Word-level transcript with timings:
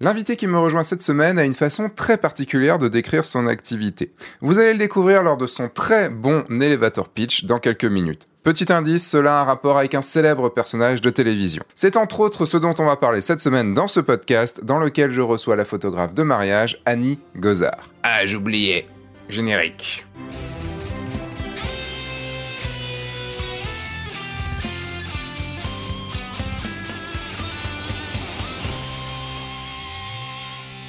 L'invité 0.00 0.36
qui 0.36 0.46
me 0.46 0.58
rejoint 0.58 0.84
cette 0.84 1.02
semaine 1.02 1.40
a 1.40 1.44
une 1.44 1.54
façon 1.54 1.88
très 1.88 2.18
particulière 2.18 2.78
de 2.78 2.86
décrire 2.86 3.24
son 3.24 3.48
activité. 3.48 4.12
Vous 4.40 4.60
allez 4.60 4.74
le 4.74 4.78
découvrir 4.78 5.24
lors 5.24 5.36
de 5.36 5.48
son 5.48 5.68
très 5.68 6.08
bon 6.08 6.44
elevator 6.48 7.08
pitch 7.08 7.46
dans 7.46 7.58
quelques 7.58 7.84
minutes. 7.84 8.28
Petit 8.44 8.72
indice, 8.72 9.04
cela 9.04 9.40
a 9.40 9.42
un 9.42 9.44
rapport 9.44 9.76
avec 9.76 9.96
un 9.96 10.02
célèbre 10.02 10.50
personnage 10.50 11.00
de 11.00 11.10
télévision. 11.10 11.64
C'est 11.74 11.96
entre 11.96 12.20
autres 12.20 12.46
ce 12.46 12.56
dont 12.56 12.74
on 12.78 12.84
va 12.84 12.94
parler 12.94 13.20
cette 13.20 13.40
semaine 13.40 13.74
dans 13.74 13.88
ce 13.88 13.98
podcast, 13.98 14.64
dans 14.64 14.78
lequel 14.78 15.10
je 15.10 15.20
reçois 15.20 15.56
la 15.56 15.64
photographe 15.64 16.14
de 16.14 16.22
mariage, 16.22 16.80
Annie 16.86 17.18
Gozard. 17.36 17.90
Ah, 18.04 18.24
j'oubliais. 18.24 18.86
Générique. 19.28 20.06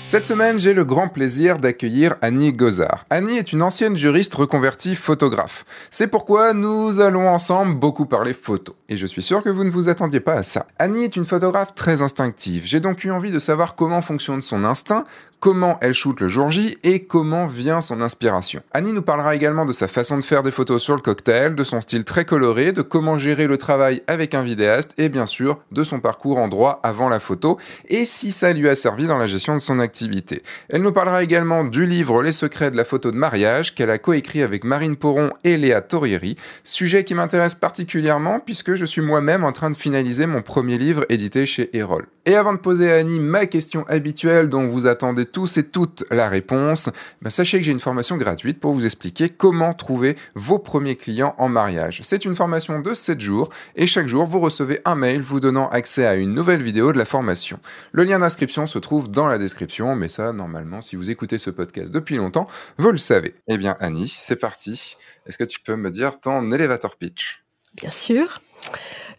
Cette 0.09 0.25
semaine, 0.25 0.57
j'ai 0.57 0.73
le 0.73 0.85
grand 0.85 1.07
plaisir 1.07 1.59
d'accueillir 1.59 2.15
Annie 2.23 2.51
Gozard. 2.51 3.05
Annie 3.11 3.37
est 3.37 3.53
une 3.53 3.61
ancienne 3.61 3.95
juriste 3.95 4.33
reconvertie 4.33 4.95
photographe. 4.95 5.65
C'est 5.91 6.07
pourquoi 6.07 6.55
nous 6.55 6.99
allons 6.99 7.29
ensemble 7.29 7.75
beaucoup 7.75 8.07
parler 8.07 8.33
photo. 8.33 8.75
Et 8.87 8.97
je 8.97 9.05
suis 9.05 9.21
sûr 9.21 9.43
que 9.43 9.51
vous 9.51 9.63
ne 9.63 9.69
vous 9.69 9.87
attendiez 9.87 10.19
pas 10.19 10.33
à 10.33 10.41
ça. 10.41 10.65
Annie 10.79 11.03
est 11.03 11.15
une 11.15 11.25
photographe 11.25 11.75
très 11.75 12.01
instinctive. 12.01 12.63
J'ai 12.65 12.79
donc 12.79 13.03
eu 13.03 13.11
envie 13.11 13.29
de 13.29 13.37
savoir 13.37 13.75
comment 13.75 14.01
fonctionne 14.01 14.41
son 14.41 14.63
instinct, 14.63 15.03
comment 15.39 15.77
elle 15.81 15.93
shoot 15.93 16.19
le 16.19 16.27
jour 16.27 16.51
J 16.51 16.77
et 16.83 16.99
comment 17.01 17.47
vient 17.47 17.81
son 17.81 18.01
inspiration. 18.01 18.61
Annie 18.71 18.93
nous 18.93 19.01
parlera 19.01 19.35
également 19.35 19.65
de 19.65 19.71
sa 19.71 19.87
façon 19.87 20.17
de 20.17 20.23
faire 20.23 20.43
des 20.43 20.51
photos 20.51 20.81
sur 20.81 20.95
le 20.95 21.01
cocktail, 21.01 21.55
de 21.55 21.63
son 21.63 21.81
style 21.81 22.03
très 22.03 22.25
coloré, 22.25 22.73
de 22.73 22.81
comment 22.81 23.17
gérer 23.17 23.47
le 23.47 23.57
travail 23.57 24.01
avec 24.07 24.33
un 24.33 24.43
vidéaste 24.43 24.93
et 24.97 25.09
bien 25.09 25.25
sûr 25.25 25.59
de 25.71 25.83
son 25.83 25.99
parcours 25.99 26.37
en 26.37 26.47
droit 26.47 26.79
avant 26.83 27.09
la 27.09 27.19
photo 27.19 27.57
et 27.87 28.05
si 28.05 28.31
ça 28.31 28.53
lui 28.53 28.67
a 28.67 28.75
servi 28.75 29.07
dans 29.07 29.17
la 29.17 29.27
gestion 29.27 29.53
de 29.53 29.59
son 29.59 29.79
activité. 29.79 30.43
Elle 30.69 30.81
nous 30.81 30.91
parlera 30.91 31.23
également 31.23 31.63
du 31.63 31.85
livre 31.85 32.21
Les 32.21 32.31
secrets 32.31 32.71
de 32.71 32.77
la 32.77 32.85
photo 32.85 33.11
de 33.11 33.17
mariage 33.17 33.75
qu'elle 33.75 33.89
a 33.89 33.97
coécrit 33.97 34.43
avec 34.43 34.63
Marine 34.63 34.95
Poron 34.95 35.31
et 35.43 35.57
Léa 35.57 35.81
Torrieri, 35.81 36.35
sujet 36.63 37.03
qui 37.03 37.15
m'intéresse 37.15 37.55
particulièrement 37.55 38.39
puisque 38.39 38.75
je 38.75 38.85
suis 38.85 39.01
moi-même 39.01 39.43
en 39.43 39.51
train 39.51 39.69
de 39.69 39.75
finaliser 39.75 40.25
mon 40.25 40.41
premier 40.41 40.77
livre 40.77 41.05
édité 41.09 41.45
chez 41.45 41.75
Erol. 41.77 42.07
Et 42.25 42.35
avant 42.35 42.53
de 42.53 42.59
poser 42.59 42.91
à 42.91 42.97
Annie 42.97 43.19
ma 43.19 43.45
question 43.45 43.85
habituelle 43.87 44.49
dont 44.49 44.67
vous 44.67 44.85
attendez 44.85 45.28
tous 45.31 45.57
et 45.57 45.63
toutes 45.63 46.03
la 46.11 46.29
réponse, 46.29 46.89
bah, 47.21 47.29
sachez 47.29 47.57
que 47.57 47.63
j'ai 47.63 47.71
une 47.71 47.79
formation 47.79 48.17
gratuite 48.17 48.59
pour 48.59 48.73
vous 48.73 48.85
expliquer 48.85 49.29
comment 49.29 49.73
trouver 49.73 50.15
vos 50.35 50.59
premiers 50.59 50.95
clients 50.95 51.35
en 51.37 51.49
mariage. 51.49 51.99
C'est 52.03 52.25
une 52.25 52.35
formation 52.35 52.79
de 52.79 52.93
7 52.93 53.19
jours 53.19 53.49
et 53.75 53.87
chaque 53.87 54.07
jour 54.07 54.25
vous 54.25 54.39
recevez 54.39 54.79
un 54.85 54.95
mail 54.95 55.21
vous 55.21 55.39
donnant 55.39 55.69
accès 55.69 56.05
à 56.05 56.15
une 56.15 56.33
nouvelle 56.33 56.61
vidéo 56.61 56.91
de 56.91 56.97
la 56.97 57.05
formation. 57.05 57.59
Le 57.91 58.03
lien 58.03 58.19
d'inscription 58.19 58.67
se 58.67 58.79
trouve 58.79 59.09
dans 59.09 59.27
la 59.27 59.37
description, 59.37 59.95
mais 59.95 60.09
ça 60.09 60.33
normalement 60.33 60.81
si 60.81 60.95
vous 60.95 61.09
écoutez 61.11 61.37
ce 61.37 61.49
podcast 61.49 61.91
depuis 61.91 62.17
longtemps, 62.17 62.47
vous 62.77 62.91
le 62.91 62.97
savez. 62.97 63.35
Eh 63.47 63.57
bien 63.57 63.77
Annie, 63.79 64.07
c'est 64.07 64.35
parti. 64.35 64.95
Est-ce 65.25 65.37
que 65.37 65.43
tu 65.43 65.59
peux 65.59 65.75
me 65.75 65.91
dire 65.91 66.19
ton 66.19 66.51
elevator 66.51 66.95
pitch? 66.95 67.43
Bien 67.75 67.91
sûr. 67.91 68.41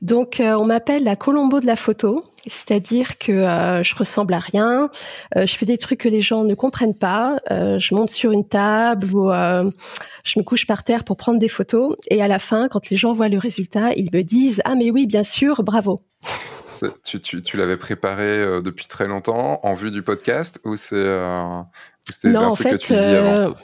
Donc, 0.03 0.41
euh, 0.41 0.55
on 0.55 0.65
m'appelle 0.65 1.05
la 1.05 1.15
Colombo 1.15 1.61
de 1.61 1.67
la 1.67 1.77
photo, 1.77 2.25
c'est-à-dire 2.47 3.19
que 3.19 3.33
euh, 3.33 3.83
je 3.83 3.95
ressemble 3.95 4.33
à 4.33 4.39
rien, 4.39 4.91
euh, 5.37 5.45
je 5.45 5.57
fais 5.57 5.67
des 5.67 5.77
trucs 5.77 6.01
que 6.01 6.09
les 6.09 6.23
gens 6.23 6.45
ne 6.45 6.55
comprennent 6.55 6.97
pas, 6.97 7.39
je 7.51 7.95
monte 7.95 8.11
sur 8.11 8.33
une 8.33 8.49
table 8.49 9.07
ou 9.15 9.31
je 9.31 10.39
me 10.39 10.43
couche 10.43 10.67
par 10.67 10.85
terre 10.85 11.05
pour 11.05 11.17
prendre 11.17 11.39
des 11.39 11.49
photos, 11.49 11.97
et 12.09 12.23
à 12.23 12.29
la 12.29 12.39
fin, 12.39 12.69
quand 12.69 12.89
les 12.89 12.97
gens 12.97 13.13
voient 13.13 13.29
le 13.29 13.39
résultat, 13.39 13.93
ils 13.95 14.11
me 14.13 14.23
disent 14.23 14.63
ah 14.65 14.75
mais 14.75 14.91
oui, 14.91 15.07
bien 15.07 15.23
sûr, 15.23 15.63
bravo. 15.63 16.01
Tu, 17.05 17.21
tu, 17.21 17.43
tu 17.43 17.59
l'avais 17.59 17.77
préparé 17.77 18.63
depuis 18.63 18.87
très 18.87 19.07
longtemps 19.07 19.61
en 19.63 19.75
vue 19.75 19.91
du 19.91 20.03
podcast 20.03 20.61
ou 20.65 20.77
c'est 20.77 20.97
un 20.97 21.67
truc 22.53 22.69
que 22.69 22.77
tu 22.77 22.95
dis 22.95 23.03
avant? 23.03 23.55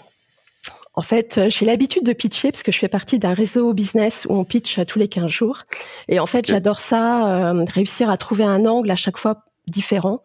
En 0.99 1.03
fait, 1.03 1.37
euh, 1.37 1.51
j'ai 1.51 1.67
l'habitude 1.67 2.05
de 2.05 2.15
pitcher 2.15 2.51
parce 2.51 2.63
que 2.63 2.73
je 2.73 2.79
fais 2.79 2.89
partie 2.89 3.19
d'un 3.19 3.35
réseau 3.35 3.75
business 3.75 4.27
où 4.29 4.35
on 4.35 4.45
pitch 4.45 4.81
tous 4.87 4.99
les 4.99 5.09
15 5.09 5.31
jours. 5.31 5.63
Et 6.09 6.19
en 6.19 6.27
fait, 6.27 6.47
j'adore 6.47 6.81
ça, 6.81 7.53
euh, 7.53 7.65
réussir 7.69 8.09
à 8.09 8.17
trouver 8.17 8.45
un 8.45 8.65
angle 8.65 8.91
à 8.91 8.97
chaque 8.97 9.19
fois 9.19 9.45
différent 9.69 10.23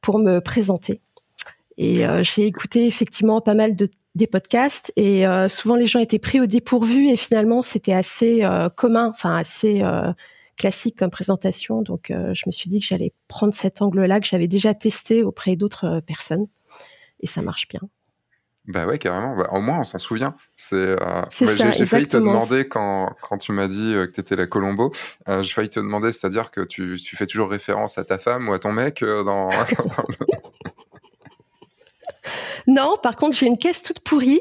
pour 0.00 0.18
me 0.18 0.40
présenter. 0.40 1.00
Et 1.76 2.06
euh, 2.06 2.22
j'ai 2.22 2.46
écouté 2.46 2.86
effectivement 2.86 3.42
pas 3.42 3.54
mal 3.54 3.76
de 3.76 3.90
des 4.14 4.28
podcasts 4.28 4.92
et 4.94 5.24
souvent 5.48 5.74
les 5.74 5.86
gens 5.86 5.98
étaient 5.98 6.20
pris 6.20 6.40
au 6.40 6.46
dépourvu 6.46 7.08
et 7.08 7.16
finalement 7.16 7.62
c'était 7.62 7.92
assez 7.92 8.46
commun, 8.76 9.08
enfin 9.08 9.36
assez 9.36 9.82
classique 10.56 10.94
comme 10.96 11.10
présentation. 11.10 11.82
Donc 11.82 12.12
je 12.12 12.42
me 12.46 12.52
suis 12.52 12.70
dit 12.70 12.78
que 12.78 12.86
j'allais 12.86 13.12
prendre 13.26 13.52
cet 13.52 13.82
angle-là 13.82 14.20
que 14.20 14.26
j'avais 14.28 14.46
déjà 14.46 14.72
testé 14.72 15.24
auprès 15.24 15.56
d'autres 15.56 15.98
personnes 16.06 16.46
et 17.18 17.26
ça 17.26 17.42
marche 17.42 17.66
bien. 17.66 17.80
Bah 18.66 18.86
ouais, 18.86 18.98
carrément. 18.98 19.36
Bah, 19.36 19.48
au 19.52 19.60
moins, 19.60 19.80
on 19.80 19.84
s'en 19.84 19.98
souvient. 19.98 20.34
C'est. 20.56 20.76
Euh... 20.76 21.22
j'ai 21.30 21.84
failli 21.84 22.08
te 22.08 22.16
demander 22.16 22.66
quand, 22.66 23.14
quand 23.20 23.36
tu 23.36 23.52
m'as 23.52 23.68
dit 23.68 23.94
euh, 23.94 24.06
que 24.06 24.12
tu 24.12 24.20
étais 24.20 24.36
la 24.36 24.46
Colombo. 24.46 24.92
Euh, 25.28 25.42
j'ai 25.42 25.52
failli 25.52 25.68
te 25.68 25.80
demander, 25.80 26.12
c'est-à-dire 26.12 26.50
que 26.50 26.62
tu, 26.62 26.98
tu, 26.98 27.16
fais 27.16 27.26
toujours 27.26 27.50
référence 27.50 27.98
à 27.98 28.04
ta 28.04 28.18
femme 28.18 28.48
ou 28.48 28.54
à 28.54 28.58
ton 28.58 28.72
mec 28.72 29.02
euh, 29.02 29.22
dans. 29.22 29.50
Non, 32.66 32.96
par 33.02 33.16
contre, 33.16 33.36
j'ai 33.36 33.46
une 33.46 33.58
caisse 33.58 33.82
toute 33.82 34.00
pourrie, 34.00 34.40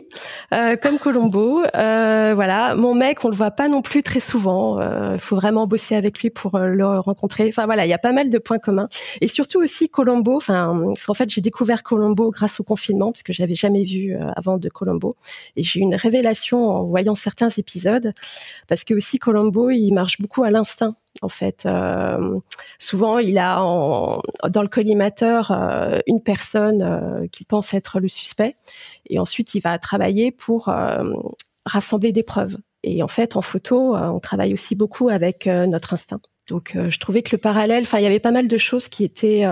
euh, 0.54 0.76
comme 0.78 0.98
Colombo. 0.98 1.62
Euh, 1.76 2.32
voilà, 2.36 2.76
mon 2.76 2.96
mec, 2.96 3.26
on 3.26 3.30
le 3.30 3.36
voit 3.36 3.52
pas 3.52 3.68
non 3.68 3.82
plus 3.82 4.04
très 4.04 4.20
souvent. 4.20 4.80
Il 4.80 4.84
euh, 4.84 5.18
faut 5.18 5.36
vraiment 5.36 5.68
bosser 5.68 5.96
avec 5.96 6.20
lui 6.20 6.30
pour 6.30 6.58
le 6.58 7.00
rencontrer. 7.00 7.48
Enfin 7.50 7.66
voilà, 7.66 7.86
il 7.86 7.90
y 7.90 7.94
a 7.94 7.98
pas 7.98 8.12
mal 8.12 8.30
de 8.30 8.38
points 8.38 8.60
communs. 8.60 8.88
Et 9.22 9.28
surtout 9.28 9.60
aussi 9.60 9.90
Colombo. 9.90 10.36
Enfin, 10.38 10.94
en 11.08 11.14
fait, 11.14 11.30
j'ai 11.30 11.42
découvert 11.42 11.84
Colombo 11.84 12.32
grâce 12.32 12.60
au 12.60 12.64
confinement, 12.64 13.12
parce 13.12 13.24
que 13.24 13.34
j'avais 13.34 13.56
jamais 13.56 13.84
vu 13.84 14.16
avant 14.36 14.58
de 14.58 14.70
Colombo. 14.70 15.12
Et 15.56 15.64
j'ai 15.64 15.80
eu 15.80 15.84
une 15.84 15.96
révélation 15.96 16.70
en 16.70 16.84
voyant 16.84 17.16
certains 17.16 17.50
épisodes, 17.50 18.14
parce 18.68 18.84
que 18.84 18.94
aussi 18.94 19.20
Colombo, 19.20 19.70
il 19.70 19.92
marche 19.92 20.20
beaucoup 20.20 20.44
à 20.44 20.52
l'instinct 20.52 20.96
en 21.24 21.30
fait. 21.30 21.66
Euh, 21.66 22.38
souvent, 22.78 23.18
il 23.18 23.38
a 23.38 23.56
dans 23.56 24.62
le 24.62 24.68
collimateur 24.68 25.52
euh, 25.52 26.00
une 26.08 26.22
personne 26.22 26.82
euh, 26.82 27.28
qu'il 27.28 27.46
pense 27.46 27.74
être 27.74 28.00
le 28.00 28.08
suspect, 28.08 28.56
et 29.10 29.20
ensuite 29.20 29.56
il 29.56 29.62
va 29.62 29.78
travailler 29.80 30.32
pour 30.32 30.72
rassembler 31.66 32.12
des 32.12 32.24
preuves. 32.24 32.58
Et 32.84 33.02
en 33.02 33.08
fait, 33.08 33.38
en 33.38 33.42
photo, 33.42 33.96
on 33.96 34.20
travaille 34.20 34.54
aussi 34.54 34.76
beaucoup 34.76 35.10
avec 35.10 35.46
notre 35.46 35.94
instinct. 35.94 36.20
Donc, 36.48 36.74
je 36.76 37.00
trouvais 37.00 37.22
que 37.22 37.34
le 37.34 37.42
parallèle, 37.42 37.84
enfin, 37.84 38.00
il 38.00 38.04
y 38.04 38.08
avait 38.08 38.20
pas 38.20 38.32
mal 38.32 38.50
de 38.50 38.58
choses 38.58 38.90
qui 38.90 39.06
étaient, 39.06 39.46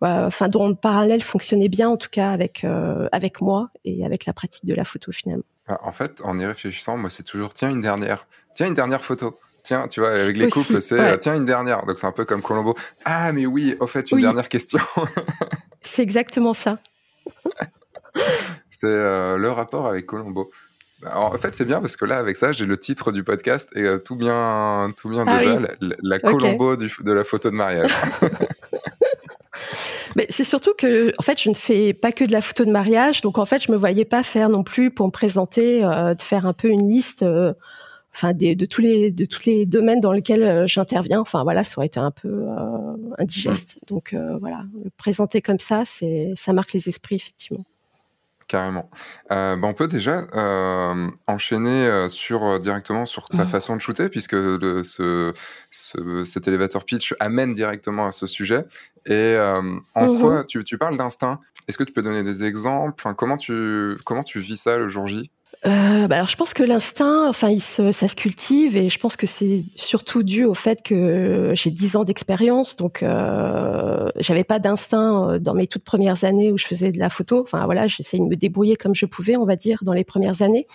enfin, 0.00 0.48
dont 0.48 0.68
le 0.68 0.74
parallèle 0.74 1.22
fonctionnait 1.22 1.68
bien, 1.68 1.90
en 1.90 1.98
tout 1.98 2.08
cas 2.10 2.30
avec 2.30 2.64
avec 3.12 3.40
moi 3.40 3.70
et 3.84 4.04
avec 4.04 4.24
la 4.24 4.32
pratique 4.32 4.64
de 4.64 4.74
la 4.74 4.84
photo 4.84 5.12
finalement. 5.12 5.44
Ah, 5.66 5.78
en 5.82 5.92
fait, 5.92 6.22
en 6.24 6.38
y 6.38 6.46
réfléchissant, 6.46 6.96
moi, 6.96 7.10
c'est 7.10 7.22
toujours 7.22 7.52
tiens 7.52 7.68
une 7.68 7.82
dernière, 7.82 8.26
tiens 8.54 8.68
une 8.68 8.74
dernière 8.74 9.04
photo 9.04 9.38
tiens, 9.62 9.88
tu 9.88 10.00
vois, 10.00 10.10
avec 10.10 10.36
les 10.36 10.48
couples, 10.48 10.80
c'est 10.80 10.98
euh, 10.98 11.16
tiens 11.16 11.36
une 11.36 11.44
dernière. 11.44 11.84
Donc 11.86 11.98
c'est 11.98 12.06
un 12.06 12.12
peu 12.12 12.24
comme 12.24 12.42
Colombo. 12.42 12.74
Ah, 13.04 13.32
mais 13.32 13.46
oui, 13.46 13.76
au 13.80 13.86
fait, 13.86 14.10
une 14.10 14.20
dernière 14.20 14.48
question. 14.48 14.80
c'est 15.82 16.02
exactement 16.02 16.54
ça. 16.54 16.78
c'est 18.70 18.86
euh, 18.86 19.36
le 19.36 19.50
rapport 19.50 19.86
avec 19.86 20.06
Colombo. 20.06 20.50
en 21.12 21.30
fait, 21.32 21.54
c'est 21.54 21.64
bien 21.64 21.80
parce 21.80 21.96
que 21.96 22.04
là, 22.04 22.18
avec 22.18 22.36
ça, 22.36 22.52
j'ai 22.52 22.66
le 22.66 22.78
titre 22.78 23.12
du 23.12 23.24
podcast 23.24 23.70
et 23.74 23.82
euh, 23.82 23.98
tout 23.98 24.16
bien, 24.16 24.92
tout 24.96 25.08
bien 25.08 25.24
ah 25.26 25.38
déjà, 25.38 25.60
la, 26.02 26.18
Colombo 26.18 26.76
de 26.76 27.12
la 27.12 27.24
photo 27.24 27.50
de 27.50 27.56
mariage. 27.56 27.94
Mais 30.16 30.26
c'est 30.30 30.44
surtout 30.44 30.72
que, 30.76 31.12
en 31.18 31.22
fait, 31.22 31.40
je 31.40 31.48
ne 31.48 31.54
fais 31.54 31.92
pas 31.92 32.10
que 32.10 32.24
de 32.24 32.32
la 32.32 32.40
photo 32.40 32.64
de 32.64 32.70
mariage, 32.72 33.20
donc 33.20 33.38
en 33.38 33.44
fait, 33.44 33.62
je 33.62 33.70
me 33.70 33.76
voyais 33.76 34.04
pas 34.04 34.22
faire 34.22 34.48
non 34.48 34.64
plus 34.64 34.90
pour 34.90 35.06
me 35.06 35.12
présenter, 35.12 35.80
de 35.82 36.22
faire 36.22 36.46
un 36.46 36.54
peu 36.54 36.68
une 36.68 36.88
liste 36.88 37.24
enfin 38.18 38.34
de 38.34 38.64
tous 38.64 38.80
les 38.80 39.12
de 39.12 39.24
tous 39.24 39.46
les 39.46 39.64
domaines 39.64 40.00
dans 40.00 40.12
lesquels 40.12 40.42
euh, 40.42 40.66
j'interviens. 40.66 41.20
Enfin 41.20 41.44
voilà, 41.44 41.62
ça 41.62 41.78
aurait 41.78 41.86
été 41.86 42.00
un 42.00 42.10
peu 42.10 42.28
euh, 42.28 43.14
indigeste. 43.18 43.78
Donc 43.86 44.12
euh, 44.12 44.36
voilà, 44.38 44.64
le 44.84 44.90
présenter 44.96 45.40
comme 45.40 45.58
ça, 45.60 45.84
c'est 45.86 46.32
ça 46.34 46.52
marque 46.52 46.72
les 46.72 46.88
esprits 46.88 47.16
effectivement. 47.16 47.64
Carrément. 48.48 48.88
Ben, 49.28 49.60
on 49.62 49.74
peut 49.74 49.88
déjà 49.88 50.26
enchaîner 51.26 52.06
sur 52.08 52.58
directement 52.58 53.04
sur 53.04 53.28
ta 53.28 53.44
mmh. 53.44 53.48
façon 53.48 53.76
de 53.76 53.80
shooter, 53.82 54.08
puisque 54.08 54.36
ce, 54.36 55.34
cet 56.24 56.48
elevator 56.48 56.86
pitch 56.86 57.14
amène 57.20 57.52
directement 57.52 58.06
à 58.06 58.12
ce 58.12 58.26
sujet. 58.26 58.64
Et 59.04 59.36
en 59.94 60.14
mmh 60.14 60.18
quoi 60.18 60.44
tu, 60.44 60.64
tu 60.64 60.78
parles 60.78 60.96
d'instinct? 60.96 61.40
Est-ce 61.68 61.76
que 61.76 61.84
tu 61.84 61.92
peux 61.92 62.00
donner 62.00 62.22
des 62.22 62.42
exemples? 62.42 62.94
Enfin, 62.98 63.12
comment, 63.12 63.36
tu, 63.36 63.98
comment 64.06 64.22
tu 64.22 64.40
vis 64.40 64.56
ça 64.56 64.78
le 64.78 64.88
jour 64.88 65.06
J? 65.06 65.30
Euh, 65.66 66.06
bah 66.06 66.16
alors 66.16 66.28
je 66.28 66.36
pense 66.36 66.54
que 66.54 66.62
l'instinct, 66.62 67.28
enfin, 67.28 67.56
ça 67.58 68.08
se 68.08 68.14
cultive 68.14 68.76
et 68.76 68.88
je 68.88 68.98
pense 68.98 69.16
que 69.16 69.26
c'est 69.26 69.64
surtout 69.74 70.22
dû 70.22 70.44
au 70.44 70.54
fait 70.54 70.82
que 70.82 71.52
j'ai 71.54 71.70
10 71.70 71.96
ans 71.96 72.04
d'expérience, 72.04 72.76
donc 72.76 73.02
euh, 73.02 74.08
j'avais 74.16 74.44
pas 74.44 74.60
d'instinct 74.60 75.30
euh, 75.30 75.38
dans 75.40 75.54
mes 75.54 75.66
toutes 75.66 75.82
premières 75.82 76.24
années 76.24 76.52
où 76.52 76.58
je 76.58 76.66
faisais 76.66 76.92
de 76.92 76.98
la 76.98 77.08
photo. 77.08 77.40
Enfin 77.40 77.64
voilà, 77.64 77.88
j'essayais 77.88 78.22
de 78.22 78.28
me 78.28 78.36
débrouiller 78.36 78.76
comme 78.76 78.94
je 78.94 79.06
pouvais, 79.06 79.36
on 79.36 79.44
va 79.44 79.56
dire, 79.56 79.78
dans 79.82 79.92
les 79.92 80.04
premières 80.04 80.42
années. 80.42 80.66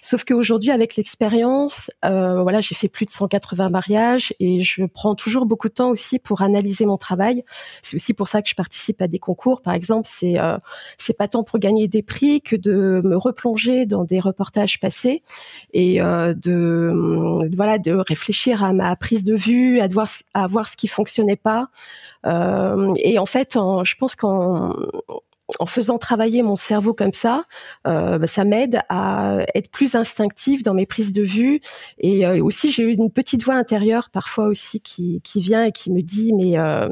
Sauf 0.00 0.24
qu'aujourd'hui, 0.24 0.70
avec 0.70 0.94
l'expérience, 0.94 1.90
euh, 2.04 2.40
voilà, 2.42 2.60
j'ai 2.60 2.76
fait 2.76 2.88
plus 2.88 3.06
de 3.06 3.10
180 3.10 3.70
mariages 3.70 4.32
et 4.38 4.60
je 4.60 4.84
prends 4.84 5.16
toujours 5.16 5.46
beaucoup 5.46 5.68
de 5.68 5.74
temps 5.74 5.90
aussi 5.90 6.20
pour 6.20 6.42
analyser 6.42 6.86
mon 6.86 6.96
travail. 6.96 7.42
C'est 7.82 7.96
aussi 7.96 8.14
pour 8.14 8.28
ça 8.28 8.40
que 8.42 8.48
je 8.48 8.54
participe 8.54 9.02
à 9.02 9.08
des 9.08 9.18
concours, 9.18 9.62
par 9.62 9.74
exemple. 9.74 10.08
C'est 10.10 10.38
euh, 10.38 10.56
c'est 10.96 11.16
pas 11.16 11.26
tant 11.26 11.42
pour 11.42 11.58
gagner 11.58 11.88
des 11.88 12.02
prix 12.02 12.40
que 12.40 12.54
de 12.54 13.00
me 13.04 13.16
replonger 13.16 13.84
dans 13.86 14.04
des 14.04 14.20
reportages 14.28 14.78
passés 14.80 15.22
et 15.72 16.00
euh, 16.00 16.34
de, 16.34 16.90
voilà 17.56 17.78
de 17.78 17.92
réfléchir 17.92 18.62
à 18.62 18.72
ma 18.72 18.94
prise 18.96 19.24
de 19.24 19.34
vue, 19.34 19.80
à 19.80 19.88
voir 19.88 20.08
à 20.34 20.46
voir 20.46 20.68
ce 20.68 20.76
qui 20.76 20.88
fonctionnait 20.88 21.36
pas. 21.36 21.68
Euh, 22.26 22.92
et 23.02 23.18
en 23.18 23.26
fait, 23.26 23.54
je 23.54 23.94
pense 23.96 24.14
qu'en 24.14 24.74
en 25.58 25.66
faisant 25.66 25.98
travailler 25.98 26.42
mon 26.42 26.56
cerveau 26.56 26.92
comme 26.92 27.12
ça, 27.12 27.44
euh, 27.86 28.18
bah, 28.18 28.26
ça 28.26 28.44
m'aide 28.44 28.80
à 28.88 29.38
être 29.54 29.70
plus 29.70 29.94
instinctive 29.94 30.62
dans 30.62 30.74
mes 30.74 30.86
prises 30.86 31.12
de 31.12 31.22
vue. 31.22 31.60
Et 31.98 32.26
euh, 32.26 32.42
aussi, 32.44 32.70
j'ai 32.70 32.82
eu 32.82 32.92
une 32.92 33.10
petite 33.10 33.42
voix 33.42 33.54
intérieure 33.54 34.10
parfois 34.10 34.46
aussi 34.46 34.80
qui, 34.80 35.20
qui 35.22 35.40
vient 35.40 35.64
et 35.64 35.72
qui 35.72 35.90
me 35.90 36.02
dit, 36.02 36.32
mais 36.34 36.58
euh, 36.58 36.88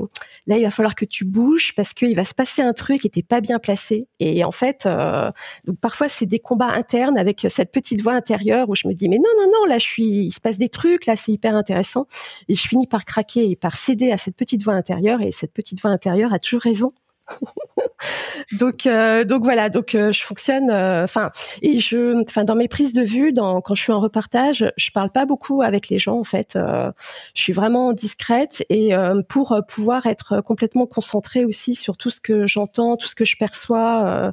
là, 0.46 0.56
il 0.56 0.62
va 0.62 0.70
falloir 0.70 0.94
que 0.94 1.04
tu 1.04 1.24
bouges 1.24 1.74
parce 1.74 1.92
qu'il 1.92 2.16
va 2.16 2.24
se 2.24 2.34
passer 2.34 2.62
un 2.62 2.72
truc 2.72 3.00
qui 3.00 3.06
n'était 3.06 3.22
pas 3.22 3.40
bien 3.40 3.58
placé. 3.58 4.04
Et 4.20 4.42
en 4.44 4.52
fait, 4.52 4.86
euh, 4.86 5.28
donc 5.66 5.78
parfois, 5.78 6.08
c'est 6.08 6.26
des 6.26 6.38
combats 6.38 6.72
internes 6.72 7.18
avec 7.18 7.46
cette 7.50 7.72
petite 7.72 8.00
voix 8.00 8.14
intérieure 8.14 8.68
où 8.70 8.74
je 8.74 8.88
me 8.88 8.94
dis, 8.94 9.08
mais 9.08 9.18
non, 9.18 9.30
non, 9.38 9.50
non, 9.52 9.66
là, 9.66 9.78
je 9.78 9.84
suis, 9.84 10.04
il 10.04 10.32
se 10.32 10.40
passe 10.40 10.58
des 10.58 10.68
trucs, 10.70 11.06
là, 11.06 11.16
c'est 11.16 11.32
hyper 11.32 11.54
intéressant. 11.54 12.06
Et 12.48 12.54
je 12.54 12.66
finis 12.66 12.86
par 12.86 13.04
craquer 13.04 13.50
et 13.50 13.56
par 13.56 13.76
céder 13.76 14.12
à 14.12 14.18
cette 14.18 14.36
petite 14.36 14.62
voix 14.62 14.74
intérieure. 14.74 15.20
Et 15.20 15.30
cette 15.30 15.52
petite 15.52 15.80
voix 15.80 15.90
intérieure 15.90 16.32
a 16.32 16.38
toujours 16.38 16.62
raison. 16.62 16.90
donc 18.58 18.86
euh, 18.86 19.24
donc 19.24 19.42
voilà 19.42 19.68
donc 19.68 19.94
euh, 19.94 20.12
je 20.12 20.22
fonctionne 20.22 20.70
euh, 20.70 21.04
enfin 21.04 21.30
et 21.62 21.78
je 21.78 22.22
enfin 22.22 22.44
dans 22.44 22.54
mes 22.54 22.68
prises 22.68 22.92
de 22.92 23.02
vue 23.02 23.32
dans 23.32 23.60
quand 23.60 23.74
je 23.74 23.82
suis 23.82 23.92
en 23.92 24.00
reportage 24.00 24.72
je 24.76 24.90
parle 24.90 25.10
pas 25.10 25.26
beaucoup 25.26 25.62
avec 25.62 25.88
les 25.88 25.98
gens 25.98 26.18
en 26.18 26.24
fait 26.24 26.56
je 26.56 27.40
suis 27.40 27.52
vraiment 27.52 27.92
discrète 27.92 28.64
et 28.68 28.92
pour 29.28 29.58
pouvoir 29.68 30.06
être 30.06 30.40
complètement 30.40 30.86
concentrée 30.86 31.44
aussi 31.44 31.74
sur 31.74 31.96
tout 31.96 32.10
ce 32.10 32.20
que 32.20 32.46
j'entends 32.46 32.96
tout 32.96 33.06
ce 33.06 33.14
que 33.14 33.24
je 33.24 33.36
perçois 33.36 34.32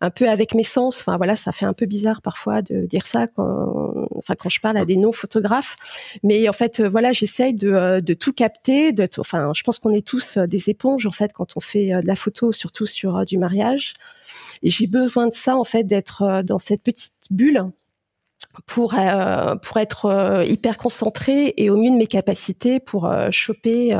un 0.00 0.10
peu 0.10 0.28
avec 0.28 0.54
mes 0.54 0.62
sens. 0.62 1.00
Enfin 1.00 1.16
voilà, 1.16 1.36
ça 1.36 1.52
fait 1.52 1.64
un 1.64 1.72
peu 1.72 1.86
bizarre 1.86 2.22
parfois 2.22 2.62
de 2.62 2.86
dire 2.86 3.06
ça 3.06 3.26
quand, 3.26 4.06
enfin 4.16 4.34
quand 4.34 4.48
je 4.48 4.60
parle 4.60 4.76
à 4.76 4.84
des 4.84 4.96
non-photographes. 4.96 5.76
Mais 6.22 6.48
en 6.48 6.52
fait, 6.52 6.80
euh, 6.80 6.88
voilà, 6.88 7.12
j'essaye 7.12 7.54
de, 7.54 7.72
euh, 7.72 8.00
de, 8.00 8.14
tout 8.14 8.32
capter. 8.32 8.94
Enfin, 9.18 9.52
je 9.54 9.62
pense 9.62 9.78
qu'on 9.78 9.92
est 9.92 10.06
tous 10.06 10.36
euh, 10.36 10.46
des 10.46 10.70
éponges 10.70 11.06
en 11.06 11.12
fait 11.12 11.32
quand 11.32 11.56
on 11.56 11.60
fait 11.60 11.90
de 12.00 12.06
la 12.06 12.16
photo, 12.16 12.52
surtout 12.52 12.86
sur 12.86 13.24
du 13.24 13.38
mariage. 13.38 13.94
Et 14.62 14.70
j'ai 14.70 14.86
besoin 14.86 15.26
de 15.26 15.34
ça 15.34 15.56
en 15.56 15.64
fait, 15.64 15.84
d'être 15.84 16.42
dans 16.42 16.58
cette 16.58 16.82
petite 16.82 17.12
bulle 17.30 17.64
pour 18.66 18.94
pour 19.62 19.76
être 19.76 20.44
hyper 20.46 20.76
concentrée 20.76 21.54
et 21.56 21.70
au 21.70 21.76
mieux 21.76 21.90
de 21.90 21.96
mes 21.96 22.06
capacités 22.06 22.80
pour 22.80 23.10
choper 23.30 23.96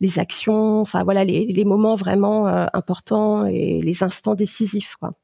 les 0.00 0.18
actions, 0.18 0.80
enfin 0.80 1.04
voilà 1.04 1.24
les, 1.24 1.46
les 1.46 1.64
moments 1.64 1.96
vraiment 1.96 2.48
euh, 2.48 2.66
importants 2.72 3.46
et 3.46 3.80
les 3.80 4.02
instants 4.02 4.34
décisifs. 4.34 4.96
Quoi. 5.00 5.14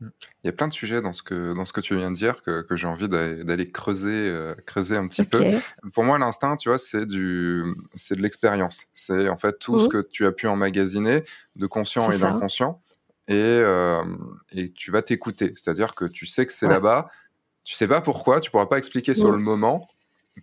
Il 0.00 0.10
y 0.44 0.48
a 0.48 0.52
plein 0.52 0.68
de 0.68 0.72
sujets 0.72 1.00
dans 1.00 1.14
ce 1.14 1.22
que, 1.22 1.54
dans 1.54 1.64
ce 1.64 1.72
que 1.72 1.80
tu 1.80 1.96
viens 1.96 2.10
de 2.10 2.16
dire 2.16 2.42
que, 2.42 2.60
que 2.62 2.76
j'ai 2.76 2.86
envie 2.86 3.08
d'aller 3.08 3.70
creuser, 3.70 4.10
euh, 4.10 4.54
creuser 4.66 4.96
un 4.96 5.08
petit 5.08 5.24
peu. 5.24 5.42
Pour 5.94 6.04
moi, 6.04 6.18
l'instinct, 6.18 6.56
tu 6.56 6.68
vois, 6.68 6.78
c'est 6.78 7.06
de 7.06 7.74
l'expérience. 8.10 8.84
C'est 8.92 9.28
en 9.30 9.38
fait 9.38 9.58
tout 9.58 9.80
ce 9.80 9.86
mmh. 9.86 9.88
que 9.88 10.02
tu 10.02 10.26
as 10.26 10.32
pu 10.32 10.48
emmagasiner 10.48 11.22
de 11.56 11.66
conscient 11.66 12.10
et 12.10 12.18
d'inconscient. 12.18 12.80
Et, 13.28 13.34
euh, 13.34 14.04
et 14.52 14.68
tu 14.68 14.90
vas 14.90 15.02
t'écouter. 15.02 15.52
C'est-à-dire 15.56 15.94
que 15.94 16.04
tu 16.04 16.26
sais 16.26 16.44
que 16.44 16.52
c'est 16.52 16.68
là-bas. 16.68 17.08
Tu 17.64 17.74
sais 17.74 17.88
pas 17.88 18.00
pourquoi, 18.00 18.40
tu 18.40 18.50
pourras 18.50 18.66
pas 18.66 18.78
expliquer 18.78 19.14
sur 19.14 19.32
le 19.32 19.38
moment, 19.38 19.88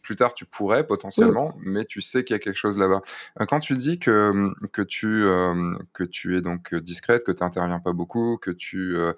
plus 0.01 0.15
tard 0.15 0.33
tu 0.33 0.45
pourrais 0.45 0.85
potentiellement, 0.85 1.55
mais 1.59 1.85
tu 1.85 2.01
sais 2.01 2.23
qu'il 2.23 2.33
y 2.33 2.37
a 2.37 2.39
quelque 2.39 2.57
chose 2.57 2.77
là-bas. 2.77 3.01
Euh, 3.39 3.45
quand 3.45 3.59
tu 3.59 3.75
dis 3.75 3.99
que 3.99 4.53
que 4.71 4.81
tu 4.81 5.25
euh, 5.25 5.77
que 5.93 6.03
tu 6.03 6.37
es 6.37 6.41
donc 6.41 6.73
discrète, 6.75 7.23
que 7.23 7.31
tu 7.31 7.43
n'interviens 7.43 7.79
pas 7.79 7.93
beaucoup, 7.93 8.37
que 8.37 8.51
tu 8.51 8.95
euh, 8.95 9.13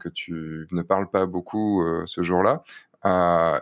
que 0.00 0.08
tu 0.08 0.66
ne 0.70 0.82
parles 0.82 1.08
pas 1.08 1.24
beaucoup 1.26 1.82
ce 2.04 2.20
jour-là, 2.20 2.62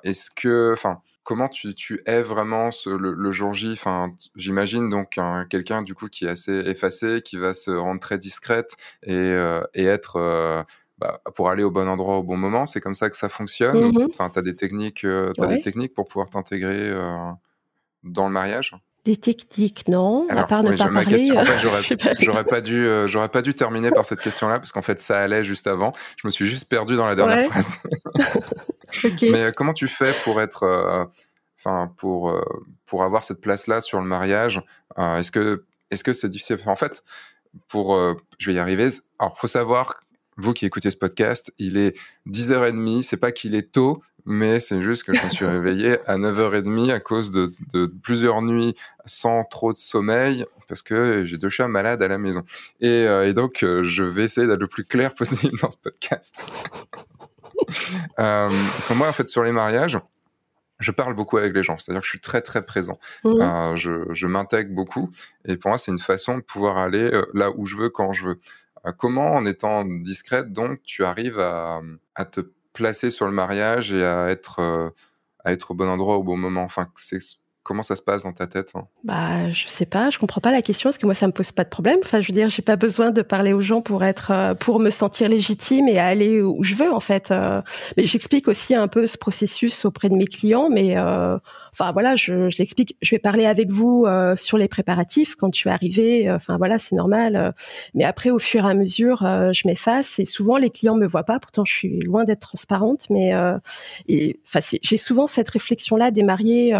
est-ce 0.03 0.31
que 0.31 0.73
enfin 0.73 1.01
comment 1.23 1.49
tu, 1.49 1.75
tu 1.75 2.01
es 2.07 2.23
vraiment 2.23 2.71
le, 2.87 3.31
jour 3.31 3.53
J? 3.53 3.73
Enfin, 3.73 4.13
j'imagine 4.35 4.89
donc 4.89 5.19
quelqu'un 5.51 5.83
du 5.83 5.95
coup 5.95 6.09
qui 6.09 6.25
est 6.25 6.29
assez 6.29 6.53
effacé, 6.53 7.21
qui 7.23 7.37
va 7.37 7.53
se 7.53 7.71
rendre 7.71 8.01
très 8.01 8.19
discrète 8.19 8.77
et, 9.05 9.37
et 9.75 9.85
être 9.85 10.65
bah, 10.99 11.21
pour 11.35 11.51
aller 11.51 11.63
au 11.63 11.71
bon 11.71 11.89
endroit 11.89 12.17
au 12.17 12.23
bon 12.23 12.39
moment. 12.39 12.65
C'est 12.65 12.81
comme 12.81 12.95
ça 12.95 13.11
que 13.11 13.17
ça 13.17 13.29
fonctionne. 13.29 13.93
Mmh 13.93 14.09
enfin, 14.15 14.31
tu 14.31 14.39
as 14.39 14.43
des 14.43 14.57
techniques, 14.57 15.05
euh, 15.05 15.33
as 15.41 15.47
des 15.47 15.61
techniques 15.61 15.93
pour 15.93 16.07
pouvoir 16.07 16.31
t'intégrer 16.31 16.91
euh, 16.91 17.17
dans 18.03 18.27
le 18.27 18.33
mariage. 18.33 18.75
Des 19.05 19.19
techniques, 19.19 19.87
non. 19.89 20.27
à 20.31 20.45
part 20.45 20.63
ne 20.63 20.71
pas 20.71 20.89
parler. 20.89 21.31
en 21.33 21.45
fait, 21.45 21.99
j'aurais 22.21 22.45
pas 22.45 22.61
dû, 22.61 22.87
euh, 22.87 23.07
j'aurais 23.07 23.29
pas 23.29 23.43
dû 23.43 23.55
terminer 23.55 23.91
par 23.91 24.07
cette 24.07 24.21
question-là 24.21 24.59
parce 24.59 24.73
qu'en 24.73 24.83
fait, 24.83 24.99
ça 24.99 25.21
allait 25.21 25.45
juste 25.45 25.67
avant. 25.67 25.93
Je 26.17 26.27
me 26.27 26.31
suis 26.31 26.47
juste 26.47 26.69
perdu 26.69 26.97
dans 26.97 27.07
la 27.07 27.15
dernière 27.15 27.49
phrase. 27.51 27.77
Mais 29.23 29.53
comment 29.55 29.75
tu 29.75 29.89
fais 29.89 30.15
pour 30.25 30.41
être, 30.41 31.09
enfin, 31.59 31.93
pour 31.99 32.35
pour 32.87 33.05
avoir 33.05 33.23
cette 33.23 33.41
place-là 33.41 33.81
sur 33.81 34.01
le 34.01 34.07
mariage 34.07 34.63
Est-ce 34.97 35.31
que 35.31 35.65
est-ce 35.91 36.03
que 36.03 36.13
c'est 36.13 36.29
difficile? 36.29 36.59
En 36.67 36.77
fait, 36.77 37.05
pour, 37.69 37.97
je 38.39 38.51
vais 38.51 38.57
y 38.57 38.59
arriver. 38.59 38.89
Alors, 39.19 39.39
faut 39.39 39.47
savoir 39.47 40.01
vous 40.37 40.53
qui 40.53 40.67
écoutez 40.67 40.91
ce 40.91 40.97
podcast, 40.97 41.53
il 41.59 41.77
est 41.77 41.99
10h30, 42.27 43.03
c'est 43.03 43.17
pas 43.17 43.33
qu'il 43.33 43.55
est 43.55 43.73
tôt, 43.73 44.03
mais 44.27 44.61
c'est 44.61 44.83
juste 44.83 45.05
que 45.05 45.15
je 45.15 45.25
me 45.25 45.31
suis 45.31 45.45
réveillé 45.47 45.99
à 46.07 46.19
9h30 46.19 46.93
à 46.93 47.01
cause 47.01 47.31
de, 47.31 47.87
plusieurs 48.03 48.43
nuits 48.43 48.75
sans 49.07 49.45
trop 49.45 49.73
de 49.73 49.79
sommeil, 49.79 50.45
parce 50.69 50.83
que 50.83 51.25
j'ai 51.25 51.39
deux 51.39 51.49
chats 51.49 51.69
malades 51.69 52.03
à 52.03 52.09
la 52.09 52.19
maison. 52.19 52.43
Et, 52.81 52.89
euh, 52.89 53.33
donc, 53.33 53.63
euh, 53.63 53.83
je 53.85 54.03
vais 54.03 54.25
essayer 54.25 54.47
d'être 54.47 54.61
le 54.61 54.67
plus 54.67 54.85
clair 54.85 55.15
possible 55.15 55.59
dans 55.61 55.71
ce 55.71 55.79
podcast. 55.79 56.45
euh, 58.19 58.51
parce 58.73 58.89
que 58.89 58.95
moi, 58.95 59.09
en 59.09 59.13
fait, 59.13 59.29
sur 59.29 59.45
les 59.45 59.53
mariages, 59.53 59.99
je 60.81 60.91
parle 60.91 61.15
beaucoup 61.15 61.39
avec 61.39 61.55
les 61.55 61.63
gens, 61.63 61.79
c'est-à-dire 61.79 62.03
que 62.03 62.07
je 62.07 62.11
suis 62.11 62.21
très 62.21 62.43
très 62.43 62.67
présent. 62.67 62.99
Mmh. 63.25 63.41
Euh, 63.41 63.77
je, 63.77 64.13
je 64.13 64.27
m'intègre 64.27 64.75
beaucoup, 64.75 65.11
et 65.47 65.57
pour 65.57 65.71
moi, 65.71 65.79
c'est 65.79 65.91
une 65.91 65.99
façon 65.99 66.37
de 66.37 66.43
pouvoir 66.43 66.77
aller 66.77 67.11
là 67.33 67.51
où 67.57 67.65
je 67.65 67.77
veux, 67.77 67.89
quand 67.89 68.13
je 68.13 68.27
veux. 68.27 68.41
Euh, 68.87 68.93
comment, 68.97 69.33
en 69.33 69.45
étant 69.45 69.85
discrète, 69.85 70.53
donc, 70.53 70.83
tu 70.83 71.05
arrives 71.05 71.39
à, 71.39 71.81
te 72.31 72.41
placer 72.73 73.11
sur 73.11 73.27
le 73.27 73.33
mariage 73.33 73.93
et 73.93 74.05
à 74.05 74.29
être, 74.29 74.61
euh, 74.61 74.91
à 75.45 75.53
être 75.53 75.73
au 75.73 75.75
bon 75.75 75.89
endroit 75.89 76.17
au 76.17 76.23
bon 76.23 76.37
moment? 76.37 76.63
Enfin, 76.63 76.89
comment 77.63 77.83
ça 77.83 77.97
se 77.97 78.03
passe 78.03 78.23
dans 78.23 78.33
ta 78.33 78.47
tête 78.47 78.73
hein? 78.75 78.87
Bah, 79.03 79.51
je 79.51 79.67
sais 79.67 79.87
pas, 79.87 80.11
je 80.11 80.19
comprends 80.19 80.41
pas 80.41 80.53
la 80.53 80.63
question 80.63 80.89
parce 80.89 80.99
que 80.99 81.07
moi 81.07 81.17
ça 81.17 81.27
me 81.27 81.33
pose 81.33 81.51
pas 81.51 81.65
de 81.65 81.69
problème. 81.69 81.99
Enfin, 82.05 82.21
je 82.21 82.29
veux 82.29 82.35
dire, 82.35 82.49
j'ai 82.49 82.63
pas 82.63 82.77
besoin 82.77 83.11
de 83.11 83.23
parler 83.23 83.53
aux 83.53 83.61
gens 83.61 83.81
pour 83.81 84.05
être, 84.05 84.31
euh, 84.31 84.55
pour 84.55 84.79
me 84.79 84.91
sentir 84.91 85.29
légitime 85.29 85.89
et 85.89 85.99
aller 85.99 86.43
où 86.43 86.63
je 86.63 86.75
veux 86.75 86.93
en 86.93 87.01
fait. 87.01 87.33
Mais 87.97 88.05
j'explique 88.05 88.47
aussi 88.47 88.75
un 88.75 88.89
peu 88.89 89.07
ce 89.07 89.19
processus 89.19 89.85
auprès 89.85 90.09
de 90.09 90.15
mes 90.15 90.27
clients, 90.27 90.69
mais 90.71 90.97
Enfin 91.79 91.93
voilà, 91.93 92.17
je, 92.17 92.49
je 92.49 92.57
l'explique. 92.59 92.97
Je 93.03 93.15
vais 93.15 93.19
parler 93.19 93.45
avec 93.45 93.71
vous 93.71 94.07
euh, 94.07 94.35
sur 94.35 94.57
les 94.57 94.67
préparatifs 94.67 95.35
quand 95.37 95.51
tu 95.51 95.69
es 95.69 95.71
arrivé. 95.71 96.27
Euh, 96.27 96.37
enfin 96.37 96.57
voilà, 96.57 96.79
c'est 96.79 96.97
normal. 96.97 97.37
Euh. 97.37 97.53
mais 97.93 98.05
après, 98.05 98.31
au 98.31 98.39
fur 98.39 98.65
et 98.65 98.71
à 98.71 98.75
mesure, 98.75 99.19
je 99.19 99.69
m'efface 99.69 100.19
et 100.19 100.25
souvent 100.25 100.57
les 100.57 100.71
clients 100.71 100.97
me 100.97 101.07
voient 101.07 101.25
pas. 101.25 101.39
Pourtant, 101.39 101.67
je 101.67 101.73
suis 101.73 102.01
loin 102.01 102.25
d'être 102.25 102.41
transparente, 102.41 103.07
mais 103.11 103.35
enfin 103.35 104.61
j'ai 104.83 104.97
souvent 104.97 105.27
cette 105.27 105.51
réflexion 105.51 105.97
là 105.97 106.11
des 106.11 106.23
mariés 106.23 106.75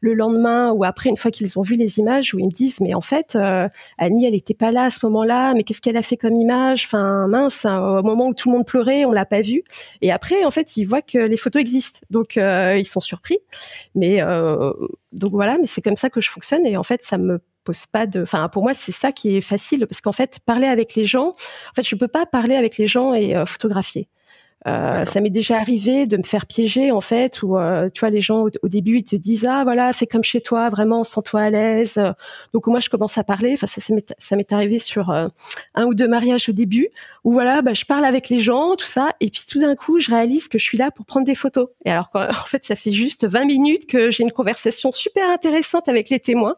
le 0.00 0.14
lendemain 0.14 0.70
ou 0.72 0.84
après 0.84 1.10
une 1.10 1.16
fois 1.16 1.30
qu'ils 1.30 1.58
ont 1.58 1.62
vu 1.62 1.74
les 1.74 1.98
images 1.98 2.34
où 2.34 2.38
ils 2.38 2.46
me 2.46 2.50
disent 2.50 2.80
mais 2.80 2.94
en 2.94 3.00
fait 3.00 3.36
Annie 3.98 4.26
elle 4.26 4.34
était 4.34 4.54
pas 4.54 4.70
là 4.70 4.84
à 4.84 4.90
ce 4.90 5.04
moment-là, 5.06 5.54
mais 5.54 5.62
qu'est-ce 5.64 5.80
qu'elle 5.80 5.96
a 5.96 6.02
fait 6.02 6.16
comme 6.16 6.34
image? 6.34 6.84
Enfin 6.84 7.26
mince, 7.28 7.64
hein, 7.64 7.98
au 7.98 8.02
moment 8.02 8.28
où 8.28 8.34
tout 8.34 8.50
le 8.50 8.56
monde 8.56 8.66
pleurait, 8.66 9.04
on 9.04 9.12
l'a 9.12 9.26
pas 9.26 9.40
vu. 9.40 9.62
Et 10.02 10.12
après 10.12 10.44
en 10.44 10.50
fait 10.50 10.76
ils 10.76 10.84
voient 10.84 11.02
que 11.02 11.18
les 11.18 11.36
photos 11.36 11.60
existent, 11.60 12.00
donc 12.10 12.36
ils 12.36 12.86
sont 12.86 13.00
surpris. 13.00 13.38
Mais 13.94 14.19
euh, 14.20 14.72
donc 15.12 15.32
voilà, 15.32 15.58
mais 15.58 15.66
c'est 15.66 15.82
comme 15.82 15.96
ça 15.96 16.10
que 16.10 16.20
je 16.20 16.30
fonctionne 16.30 16.66
et 16.66 16.76
en 16.76 16.82
fait 16.82 17.02
ça 17.02 17.18
me 17.18 17.40
pose 17.64 17.86
pas 17.86 18.06
de 18.06 18.22
enfin 18.22 18.48
pour 18.48 18.62
moi 18.62 18.74
c'est 18.74 18.92
ça 18.92 19.12
qui 19.12 19.36
est 19.36 19.40
facile 19.40 19.86
parce 19.86 20.00
qu'en 20.00 20.12
fait 20.12 20.38
parler 20.40 20.66
avec 20.66 20.94
les 20.94 21.04
gens 21.04 21.28
en 21.28 21.74
fait 21.76 21.86
je 21.86 21.94
peux 21.94 22.08
pas 22.08 22.26
parler 22.26 22.56
avec 22.56 22.78
les 22.78 22.86
gens 22.86 23.12
et 23.14 23.36
euh, 23.36 23.44
photographier 23.44 24.08
Euh, 24.66 25.04
ça 25.06 25.20
m'est 25.20 25.30
déjà 25.30 25.56
arrivé 25.56 26.06
de 26.06 26.18
me 26.18 26.22
faire 26.22 26.44
piéger 26.44 26.90
en 26.90 27.00
fait, 27.00 27.42
où 27.42 27.56
euh, 27.56 27.88
tu 27.92 28.00
vois 28.00 28.10
les 28.10 28.20
gens 28.20 28.44
au, 28.44 28.68
début 28.68 28.98
ils 28.98 29.04
te 29.04 29.16
disent 29.16 29.46
ah 29.48 29.64
voilà 29.64 29.92
fais 29.94 30.06
comme 30.06 30.22
chez 30.22 30.42
toi, 30.42 30.68
vraiment 30.68 31.02
sens-toi 31.02 31.40
à 31.40 31.50
l'aise. 31.50 31.98
Donc 32.52 32.66
moi 32.66 32.80
je 32.80 32.90
commence 32.90 33.16
à 33.16 33.24
parler. 33.24 33.52
Enfin 33.54 33.66
ça, 33.66 33.80
ça 34.18 34.36
m'est 34.36 34.52
arrivé 34.52 34.78
sur 34.78 35.10
euh, 35.10 35.28
un 35.74 35.86
ou 35.86 35.94
deux 35.94 36.08
mariages 36.08 36.48
au 36.48 36.52
début, 36.52 36.88
où 37.24 37.32
voilà 37.32 37.62
bah, 37.62 37.72
je 37.72 37.86
parle 37.86 38.04
avec 38.04 38.28
les 38.28 38.40
gens 38.40 38.76
tout 38.76 38.84
ça, 38.84 39.12
et 39.20 39.30
puis 39.30 39.42
tout 39.48 39.60
d'un 39.60 39.74
coup 39.74 39.98
je 39.98 40.10
réalise 40.10 40.48
que 40.48 40.58
je 40.58 40.64
suis 40.64 40.78
là 40.78 40.90
pour 40.90 41.06
prendre 41.06 41.24
des 41.24 41.34
photos. 41.34 41.68
Et 41.86 41.90
alors 41.90 42.10
en 42.14 42.44
fait 42.44 42.64
ça 42.64 42.76
fait 42.76 42.92
juste 42.92 43.26
20 43.26 43.46
minutes 43.46 43.86
que 43.86 44.10
j'ai 44.10 44.24
une 44.24 44.32
conversation 44.32 44.92
super 44.92 45.28
intéressante 45.30 45.88
avec 45.88 46.10
les 46.10 46.20
témoins, 46.20 46.56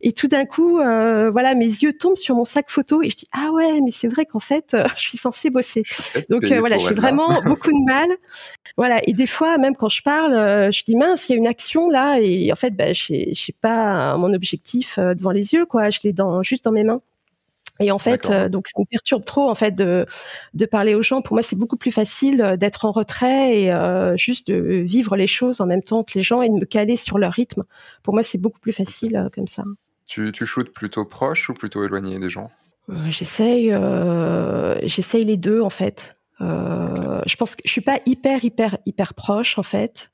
et 0.00 0.12
tout 0.12 0.28
d'un 0.28 0.44
coup 0.44 0.76
voilà 0.76 1.54
mes 1.54 1.64
yeux 1.64 1.94
tombent 1.94 2.16
sur 2.16 2.36
mon 2.36 2.44
sac 2.44 2.70
photo 2.70 3.02
et 3.02 3.10
je 3.10 3.16
dis 3.16 3.28
ah 3.32 3.50
ouais 3.52 3.80
mais 3.80 3.90
c'est 3.90 4.08
vrai 4.08 4.24
qu'en 4.24 4.40
fait 4.40 4.76
je 4.96 5.00
suis 5.00 5.18
censée 5.18 5.50
bosser. 5.50 5.82
Donc 6.28 6.44
voilà 6.44 6.78
je 6.78 6.84
suis 6.84 6.94
vraiment 6.94 7.39
beaucoup 7.44 7.70
de 7.70 7.84
mal. 7.86 8.08
Voilà. 8.76 9.00
Et 9.06 9.12
des 9.12 9.26
fois, 9.26 9.58
même 9.58 9.76
quand 9.76 9.88
je 9.88 10.02
parle, 10.02 10.34
euh, 10.34 10.70
je 10.70 10.82
dis 10.84 10.96
mince, 10.96 11.28
il 11.28 11.32
y 11.32 11.34
a 11.34 11.38
une 11.38 11.46
action 11.46 11.90
là, 11.90 12.18
et 12.20 12.52
en 12.52 12.56
fait, 12.56 12.70
bah, 12.70 12.92
je 12.92 13.32
sais 13.34 13.54
pas 13.60 14.16
mon 14.16 14.32
objectif 14.32 14.98
euh, 14.98 15.14
devant 15.14 15.32
les 15.32 15.52
yeux, 15.52 15.66
quoi. 15.66 15.90
Je 15.90 15.98
l'ai 16.04 16.12
dans 16.12 16.42
juste 16.42 16.64
dans 16.64 16.72
mes 16.72 16.84
mains. 16.84 17.02
Et 17.82 17.90
en 17.90 17.98
fait, 17.98 18.28
euh, 18.30 18.50
donc 18.50 18.66
ça 18.66 18.78
me 18.78 18.84
perturbe 18.84 19.24
trop 19.24 19.48
en 19.48 19.54
fait 19.54 19.70
de 19.72 20.04
de 20.52 20.66
parler 20.66 20.94
aux 20.94 21.00
gens. 21.00 21.22
Pour 21.22 21.34
moi, 21.34 21.42
c'est 21.42 21.56
beaucoup 21.56 21.78
plus 21.78 21.90
facile 21.90 22.56
d'être 22.58 22.84
en 22.84 22.90
retrait 22.90 23.62
et 23.62 24.16
juste 24.16 24.48
de 24.48 24.54
vivre 24.54 25.16
les 25.16 25.26
choses 25.26 25.62
en 25.62 25.66
même 25.66 25.80
temps 25.80 26.04
que 26.04 26.12
les 26.14 26.22
gens 26.22 26.42
et 26.42 26.50
de 26.50 26.54
me 26.54 26.66
caler 26.66 26.96
sur 26.96 27.16
leur 27.16 27.32
rythme. 27.32 27.64
Pour 28.02 28.12
moi, 28.12 28.22
c'est 28.22 28.36
beaucoup 28.36 28.60
plus 28.60 28.74
facile 28.74 29.28
comme 29.34 29.46
ça. 29.46 29.64
Tu 30.06 30.30
tu 30.30 30.44
shootes 30.44 30.72
plutôt 30.72 31.06
proche 31.06 31.48
ou 31.48 31.54
plutôt 31.54 31.82
éloigné 31.82 32.18
des 32.18 32.28
gens? 32.28 32.50
J'essaye 33.08 33.74
j'essaye 34.82 35.24
les 35.24 35.38
deux 35.38 35.62
en 35.62 35.70
fait. 35.70 36.12
Euh, 36.40 37.20
je 37.26 37.36
pense 37.36 37.54
que 37.54 37.62
je 37.64 37.70
suis 37.70 37.80
pas 37.80 37.98
hyper 38.06 38.44
hyper 38.44 38.78
hyper 38.86 39.14
proche 39.14 39.58
en 39.58 39.62
fait. 39.62 40.10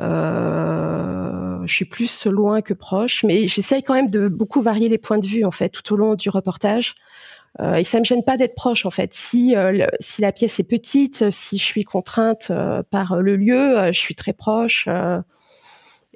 Euh, 0.00 1.60
je 1.64 1.72
suis 1.72 1.84
plus 1.84 2.26
loin 2.26 2.60
que 2.60 2.74
proche, 2.74 3.24
mais 3.24 3.46
j'essaye 3.46 3.82
quand 3.82 3.94
même 3.94 4.10
de 4.10 4.28
beaucoup 4.28 4.62
varier 4.62 4.88
les 4.88 4.98
points 4.98 5.18
de 5.18 5.26
vue 5.26 5.44
en 5.44 5.50
fait 5.50 5.70
tout 5.70 5.92
au 5.92 5.96
long 5.96 6.14
du 6.14 6.28
reportage. 6.30 6.94
Euh, 7.60 7.74
et 7.74 7.84
ça 7.84 7.98
me 7.98 8.04
gêne 8.04 8.22
pas 8.22 8.36
d'être 8.36 8.54
proche 8.54 8.86
en 8.86 8.90
fait. 8.90 9.14
Si 9.14 9.54
si 10.00 10.22
la 10.22 10.32
pièce 10.32 10.60
est 10.60 10.68
petite, 10.68 11.30
si 11.30 11.58
je 11.58 11.64
suis 11.64 11.84
contrainte 11.84 12.52
par 12.90 13.16
le 13.16 13.36
lieu, 13.36 13.92
je 13.92 13.98
suis 13.98 14.14
très 14.14 14.32
proche 14.32 14.88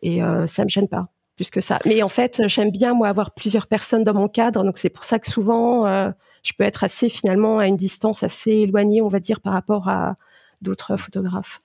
et 0.03 0.21
ça 0.47 0.65
me 0.65 0.69
gêne 0.69 0.89
pas 0.89 1.03
plus 1.37 1.51
que 1.51 1.61
ça. 1.61 1.79
Mais 1.87 2.03
en 2.03 2.09
fait, 2.09 2.43
j'aime 2.47 2.71
bien 2.71 2.93
moi 2.93 3.09
avoir 3.09 3.33
plusieurs 3.33 3.67
personnes 3.67 4.05
dans 4.05 4.15
mon 4.15 4.29
cadre, 4.29 4.65
donc 4.65 4.79
c'est 4.79 4.91
pour 4.91 5.05
ça 5.05 5.19
que 5.19 5.27
souvent 5.27 6.13
je 6.43 6.53
peux 6.57 6.65
être 6.65 6.85
assez 6.85 7.09
finalement 7.09 7.59
à 7.59 7.67
une 7.67 7.77
distance 7.77 8.23
assez 8.23 8.51
éloignée, 8.51 9.03
on 9.03 9.09
va 9.09 9.21
dire, 9.21 9.41
par 9.41 9.53
rapport 9.53 9.89
à 9.89 10.15
d'autres 10.61 10.97
photographes. 10.97 11.59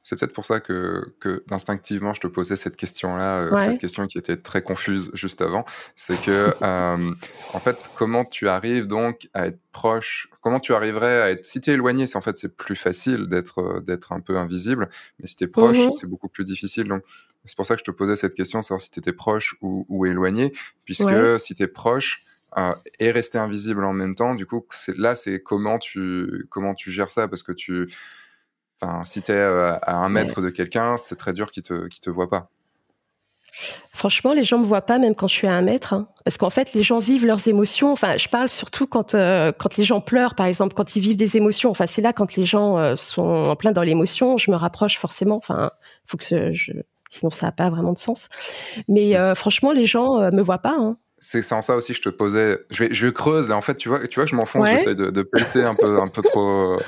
C'est 0.00 0.18
peut-être 0.18 0.32
pour 0.32 0.44
ça 0.44 0.60
que, 0.60 1.14
que 1.20 1.44
instinctivement 1.50 2.14
je 2.14 2.20
te 2.20 2.26
posais 2.26 2.56
cette 2.56 2.76
question-là, 2.76 3.40
euh, 3.40 3.60
cette 3.60 3.78
question 3.78 4.06
qui 4.06 4.18
était 4.18 4.36
très 4.36 4.62
confuse 4.62 5.10
juste 5.14 5.42
avant. 5.42 5.64
C'est 5.96 6.20
que, 6.20 6.54
euh, 6.62 7.14
en 7.52 7.60
fait, 7.60 7.76
comment 7.94 8.24
tu 8.24 8.48
arrives 8.48 8.86
donc 8.86 9.28
à 9.34 9.46
être 9.46 9.60
proche 9.72 10.28
Comment 10.40 10.60
tu 10.60 10.74
arriverais 10.74 11.22
à 11.22 11.30
être 11.30 11.44
Si 11.44 11.60
tu 11.60 11.70
es 11.70 11.74
éloigné, 11.74 12.06
c'est 12.06 12.16
en 12.16 12.20
fait 12.20 12.36
c'est 12.36 12.56
plus 12.56 12.76
facile 12.76 13.26
d'être 13.26 13.60
euh, 13.60 13.80
d'être 13.80 14.12
un 14.12 14.20
peu 14.20 14.36
invisible, 14.36 14.88
mais 15.18 15.26
si 15.26 15.36
tu 15.36 15.44
es 15.44 15.48
proche, 15.48 15.78
mmh 15.78 15.92
c'est 15.92 16.08
beaucoup 16.08 16.28
plus 16.28 16.44
difficile. 16.44 16.88
Donc 16.88 17.02
c'est 17.44 17.56
pour 17.56 17.66
ça 17.66 17.74
que 17.74 17.80
je 17.80 17.84
te 17.84 17.90
posais 17.90 18.16
cette 18.16 18.34
question, 18.34 18.62
savoir 18.62 18.80
si 18.80 18.90
tu 18.90 19.00
étais 19.00 19.12
proche 19.12 19.56
ou, 19.62 19.84
ou 19.88 20.06
éloigné, 20.06 20.52
puisque 20.84 21.40
si 21.40 21.54
tu 21.54 21.62
es 21.64 21.66
proche, 21.66 22.22
euh, 22.56 22.74
et 22.98 23.10
rester 23.10 23.38
invisible 23.38 23.84
en 23.84 23.92
même 23.92 24.14
temps. 24.14 24.34
Du 24.34 24.46
coup, 24.46 24.66
là, 24.96 25.14
c'est 25.14 25.42
comment 25.42 25.78
tu 25.78 26.46
comment 26.50 26.74
tu 26.74 26.90
gères 26.90 27.10
ça? 27.10 27.26
Parce 27.28 27.42
que 27.42 27.52
tu, 27.52 27.88
enfin, 28.80 29.04
si 29.04 29.22
tu 29.22 29.32
es 29.32 29.34
euh, 29.34 29.74
à 29.80 29.96
un 29.96 30.08
mètre 30.10 30.42
de 30.42 30.50
quelqu'un, 30.50 30.96
c'est 30.96 31.16
très 31.16 31.32
dur 31.32 31.50
qu'il 31.50 31.62
te 31.62 31.88
te 31.88 32.10
voit 32.10 32.28
pas. 32.28 32.50
Franchement, 33.92 34.32
les 34.32 34.44
gens 34.44 34.58
me 34.58 34.64
voient 34.64 34.82
pas 34.82 34.98
même 34.98 35.14
quand 35.14 35.28
je 35.28 35.34
suis 35.34 35.46
à 35.46 35.52
un 35.52 35.62
mètre, 35.62 35.92
hein. 35.92 36.08
parce 36.24 36.38
qu'en 36.38 36.48
fait, 36.50 36.72
les 36.72 36.82
gens 36.82 36.98
vivent 36.98 37.26
leurs 37.26 37.48
émotions. 37.48 37.92
Enfin, 37.92 38.16
je 38.16 38.28
parle 38.28 38.48
surtout 38.48 38.86
quand 38.86 39.14
euh, 39.14 39.52
quand 39.52 39.76
les 39.76 39.84
gens 39.84 40.00
pleurent, 40.00 40.34
par 40.34 40.46
exemple, 40.46 40.74
quand 40.74 40.96
ils 40.96 41.00
vivent 41.00 41.18
des 41.18 41.36
émotions. 41.36 41.70
Enfin, 41.70 41.86
c'est 41.86 42.02
là 42.02 42.12
quand 42.12 42.36
les 42.36 42.44
gens 42.44 42.96
sont 42.96 43.22
en 43.22 43.56
plein 43.56 43.72
dans 43.72 43.82
l'émotion, 43.82 44.36
je 44.36 44.50
me 44.50 44.56
rapproche 44.56 44.98
forcément. 44.98 45.36
Enfin, 45.36 45.70
faut 46.06 46.18
que 46.18 46.52
je, 46.52 46.72
sinon 47.10 47.30
ça 47.30 47.46
n'a 47.46 47.52
pas 47.52 47.70
vraiment 47.70 47.92
de 47.94 47.98
sens. 47.98 48.28
Mais 48.88 49.14
franchement, 49.34 49.72
les 49.72 49.86
gens 49.86 50.30
me 50.30 50.42
voient 50.42 50.58
pas. 50.58 50.76
Hein 50.78 50.98
c'est 51.24 51.52
en 51.52 51.62
ça 51.62 51.76
aussi 51.76 51.94
je 51.94 52.02
te 52.02 52.08
posais 52.08 52.58
je 52.70 52.82
vais 52.82 52.92
je 52.92 53.06
creuse 53.06 53.48
là 53.48 53.56
en 53.56 53.60
fait 53.60 53.76
tu 53.76 53.88
vois 53.88 54.04
tu 54.08 54.18
vois 54.18 54.26
je 54.26 54.34
m'enfonce 54.34 54.68
j'essaie 54.68 54.96
de, 54.96 55.08
de 55.10 55.22
pelleter 55.22 55.62
un 55.62 55.76
peu 55.76 56.00
un 56.00 56.08
peu 56.08 56.20
trop 56.20 56.80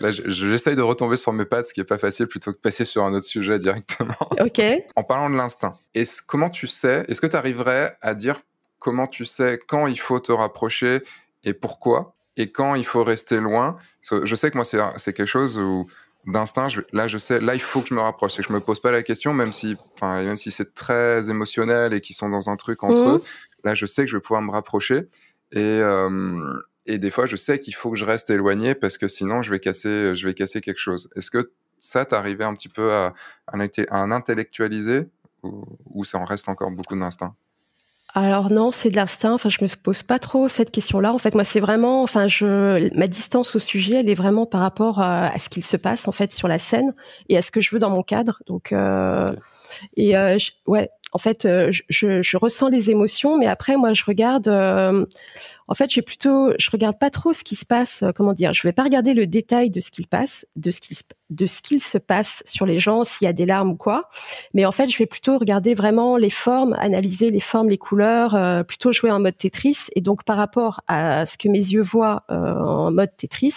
là 0.00 0.10
j'essaye 0.10 0.74
de 0.74 0.82
retomber 0.82 1.16
sur 1.16 1.32
mes 1.32 1.44
pattes 1.44 1.66
ce 1.66 1.72
qui 1.72 1.80
est 1.80 1.84
pas 1.84 1.96
facile 1.96 2.26
plutôt 2.26 2.50
que 2.50 2.56
de 2.56 2.60
passer 2.60 2.84
sur 2.84 3.04
un 3.04 3.14
autre 3.14 3.26
sujet 3.26 3.58
directement. 3.58 4.14
Ok. 4.40 4.60
En 4.96 5.04
parlant 5.04 5.30
de 5.30 5.36
l'instinct 5.36 5.78
est-ce 5.94 6.20
comment 6.20 6.50
tu 6.50 6.66
sais 6.66 7.04
est-ce 7.06 7.20
que 7.20 7.28
tu 7.28 7.36
arriverais 7.36 7.96
à 8.02 8.14
dire 8.14 8.40
comment 8.80 9.06
tu 9.06 9.24
sais 9.24 9.60
quand 9.68 9.86
il 9.86 10.00
faut 10.00 10.18
te 10.18 10.32
rapprocher 10.32 11.02
et 11.44 11.54
pourquoi 11.54 12.16
et 12.36 12.50
quand 12.50 12.74
il 12.74 12.84
faut 12.84 13.04
rester 13.04 13.38
loin? 13.38 13.78
Je 14.10 14.34
sais 14.34 14.50
que 14.50 14.56
moi 14.56 14.64
c'est 14.64 14.78
c'est 14.96 15.12
quelque 15.12 15.28
chose 15.28 15.56
où 15.56 15.86
d'instinct, 16.26 16.66
là 16.92 17.06
je 17.06 17.18
sais, 17.18 17.40
là 17.40 17.54
il 17.54 17.60
faut 17.60 17.80
que 17.80 17.88
je 17.88 17.94
me 17.94 18.00
rapproche, 18.00 18.32
c'est 18.32 18.42
que 18.42 18.48
je 18.48 18.52
me 18.52 18.60
pose 18.60 18.80
pas 18.80 18.90
la 18.90 19.02
question, 19.02 19.32
même 19.32 19.52
si, 19.52 19.76
enfin 19.94 20.22
même 20.22 20.36
si 20.36 20.50
c'est 20.50 20.74
très 20.74 21.30
émotionnel 21.30 21.94
et 21.94 22.00
qu'ils 22.00 22.16
sont 22.16 22.28
dans 22.28 22.50
un 22.50 22.56
truc 22.56 22.82
entre 22.82 23.02
mmh. 23.02 23.14
eux, 23.16 23.22
Là, 23.66 23.74
je 23.74 23.84
sais 23.84 24.04
que 24.04 24.10
je 24.10 24.16
vais 24.16 24.20
pouvoir 24.20 24.42
me 24.42 24.52
rapprocher. 24.52 25.08
Et, 25.50 25.58
euh, 25.58 26.54
et 26.86 26.98
des 26.98 27.10
fois, 27.10 27.26
je 27.26 27.34
sais 27.34 27.58
qu'il 27.58 27.74
faut 27.74 27.90
que 27.90 27.96
je 27.96 28.04
reste 28.04 28.30
éloigné 28.30 28.76
parce 28.76 28.96
que 28.96 29.08
sinon, 29.08 29.42
je 29.42 29.50
vais 29.50 29.58
casser, 29.58 30.14
je 30.14 30.24
vais 30.24 30.34
casser 30.34 30.60
quelque 30.60 30.78
chose. 30.78 31.10
Est-ce 31.16 31.32
que 31.32 31.50
ça, 31.78 32.04
t'arrivais 32.04 32.44
un 32.44 32.54
petit 32.54 32.68
peu 32.68 32.92
à, 32.92 33.12
à, 33.48 33.56
un 33.90 34.10
intellectualiser 34.12 35.08
ou, 35.42 35.64
ou 35.86 36.04
ça 36.04 36.18
en 36.18 36.24
reste 36.24 36.48
encore 36.48 36.70
beaucoup 36.70 36.96
d'instinct? 36.96 37.34
Alors 38.14 38.50
non, 38.50 38.70
c'est 38.70 38.88
de 38.88 38.96
l'instinct. 38.96 39.34
Enfin, 39.34 39.48
je 39.48 39.58
me 39.60 39.68
pose 39.76 40.02
pas 40.02 40.18
trop 40.18 40.48
cette 40.48 40.70
question-là. 40.70 41.12
En 41.12 41.18
fait, 41.18 41.34
moi, 41.34 41.44
c'est 41.44 41.60
vraiment, 41.60 42.02
enfin, 42.02 42.28
je, 42.28 42.88
ma 42.96 43.08
distance 43.08 43.54
au 43.56 43.58
sujet, 43.58 43.98
elle 43.98 44.08
est 44.08 44.14
vraiment 44.14 44.46
par 44.46 44.60
rapport 44.60 45.00
à, 45.00 45.36
ce 45.38 45.48
qu'il 45.48 45.64
se 45.64 45.76
passe 45.76 46.08
en 46.08 46.12
fait 46.12 46.32
sur 46.32 46.48
la 46.48 46.58
scène 46.58 46.94
et 47.28 47.36
à 47.36 47.42
ce 47.42 47.50
que 47.50 47.60
je 47.60 47.70
veux 47.72 47.78
dans 47.80 47.90
mon 47.90 48.02
cadre. 48.02 48.42
Donc, 48.46 48.72
euh, 48.72 49.34
et 49.96 50.16
euh, 50.16 50.38
ouais, 50.66 50.90
en 51.16 51.18
fait, 51.18 51.46
euh, 51.46 51.70
je, 51.88 52.20
je, 52.20 52.36
ressens 52.36 52.68
les 52.68 52.90
émotions, 52.90 53.38
mais 53.38 53.46
après, 53.46 53.76
moi, 53.76 53.94
je 53.94 54.04
regarde. 54.04 54.48
Euh, 54.48 55.06
en 55.66 55.74
fait, 55.74 55.90
je 55.90 56.00
plutôt, 56.02 56.52
je 56.58 56.70
regarde 56.70 56.98
pas 56.98 57.08
trop 57.08 57.32
ce 57.32 57.42
qui 57.42 57.54
se 57.54 57.64
passe. 57.64 58.02
Euh, 58.02 58.10
comment 58.14 58.34
dire 58.34 58.52
Je 58.52 58.62
vais 58.64 58.72
pas 58.72 58.82
regarder 58.82 59.14
le 59.14 59.26
détail 59.26 59.70
de 59.70 59.80
ce 59.80 59.90
qu'il 59.90 60.08
passe, 60.08 60.46
de 60.56 60.70
ce 60.70 60.80
qu'il 60.80 60.96
de 61.30 61.46
ce 61.46 61.62
qu'il 61.62 61.80
se 61.80 61.96
passe 61.96 62.42
sur 62.44 62.66
les 62.66 62.76
gens, 62.78 63.02
s'il 63.02 63.24
y 63.24 63.28
a 63.28 63.32
des 63.32 63.46
larmes 63.46 63.70
ou 63.70 63.76
quoi. 63.76 64.10
Mais 64.52 64.66
en 64.66 64.72
fait, 64.72 64.88
je 64.88 64.98
vais 64.98 65.06
plutôt 65.06 65.38
regarder 65.38 65.74
vraiment 65.74 66.18
les 66.18 66.28
formes, 66.28 66.74
analyser 66.78 67.30
les 67.30 67.40
formes, 67.40 67.70
les 67.70 67.78
couleurs, 67.78 68.64
plutôt 68.66 68.92
jouer 68.92 69.10
en 69.10 69.18
mode 69.18 69.36
Tetris. 69.36 69.86
Et 69.94 70.02
donc, 70.02 70.22
par 70.24 70.36
rapport 70.36 70.82
à 70.86 71.24
ce 71.24 71.38
que 71.38 71.48
mes 71.48 71.58
yeux 71.58 71.82
voient 71.82 72.24
en 72.28 72.92
mode 72.92 73.16
Tetris, 73.16 73.54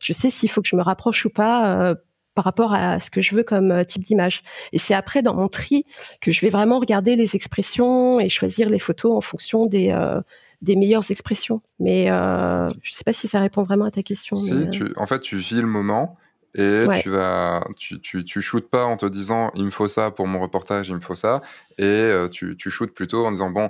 je 0.00 0.12
sais 0.12 0.28
s'il 0.28 0.50
faut 0.50 0.60
que 0.60 0.68
je 0.68 0.76
me 0.76 0.82
rapproche 0.82 1.24
ou 1.24 1.30
pas 1.30 1.94
par 2.36 2.44
rapport 2.44 2.72
à 2.74 3.00
ce 3.00 3.10
que 3.10 3.20
je 3.20 3.34
veux 3.34 3.42
comme 3.42 3.72
euh, 3.72 3.82
type 3.82 4.04
d'image. 4.04 4.42
Et 4.72 4.78
c'est 4.78 4.94
après 4.94 5.22
dans 5.22 5.34
mon 5.34 5.48
tri 5.48 5.84
que 6.20 6.30
je 6.30 6.40
vais 6.42 6.50
vraiment 6.50 6.78
regarder 6.78 7.16
les 7.16 7.34
expressions 7.34 8.20
et 8.20 8.28
choisir 8.28 8.68
les 8.68 8.78
photos 8.78 9.16
en 9.16 9.20
fonction 9.20 9.66
des 9.66 9.90
euh, 9.90 10.20
des 10.62 10.76
meilleures 10.76 11.10
expressions. 11.10 11.62
Mais 11.80 12.10
euh, 12.10 12.68
je 12.82 12.92
sais 12.92 13.04
pas 13.04 13.12
si 13.12 13.26
ça 13.26 13.40
répond 13.40 13.64
vraiment 13.64 13.86
à 13.86 13.90
ta 13.90 14.02
question. 14.02 14.36
Si, 14.36 14.52
euh, 14.52 14.66
tu, 14.66 14.92
en 14.96 15.06
fait, 15.06 15.20
tu 15.20 15.38
vis 15.38 15.60
le 15.60 15.66
moment 15.66 16.16
et 16.54 16.80
tu 17.02 17.10
vas, 17.10 17.66
tu, 17.76 18.00
tu, 18.00 18.24
tu 18.24 18.40
shootes 18.40 18.70
pas 18.70 18.84
en 18.84 18.96
te 18.96 19.06
disant 19.06 19.50
il 19.54 19.64
me 19.64 19.70
faut 19.70 19.88
ça 19.88 20.10
pour 20.10 20.26
mon 20.26 20.40
reportage, 20.40 20.88
il 20.88 20.94
me 20.94 21.00
faut 21.00 21.14
ça, 21.14 21.42
et 21.76 22.10
tu, 22.32 22.56
tu 22.56 22.70
shootes 22.70 22.94
plutôt 22.94 23.26
en 23.26 23.30
disant 23.30 23.50
bon, 23.50 23.68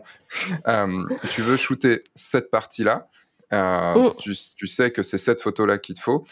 tu 1.30 1.42
veux 1.42 1.56
shooter 1.56 2.04
cette 2.14 2.49
partie-là, 2.49 3.08
oh. 3.52 4.14
tu, 4.20 4.37
tu, 4.56 4.68
sais 4.68 4.92
que 4.92 5.02
c'est 5.02 5.18
cette 5.18 5.40
photo-là 5.40 5.78
qu'il 5.78 5.96
te 5.96 6.00
faut 6.00 6.25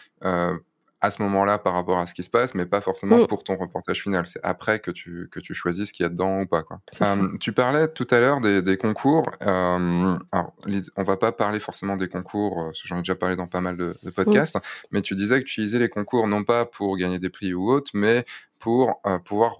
à 1.00 1.10
ce 1.10 1.20
moment-là 1.22 1.58
par 1.58 1.74
rapport 1.74 1.98
à 1.98 2.06
ce 2.06 2.14
qui 2.14 2.22
se 2.22 2.30
passe, 2.30 2.54
mais 2.54 2.66
pas 2.66 2.80
forcément 2.80 3.18
mm. 3.18 3.26
pour 3.26 3.44
ton 3.44 3.56
reportage 3.56 4.02
final. 4.02 4.26
C'est 4.26 4.40
après 4.42 4.80
que 4.80 4.90
tu, 4.90 5.28
que 5.30 5.40
tu 5.40 5.52
choisis 5.54 5.88
ce 5.88 5.92
qu'il 5.92 6.04
y 6.04 6.06
a 6.06 6.08
dedans 6.08 6.40
ou 6.40 6.46
pas. 6.46 6.62
Quoi. 6.62 6.80
Euh, 7.02 7.28
tu 7.40 7.52
parlais 7.52 7.88
tout 7.88 8.06
à 8.10 8.20
l'heure 8.20 8.40
des, 8.40 8.62
des, 8.62 8.76
concours. 8.76 9.30
Euh, 9.42 10.18
alors, 10.32 10.54
on 10.96 11.02
va 11.02 11.16
pas 11.16 11.32
parler 11.32 11.60
forcément 11.60 11.96
des 11.96 12.08
concours, 12.08 12.62
euh, 12.62 12.70
j'en 12.84 12.96
ai 12.96 13.00
déjà 13.00 13.14
parlé 13.14 13.36
dans 13.36 13.46
pas 13.46 13.60
mal 13.60 13.76
de, 13.76 13.96
de 14.02 14.10
podcasts, 14.10 14.58
mais 14.90 15.02
tu 15.02 15.14
disais 15.14 15.40
que 15.40 15.44
tu 15.44 15.60
utilisais 15.60 15.78
les 15.78 15.88
concours 15.88 16.26
non 16.26 16.44
pas 16.44 16.64
pour 16.64 16.96
gagner 16.96 17.18
des 17.18 17.30
prix 17.30 17.52
ou 17.54 17.70
autre, 17.70 17.90
mais 17.94 18.24
pour 18.58 19.00
euh, 19.06 19.18
pouvoir 19.18 19.56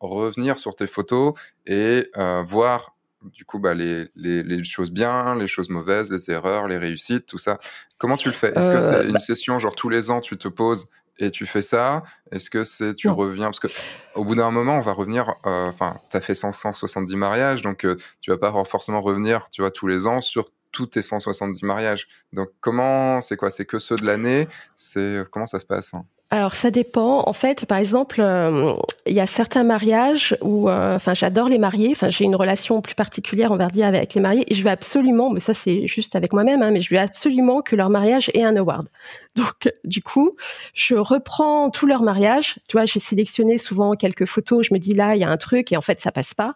revenir 0.00 0.58
sur 0.58 0.74
tes 0.74 0.86
photos 0.86 1.34
et 1.66 2.10
voir 2.44 2.93
du 3.32 3.44
coup 3.44 3.58
bah, 3.58 3.74
les, 3.74 4.08
les, 4.16 4.42
les, 4.42 4.64
choses 4.64 4.90
bien, 4.90 5.36
les 5.36 5.46
choses 5.46 5.68
mauvaises, 5.68 6.10
les 6.10 6.30
erreurs, 6.30 6.68
les 6.68 6.78
réussites, 6.78 7.26
tout 7.26 7.38
ça. 7.38 7.58
Comment 7.98 8.16
tu 8.16 8.28
le 8.28 8.34
fais? 8.34 8.52
Est-ce 8.56 8.70
que 8.70 8.80
c'est 8.80 8.94
euh, 8.94 9.06
une 9.06 9.14
bah 9.14 9.18
session 9.18 9.58
genre 9.58 9.74
tous 9.74 9.88
les 9.88 10.10
ans 10.10 10.20
tu 10.20 10.36
te 10.36 10.48
poses 10.48 10.86
et 11.18 11.30
tu 11.30 11.46
fais 11.46 11.62
ça? 11.62 12.02
Est-ce 12.30 12.50
que 12.50 12.64
c'est 12.64 12.94
tu 12.94 13.08
reviens? 13.08 13.46
Parce 13.46 13.60
que 13.60 13.68
au 14.14 14.24
bout 14.24 14.34
d'un 14.34 14.50
moment 14.50 14.78
on 14.78 14.80
va 14.80 14.92
revenir. 14.92 15.34
Euh, 15.46 15.68
enfin, 15.68 15.98
tu 16.10 16.16
as 16.16 16.20
fait 16.20 16.34
170 16.34 17.16
mariages, 17.16 17.62
donc 17.62 17.84
euh, 17.84 17.96
tu 18.20 18.30
vas 18.30 18.38
pas 18.38 18.52
forcément 18.64 19.00
revenir, 19.00 19.48
tu 19.50 19.62
vois, 19.62 19.70
tous 19.70 19.86
les 19.86 20.06
ans 20.06 20.20
sur 20.20 20.46
tous 20.72 20.86
tes 20.86 21.02
170 21.02 21.62
mariages. 21.64 22.08
Donc 22.32 22.48
comment 22.60 23.20
c'est 23.20 23.36
quoi? 23.36 23.50
C'est 23.50 23.64
que 23.64 23.78
ceux 23.78 23.96
de 23.96 24.04
l'année? 24.04 24.48
C'est 24.74 25.22
comment 25.30 25.46
ça 25.46 25.58
se 25.58 25.66
passe 25.66 25.94
hein? 25.94 26.04
Alors 26.34 26.54
ça 26.56 26.72
dépend. 26.72 27.22
En 27.28 27.32
fait, 27.32 27.64
par 27.64 27.78
exemple, 27.78 28.20
euh, 28.20 28.72
il 29.06 29.14
y 29.14 29.20
a 29.20 29.26
certains 29.26 29.62
mariages 29.62 30.36
où, 30.42 30.68
euh, 30.68 30.96
enfin, 30.96 31.14
j'adore 31.14 31.48
les 31.48 31.58
mariés. 31.58 31.90
Enfin, 31.92 32.08
j'ai 32.08 32.24
une 32.24 32.34
relation 32.34 32.80
plus 32.80 32.96
particulière, 32.96 33.52
on 33.52 33.56
va 33.56 33.68
dire, 33.68 33.86
avec 33.86 34.14
les 34.14 34.20
mariés, 34.20 34.44
et 34.48 34.54
je 34.54 34.64
veux 34.64 34.70
absolument, 34.70 35.30
mais 35.30 35.38
ça 35.38 35.54
c'est 35.54 35.86
juste 35.86 36.16
avec 36.16 36.32
moi-même, 36.32 36.60
hein, 36.62 36.72
mais 36.72 36.80
je 36.80 36.92
veux 36.92 37.00
absolument 37.00 37.62
que 37.62 37.76
leur 37.76 37.88
mariage 37.88 38.32
ait 38.34 38.42
un 38.42 38.56
award. 38.56 38.88
Donc, 39.36 39.72
du 39.84 40.02
coup, 40.02 40.30
je 40.74 40.96
reprends 40.96 41.70
tout 41.70 41.86
leur 41.86 42.02
mariage. 42.02 42.56
Tu 42.68 42.76
vois, 42.76 42.84
j'ai 42.84 43.00
sélectionné 43.00 43.56
souvent 43.56 43.94
quelques 43.94 44.26
photos. 44.26 44.66
Je 44.66 44.74
me 44.74 44.80
dis 44.80 44.92
là, 44.92 45.14
il 45.14 45.20
y 45.20 45.24
a 45.24 45.30
un 45.30 45.36
truc, 45.36 45.70
et 45.70 45.76
en 45.76 45.82
fait, 45.82 46.00
ça 46.00 46.10
passe 46.10 46.34
pas. 46.34 46.54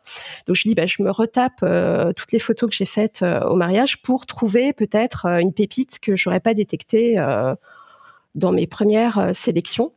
Donc, 0.49 0.57
je 0.57 0.63
dis, 0.63 0.75
bah, 0.75 0.87
je 0.87 1.05
me 1.05 1.11
retape 1.13 1.61
euh, 1.63 2.13
toutes 2.13 2.33
les 2.33 2.41
photos 2.41 2.69
que 2.69 2.75
j'ai 2.75 2.85
faites 2.85 3.23
au 3.23 3.55
mariage 3.55 4.03
pour 4.03 4.27
trouver 4.27 4.73
peut-être 4.73 5.27
une 5.27 5.53
pépite 5.53 6.01
que 6.01 6.17
j'aurais 6.17 6.41
pas 6.41 6.55
détectée 6.55 7.17
dans 8.39 8.53
mes 8.53 8.67
premières 8.67 9.19
euh, 9.19 9.33
sélections. 9.33 9.93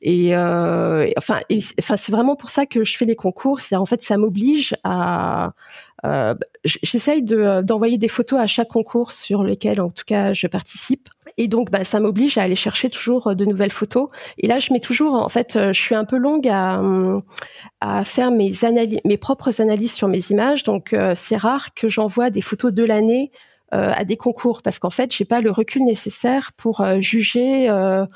Et 0.00 0.36
euh, 0.36 1.08
enfin, 1.16 1.40
c'est 1.48 2.12
vraiment 2.12 2.36
pour 2.36 2.50
ça 2.50 2.66
que 2.66 2.84
je 2.84 2.96
fais 2.96 3.04
les 3.04 3.16
concours. 3.16 3.58
C'est 3.58 3.74
en 3.74 3.86
fait, 3.86 4.02
ça 4.02 4.16
m'oblige 4.16 4.76
à. 4.84 5.54
Euh, 6.04 6.36
J'essaye 6.64 7.22
de, 7.22 7.62
d'envoyer 7.62 7.98
des 7.98 8.06
photos 8.06 8.38
à 8.38 8.46
chaque 8.46 8.68
concours 8.68 9.10
sur 9.10 9.42
lesquels, 9.42 9.80
en 9.80 9.90
tout 9.90 10.04
cas, 10.06 10.32
je 10.32 10.46
participe. 10.46 11.08
Et 11.36 11.48
donc, 11.48 11.72
bah, 11.72 11.82
ça 11.82 11.98
m'oblige 11.98 12.38
à 12.38 12.42
aller 12.42 12.54
chercher 12.54 12.90
toujours 12.90 13.34
de 13.34 13.44
nouvelles 13.44 13.72
photos. 13.72 14.08
Et 14.38 14.46
là, 14.46 14.60
je 14.60 14.72
mets 14.72 14.78
toujours, 14.78 15.14
en 15.14 15.28
fait, 15.28 15.54
je 15.54 15.80
suis 15.80 15.96
un 15.96 16.04
peu 16.04 16.16
longue 16.16 16.46
à, 16.46 16.80
à 17.80 18.04
faire 18.04 18.30
mes 18.30 18.52
mes 19.04 19.16
propres 19.16 19.60
analyses 19.60 19.92
sur 19.92 20.06
mes 20.06 20.30
images. 20.30 20.62
Donc, 20.62 20.94
c'est 21.16 21.36
rare 21.36 21.74
que 21.74 21.88
j'envoie 21.88 22.30
des 22.30 22.42
photos 22.42 22.72
de 22.72 22.84
l'année 22.84 23.32
à 23.72 24.04
des 24.04 24.16
concours 24.16 24.62
parce 24.62 24.78
qu'en 24.78 24.90
fait, 24.90 25.14
j'ai 25.14 25.24
pas 25.24 25.40
le 25.40 25.50
recul 25.50 25.84
nécessaire 25.84 26.52
pour 26.56 26.80
euh, 26.80 27.00
juger 27.00 27.68
euh, 27.68 28.06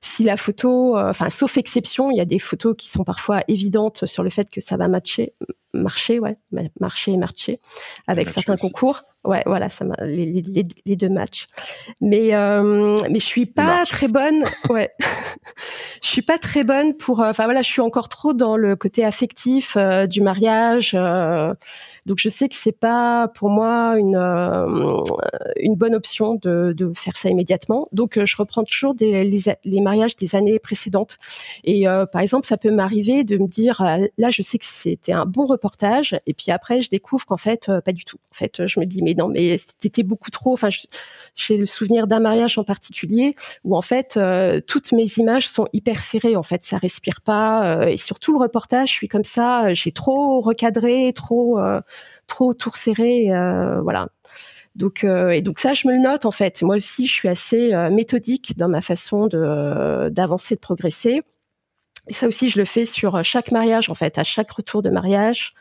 si 0.00 0.24
la 0.24 0.36
photo, 0.36 0.98
enfin, 0.98 1.30
sauf 1.30 1.56
exception, 1.56 2.10
il 2.10 2.16
y 2.16 2.20
a 2.20 2.26
des 2.26 2.38
photos 2.38 2.74
qui 2.76 2.88
sont 2.90 3.04
parfois 3.04 3.40
évidentes 3.48 4.06
sur 4.06 4.22
le 4.22 4.30
fait 4.30 4.50
que 4.50 4.60
ça 4.60 4.76
va 4.76 4.86
matcher, 4.86 5.32
marcher, 5.74 6.18
ouais, 6.18 6.36
marcher 6.80 7.12
et 7.12 7.16
marcher 7.16 7.60
avec 8.06 8.28
certains 8.28 8.56
concours. 8.56 9.02
Ouais, 9.24 9.42
voilà, 9.46 9.70
ça 9.70 9.86
les, 10.02 10.26
les, 10.26 10.64
les, 10.84 10.96
deux 10.96 11.08
matchs. 11.08 11.46
Mais 12.02 12.34
euh, 12.34 12.98
mais 13.10 13.18
je 13.18 13.24
suis 13.24 13.46
pas 13.46 13.82
très 13.86 14.06
bonne. 14.06 14.44
Ouais, 14.68 14.90
je 16.02 16.06
suis 16.06 16.20
pas 16.20 16.36
très 16.36 16.62
bonne 16.62 16.94
pour. 16.94 17.20
Enfin 17.20 17.44
voilà, 17.44 17.62
je 17.62 17.68
suis 17.68 17.80
encore 17.80 18.10
trop 18.10 18.34
dans 18.34 18.58
le 18.58 18.76
côté 18.76 19.02
affectif 19.02 19.78
euh, 19.78 20.06
du 20.06 20.20
mariage. 20.20 20.92
Euh, 20.94 21.54
donc 22.04 22.18
je 22.20 22.28
sais 22.28 22.50
que 22.50 22.54
c'est 22.54 22.78
pas 22.78 23.28
pour 23.28 23.48
moi 23.48 23.94
une 23.96 24.16
euh, 24.16 25.02
une 25.56 25.74
bonne 25.74 25.94
option 25.94 26.34
de, 26.34 26.74
de 26.76 26.92
faire 26.94 27.16
ça 27.16 27.30
immédiatement. 27.30 27.88
Donc 27.92 28.22
je 28.22 28.36
reprends 28.36 28.64
toujours 28.64 28.94
des, 28.94 29.24
les, 29.24 29.40
les 29.64 29.80
mariages 29.80 30.16
des 30.16 30.36
années 30.36 30.58
précédentes. 30.58 31.16
Et 31.64 31.86
par 32.12 32.20
exemple, 32.20 32.46
ça 32.46 32.58
peut 32.58 32.70
m'arriver 32.70 33.24
de 33.24 33.38
me 33.38 33.46
dire 33.46 33.82
là, 34.18 34.30
je 34.30 34.42
sais 34.42 34.58
que 34.58 34.66
c'était 34.66 35.12
un 35.12 35.24
bon 35.24 35.46
et 36.26 36.34
puis 36.34 36.50
après 36.50 36.80
je 36.80 36.90
découvre 36.90 37.26
qu'en 37.26 37.36
fait 37.36 37.70
pas 37.84 37.92
du 37.92 38.04
tout. 38.04 38.18
En 38.32 38.34
fait, 38.34 38.66
je 38.66 38.80
me 38.80 38.86
dis 38.86 39.02
mais 39.02 39.14
non, 39.14 39.28
mais 39.28 39.58
c'était 39.80 40.02
beaucoup 40.02 40.30
trop. 40.30 40.52
Enfin, 40.52 40.68
j'ai 41.34 41.56
le 41.56 41.66
souvenir 41.66 42.06
d'un 42.06 42.20
mariage 42.20 42.58
en 42.58 42.64
particulier 42.64 43.34
où 43.64 43.76
en 43.76 43.82
fait 43.82 44.16
euh, 44.16 44.60
toutes 44.66 44.92
mes 44.92 45.06
images 45.18 45.48
sont 45.48 45.66
hyper 45.72 46.00
serrées. 46.00 46.36
En 46.36 46.42
fait, 46.42 46.64
ça 46.64 46.78
respire 46.78 47.20
pas. 47.20 47.64
Euh, 47.64 47.86
et 47.86 47.96
surtout 47.96 48.32
le 48.32 48.38
reportage, 48.38 48.88
je 48.88 48.94
suis 48.94 49.08
comme 49.08 49.24
ça. 49.24 49.72
J'ai 49.74 49.92
trop 49.92 50.40
recadré, 50.40 51.12
trop, 51.14 51.58
euh, 51.58 51.80
trop 52.26 52.54
tour 52.54 52.76
serré. 52.76 53.28
voilà. 53.82 54.08
Donc 54.74 55.04
et 55.04 55.40
donc 55.40 55.60
ça, 55.60 55.72
je 55.72 55.86
me 55.86 55.92
le 55.92 56.00
note 56.00 56.26
en 56.26 56.32
fait. 56.32 56.62
Moi 56.62 56.76
aussi, 56.76 57.06
je 57.06 57.12
suis 57.12 57.28
assez 57.28 57.70
méthodique 57.92 58.56
dans 58.56 58.68
ma 58.68 58.80
façon 58.80 59.28
de 59.28 60.08
d'avancer, 60.10 60.56
de 60.56 60.60
progresser. 60.60 61.20
Et 62.08 62.12
ça 62.12 62.26
aussi, 62.26 62.50
je 62.50 62.58
le 62.58 62.64
fais 62.64 62.84
sur 62.84 63.22
chaque 63.24 63.50
mariage, 63.50 63.88
en 63.88 63.94
fait, 63.94 64.18
à 64.18 64.24
chaque 64.24 64.50
retour 64.50 64.82
de 64.82 64.90
mariage. 64.90 65.54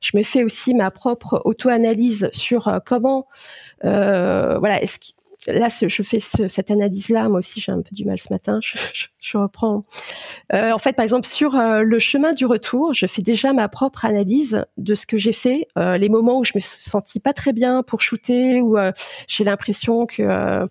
Je 0.00 0.16
me 0.16 0.22
fais 0.22 0.44
aussi 0.44 0.74
ma 0.74 0.90
propre 0.90 1.42
auto-analyse 1.44 2.28
sur 2.32 2.68
euh, 2.68 2.78
comment, 2.84 3.26
euh, 3.84 4.58
voilà, 4.58 4.82
est-ce 4.82 4.98
là, 5.46 5.68
je 5.68 6.02
fais 6.02 6.18
cette 6.20 6.70
analyse-là. 6.70 7.28
Moi 7.28 7.38
aussi, 7.38 7.60
j'ai 7.60 7.70
un 7.70 7.80
peu 7.80 7.94
du 7.94 8.04
mal 8.04 8.18
ce 8.18 8.32
matin. 8.32 8.58
Je, 9.20 9.38
reprends. 9.38 9.84
Euh, 10.52 10.72
en 10.72 10.78
fait, 10.78 10.94
par 10.94 11.04
exemple, 11.04 11.26
sur 11.26 11.54
euh, 11.54 11.82
le 11.82 11.98
chemin 11.98 12.32
du 12.32 12.44
retour, 12.44 12.92
je 12.92 13.06
fais 13.06 13.22
déjà 13.22 13.52
ma 13.52 13.68
propre 13.68 14.04
analyse 14.04 14.64
de 14.78 14.94
ce 14.94 15.06
que 15.06 15.16
j'ai 15.16 15.32
fait, 15.32 15.68
les 15.76 16.08
moments 16.08 16.38
où 16.40 16.44
je 16.44 16.52
me 16.54 16.60
sentis 16.60 17.20
pas 17.20 17.32
très 17.32 17.52
bien 17.52 17.82
pour 17.82 18.00
shooter, 18.00 18.60
où 18.62 18.76
j'ai 19.28 19.44
l'impression 19.44 20.06
que 20.06 20.68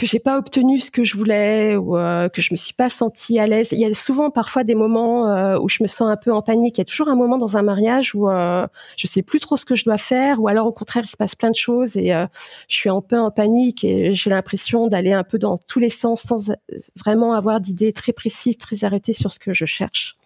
que 0.00 0.06
j'ai 0.06 0.18
pas 0.18 0.38
obtenu 0.38 0.80
ce 0.80 0.90
que 0.90 1.02
je 1.02 1.14
voulais 1.14 1.76
ou 1.76 1.98
euh, 1.98 2.30
que 2.30 2.40
je 2.40 2.54
me 2.54 2.56
suis 2.56 2.72
pas 2.72 2.88
sentie 2.88 3.38
à 3.38 3.46
l'aise. 3.46 3.68
Il 3.72 3.78
y 3.78 3.84
a 3.84 3.92
souvent 3.92 4.30
parfois 4.30 4.64
des 4.64 4.74
moments 4.74 5.28
euh, 5.28 5.58
où 5.58 5.68
je 5.68 5.82
me 5.82 5.86
sens 5.86 6.10
un 6.10 6.16
peu 6.16 6.32
en 6.32 6.40
panique. 6.40 6.78
Il 6.78 6.80
y 6.80 6.82
a 6.82 6.86
toujours 6.86 7.08
un 7.08 7.16
moment 7.16 7.36
dans 7.36 7.58
un 7.58 7.62
mariage 7.62 8.14
où 8.14 8.30
euh, 8.30 8.66
je 8.96 9.06
sais 9.06 9.20
plus 9.20 9.40
trop 9.40 9.58
ce 9.58 9.66
que 9.66 9.74
je 9.74 9.84
dois 9.84 9.98
faire 9.98 10.40
ou 10.40 10.48
alors 10.48 10.66
au 10.66 10.72
contraire 10.72 11.04
il 11.04 11.10
se 11.10 11.18
passe 11.18 11.34
plein 11.34 11.50
de 11.50 11.54
choses 11.54 11.98
et 11.98 12.14
euh, 12.14 12.24
je 12.66 12.76
suis 12.76 12.88
un 12.88 13.02
peu 13.02 13.18
en 13.18 13.30
panique 13.30 13.84
et 13.84 14.14
j'ai 14.14 14.30
l'impression 14.30 14.88
d'aller 14.88 15.12
un 15.12 15.22
peu 15.22 15.38
dans 15.38 15.58
tous 15.58 15.80
les 15.80 15.90
sens 15.90 16.22
sans 16.22 16.50
vraiment 16.96 17.34
avoir 17.34 17.60
d'idées 17.60 17.92
très 17.92 18.14
précises, 18.14 18.56
très 18.56 18.84
arrêtées 18.84 19.12
sur 19.12 19.30
ce 19.30 19.38
que 19.38 19.52
je 19.52 19.66
cherche. 19.66 20.16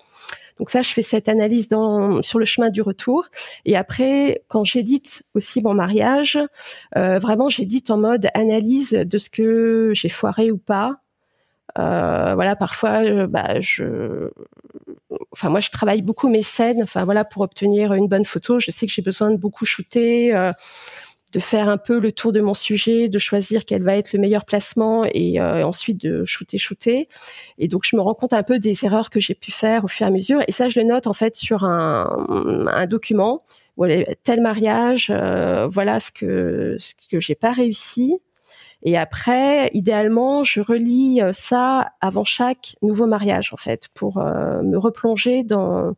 Donc 0.59 0.71
ça, 0.71 0.83
je 0.83 0.91
fais 0.91 1.03
cette 1.03 1.29
analyse 1.29 1.69
dans, 1.69 2.23
sur 2.23 2.39
le 2.39 2.45
chemin 2.45 2.71
du 2.71 2.83
retour. 2.83 3.27
Et 3.65 3.77
après, 3.77 4.45
quand 4.49 4.65
j'édite 4.65 5.23
aussi 5.35 5.61
mon 5.63 5.75
mariage, 5.75 6.39
euh, 6.97 7.19
vraiment, 7.19 7.49
j'édite 7.49 7.91
en 7.91 7.99
mode 7.99 8.29
analyse 8.35 8.91
de 8.91 9.19
ce 9.19 9.31
que 9.31 9.93
j'ai 9.95 10.09
foiré 10.09 10.51
ou 10.51 10.59
pas. 10.59 11.01
Euh, 11.79 12.35
voilà, 12.35 12.55
parfois, 12.55 13.05
euh, 13.05 13.27
bah, 13.27 13.59
je, 13.59 14.31
enfin 15.33 15.49
moi, 15.49 15.61
je 15.61 15.71
travaille 15.71 16.03
beaucoup 16.03 16.29
mes 16.29 16.43
scènes. 16.43 16.83
Enfin 16.83 17.05
voilà, 17.05 17.25
pour 17.25 17.43
obtenir 17.43 17.93
une 17.95 18.07
bonne 18.07 18.25
photo, 18.25 18.59
je 18.59 18.71
sais 18.71 18.87
que 18.87 18.93
j'ai 18.93 19.03
besoin 19.03 19.31
de 19.31 19.37
beaucoup 19.37 19.65
shooter. 19.65 20.35
Euh, 20.35 20.51
de 21.35 21.41
faire 21.41 21.69
un 21.69 21.79
peu 21.79 21.99
le 21.99 22.13
tour 22.13 22.33
de 22.33 22.41
mon 22.41 22.55
sujet, 22.55 23.09
de 23.09 23.19
choisir 23.19 23.65
quel 23.65 23.83
va 23.83 23.97
être 23.97 24.13
le 24.13 24.21
meilleur 24.21 24.45
placement 24.45 25.05
et 25.05 25.41
euh, 25.41 25.67
ensuite 25.67 26.01
de 26.01 26.25
shooter, 26.25 26.59
shooter. 26.59 27.09
Et 27.59 27.67
donc 27.67 27.83
je 27.85 27.97
me 27.97 28.01
rends 28.01 28.15
compte 28.15 28.33
un 28.33 28.45
peu 28.45 28.61
des 28.61 28.85
erreurs 28.85 29.11
que 29.11 29.19
j'ai 29.19 29.35
pu 29.35 29.51
faire 29.51 29.85
au 29.85 29.89
fur 29.89 30.07
et 30.07 30.09
à 30.09 30.13
mesure. 30.13 30.43
Et 30.47 30.53
ça, 30.53 30.69
je 30.69 30.79
le 30.79 30.87
note 30.87 31.09
en 31.09 31.13
fait 31.13 31.35
sur 31.35 31.65
un, 31.65 32.87
document. 32.89 33.43
Tel 34.23 34.41
mariage, 34.41 35.09
euh, 35.11 35.67
voilà 35.67 35.99
ce 35.99 36.13
que 36.13 36.77
ce 36.79 36.95
que 37.11 37.19
j'ai 37.19 37.35
pas 37.35 37.53
réussi. 37.53 38.17
Et 38.85 38.97
après, 38.97 39.71
idéalement, 39.73 40.45
je 40.45 40.61
relis 40.61 41.21
euh, 41.21 41.33
ça 41.33 41.91
avant 42.01 42.25
chaque 42.25 42.77
nouveau 42.81 43.07
mariage 43.07 43.53
en 43.53 43.57
fait 43.57 43.89
pour 43.95 44.19
me 44.19 44.77
replonger 44.77 45.43
dans 45.43 45.95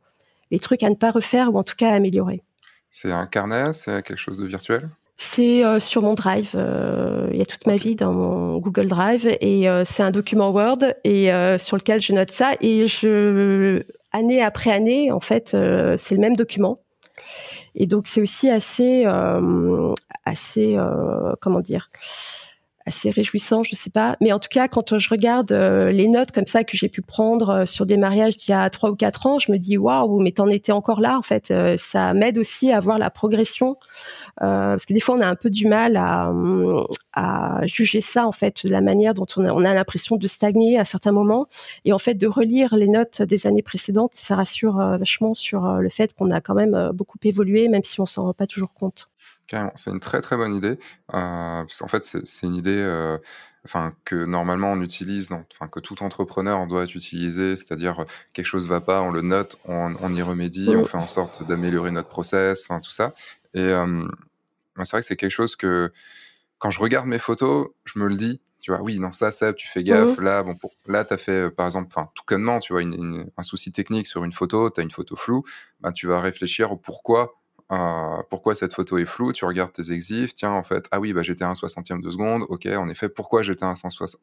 les 0.50 0.60
trucs 0.60 0.82
à 0.82 0.88
ne 0.88 0.94
pas 0.94 1.10
refaire 1.10 1.52
ou 1.52 1.58
en 1.58 1.62
tout 1.62 1.74
cas 1.76 1.90
à 1.90 1.94
améliorer. 1.94 2.42
C'est 2.88 3.12
un 3.12 3.26
carnet, 3.26 3.74
c'est 3.74 4.02
quelque 4.02 4.16
chose 4.16 4.38
de 4.38 4.46
virtuel? 4.46 4.88
C'est 5.16 5.64
euh, 5.64 5.80
sur 5.80 6.02
mon 6.02 6.14
Drive. 6.14 6.52
Euh, 6.54 7.28
il 7.32 7.38
y 7.38 7.42
a 7.42 7.46
toute 7.46 7.66
ma 7.66 7.76
vie 7.76 7.96
dans 7.96 8.12
mon 8.12 8.58
Google 8.58 8.86
Drive 8.86 9.26
et 9.40 9.68
euh, 9.68 9.82
c'est 9.84 10.02
un 10.02 10.10
document 10.10 10.50
Word 10.50 10.78
et 11.04 11.30
sur 11.58 11.76
lequel 11.76 12.00
je 12.00 12.12
note 12.12 12.30
ça 12.30 12.52
et 12.60 12.86
je 12.86 13.82
année 14.12 14.42
après 14.42 14.70
année 14.70 15.10
en 15.10 15.20
fait 15.20 15.50
c'est 15.50 16.14
le 16.14 16.20
même 16.20 16.36
document 16.36 16.80
et 17.74 17.86
donc 17.86 18.06
c'est 18.06 18.20
aussi 18.20 18.48
assez 18.48 19.04
assez 20.24 20.76
comment 21.40 21.60
dire 21.60 21.90
assez 22.88 23.10
réjouissant, 23.10 23.64
je 23.64 23.74
sais 23.74 23.90
pas. 23.90 24.16
Mais 24.20 24.32
en 24.32 24.38
tout 24.38 24.48
cas, 24.48 24.68
quand 24.68 24.96
je 24.96 25.08
regarde 25.08 25.50
les 25.50 26.06
notes 26.06 26.30
comme 26.30 26.46
ça 26.46 26.62
que 26.62 26.76
j'ai 26.76 26.88
pu 26.88 27.02
prendre 27.02 27.64
sur 27.64 27.84
des 27.84 27.96
mariages 27.96 28.36
d'il 28.36 28.52
y 28.52 28.54
a 28.54 28.70
trois 28.70 28.90
ou 28.90 28.94
quatre 28.94 29.26
ans, 29.26 29.40
je 29.40 29.50
me 29.50 29.58
dis 29.58 29.76
waouh, 29.76 30.20
mais 30.20 30.30
t'en 30.30 30.46
étais 30.46 30.70
encore 30.70 31.00
là. 31.00 31.18
En 31.18 31.22
fait, 31.22 31.52
ça 31.78 32.14
m'aide 32.14 32.38
aussi 32.38 32.70
à 32.70 32.78
voir 32.78 32.98
la 32.98 33.10
progression 33.10 33.76
euh, 33.76 34.25
parce 34.38 34.84
que 34.84 34.92
des 34.92 35.00
fois, 35.00 35.16
on 35.16 35.20
a 35.20 35.26
un 35.26 35.34
peu 35.34 35.50
du 35.50 35.66
mal 35.66 35.96
à, 35.96 36.32
à 37.12 37.66
juger 37.66 38.00
ça, 38.00 38.26
en 38.26 38.32
fait, 38.32 38.64
la 38.64 38.80
manière 38.80 39.14
dont 39.14 39.26
on 39.36 39.44
a, 39.44 39.52
on 39.52 39.64
a 39.64 39.74
l'impression 39.74 40.16
de 40.16 40.28
stagner 40.28 40.78
à 40.78 40.84
certains 40.84 41.12
moments. 41.12 41.46
Et 41.84 41.92
en 41.92 41.98
fait, 41.98 42.14
de 42.14 42.26
relire 42.26 42.74
les 42.76 42.88
notes 42.88 43.22
des 43.22 43.46
années 43.46 43.62
précédentes, 43.62 44.14
ça 44.14 44.36
rassure 44.36 44.80
euh, 44.80 44.98
vachement 44.98 45.34
sur 45.34 45.66
euh, 45.66 45.80
le 45.80 45.88
fait 45.88 46.14
qu'on 46.14 46.30
a 46.30 46.40
quand 46.40 46.54
même 46.54 46.90
beaucoup 46.92 47.18
évolué, 47.24 47.68
même 47.68 47.82
si 47.84 48.00
on 48.00 48.06
s'en 48.06 48.24
rend 48.24 48.34
pas 48.34 48.46
toujours 48.46 48.72
compte. 48.74 49.08
Carrément, 49.46 49.72
c'est 49.76 49.90
une 49.90 50.00
très 50.00 50.20
très 50.20 50.36
bonne 50.36 50.54
idée. 50.54 50.78
Euh, 51.14 51.64
en 51.80 51.88
fait, 51.88 52.02
c'est 52.02 52.46
une 52.46 52.54
idée 52.54 52.76
euh, 52.76 53.16
enfin, 53.64 53.92
que 54.04 54.24
normalement 54.24 54.72
on 54.72 54.80
utilise, 54.82 55.30
enfin, 55.32 55.68
que 55.68 55.78
tout 55.78 56.02
entrepreneur 56.02 56.66
doit 56.66 56.84
utiliser, 56.84 57.54
c'est-à-dire 57.54 58.04
quelque 58.32 58.46
chose 58.46 58.66
va 58.66 58.80
pas, 58.80 59.02
on 59.02 59.12
le 59.12 59.22
note, 59.22 59.56
on, 59.66 59.94
on 60.02 60.14
y 60.14 60.22
remédie, 60.22 60.74
on 60.76 60.84
fait 60.84 60.98
en 60.98 61.06
sorte 61.06 61.46
d'améliorer 61.46 61.92
notre 61.92 62.08
process, 62.08 62.66
enfin, 62.68 62.80
tout 62.80 62.90
ça. 62.90 63.14
Et 63.56 63.60
euh, 63.60 64.06
c'est 64.78 64.90
vrai 64.90 65.00
que 65.00 65.06
c'est 65.06 65.16
quelque 65.16 65.30
chose 65.30 65.56
que 65.56 65.92
quand 66.58 66.70
je 66.70 66.78
regarde 66.78 67.06
mes 67.06 67.18
photos, 67.18 67.68
je 67.84 67.98
me 67.98 68.06
le 68.06 68.14
dis. 68.14 68.40
Tu 68.60 68.70
vois, 68.70 68.80
oui, 68.80 68.98
non, 68.98 69.12
ça, 69.12 69.30
ça, 69.30 69.52
tu 69.52 69.66
fais 69.68 69.84
gaffe. 69.84 70.18
Mmh. 70.18 70.22
Là, 70.22 70.42
bon, 70.42 70.56
pour, 70.56 70.72
là, 70.86 71.04
t'as 71.04 71.18
fait, 71.18 71.46
euh, 71.46 71.50
par 71.50 71.66
exemple, 71.66 71.88
enfin, 71.94 72.10
tout 72.14 72.24
connement, 72.26 72.58
tu 72.58 72.72
vois, 72.72 72.82
une, 72.82 73.30
un 73.36 73.42
souci 73.42 73.70
technique 73.72 74.06
sur 74.06 74.24
une 74.24 74.32
photo, 74.32 74.70
tu 74.70 74.80
as 74.80 74.82
une 74.82 74.90
photo 74.90 75.16
floue, 75.16 75.44
ben, 75.80 75.92
tu 75.92 76.06
vas 76.06 76.20
réfléchir 76.20 76.72
au 76.72 76.76
pourquoi 76.76 77.38
euh, 77.72 78.22
pourquoi 78.30 78.54
cette 78.54 78.74
photo 78.74 78.96
est 78.98 79.04
floue, 79.04 79.32
tu 79.32 79.44
regardes 79.44 79.72
tes 79.72 79.90
exifs, 79.90 80.34
tiens, 80.34 80.52
en 80.52 80.62
fait, 80.62 80.86
ah 80.92 81.00
oui, 81.00 81.12
bah, 81.12 81.22
j'étais 81.22 81.42
à 81.42 81.50
un 81.50 81.54
soixantième 81.54 82.00
de 82.00 82.10
seconde, 82.10 82.44
ok, 82.48 82.66
en 82.66 82.88
effet, 82.88 83.08
pourquoi 83.08 83.42
j'étais 83.42 83.64
à 83.64 83.72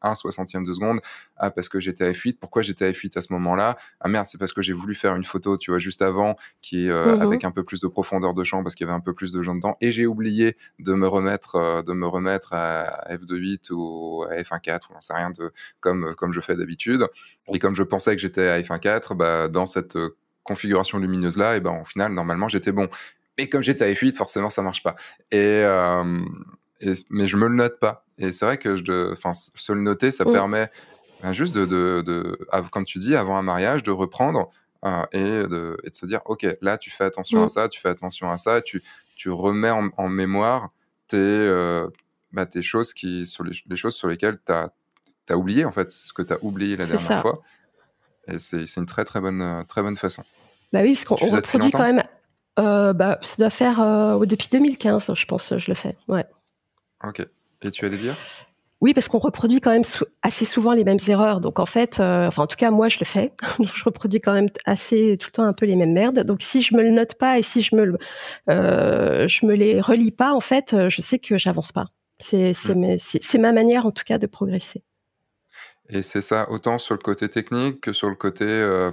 un 0.02 0.14
soixantième 0.14 0.64
de 0.64 0.72
seconde? 0.72 1.00
Ah, 1.36 1.50
parce 1.50 1.68
que 1.68 1.78
j'étais 1.78 2.04
à 2.04 2.10
F8, 2.10 2.38
pourquoi 2.40 2.62
j'étais 2.62 2.86
à 2.86 2.90
F8 2.90 3.18
à 3.18 3.20
ce 3.20 3.32
moment-là? 3.34 3.76
Ah 4.00 4.08
merde, 4.08 4.26
c'est 4.26 4.38
parce 4.38 4.54
que 4.54 4.62
j'ai 4.62 4.72
voulu 4.72 4.94
faire 4.94 5.14
une 5.14 5.24
photo, 5.24 5.58
tu 5.58 5.70
vois, 5.72 5.78
juste 5.78 6.00
avant, 6.00 6.36
qui 6.62 6.86
est 6.86 6.90
euh, 6.90 7.16
mmh 7.16 7.20
avec 7.24 7.44
un 7.44 7.50
peu 7.50 7.64
plus 7.64 7.80
de 7.80 7.88
profondeur 7.88 8.34
de 8.34 8.44
champ, 8.44 8.62
parce 8.62 8.74
qu'il 8.74 8.86
y 8.86 8.88
avait 8.88 8.96
un 8.96 9.00
peu 9.00 9.14
plus 9.14 9.32
de 9.32 9.42
gens 9.42 9.54
dedans, 9.54 9.76
et 9.80 9.92
j'ai 9.92 10.06
oublié 10.06 10.56
de 10.78 10.94
me 10.94 11.06
remettre, 11.06 11.56
euh, 11.56 11.82
de 11.82 11.92
me 11.92 12.06
remettre 12.06 12.54
à 12.54 13.04
F2.8 13.10 13.72
ou 13.72 14.24
à 14.28 14.36
F1.4, 14.36 14.90
ou 14.90 14.94
on 14.96 15.00
sait 15.00 15.14
rien, 15.14 15.30
de, 15.30 15.52
comme, 15.80 16.14
comme 16.14 16.32
je 16.32 16.40
fais 16.40 16.56
d'habitude. 16.56 17.06
Et 17.52 17.58
comme 17.58 17.74
je 17.74 17.82
pensais 17.82 18.16
que 18.16 18.22
j'étais 18.22 18.48
à 18.48 18.58
F1.4, 18.60 19.14
bah, 19.14 19.48
dans 19.48 19.66
cette 19.66 19.98
configuration 20.44 20.98
lumineuse 20.98 21.36
là, 21.38 21.56
et 21.56 21.60
ben 21.60 21.80
au 21.80 21.84
final 21.84 22.12
normalement 22.12 22.48
j'étais 22.48 22.70
bon. 22.70 22.88
Mais 23.38 23.48
comme 23.48 23.62
j'étais 23.62 23.84
à 23.84 23.92
F8, 23.92 24.16
forcément 24.16 24.50
ça 24.50 24.62
marche 24.62 24.82
pas. 24.82 24.94
Euh, 25.32 26.20
et, 26.80 26.92
mais 27.10 27.26
je 27.26 27.36
me 27.36 27.48
le 27.48 27.54
note 27.54 27.78
pas. 27.78 28.04
Et 28.18 28.32
c'est 28.32 28.44
vrai 28.44 28.58
que 28.58 28.76
je, 28.76 29.12
enfin 29.12 29.32
se 29.32 29.72
le 29.72 29.80
noter, 29.80 30.10
ça 30.10 30.24
mm. 30.24 30.32
permet 30.32 30.70
ben, 31.22 31.32
juste 31.32 31.54
de, 31.54 31.64
de, 31.64 32.38
comme 32.70 32.84
tu 32.84 32.98
dis, 32.98 33.16
avant 33.16 33.36
un 33.36 33.42
mariage, 33.42 33.82
de 33.82 33.90
reprendre 33.90 34.50
euh, 34.84 35.04
et, 35.12 35.48
de, 35.48 35.76
et, 35.84 35.90
de, 35.90 35.94
se 35.94 36.06
dire, 36.06 36.20
ok, 36.26 36.46
là 36.60 36.78
tu 36.78 36.90
fais 36.90 37.04
attention 37.04 37.40
à 37.40 37.46
mm. 37.46 37.48
ça, 37.48 37.68
tu 37.68 37.80
fais 37.80 37.88
attention 37.88 38.30
à 38.30 38.36
ça, 38.36 38.60
tu, 38.60 38.82
tu 39.16 39.30
remets 39.30 39.70
en, 39.70 40.08
mémoire 40.08 40.68
tes, 41.08 41.16
euh, 41.16 41.88
bah, 42.32 42.46
tes 42.46 42.62
choses 42.62 42.92
qui, 42.92 43.26
sur 43.26 43.44
les, 43.44 43.76
choses 43.76 43.94
sur 43.94 44.08
lesquelles 44.08 44.36
tu 44.44 44.52
as, 44.52 44.70
as, 45.30 45.36
oublié 45.36 45.64
en 45.64 45.72
fait, 45.72 45.90
ce 45.90 46.12
que 46.12 46.22
tu 46.22 46.32
as 46.32 46.38
oublié 46.42 46.76
la 46.76 46.86
dernière 46.86 47.22
fois. 47.22 47.42
Et 48.26 48.38
c'est 48.38 48.76
une 48.76 48.86
très 48.86 49.04
très 49.04 49.20
bonne, 49.20 49.42
euh, 49.42 49.64
très 49.64 49.82
bonne 49.82 49.96
façon. 49.96 50.24
Bah 50.72 50.80
oui, 50.82 50.94
parce 50.94 51.04
qu'on 51.04 51.14
reproduit 51.14 51.70
quand 51.70 51.82
même. 51.82 52.02
Euh, 52.58 52.92
bah, 52.92 53.18
ça 53.22 53.36
doit 53.38 53.50
faire 53.50 53.80
euh, 53.80 54.24
depuis 54.26 54.48
2015, 54.50 55.12
je 55.14 55.24
pense, 55.26 55.56
je 55.56 55.70
le 55.70 55.74
fais. 55.74 55.96
Ouais. 56.08 56.24
Ok. 57.02 57.26
Et 57.62 57.70
tu 57.70 57.84
allais 57.84 57.96
dire? 57.96 58.14
Oui, 58.80 58.92
parce 58.92 59.08
qu'on 59.08 59.18
reproduit 59.18 59.60
quand 59.60 59.70
même 59.70 59.84
assez 60.22 60.44
souvent 60.44 60.72
les 60.72 60.84
mêmes 60.84 60.98
erreurs. 61.08 61.40
Donc 61.40 61.58
en 61.58 61.66
fait, 61.66 62.00
enfin 62.00 62.42
en 62.42 62.46
tout 62.46 62.56
cas 62.56 62.70
moi 62.70 62.88
je 62.88 62.98
le 63.00 63.06
fais. 63.06 63.32
je 63.58 63.84
reproduis 63.84 64.20
quand 64.20 64.34
même 64.34 64.48
assez 64.66 65.16
tout 65.18 65.28
le 65.28 65.32
temps 65.32 65.44
un 65.44 65.54
peu 65.54 65.64
les 65.64 65.76
mêmes 65.76 65.94
merdes. 65.94 66.20
Donc 66.20 66.42
si 66.42 66.60
je 66.60 66.76
me 66.76 66.82
le 66.82 66.90
note 66.90 67.14
pas 67.14 67.38
et 67.38 67.42
si 67.42 67.62
je 67.62 67.74
me 67.74 67.96
je 68.48 69.46
me 69.46 69.54
les 69.54 69.80
relis 69.80 70.10
pas, 70.10 70.34
en 70.34 70.40
fait, 70.40 70.76
je 70.90 71.00
sais 71.00 71.18
que 71.18 71.38
j'avance 71.38 71.72
pas. 71.72 71.86
C'est 72.18 72.52
c'est 72.52 73.38
ma 73.38 73.52
manière 73.52 73.86
en 73.86 73.90
tout 73.90 74.04
cas 74.04 74.18
de 74.18 74.26
progresser. 74.26 74.82
Et 75.88 76.02
c'est 76.02 76.20
ça 76.20 76.50
autant 76.50 76.78
sur 76.78 76.94
le 76.94 77.00
côté 77.00 77.28
technique 77.28 77.80
que 77.80 77.92
sur 77.92 78.08
le 78.08 78.16
côté 78.16 78.44
euh, 78.44 78.90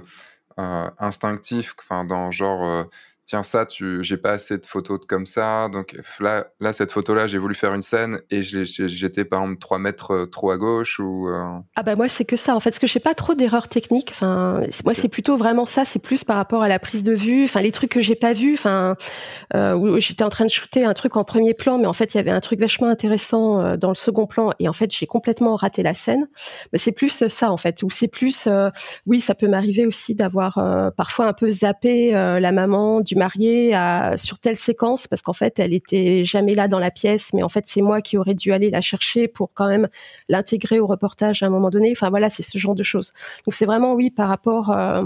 euh, 0.58 0.90
instinctif, 0.98 1.74
enfin 1.80 2.04
dans 2.04 2.30
genre 2.30 2.64
euh, 2.64 2.84
tiens 3.24 3.42
ça 3.42 3.66
tu 3.66 4.02
j'ai 4.02 4.16
pas 4.16 4.32
assez 4.32 4.58
de 4.58 4.66
photos 4.66 5.00
comme 5.08 5.26
ça. 5.26 5.68
Donc 5.68 5.96
là 6.20 6.46
là 6.60 6.72
cette 6.72 6.90
photo 6.90 7.14
là 7.14 7.26
j'ai 7.26 7.38
voulu 7.38 7.54
faire 7.54 7.74
une 7.74 7.82
scène 7.82 8.20
et 8.30 8.42
j'étais 8.42 9.24
par 9.24 9.42
exemple 9.42 9.60
3 9.60 9.78
mètres 9.78 10.12
euh, 10.12 10.26
trop 10.26 10.50
à 10.50 10.58
gauche 10.58 10.98
ou 10.98 11.28
euh, 11.28 11.58
ah 11.76 11.82
bah 11.82 11.94
moi 11.94 12.08
c'est 12.08 12.24
que 12.24 12.36
ça 12.36 12.54
en 12.54 12.60
fait 12.60 12.70
parce 12.70 12.78
que 12.78 12.86
j'ai 12.86 13.00
pas 13.00 13.14
trop 13.14 13.34
d'erreurs 13.34 13.68
techniques. 13.68 14.10
Enfin 14.10 14.62
moi 14.84 14.94
c'est 14.94 15.08
plutôt 15.08 15.36
vraiment 15.36 15.64
ça 15.64 15.84
c'est 15.84 16.00
plus 16.00 16.24
par 16.24 16.36
rapport 16.36 16.62
à 16.62 16.68
la 16.68 16.78
prise 16.78 17.04
de 17.04 17.12
vue 17.12 17.44
enfin 17.44 17.60
les 17.60 17.72
trucs 17.72 17.90
que 17.90 18.00
j'ai 18.00 18.16
pas 18.16 18.32
vus. 18.32 18.54
Enfin 18.54 18.96
euh, 19.54 19.74
où 19.74 20.00
j'étais 20.00 20.24
en 20.24 20.30
train 20.30 20.44
de 20.44 20.50
shooter 20.50 20.84
un 20.84 20.94
truc 20.94 21.16
en 21.16 21.24
premier 21.24 21.54
plan 21.54 21.78
mais 21.78 21.86
en 21.86 21.92
fait 21.92 22.14
il 22.14 22.16
y 22.16 22.20
avait 22.20 22.30
un 22.30 22.40
truc 22.40 22.60
vachement 22.60 22.88
intéressant 22.88 23.76
dans 23.76 23.88
le 23.88 23.94
second 23.94 24.26
plan 24.26 24.52
et 24.58 24.68
en 24.68 24.72
fait 24.72 24.90
j'ai 24.90 25.06
complètement 25.06 25.54
raté 25.54 25.82
la 25.82 25.94
scène. 25.94 26.28
Mais 26.72 26.78
c'est 26.78 26.92
plus 26.92 27.26
ça 27.28 27.52
en 27.52 27.56
fait 27.56 27.82
ou 27.82 27.90
c'est 27.90 28.08
plus 28.08 28.48
oui 29.06 29.20
ça 29.20 29.34
peut 29.34 29.48
m'arriver 29.48 29.86
aussi 29.86 30.14
d'avoir 30.14 30.54
parfois 30.96 31.26
un 31.26 31.32
peu 31.32 31.48
zappé 31.48 32.10
la 32.12 32.52
maman 32.52 33.00
du 33.00 33.11
mariée 33.14 33.74
à, 33.74 34.16
sur 34.16 34.38
telle 34.38 34.56
séquence 34.56 35.06
parce 35.06 35.22
qu'en 35.22 35.32
fait, 35.32 35.58
elle 35.58 35.72
était 35.72 36.24
jamais 36.24 36.54
là 36.54 36.68
dans 36.68 36.78
la 36.78 36.90
pièce, 36.90 37.32
mais 37.32 37.42
en 37.42 37.48
fait, 37.48 37.64
c'est 37.66 37.82
moi 37.82 38.00
qui 38.00 38.16
aurais 38.18 38.34
dû 38.34 38.52
aller 38.52 38.70
la 38.70 38.80
chercher 38.80 39.28
pour 39.28 39.50
quand 39.54 39.68
même 39.68 39.88
l'intégrer 40.28 40.80
au 40.80 40.86
reportage 40.86 41.42
à 41.42 41.46
un 41.46 41.50
moment 41.50 41.70
donné. 41.70 41.92
Enfin 41.92 42.10
voilà, 42.10 42.30
c'est 42.30 42.42
ce 42.42 42.58
genre 42.58 42.74
de 42.74 42.82
choses. 42.82 43.12
Donc 43.46 43.54
c'est 43.54 43.66
vraiment 43.66 43.94
oui 43.94 44.10
par 44.10 44.28
rapport 44.28 44.70
euh, 44.70 45.04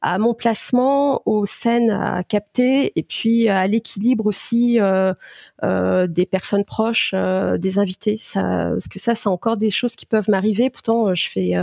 à 0.00 0.18
mon 0.18 0.34
placement, 0.34 1.22
aux 1.26 1.46
scènes 1.46 1.90
à 1.90 2.22
capter 2.24 2.92
et 2.96 3.02
puis 3.02 3.48
à 3.48 3.66
l'équilibre 3.66 4.26
aussi 4.26 4.80
euh, 4.80 5.12
euh, 5.62 6.06
des 6.06 6.26
personnes 6.26 6.64
proches, 6.64 7.14
des 7.14 7.78
invités. 7.78 8.16
Ça, 8.18 8.70
parce 8.72 8.88
que 8.88 8.98
ça, 8.98 9.14
c'est 9.14 9.28
encore 9.28 9.56
des 9.56 9.70
choses 9.70 9.96
qui 9.96 10.06
peuvent 10.06 10.28
m'arriver. 10.28 10.70
Pourtant, 10.70 11.14
je 11.14 11.28
fais 11.28 11.54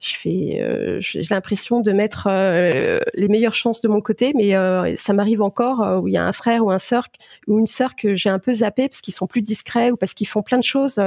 je 0.00 0.14
fais, 0.14 0.60
euh, 0.60 0.98
j'ai 1.00 1.22
l'impression 1.30 1.80
de 1.80 1.90
mettre 1.90 2.28
euh, 2.30 3.00
les 3.14 3.26
meilleures 3.28 3.54
chances 3.54 3.80
de 3.80 3.88
mon 3.88 4.00
côté, 4.00 4.32
mais 4.34 4.54
euh, 4.54 4.94
ça 4.96 5.12
m'arrive 5.12 5.42
encore 5.42 6.02
où 6.02 6.06
il 6.06 6.14
y 6.14 6.16
a 6.16 6.24
un 6.24 6.32
frère 6.32 6.64
ou 6.64 6.70
un 6.70 6.78
sœur 6.78 7.06
ou 7.48 7.58
une 7.58 7.66
sœur 7.66 7.96
que 7.96 8.14
j'ai 8.14 8.30
un 8.30 8.38
peu 8.38 8.52
zappé 8.52 8.88
parce 8.88 9.00
qu'ils 9.00 9.14
sont 9.14 9.26
plus 9.26 9.42
discrets 9.42 9.90
ou 9.90 9.96
parce 9.96 10.14
qu'ils 10.14 10.28
font 10.28 10.42
plein 10.42 10.58
de 10.58 10.62
choses 10.62 11.00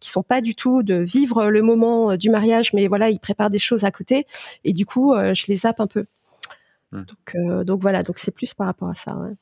qui 0.00 0.08
sont 0.08 0.22
pas 0.22 0.40
du 0.40 0.54
tout 0.54 0.82
de 0.82 0.94
vivre 0.94 1.50
le 1.50 1.62
moment 1.62 2.16
du 2.16 2.30
mariage, 2.30 2.72
mais 2.72 2.86
voilà, 2.88 3.10
ils 3.10 3.20
préparent 3.20 3.50
des 3.50 3.58
choses 3.58 3.84
à 3.84 3.90
côté 3.90 4.26
et 4.64 4.72
du 4.72 4.86
coup, 4.86 5.14
je 5.14 5.46
les 5.48 5.56
zappe 5.56 5.80
un 5.80 5.86
peu. 5.86 6.06
Mmh. 6.92 7.02
Donc, 7.02 7.64
donc 7.66 7.82
voilà, 7.82 8.02
donc 8.02 8.18
c'est 8.18 8.30
plus 8.30 8.54
par 8.54 8.66
rapport 8.66 8.88
à 8.88 8.94
ça. 8.94 9.14
Ouais. 9.14 9.32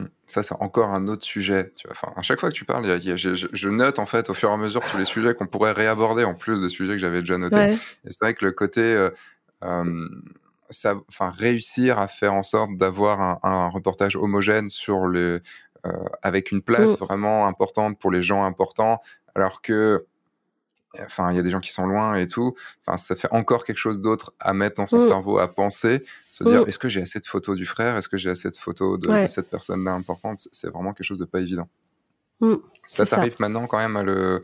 Mmh. 0.00 0.08
Ça, 0.26 0.42
c'est 0.42 0.54
encore 0.60 0.90
un 0.90 1.08
autre 1.08 1.24
sujet. 1.24 1.72
Tu 1.76 1.86
vois. 1.86 1.92
Enfin, 1.92 2.12
à 2.16 2.22
chaque 2.22 2.40
fois 2.40 2.50
que 2.50 2.54
tu 2.54 2.64
parles, 2.64 2.84
je, 3.00 3.68
note 3.68 3.98
en 3.98 4.06
fait 4.06 4.30
au 4.30 4.34
fur 4.34 4.50
et 4.50 4.52
à 4.52 4.56
mesure 4.56 4.80
tous 4.84 4.98
les 4.98 5.04
sujets 5.16 5.34
qu'on 5.34 5.46
pourrait 5.46 5.72
réaborder 5.72 6.24
en 6.24 6.34
plus 6.34 6.60
des 6.60 6.68
sujets 6.68 6.92
que 6.92 6.98
j'avais 6.98 7.20
déjà 7.20 7.38
notés. 7.38 7.74
Et 8.04 8.10
c'est 8.10 8.20
vrai 8.20 8.34
que 8.34 8.44
le 8.44 8.52
côté, 8.52 8.80
euh, 8.80 9.10
euh, 9.64 10.08
ça, 10.70 10.94
enfin, 11.08 11.30
réussir 11.30 11.98
à 11.98 12.08
faire 12.08 12.32
en 12.34 12.42
sorte 12.42 12.76
d'avoir 12.76 13.44
un, 13.44 13.68
reportage 13.68 14.16
homogène 14.16 14.68
sur 14.68 15.06
le, 15.06 15.40
euh, 15.86 15.92
avec 16.22 16.52
une 16.52 16.62
place 16.62 16.98
vraiment 16.98 17.46
importante 17.46 17.98
pour 17.98 18.10
les 18.10 18.22
gens 18.22 18.44
importants, 18.44 19.00
alors 19.34 19.62
que 19.62 20.06
enfin 20.98 21.30
il 21.30 21.36
y 21.36 21.38
a 21.38 21.42
des 21.42 21.50
gens 21.50 21.60
qui 21.60 21.72
sont 21.72 21.86
loin 21.86 22.16
et 22.16 22.26
tout. 22.26 22.54
Enfin 22.84 22.96
ça 22.96 23.14
fait 23.14 23.28
encore 23.30 23.64
quelque 23.64 23.78
chose 23.78 24.00
d'autre 24.00 24.34
à 24.40 24.52
mettre 24.52 24.76
dans 24.76 24.86
son 24.86 24.98
mm. 24.98 25.00
cerveau 25.00 25.38
à 25.38 25.48
penser. 25.48 26.04
Se 26.30 26.44
dire 26.44 26.62
mm. 26.62 26.68
est-ce 26.68 26.78
que 26.78 26.88
j'ai 26.88 27.02
assez 27.02 27.20
de 27.20 27.26
photos 27.26 27.56
du 27.56 27.66
frère? 27.66 27.96
Est-ce 27.96 28.08
que 28.08 28.16
j'ai 28.16 28.30
assez 28.30 28.50
de 28.50 28.56
photos 28.56 28.98
de, 28.98 29.26
cette 29.28 29.48
personne 29.48 29.84
là 29.84 29.92
importante? 29.92 30.38
C'est 30.52 30.68
vraiment 30.68 30.92
quelque 30.92 31.06
chose 31.06 31.18
de 31.18 31.24
pas 31.24 31.40
évident. 31.40 31.68
Mm. 32.40 32.54
ça 32.86 33.04
t'arrive 33.04 33.36
maintenant 33.38 33.66
quand 33.66 33.78
même 33.78 33.96
à 33.96 34.02
le 34.02 34.42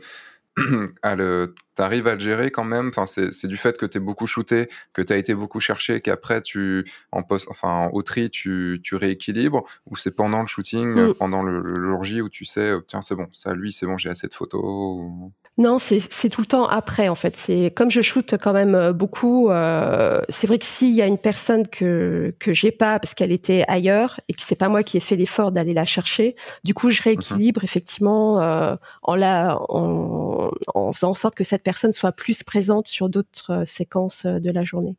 à 1.01 1.15
le 1.15 1.55
t'arrives 1.73 2.07
à 2.07 2.13
le 2.13 2.19
gérer 2.19 2.49
quand 2.49 2.63
même? 2.63 2.89
Enfin 2.89 3.05
c'est 3.05 3.47
du 3.47 3.57
fait 3.57 3.77
que 3.77 3.85
tu 3.85 3.97
es 3.97 4.01
beaucoup 4.01 4.27
shooté 4.27 4.67
que 4.93 5.01
tu 5.01 5.13
as 5.13 5.17
été 5.17 5.33
beaucoup 5.33 5.59
cherché 5.59 5.99
qu'après 6.01 6.41
tu 6.41 6.85
en 7.11 7.23
poste 7.23 7.47
enfin 7.49 7.89
au 7.93 8.01
tri 8.01 8.29
tu, 8.29 8.79
tu 8.83 8.95
rééquilibres? 8.95 9.63
Ou 9.85 9.95
c'est 9.95 10.11
pendant 10.11 10.41
le 10.41 10.47
shooting 10.47 11.13
pendant 11.15 11.43
le, 11.43 11.59
le, 11.59 11.89
jour 11.89 12.03
J 12.03 12.21
où 12.21 12.29
tu 12.29 12.45
sais 12.45 12.71
tiens 12.87 13.01
c'est 13.01 13.15
bon 13.15 13.27
ça 13.33 13.53
lui 13.53 13.71
c'est 13.71 13.85
bon 13.85 13.97
j'ai 13.97 14.09
assez 14.09 14.27
de 14.27 14.33
photos 14.33 15.31
non, 15.59 15.79
c'est 15.79 16.29
tout 16.29 16.41
le 16.41 16.45
temps 16.45 16.67
après 16.67 17.07
en 17.07 17.15
fait. 17.15 17.35
C'est 17.35 17.73
comme 17.75 17.89
je 17.89 18.01
shoote 18.01 18.35
quand 18.39 18.53
même 18.53 18.75
euh, 18.75 18.93
beaucoup. 18.93 19.49
Euh, 19.49 20.21
c'est 20.29 20.45
vrai 20.45 20.59
que 20.59 20.65
s'il 20.65 20.91
y 20.91 21.01
a 21.01 21.07
une 21.07 21.17
personne 21.17 21.67
que 21.67 22.35
que 22.37 22.53
j'ai 22.53 22.71
pas 22.71 22.99
parce 22.99 23.15
qu'elle 23.15 23.31
était 23.31 23.65
ailleurs 23.67 24.19
et 24.29 24.33
que 24.33 24.43
c'est 24.43 24.55
pas 24.55 24.69
moi 24.69 24.83
qui 24.83 24.97
ai 24.97 24.99
fait 24.99 25.15
l'effort 25.15 25.51
d'aller 25.51 25.73
la 25.73 25.85
chercher, 25.85 26.35
du 26.63 26.75
coup 26.75 26.91
je 26.91 27.01
rééquilibre 27.01 27.63
effectivement 27.63 28.39
euh, 28.39 28.75
en 29.01 29.15
la 29.15 29.57
en, 29.69 30.51
en, 30.75 30.93
faisant 30.93 31.09
en 31.09 31.13
sorte 31.15 31.33
que 31.33 31.43
cette 31.43 31.63
personne 31.63 31.91
soit 31.91 32.11
plus 32.11 32.43
présente 32.43 32.87
sur 32.87 33.09
d'autres 33.09 33.61
euh, 33.61 33.65
séquences 33.65 34.27
de 34.27 34.51
la 34.51 34.63
journée. 34.63 34.95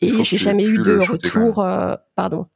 Et 0.00 0.24
j'ai 0.24 0.36
jamais 0.36 0.64
eu 0.64 0.78
de 0.78 0.98
retour. 0.98 1.64
pardon. 2.16 2.46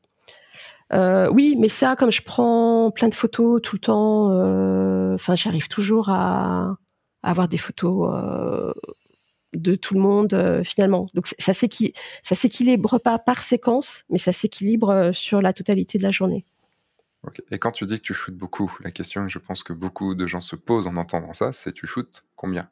Euh, 0.92 1.28
oui, 1.30 1.56
mais 1.58 1.68
ça, 1.68 1.96
comme 1.96 2.10
je 2.10 2.22
prends 2.22 2.90
plein 2.90 3.08
de 3.08 3.14
photos 3.14 3.60
tout 3.62 3.76
le 3.76 3.80
temps, 3.80 5.14
enfin, 5.14 5.34
j'arrive 5.34 5.68
toujours 5.68 6.08
à, 6.08 6.76
avoir 7.22 7.48
des 7.48 7.58
photos 7.58 8.10
euh, 8.14 8.72
de 9.54 9.74
tout 9.74 9.94
le 9.94 10.00
monde 10.00 10.34
euh, 10.34 10.62
finalement. 10.62 11.06
Donc 11.14 11.26
ça 11.38 11.54
s'équilibre 11.54 12.98
pas 12.98 13.18
par 13.18 13.40
séquence, 13.40 14.04
mais 14.10 14.18
ça 14.18 14.32
s'équilibre 14.32 14.90
euh, 14.90 15.12
sur 15.12 15.42
la 15.42 15.52
totalité 15.52 15.98
de 15.98 16.02
la 16.02 16.10
journée. 16.10 16.44
Et 17.50 17.58
quand 17.58 17.72
tu 17.72 17.84
dis 17.84 17.96
que 17.96 18.04
tu 18.04 18.14
shootes 18.14 18.36
beaucoup, 18.36 18.74
la 18.82 18.90
question 18.90 19.24
que 19.24 19.28
je 19.28 19.38
pense 19.38 19.62
que 19.62 19.72
beaucoup 19.72 20.14
de 20.14 20.26
gens 20.26 20.40
se 20.40 20.56
posent 20.56 20.86
en 20.86 20.96
entendant 20.96 21.32
ça, 21.32 21.52
c'est 21.52 21.72
tu 21.72 21.86
shootes 21.86 22.24
combien 22.36 22.70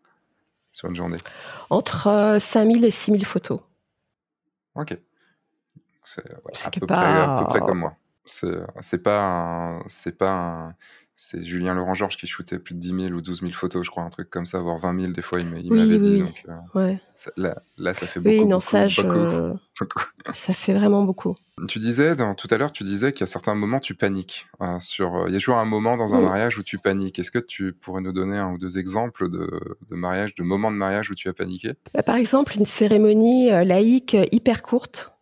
sur 0.71 0.89
une 0.89 0.95
journée? 0.95 1.19
Entre 1.69 2.37
5000 2.39 2.85
et 2.85 2.91
6000 2.91 3.25
photos. 3.27 3.61
Ok. 4.75 4.97
C'est 6.05 6.23
à, 6.65 6.71
peu 6.71 6.87
près, 6.87 6.97
à 6.97 7.39
peu 7.41 7.47
près 7.47 7.61
comme 7.61 7.81
moi. 7.81 7.97
C'est 8.25 9.03
pas 9.03 9.81
c'est 9.89 10.17
pas 10.17 10.31
un, 10.31 10.77
c'est 11.19 11.43
Julien 11.43 11.75
Laurent 11.75 11.95
Georges 11.95 12.19
qui 12.19 12.27
shootait 12.27 12.59
plus 12.59 12.75
de 12.75 12.79
10 12.79 13.05
000 13.07 13.15
ou 13.15 13.23
12 13.23 13.41
000 13.41 13.53
photos, 13.53 13.87
je 13.87 13.91
crois, 13.91 14.03
un 14.03 14.11
truc 14.11 14.29
comme 14.29 14.45
ça, 14.45 14.61
voire 14.61 14.77
20 14.77 15.01
000 15.01 15.13
des 15.15 15.23
fois, 15.23 15.41
il 15.41 15.47
m'avait 15.49 15.99
dit. 15.99 16.19
Donc, 16.19 16.45
euh, 16.77 16.95
là, 17.39 17.57
là, 17.79 17.95
ça 17.95 18.07
fait 18.07 18.21
beaucoup. 18.21 18.37
Oui, 18.37 18.47
non, 18.47 18.61
ça, 18.61 18.87
ça 20.35 20.53
fait 20.53 20.75
vraiment 20.75 21.05
beaucoup. 21.05 21.35
Tu 21.69 21.79
disais, 21.79 22.17
dans, 22.17 22.35
tout 22.35 22.49
à 22.51 22.59
l'heure, 22.59 22.71
tu 22.71 22.85
disais 22.85 23.15
qu'à 23.15 23.25
certains 23.25 23.55
moments, 23.55 23.81
tu 23.81 23.95
paniques. 23.95 24.47
Hein, 24.61 24.79
sur, 24.79 25.17
euh, 25.17 25.25
il 25.29 25.33
y 25.33 25.37
a 25.37 25.39
toujours 25.39 25.57
un 25.57 25.65
moment 25.65 25.97
dans 25.97 26.15
un 26.15 26.21
mariage 26.21 26.59
où 26.59 26.63
tu 26.63 26.77
paniques. 26.77 27.19
Est-ce 27.19 27.31
que 27.31 27.39
tu 27.39 27.73
pourrais 27.73 28.03
nous 28.03 28.13
donner 28.13 28.37
un 28.37 28.53
ou 28.53 28.59
deux 28.59 28.79
exemples 28.79 29.31
de, 29.31 29.49
de 29.89 29.95
mariage, 29.97 30.35
de 30.35 30.43
moments 30.43 30.71
de 30.71 30.77
mariage 30.77 31.11
où 31.11 31.15
tu 31.15 31.31
as 31.31 31.33
paniqué? 31.33 31.73
Bah, 31.95 32.03
Par 32.03 32.17
exemple, 32.17 32.59
une 32.59 32.67
cérémonie 32.67 33.51
euh, 33.51 33.65
laïque 33.65 34.19
hyper 34.33 34.63
courte 34.63 35.13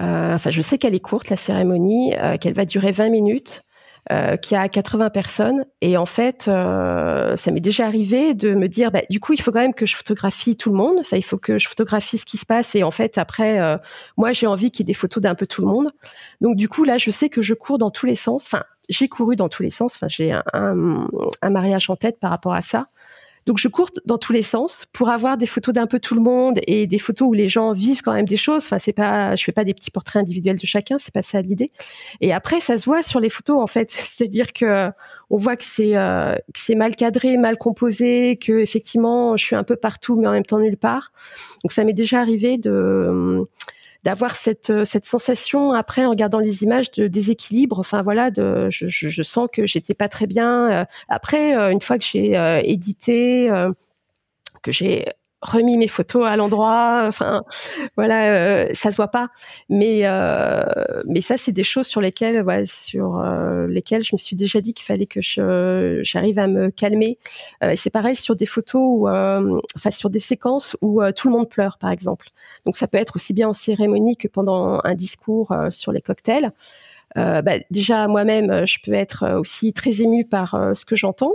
enfin, 0.00 0.50
je 0.50 0.60
sais 0.60 0.78
qu'elle 0.78 0.94
est 0.94 1.00
courte 1.00 1.28
la 1.28 1.34
cérémonie, 1.34 2.14
qu'elle 2.40 2.54
va 2.54 2.64
durer 2.64 2.92
20 2.92 3.10
minutes. 3.10 3.64
Euh, 4.10 4.38
qui 4.38 4.54
a 4.54 4.66
80 4.70 5.10
personnes. 5.10 5.66
Et 5.82 5.98
en 5.98 6.06
fait, 6.06 6.48
euh, 6.48 7.36
ça 7.36 7.50
m'est 7.50 7.60
déjà 7.60 7.84
arrivé 7.84 8.32
de 8.32 8.54
me 8.54 8.66
dire, 8.66 8.90
bah, 8.90 9.02
du 9.10 9.20
coup, 9.20 9.34
il 9.34 9.42
faut 9.42 9.52
quand 9.52 9.60
même 9.60 9.74
que 9.74 9.84
je 9.84 9.96
photographie 9.96 10.56
tout 10.56 10.70
le 10.70 10.76
monde. 10.76 10.96
Enfin, 11.00 11.18
il 11.18 11.24
faut 11.24 11.36
que 11.36 11.58
je 11.58 11.68
photographie 11.68 12.16
ce 12.16 12.24
qui 12.24 12.38
se 12.38 12.46
passe. 12.46 12.74
Et 12.74 12.82
en 12.82 12.90
fait, 12.90 13.18
après, 13.18 13.60
euh, 13.60 13.76
moi, 14.16 14.32
j'ai 14.32 14.46
envie 14.46 14.70
qu'il 14.70 14.80
y 14.80 14.86
ait 14.86 14.92
des 14.92 14.94
photos 14.94 15.22
d'un 15.22 15.34
peu 15.34 15.46
tout 15.46 15.60
le 15.60 15.68
monde. 15.68 15.90
Donc, 16.40 16.56
du 16.56 16.70
coup, 16.70 16.84
là, 16.84 16.96
je 16.96 17.10
sais 17.10 17.28
que 17.28 17.42
je 17.42 17.52
cours 17.52 17.76
dans 17.76 17.90
tous 17.90 18.06
les 18.06 18.14
sens. 18.14 18.46
Enfin, 18.46 18.64
j'ai 18.88 19.08
couru 19.08 19.36
dans 19.36 19.50
tous 19.50 19.62
les 19.62 19.68
sens. 19.68 19.94
Enfin, 19.94 20.08
j'ai 20.08 20.32
un, 20.32 20.42
un, 21.42 21.50
mariage 21.50 21.90
en 21.90 21.96
tête 21.96 22.18
par 22.18 22.30
rapport 22.30 22.54
à 22.54 22.62
ça. 22.62 22.86
Donc 23.48 23.56
je 23.56 23.68
cours 23.68 23.88
dans 24.04 24.18
tous 24.18 24.34
les 24.34 24.42
sens 24.42 24.84
pour 24.92 25.08
avoir 25.08 25.38
des 25.38 25.46
photos 25.46 25.74
d'un 25.74 25.86
peu 25.86 25.98
tout 26.00 26.14
le 26.14 26.20
monde 26.20 26.60
et 26.66 26.86
des 26.86 26.98
photos 26.98 27.28
où 27.28 27.32
les 27.32 27.48
gens 27.48 27.72
vivent 27.72 28.02
quand 28.02 28.12
même 28.12 28.26
des 28.26 28.36
choses. 28.36 28.66
Enfin, 28.66 28.78
c'est 28.78 28.92
pas, 28.92 29.36
je 29.36 29.42
fais 29.42 29.52
pas 29.52 29.64
des 29.64 29.72
petits 29.72 29.90
portraits 29.90 30.20
individuels 30.20 30.58
de 30.58 30.66
chacun, 30.66 30.98
c'est 30.98 31.14
pas 31.14 31.22
ça 31.22 31.40
l'idée. 31.40 31.70
Et 32.20 32.34
après, 32.34 32.60
ça 32.60 32.76
se 32.76 32.84
voit 32.84 33.02
sur 33.02 33.20
les 33.20 33.30
photos 33.30 33.58
en 33.58 33.66
fait, 33.66 33.90
c'est-à-dire 33.98 34.52
que 34.52 34.90
on 35.30 35.38
voit 35.38 35.56
que 35.56 35.64
c'est 35.64 35.96
euh, 35.96 36.36
c'est 36.54 36.74
mal 36.74 36.94
cadré, 36.94 37.38
mal 37.38 37.56
composé, 37.56 38.36
que 38.36 38.52
effectivement 38.52 39.34
je 39.38 39.46
suis 39.46 39.56
un 39.56 39.64
peu 39.64 39.76
partout 39.76 40.16
mais 40.16 40.26
en 40.26 40.32
même 40.32 40.44
temps 40.44 40.60
nulle 40.60 40.76
part. 40.76 41.10
Donc 41.64 41.72
ça 41.72 41.84
m'est 41.84 41.94
déjà 41.94 42.20
arrivé 42.20 42.58
de 42.58 43.46
d'avoir 44.04 44.36
cette 44.36 44.70
euh, 44.70 44.84
cette 44.84 45.04
sensation 45.04 45.72
après 45.72 46.04
en 46.04 46.10
regardant 46.10 46.38
les 46.38 46.62
images 46.62 46.90
de 46.92 47.08
déséquilibre. 47.08 47.78
Enfin 47.78 48.02
voilà, 48.02 48.30
de 48.30 48.68
je, 48.70 48.86
je, 48.86 49.08
je 49.08 49.22
sens 49.22 49.48
que 49.52 49.66
j'étais 49.66 49.94
pas 49.94 50.08
très 50.08 50.26
bien. 50.26 50.70
Euh, 50.70 50.84
après, 51.08 51.56
euh, 51.56 51.70
une 51.70 51.80
fois 51.80 51.98
que 51.98 52.04
j'ai 52.04 52.32
édité, 52.64 53.50
que 54.62 54.72
j'ai 54.72 55.06
remis 55.42 55.76
mes 55.76 55.88
photos 55.88 56.26
à 56.26 56.36
l'endroit. 56.36 57.04
Enfin, 57.06 57.42
voilà, 57.96 58.32
euh, 58.32 58.68
ça 58.74 58.90
se 58.90 58.96
voit 58.96 59.08
pas. 59.08 59.28
Mais 59.68 60.00
euh, 60.04 60.64
mais 61.06 61.20
ça, 61.20 61.36
c'est 61.36 61.52
des 61.52 61.62
choses 61.62 61.86
sur 61.86 62.00
lesquelles, 62.00 62.42
voilà, 62.42 62.66
sur 62.66 63.18
euh, 63.18 63.66
lesquelles 63.68 64.02
je 64.02 64.10
me 64.14 64.18
suis 64.18 64.36
déjà 64.36 64.60
dit 64.60 64.74
qu'il 64.74 64.84
fallait 64.84 65.06
que 65.06 65.20
je 65.20 66.00
j'arrive 66.02 66.38
à 66.38 66.48
me 66.48 66.70
calmer. 66.70 67.18
c'est 67.76 67.90
pareil 67.90 68.16
sur 68.16 68.36
des 68.36 68.46
photos 68.46 68.82
ou 68.82 69.08
enfin 69.08 69.90
sur 69.90 70.10
des 70.10 70.20
séquences 70.20 70.76
où 70.80 71.00
tout 71.12 71.28
le 71.28 71.34
monde 71.34 71.48
pleure, 71.48 71.78
par 71.78 71.90
exemple. 71.90 72.26
Donc 72.64 72.76
ça 72.76 72.86
peut 72.86 72.98
être 72.98 73.16
aussi 73.16 73.32
bien 73.32 73.48
en 73.48 73.52
cérémonie 73.52 74.16
que 74.16 74.28
pendant 74.28 74.80
un 74.84 74.94
discours 74.94 75.54
sur 75.70 75.92
les 75.92 76.00
cocktails. 76.02 76.50
Bah, 77.14 77.58
déjà 77.70 78.06
moi-même, 78.06 78.66
je 78.66 78.78
peux 78.84 78.94
être 78.94 79.38
aussi 79.38 79.72
très 79.72 80.02
émue 80.02 80.24
par 80.24 80.50
ce 80.74 80.84
que 80.84 80.96
j'entends 80.96 81.34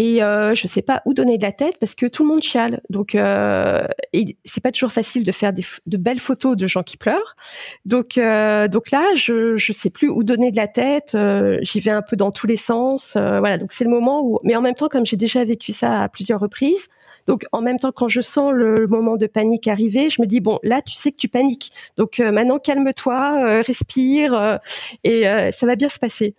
et 0.00 0.22
euh, 0.22 0.54
je 0.54 0.66
sais 0.66 0.80
pas 0.80 1.02
où 1.04 1.12
donner 1.12 1.36
de 1.36 1.42
la 1.42 1.52
tête 1.52 1.76
parce 1.78 1.94
que 1.94 2.06
tout 2.06 2.22
le 2.22 2.30
monde 2.30 2.42
chiale. 2.42 2.80
Donc 2.88 3.14
euh, 3.14 3.86
et 4.14 4.38
c'est 4.46 4.62
pas 4.62 4.72
toujours 4.72 4.92
facile 4.92 5.24
de 5.24 5.30
faire 5.30 5.52
des, 5.52 5.62
de 5.84 5.98
belles 5.98 6.20
photos 6.20 6.56
de 6.56 6.66
gens 6.66 6.82
qui 6.82 6.96
pleurent. 6.96 7.36
Donc 7.84 8.16
euh, 8.16 8.66
donc 8.66 8.92
là 8.92 9.04
je 9.14 9.58
je 9.58 9.72
sais 9.74 9.90
plus 9.90 10.08
où 10.08 10.24
donner 10.24 10.52
de 10.52 10.56
la 10.56 10.68
tête. 10.68 11.14
Euh, 11.14 11.58
j'y 11.60 11.80
vais 11.80 11.90
un 11.90 12.00
peu 12.00 12.16
dans 12.16 12.30
tous 12.30 12.46
les 12.46 12.56
sens. 12.56 13.12
Euh, 13.16 13.40
voilà 13.40 13.58
donc 13.58 13.72
c'est 13.72 13.84
le 13.84 13.90
moment 13.90 14.22
où 14.24 14.38
mais 14.42 14.56
en 14.56 14.62
même 14.62 14.74
temps 14.74 14.88
comme 14.88 15.04
j'ai 15.04 15.18
déjà 15.18 15.44
vécu 15.44 15.72
ça 15.72 16.00
à 16.00 16.08
plusieurs 16.08 16.40
reprises. 16.40 16.88
Donc 17.26 17.44
en 17.52 17.60
même 17.60 17.78
temps 17.78 17.92
quand 17.92 18.08
je 18.08 18.22
sens 18.22 18.54
le, 18.54 18.86
moment 18.88 19.18
de 19.18 19.26
panique 19.26 19.68
arriver, 19.68 20.08
je 20.08 20.22
me 20.22 20.26
dis 20.26 20.40
bon 20.40 20.58
là 20.62 20.80
tu 20.80 20.94
sais 20.94 21.12
que 21.12 21.18
tu 21.18 21.28
paniques. 21.28 21.72
Donc 21.98 22.20
maintenant 22.20 22.58
calme-toi, 22.58 23.60
respire 23.60 24.60
et 25.04 25.24
ça 25.52 25.66
va 25.66 25.76
bien 25.76 25.90
se 25.90 25.98
passer. 25.98 26.34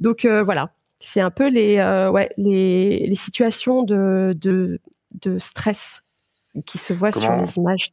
Donc 0.00 0.26
voilà 0.26 0.68
c'est 1.06 1.20
un 1.20 1.30
peu 1.30 1.48
les, 1.48 1.78
euh, 1.78 2.10
ouais, 2.10 2.30
les, 2.36 3.06
les 3.06 3.14
situations 3.14 3.84
de, 3.84 4.34
de, 4.36 4.80
de, 5.22 5.38
stress 5.38 6.02
qui 6.66 6.78
se 6.78 6.92
voient 6.92 7.12
sur 7.12 7.30
les 7.36 7.56
images. 7.56 7.92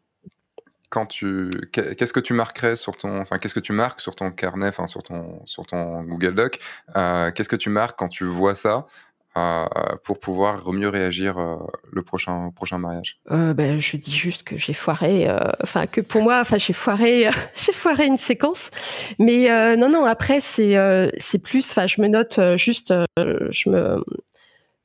Quand 0.90 1.06
tu, 1.06 1.50
qu'est-ce 1.72 2.14
que 2.14 2.20
tu 2.20 2.34
marquerais 2.34 2.76
sur 2.76 2.98
ton, 2.98 3.22
enfin, 3.22 3.38
qu'est-ce 3.38 3.54
que 3.54 3.60
tu 3.60 3.72
marques 3.72 4.00
sur 4.00 4.16
ton 4.16 4.32
carnet, 4.32 4.68
enfin, 4.68 4.88
sur 4.88 5.04
ton, 5.04 5.46
sur 5.46 5.66
ton 5.68 6.04
Google 6.04 6.34
Doc 6.34 6.60
euh, 6.96 7.32
Qu'est-ce 7.32 7.50
que 7.50 7.56
tu 7.56 7.70
marques 7.70 8.00
quand 8.00 8.10
tu 8.10 8.26
vois 8.26 8.56
ça 8.56 8.88
euh, 9.38 9.66
pour 10.04 10.20
pouvoir 10.20 10.72
mieux 10.74 10.90
réagir 10.90 11.38
euh, 11.38 11.56
le 11.92 12.04
prochain 12.04 12.52
prochain 12.52 12.78
mariage. 12.78 13.18
Euh, 13.32 13.54
ben, 13.54 13.80
je 13.80 13.98
dis 13.98 14.16
juste 14.16 14.44
que 14.44 14.58
j'ai 14.58 14.74
foiré, 14.74 15.28
euh, 15.28 15.40
enfin 15.64 15.88
que 15.88 16.02
pour 16.02 16.22
moi, 16.22 16.40
enfin 16.40 16.58
j'ai 16.58 16.74
foiré, 16.74 17.30
j'ai 17.56 17.74
foiré 17.74 18.06
une 18.06 18.18
séquence, 18.18 18.70
mais 19.18 19.48
non 19.76 19.90
non 19.90 20.06
après 20.06 20.40
c'est 20.40 20.76
c'est 21.18 21.40
plus, 21.40 21.70
enfin 21.72 21.88
je 21.88 22.02
me 22.02 22.08
note 22.08 22.40
juste, 22.58 22.94
je 23.18 23.70
me 23.70 24.04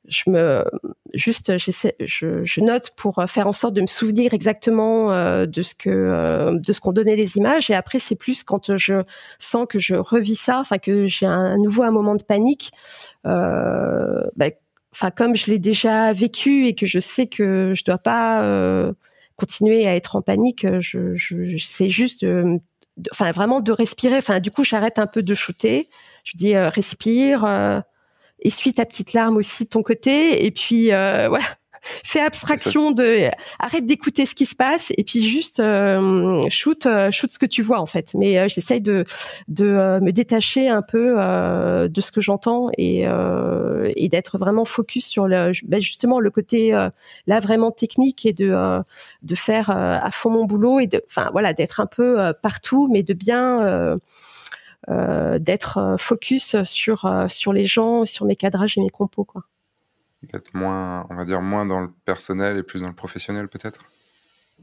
je 0.09 0.29
me 0.29 0.65
juste 1.13 1.57
je, 1.57 2.43
je, 2.43 2.61
note 2.61 2.91
pour 2.97 3.23
faire 3.27 3.47
en 3.47 3.53
sorte 3.53 3.73
de 3.73 3.81
me 3.81 3.87
souvenir 3.87 4.33
exactement 4.33 5.13
euh, 5.13 5.45
de 5.45 5.61
ce 5.61 5.75
que 5.75 5.89
euh, 5.89 6.59
de 6.59 6.73
ce 6.73 6.81
qu'on 6.81 6.91
donnait 6.91 7.15
les 7.15 7.37
images. 7.37 7.69
Et 7.69 7.75
après 7.75 7.99
c'est 7.99 8.15
plus 8.15 8.43
quand 8.43 8.75
je 8.75 9.01
sens 9.37 9.67
que 9.69 9.79
je 9.79 9.95
revis 9.95 10.35
ça 10.35 10.59
enfin 10.59 10.77
que 10.77 11.05
j'ai 11.05 11.25
un, 11.25 11.57
nouveau 11.57 11.83
un 11.83 11.91
moment 11.91 12.15
de 12.15 12.23
panique 12.23 12.71
euh, 13.27 14.23
bah, 14.35 14.47
enfin 14.93 15.11
comme 15.11 15.35
je 15.35 15.51
l'ai 15.51 15.59
déjà 15.59 16.11
vécu 16.11 16.65
et 16.65 16.75
que 16.75 16.85
je 16.85 16.99
sais 16.99 17.27
que 17.27 17.73
je 17.75 17.83
dois 17.83 17.99
pas 17.99 18.43
euh, 18.43 18.93
continuer 19.35 19.87
à 19.87 19.95
être 19.95 20.15
en 20.15 20.21
panique 20.21 20.65
je, 20.79 21.13
je, 21.13 21.87
juste 21.87 22.25
enfin 23.11 23.31
vraiment 23.31 23.61
de 23.61 23.71
respirer. 23.71 24.17
Enfin 24.17 24.39
du 24.39 24.49
coup 24.51 24.63
j'arrête 24.63 24.99
un 24.99 25.07
peu 25.07 25.21
de 25.23 25.35
shooter. 25.35 25.87
Je 26.23 26.35
dis 26.35 26.57
respire 26.57 27.83
essuie 28.41 28.73
ta 28.73 28.85
petite 28.85 29.13
larme 29.13 29.37
aussi 29.37 29.65
de 29.65 29.69
ton 29.69 29.83
côté 29.83 30.45
et 30.45 30.51
puis 30.51 30.93
euh, 30.93 31.27
voilà. 31.29 31.45
Fais 32.03 32.19
abstraction 32.19 32.91
de 32.91 33.29
arrête 33.57 33.85
d'écouter 33.85 34.25
ce 34.25 34.35
qui 34.35 34.45
se 34.45 34.55
passe 34.55 34.91
et 34.97 35.03
puis 35.03 35.25
juste 35.25 35.59
euh, 35.59 36.41
shoot 36.49 36.85
euh, 36.85 37.11
shoot 37.11 37.31
ce 37.31 37.39
que 37.39 37.45
tu 37.45 37.61
vois 37.61 37.79
en 37.79 37.85
fait. 37.85 38.13
Mais 38.15 38.37
euh, 38.37 38.47
j'essaye 38.47 38.81
de 38.81 39.05
de 39.47 39.99
me 40.01 40.11
détacher 40.11 40.67
un 40.67 40.81
peu 40.81 41.15
de 41.89 42.01
ce 42.01 42.11
que 42.11 42.21
j'entends 42.21 42.69
et 42.77 43.05
et 43.95 44.09
d'être 44.09 44.37
vraiment 44.37 44.65
focus 44.65 45.05
sur 45.05 45.27
le 45.27 45.51
ben, 45.65 45.79
justement 45.79 46.19
le 46.19 46.31
côté 46.31 46.71
là 47.27 47.39
vraiment 47.39 47.71
technique 47.71 48.25
et 48.25 48.33
de 48.33 48.81
de 49.23 49.35
faire 49.35 49.69
à 49.69 50.11
fond 50.11 50.29
mon 50.29 50.45
boulot 50.45 50.79
et 50.79 50.87
de 50.87 51.01
enfin 51.05 51.29
voilà 51.31 51.53
d'être 51.53 51.79
un 51.79 51.87
peu 51.87 52.33
partout 52.41 52.87
mais 52.91 53.03
de 53.03 53.13
bien 53.13 53.63
euh, 53.63 53.97
d'être 54.87 55.77
euh, 55.77 55.97
focus 55.97 56.61
sur 56.63 57.05
euh, 57.05 57.27
sur 57.27 57.53
les 57.53 57.65
gens, 57.65 58.05
sur 58.05 58.25
mes 58.25 58.35
cadrages 58.35 58.77
et 58.77 58.81
mes 58.81 58.89
compos 58.89 59.25
quoi. 59.25 59.43
D'être 60.23 60.53
moins, 60.53 61.05
on 61.09 61.15
va 61.15 61.25
dire 61.25 61.41
moins 61.41 61.65
dans 61.65 61.79
le 61.79 61.89
personnel 62.05 62.57
et 62.57 62.63
plus 62.63 62.81
dans 62.81 62.89
le 62.89 62.95
professionnel 62.95 63.47
peut-être? 63.47 63.81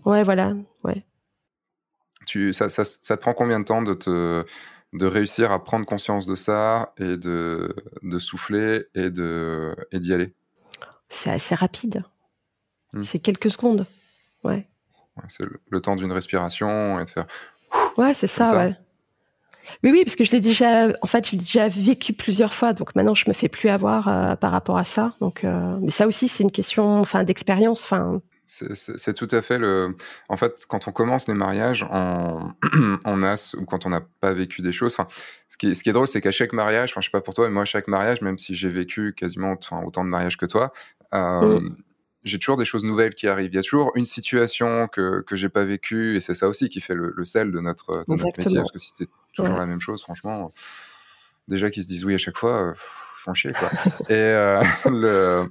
Ouais, 0.04 0.22
voilà, 0.22 0.52
ouais. 0.84 1.04
Tu, 2.26 2.52
ça, 2.52 2.68
ça, 2.68 2.84
ça, 2.84 3.16
te 3.16 3.22
prend 3.22 3.32
combien 3.32 3.60
de 3.60 3.64
temps 3.64 3.82
de 3.82 3.94
te 3.94 4.44
de 4.92 5.06
réussir 5.06 5.52
à 5.52 5.62
prendre 5.62 5.86
conscience 5.86 6.26
de 6.26 6.34
ça 6.34 6.92
et 6.98 7.16
de, 7.16 7.74
de 8.02 8.18
souffler 8.18 8.84
et 8.94 9.10
de 9.10 9.74
et 9.92 9.98
d'y 9.98 10.12
aller? 10.12 10.34
C'est 11.08 11.30
assez 11.30 11.54
rapide. 11.54 12.02
Hmm. 12.92 13.02
C'est 13.02 13.18
quelques 13.18 13.50
secondes. 13.50 13.86
Ouais. 14.44 14.68
ouais 15.16 15.24
c'est 15.28 15.44
le, 15.44 15.60
le, 15.70 15.80
temps 15.80 15.96
d'une 15.96 16.12
respiration 16.12 16.98
et 16.98 17.04
de 17.04 17.08
faire. 17.08 17.26
Ouais, 17.96 18.12
c'est 18.14 18.26
ça, 18.26 18.46
ça, 18.46 18.56
ouais. 18.56 18.76
Oui, 19.82 19.90
oui, 19.92 20.02
parce 20.04 20.16
que 20.16 20.24
je 20.24 20.32
l'ai 20.32 20.40
déjà, 20.40 20.88
en 21.02 21.06
fait, 21.06 21.28
j'ai 21.28 21.36
déjà 21.36 21.68
vécu 21.68 22.12
plusieurs 22.12 22.54
fois, 22.54 22.72
donc 22.72 22.94
maintenant 22.94 23.14
je 23.14 23.24
me 23.28 23.34
fais 23.34 23.48
plus 23.48 23.68
avoir 23.68 24.08
euh, 24.08 24.36
par 24.36 24.52
rapport 24.52 24.78
à 24.78 24.84
ça. 24.84 25.14
Donc, 25.20 25.44
euh, 25.44 25.78
mais 25.80 25.90
ça 25.90 26.06
aussi, 26.06 26.28
c'est 26.28 26.42
une 26.42 26.50
question, 26.50 27.00
enfin, 27.00 27.24
d'expérience, 27.24 27.84
enfin. 27.84 28.20
C'est 28.48 29.12
tout 29.12 29.26
à 29.32 29.42
fait 29.42 29.58
le. 29.58 29.96
En 30.28 30.36
fait, 30.36 30.66
quand 30.68 30.86
on 30.86 30.92
commence 30.92 31.26
les 31.26 31.34
mariages, 31.34 31.84
on, 31.90 32.52
on 33.04 33.22
a 33.24 33.54
ou 33.58 33.64
quand 33.64 33.86
on 33.86 33.90
n'a 33.90 34.02
pas 34.20 34.32
vécu 34.34 34.62
des 34.62 34.70
choses. 34.70 34.94
Enfin, 34.96 35.08
ce 35.48 35.56
qui 35.56 35.70
est, 35.70 35.74
ce 35.74 35.82
qui 35.82 35.88
est 35.88 35.92
drôle, 35.92 36.06
c'est 36.06 36.20
qu'à 36.20 36.30
chaque 36.30 36.52
mariage, 36.52 36.92
enfin, 36.92 37.00
je 37.00 37.06
sais 37.06 37.10
pas 37.10 37.20
pour 37.20 37.34
toi, 37.34 37.48
mais 37.48 37.54
moi, 37.54 37.62
à 37.62 37.64
chaque 37.64 37.88
mariage, 37.88 38.20
même 38.22 38.38
si 38.38 38.54
j'ai 38.54 38.68
vécu 38.68 39.14
quasiment, 39.14 39.56
enfin, 39.60 39.82
autant 39.84 40.04
de 40.04 40.10
mariages 40.10 40.36
que 40.36 40.46
toi, 40.46 40.72
euh, 41.12 41.58
mm 41.58 41.76
j'ai 42.26 42.38
toujours 42.38 42.56
des 42.56 42.64
choses 42.64 42.84
nouvelles 42.84 43.14
qui 43.14 43.28
arrivent. 43.28 43.52
Il 43.52 43.56
y 43.56 43.58
a 43.58 43.62
toujours 43.62 43.92
une 43.94 44.04
situation 44.04 44.88
que 44.88 45.22
que 45.22 45.36
j'ai 45.36 45.48
pas 45.48 45.64
vécue 45.64 46.16
et 46.16 46.20
c'est 46.20 46.34
ça 46.34 46.48
aussi 46.48 46.68
qui 46.68 46.80
fait 46.80 46.94
le, 46.94 47.12
le 47.16 47.24
sel 47.24 47.52
de 47.52 47.60
notre 47.60 47.92
de 47.92 48.04
notre 48.08 48.24
métier 48.24 48.58
parce 48.58 48.72
que 48.72 48.78
si 48.78 48.90
c'était 48.94 49.10
toujours 49.32 49.54
ouais. 49.54 49.60
la 49.60 49.66
même 49.66 49.80
chose, 49.80 50.02
franchement, 50.02 50.52
déjà 51.48 51.70
qu'ils 51.70 51.84
se 51.84 51.88
disent 51.88 52.04
oui 52.04 52.14
à 52.14 52.18
chaque 52.18 52.36
fois, 52.36 52.70
euh, 52.70 52.74
font 52.76 53.34
chier 53.34 53.52
quoi. 53.52 53.70
et 54.08 54.14
euh, 54.14 54.62
le 54.86 55.46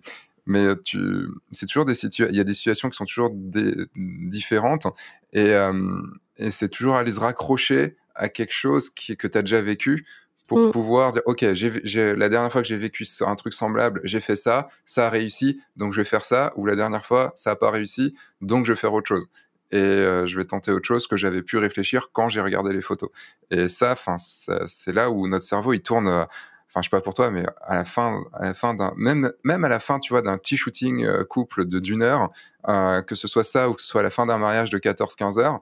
mais 0.45 0.75
tu 0.83 1.27
c'est 1.49 1.65
toujours 1.65 1.85
des 1.85 1.95
situations 1.95 2.31
il 2.31 2.37
y 2.37 2.41
a 2.41 2.43
des 2.43 2.53
situations 2.53 2.89
qui 2.89 2.97
sont 2.97 3.05
toujours 3.05 3.31
des, 3.33 3.87
différentes 3.95 4.85
et 5.33 5.51
euh, 5.51 6.01
et 6.37 6.51
c'est 6.51 6.69
toujours 6.69 6.95
aller 6.95 7.11
se 7.11 7.19
raccrocher 7.19 7.95
à 8.13 8.29
quelque 8.29 8.53
chose 8.53 8.89
qui, 8.89 9.17
que 9.17 9.27
tu 9.27 9.37
as 9.37 9.41
déjà 9.41 9.61
vécu 9.61 10.05
pour 10.47 10.59
mmh. 10.59 10.71
pouvoir 10.71 11.11
dire 11.11 11.21
ok 11.25 11.53
j'ai 11.53 12.15
la 12.15 12.29
dernière 12.29 12.51
fois 12.51 12.61
que 12.61 12.67
j'ai 12.67 12.77
vécu 12.77 13.05
un 13.21 13.35
truc 13.35 13.53
semblable 13.53 14.01
j'ai 14.03 14.19
fait 14.19 14.35
ça 14.35 14.67
ça 14.85 15.07
a 15.07 15.09
réussi 15.09 15.61
donc 15.75 15.93
je 15.93 16.01
vais 16.01 16.05
faire 16.05 16.23
ça 16.23 16.53
ou 16.55 16.65
la 16.65 16.75
dernière 16.75 17.05
fois 17.05 17.31
ça 17.35 17.51
a 17.51 17.55
pas 17.55 17.71
réussi 17.71 18.15
donc 18.41 18.65
je 18.65 18.73
vais 18.73 18.75
faire 18.75 18.93
autre 18.93 19.07
chose 19.07 19.27
et 19.71 19.77
euh, 19.77 20.27
je 20.27 20.37
vais 20.37 20.45
tenter 20.45 20.71
autre 20.71 20.87
chose 20.87 21.07
que 21.07 21.17
j'avais 21.17 21.41
pu 21.41 21.57
réfléchir 21.57 22.09
quand 22.13 22.29
j'ai 22.29 22.41
regardé 22.41 22.73
les 22.73 22.81
photos 22.81 23.09
et 23.49 23.67
ça 23.67 23.91
enfin 23.91 24.17
c'est 24.17 24.93
là 24.93 25.09
où 25.09 25.27
notre 25.27 25.45
cerveau 25.45 25.73
il 25.73 25.81
tourne 25.81 26.07
euh, 26.07 26.25
enfin 26.67 26.81
je 26.81 26.83
sais 26.83 26.89
pas 26.89 27.01
pour 27.01 27.13
toi 27.13 27.31
mais 27.31 27.45
à 27.61 27.77
la 27.77 27.85
fin 27.85 28.23
à 28.33 28.45
la 28.45 28.53
fin 28.53 28.75
d'un 28.75 28.93
même 28.95 29.31
même 29.43 29.63
à 29.63 29.69
la 29.69 29.79
fin 29.79 29.99
tu 29.99 30.13
vois 30.13 30.21
d'un 30.21 30.37
petit 30.37 30.57
shooting 30.57 31.03
euh, 31.03 31.23
couple 31.23 31.65
de 31.65 31.79
d'une 31.79 32.03
heure 32.03 32.29
euh, 32.67 33.01
que 33.01 33.15
ce 33.15 33.27
soit 33.27 33.43
ça 33.43 33.69
ou 33.69 33.73
que 33.73 33.81
ce 33.81 33.87
soit 33.87 34.01
à 34.01 34.03
la 34.03 34.09
fin 34.09 34.25
d'un 34.25 34.37
mariage 34.37 34.69
de 34.69 34.77
14 34.77 35.15
15 35.15 35.39
heures 35.39 35.61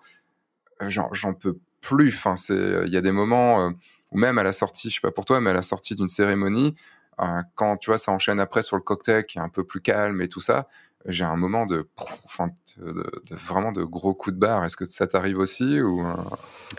j'en 0.89 1.33
peux 1.33 1.57
plus. 1.83 2.09
Enfin, 2.09 2.35
c'est, 2.35 2.83
il 2.85 2.91
y 2.91 2.97
a 2.97 3.01
des 3.01 3.11
moments 3.11 3.71
ou 4.13 4.17
même 4.17 4.37
à 4.37 4.43
la 4.43 4.53
sortie, 4.53 4.89
je 4.89 4.95
sais 4.95 5.01
pas 5.01 5.11
pour 5.11 5.25
toi, 5.25 5.41
mais 5.41 5.49
à 5.49 5.53
la 5.53 5.61
sortie 5.61 5.95
d'une 5.95 6.07
cérémonie, 6.07 6.75
quand 7.55 7.77
tu 7.77 7.89
vois 7.89 7.97
ça 7.97 8.11
enchaîne 8.11 8.39
après 8.39 8.63
sur 8.63 8.75
le 8.75 8.81
cocktail 8.81 9.25
qui 9.25 9.37
est 9.37 9.41
un 9.41 9.49
peu 9.49 9.63
plus 9.63 9.81
calme 9.81 10.21
et 10.21 10.27
tout 10.27 10.41
ça, 10.41 10.67
j'ai 11.05 11.25
un 11.25 11.35
moment 11.35 11.65
de, 11.65 11.89
enfin, 12.25 12.49
de, 12.77 13.11
vraiment 13.31 13.71
de 13.71 13.83
gros 13.83 14.13
coups 14.13 14.35
de 14.35 14.39
barre. 14.39 14.63
Est-ce 14.63 14.77
que 14.77 14.85
ça 14.85 15.05
t'arrive 15.05 15.37
aussi 15.37 15.81
ou 15.81 16.01
euh, 16.01 16.13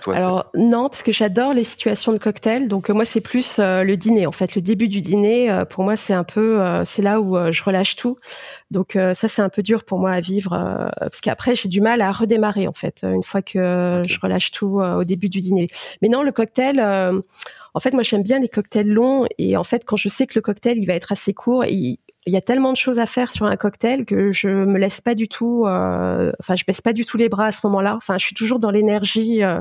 toi, 0.01 0.17
Alors 0.17 0.51
non, 0.55 0.89
parce 0.89 1.03
que 1.03 1.13
j'adore 1.13 1.53
les 1.53 1.65
situations 1.65 2.13
de 2.13 2.19
cocktail. 2.19 2.69
Donc 2.69 2.89
moi, 2.89 3.05
c'est 3.05 3.21
plus 3.21 3.59
euh, 3.59 3.85
le 3.85 3.97
dîner. 3.97 4.27
En 4.27 4.33
fait, 4.33 4.55
le 4.55 4.63
début 4.63 4.89
du 4.89 5.01
dîner, 5.01 5.51
euh, 5.51 5.65
pour 5.65 5.85
moi, 5.85 5.97
c'est 5.97 6.15
un 6.15 6.25
peu, 6.25 6.61
c'est 6.85 7.03
là 7.03 7.21
où 7.21 7.37
je 7.53 7.63
relâche 7.63 7.97
tout. 7.97 8.17
Donc 8.71 8.93
ça, 9.15 9.29
c'est 9.29 9.43
un 9.43 9.49
peu 9.49 9.63
dur 9.63 9.85
pour 9.85 9.99
moi 9.99 10.13
à 10.13 10.21
vivre 10.21 10.51
parce 10.99 11.21
qu'après, 11.21 11.55
j'ai 11.55 11.69
du 11.69 11.81
mal 11.81 12.01
à 12.01 12.11
redémarrer 12.11 12.67
en 12.67 12.73
fait 12.73 13.05
une 13.05 13.23
fois 13.23 13.43
que 13.43 14.03
je 14.07 14.21
relâche 14.21 14.51
tout 14.51 14.81
au 14.81 15.05
début 15.05 15.29
du 15.29 15.41
dîner. 15.41 15.69
Mais 16.03 16.09
non, 16.09 16.23
le 16.23 16.33
cocktail. 16.33 16.81
en 16.81 17.81
fait, 17.81 17.93
moi, 17.93 18.03
j'aime 18.03 18.23
bien 18.23 18.39
les 18.39 18.49
cocktails 18.49 18.91
longs 18.91 19.27
et 19.39 19.57
en 19.57 19.65
fait, 19.65 19.85
quand 19.85 19.97
je 19.97 20.09
sais 20.09 20.27
que 20.27 20.33
le 20.37 20.43
cocktail 20.43 20.79
il 20.79 20.87
va 20.87 20.95
être 20.95 21.13
assez 21.13 21.35
court, 21.35 21.65
il, 21.67 21.99
il 22.27 22.33
y 22.33 22.37
a 22.37 22.41
tellement 22.41 22.73
de 22.73 22.77
choses 22.77 22.99
à 22.99 23.07
faire 23.07 23.31
sur 23.31 23.47
un 23.47 23.57
cocktail 23.57 24.07
que 24.07 24.33
je 24.33 24.49
me 24.49 24.79
laisse 24.79 25.01
pas 25.01 25.15
du 25.15 25.29
tout, 25.29 25.65
euh, 25.67 26.33
enfin 26.41 26.55
je 26.55 26.65
baisse 26.65 26.81
pas 26.81 26.93
du 26.93 27.05
tout 27.05 27.17
les 27.19 27.29
bras 27.29 27.47
à 27.47 27.53
ce 27.53 27.61
moment-là. 27.65 27.97
Enfin, 27.97 28.17
je 28.19 28.25
suis 28.25 28.35
toujours 28.35 28.59
dans 28.59 28.71
l'énergie 28.71 29.43
euh, 29.43 29.61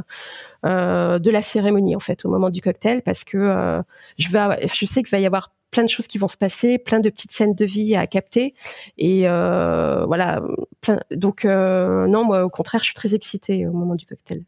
euh, 0.66 1.20
de 1.20 1.30
la 1.30 1.42
cérémonie 1.42 1.96
en 1.96 2.00
fait 2.00 2.24
au 2.26 2.30
moment 2.30 2.50
du 2.50 2.62
cocktail 2.62 3.02
parce 3.02 3.24
que 3.24 3.84
je 4.18 4.30
vais, 4.30 4.68
je 4.68 4.86
sais 4.86 5.04
qu'il 5.04 5.12
va 5.12 5.20
y 5.20 5.26
avoir 5.26 5.52
plein 5.72 5.84
de 5.84 5.90
choses 5.90 6.08
qui 6.08 6.18
vont 6.18 6.28
se 6.28 6.38
passer, 6.38 6.78
plein 6.78 7.00
de 7.00 7.10
petites 7.10 7.32
scènes 7.32 7.56
de 7.56 7.66
vie 7.66 7.96
à 7.96 8.08
capter 8.08 8.54
et 8.98 9.24
voilà. 9.24 10.42
Plein, 10.82 11.00
donc 11.12 11.46
non, 11.46 12.26
moi 12.26 12.46
au 12.46 12.50
contraire, 12.50 12.82
je 12.82 12.86
suis 12.86 12.94
très 12.94 13.14
excitée 13.14 13.68
au 13.68 13.74
moment 13.74 13.96
du 13.96 14.06
cocktail 14.06 14.44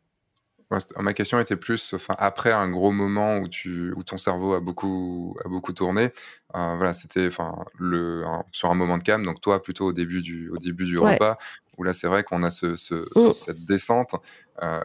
ma 1.00 1.14
question 1.14 1.40
était 1.40 1.56
plus, 1.56 1.94
enfin, 1.94 2.16
après 2.18 2.52
un 2.52 2.70
gros 2.70 2.92
moment 2.92 3.38
où 3.38 3.48
tu, 3.48 3.94
où 3.96 4.04
ton 4.04 4.18
cerveau 4.18 4.54
a 4.54 4.60
beaucoup, 4.60 5.36
a 5.46 5.50
beaucoup 5.50 5.74
tourné, 5.74 6.12
euh, 6.56 6.76
voilà, 6.76 6.94
c'était, 6.94 7.28
enfin, 7.28 7.66
le, 7.78 8.24
sur 8.52 8.72
un 8.72 8.76
moment 8.76 8.98
de 8.98 9.04
calme. 9.04 9.24
Donc 9.24 9.42
toi, 9.42 9.62
plutôt 9.62 9.86
au 9.86 9.94
début 9.94 10.22
du, 10.22 10.50
au 10.50 10.58
début 10.58 10.86
du 10.86 10.98
repas, 10.98 11.38
où 11.78 11.84
là, 11.84 11.94
c'est 11.94 12.08
vrai 12.08 12.24
qu'on 12.24 12.44
a 12.44 12.50
ce, 12.50 12.68
mmh. 12.68 13.34
cette 13.34 13.66
descente. 13.66 14.16
Euh, 14.64 14.82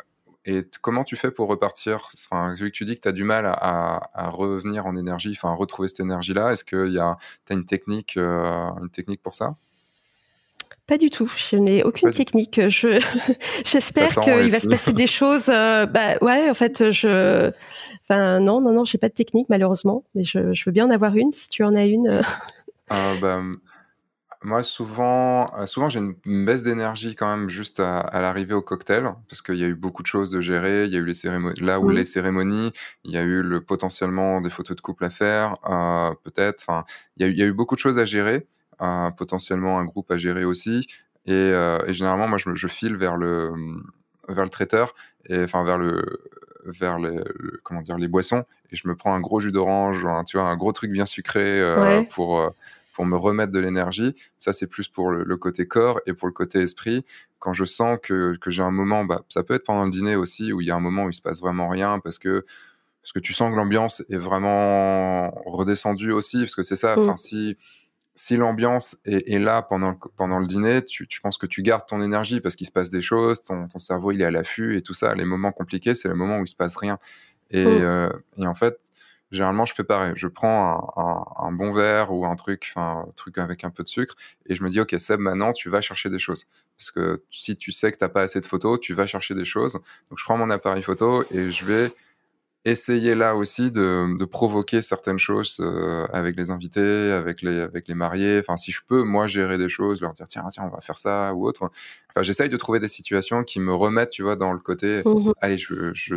et 0.46 0.66
comment 0.80 1.04
tu 1.04 1.16
fais 1.16 1.30
pour 1.30 1.48
repartir? 1.48 2.08
Enfin, 2.14 2.54
vu 2.54 2.70
que 2.70 2.76
tu 2.76 2.84
dis 2.84 2.94
que 2.94 3.00
tu 3.00 3.08
as 3.08 3.12
du 3.12 3.24
mal 3.24 3.46
à, 3.46 4.10
à, 4.14 4.28
revenir 4.30 4.86
en 4.86 4.96
énergie, 4.96 5.32
enfin, 5.36 5.50
à 5.50 5.54
retrouver 5.54 5.88
cette 5.88 6.00
énergie-là, 6.00 6.52
est-ce 6.52 6.64
que 6.64 6.88
tu 6.88 6.98
as 6.98 7.16
une 7.50 7.66
technique, 7.66 8.16
euh, 8.16 8.70
une 8.80 8.90
technique 8.90 9.22
pour 9.22 9.34
ça? 9.34 9.56
Pas 10.90 10.98
du 10.98 11.08
tout. 11.08 11.32
Je 11.36 11.56
n'ai 11.56 11.84
aucune 11.84 12.10
technique. 12.10 12.60
Je 12.68 13.00
j'espère 13.64 14.10
qu'il 14.10 14.50
va 14.50 14.58
se 14.58 14.66
passer 14.66 14.92
des 14.92 15.06
choses. 15.06 15.48
Euh, 15.48 15.86
bah 15.86 16.16
ouais, 16.20 16.50
en 16.50 16.54
fait, 16.54 16.90
je. 16.90 17.52
Enfin 18.02 18.40
non, 18.40 18.60
non, 18.60 18.72
non, 18.72 18.84
j'ai 18.84 18.98
pas 18.98 19.08
de 19.08 19.14
technique 19.14 19.46
malheureusement, 19.48 20.02
mais 20.16 20.24
je, 20.24 20.52
je, 20.52 20.64
veux 20.66 20.72
bien 20.72 20.86
en 20.86 20.90
avoir 20.90 21.14
une 21.14 21.30
si 21.30 21.48
tu 21.48 21.62
en 21.62 21.74
as 21.74 21.84
une. 21.84 22.08
Euh. 22.08 22.22
Euh, 22.90 23.14
bah, 23.20 23.40
moi, 24.42 24.64
souvent, 24.64 25.64
souvent 25.66 25.88
j'ai 25.88 26.00
une, 26.00 26.44
baisse 26.44 26.64
d'énergie 26.64 27.14
quand 27.14 27.36
même 27.36 27.48
juste 27.48 27.78
à, 27.78 28.00
à 28.00 28.20
l'arrivée 28.20 28.54
au 28.54 28.62
cocktail, 28.62 29.14
parce 29.28 29.42
qu'il 29.42 29.58
y 29.60 29.64
a 29.64 29.68
eu 29.68 29.76
beaucoup 29.76 30.02
de 30.02 30.08
choses 30.08 30.30
de 30.30 30.40
gérer. 30.40 30.86
Il 30.86 30.92
y 30.92 30.96
a 30.96 30.98
eu 30.98 31.04
les 31.04 31.14
cérémonies, 31.14 31.60
là 31.60 31.78
où 31.78 31.88
les 31.90 32.04
cérémonies, 32.04 32.72
il 33.04 33.12
y 33.12 33.16
a 33.16 33.22
eu 33.22 33.42
le 33.42 33.60
potentiellement 33.60 34.40
des 34.40 34.50
photos 34.50 34.74
de 34.74 34.80
couple 34.80 35.04
à 35.04 35.10
faire, 35.10 35.54
peut-être. 36.24 36.64
Enfin, 36.66 36.84
il 37.16 37.28
il 37.28 37.38
y 37.38 37.42
a 37.42 37.46
eu 37.46 37.52
beaucoup 37.52 37.76
de 37.76 37.80
choses 37.80 38.00
à 38.00 38.04
gérer 38.04 38.48
potentiellement 39.16 39.78
un 39.78 39.84
groupe 39.84 40.10
à 40.10 40.16
gérer 40.16 40.44
aussi. 40.44 40.86
Et, 41.26 41.32
euh, 41.32 41.78
et 41.86 41.92
généralement, 41.92 42.28
moi, 42.28 42.38
je, 42.38 42.54
je, 42.54 42.66
file 42.66 42.96
vers 42.96 43.16
le, 43.16 43.52
vers 44.28 44.44
le 44.44 44.50
traiteur, 44.50 44.94
et, 45.26 45.42
enfin 45.42 45.64
vers 45.64 45.78
le 45.78 46.02
vers 46.64 46.98
les, 46.98 47.18
comment 47.62 47.82
dire 47.82 47.98
les 47.98 48.08
boissons. 48.08 48.44
Et 48.70 48.76
je 48.76 48.86
me 48.88 48.94
prends 48.94 49.14
un 49.14 49.20
gros 49.20 49.40
jus 49.40 49.52
d'orange 49.52 50.06
tu 50.26 50.36
vois 50.36 50.46
un 50.46 50.56
gros 50.56 50.72
truc 50.72 50.90
bien 50.90 51.06
sucré 51.06 51.60
euh, 51.60 52.02
pour 52.10 52.40
euh, 52.40 52.50
pour 52.94 53.06
me 53.06 53.16
remettre 53.16 53.52
de 53.52 53.58
l'énergie. 53.58 54.14
Ça 54.38 54.52
c'est 54.52 54.66
plus 54.66 54.88
pour 54.88 55.10
le, 55.10 55.36
côté 55.36 55.66
corps 55.66 56.00
et 56.06 56.12
pour 56.12 56.28
le 56.28 56.32
côté 56.32 56.60
esprit. 56.60 57.04
Quand 57.38 57.54
je 57.54 57.64
sens 57.64 57.98
que, 58.02 58.36
que 58.36 58.50
j'ai 58.50 58.62
un 58.62 58.70
moment 58.70 59.04
bah, 59.04 59.22
ça 59.28 59.42
peut 59.42 59.54
être 59.54 59.64
pendant 59.64 59.84
le 59.84 59.90
dîner 59.90 60.16
aussi 60.16 60.52
où 60.52 60.60
il 60.60 60.66
y 60.66 60.70
a 60.70 60.76
un 60.76 60.80
moment 60.80 61.04
où 61.04 61.10
il 61.10 61.14
se 61.14 61.22
passe 61.22 61.40
vraiment 61.40 61.68
rien 61.68 61.98
parce 61.98 62.18
que 62.18 62.44
parce 63.02 63.12
que 63.12 63.18
tu 63.18 63.32
sens 63.32 63.50
que 63.50 63.56
l'ambiance 63.56 64.02
est 64.10 64.18
vraiment 64.18 65.30
redescendue 65.46 66.12
aussi 66.12 66.40
parce 66.40 66.54
que 66.54 66.62
c'est 66.62 66.76
ça 66.76 66.94
enfin 66.98 67.16
si 67.16 67.56
si 68.14 68.36
l'ambiance 68.36 68.96
est, 69.04 69.38
là 69.38 69.62
pendant 69.62 69.90
le, 69.90 69.96
pendant 70.16 70.38
le 70.38 70.46
dîner, 70.46 70.84
tu, 70.84 71.06
tu 71.06 71.20
penses 71.20 71.38
que 71.38 71.46
tu 71.46 71.62
gardes 71.62 71.86
ton 71.86 72.02
énergie 72.02 72.40
parce 72.40 72.56
qu'il 72.56 72.66
se 72.66 72.72
passe 72.72 72.90
des 72.90 73.00
choses, 73.00 73.42
ton, 73.42 73.68
ton 73.68 73.78
cerveau 73.78 74.12
il 74.12 74.20
est 74.20 74.24
à 74.24 74.30
l'affût 74.30 74.76
et 74.76 74.82
tout 74.82 74.94
ça. 74.94 75.14
Les 75.14 75.24
moments 75.24 75.52
compliqués, 75.52 75.94
c'est 75.94 76.08
le 76.08 76.14
moment 76.14 76.38
où 76.38 76.44
il 76.44 76.48
se 76.48 76.56
passe 76.56 76.76
rien. 76.76 76.98
Et, 77.50 77.64
oh. 77.64 77.68
euh, 77.68 78.10
et 78.36 78.46
en 78.46 78.54
fait, 78.54 78.78
généralement, 79.30 79.64
je 79.64 79.74
fais 79.74 79.84
pareil. 79.84 80.12
Je 80.16 80.26
prends 80.26 80.92
un, 80.96 81.46
un, 81.46 81.52
bon 81.52 81.72
verre 81.72 82.12
ou 82.12 82.26
un 82.26 82.36
truc, 82.36 82.72
un 82.76 83.06
truc 83.16 83.38
avec 83.38 83.64
un 83.64 83.70
peu 83.70 83.82
de 83.82 83.88
sucre, 83.88 84.14
et 84.46 84.54
je 84.54 84.62
me 84.62 84.68
dis, 84.68 84.80
ok, 84.80 84.94
Seb, 84.98 85.20
maintenant, 85.20 85.52
tu 85.52 85.68
vas 85.68 85.80
chercher 85.80 86.10
des 86.10 86.18
choses. 86.18 86.46
Parce 86.76 86.90
que 86.90 87.22
si 87.30 87.56
tu 87.56 87.72
sais 87.72 87.92
que 87.92 87.96
t'as 87.96 88.08
pas 88.08 88.22
assez 88.22 88.40
de 88.40 88.46
photos, 88.46 88.80
tu 88.80 88.94
vas 88.94 89.06
chercher 89.06 89.34
des 89.34 89.44
choses. 89.44 89.74
Donc, 89.74 90.18
je 90.18 90.24
prends 90.24 90.36
mon 90.36 90.50
appareil 90.50 90.82
photo 90.82 91.24
et 91.30 91.50
je 91.50 91.64
vais 91.64 91.92
essayer 92.64 93.14
là 93.14 93.36
aussi 93.36 93.70
de, 93.70 94.18
de 94.18 94.24
provoquer 94.24 94.82
certaines 94.82 95.18
choses 95.18 95.56
euh, 95.60 96.06
avec 96.12 96.36
les 96.36 96.50
invités, 96.50 97.10
avec 97.12 97.42
les, 97.42 97.60
avec 97.60 97.88
les 97.88 97.94
mariés. 97.94 98.38
Enfin, 98.40 98.56
si 98.56 98.70
je 98.70 98.80
peux, 98.86 99.02
moi, 99.02 99.26
gérer 99.26 99.56
des 99.56 99.68
choses, 99.68 100.02
leur 100.02 100.12
dire, 100.12 100.26
tiens, 100.28 100.44
tiens, 100.50 100.64
on 100.64 100.74
va 100.74 100.80
faire 100.80 100.98
ça 100.98 101.32
ou 101.34 101.46
autre. 101.46 101.70
Enfin, 102.10 102.22
j'essaye 102.22 102.48
de 102.48 102.56
trouver 102.56 102.78
des 102.78 102.88
situations 102.88 103.44
qui 103.44 103.60
me 103.60 103.74
remettent, 103.74 104.10
tu 104.10 104.22
vois, 104.22 104.36
dans 104.36 104.52
le 104.52 104.58
côté, 104.58 105.02
mmh 105.04 105.32
allez, 105.40 105.58
je, 105.58 105.92
je, 105.94 106.16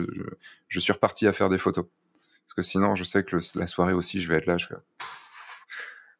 je, 0.67 0.79
suis 0.79 0.91
reparti 0.91 1.27
à 1.27 1.33
faire 1.33 1.49
des 1.49 1.57
photos. 1.57 1.85
Parce 2.45 2.53
que 2.55 2.61
sinon, 2.61 2.95
je 2.95 3.05
sais 3.05 3.23
que 3.23 3.37
la 3.55 3.67
soirée 3.67 3.93
aussi, 3.93 4.19
je 4.19 4.27
vais 4.27 4.35
être 4.35 4.45
là, 4.47 4.57
je 4.57 4.67
fais, 4.67 4.75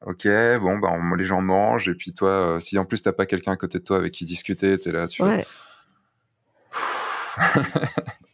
ok, 0.05 0.27
bon, 0.61 0.77
bah, 0.77 0.93
les 1.17 1.25
gens 1.25 1.41
mangent, 1.41 1.89
et 1.89 1.95
puis 1.95 2.13
toi, 2.13 2.29
euh, 2.29 2.59
si 2.61 2.77
en 2.77 2.85
plus 2.85 3.01
t'as 3.01 3.11
pas 3.11 3.25
quelqu'un 3.25 3.51
à 3.53 3.57
côté 3.57 3.79
de 3.79 3.83
toi 3.83 3.97
avec 3.97 4.13
qui 4.13 4.23
discuter, 4.23 4.77
t'es 4.79 4.91
là, 4.91 5.07
tu 5.07 5.21
ouais. 5.21 5.45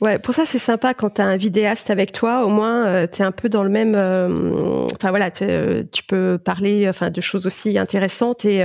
Ouais, 0.00 0.18
pour 0.18 0.32
ça 0.32 0.46
c'est 0.46 0.58
sympa 0.58 0.94
quand 0.94 1.10
tu 1.10 1.20
as 1.20 1.26
un 1.26 1.36
vidéaste 1.36 1.90
avec 1.90 2.12
toi, 2.12 2.46
au 2.46 2.48
moins 2.48 2.86
euh, 2.86 3.06
tu 3.06 3.20
es 3.20 3.24
un 3.24 3.32
peu 3.32 3.50
dans 3.50 3.62
le 3.62 3.68
même 3.68 3.94
euh, 3.94 4.86
enfin 4.94 5.10
voilà, 5.10 5.30
euh, 5.42 5.84
tu 5.92 6.02
peux 6.04 6.38
parler 6.42 6.88
enfin 6.88 7.10
de 7.10 7.20
choses 7.20 7.46
aussi 7.46 7.78
intéressantes 7.78 8.46
et 8.46 8.64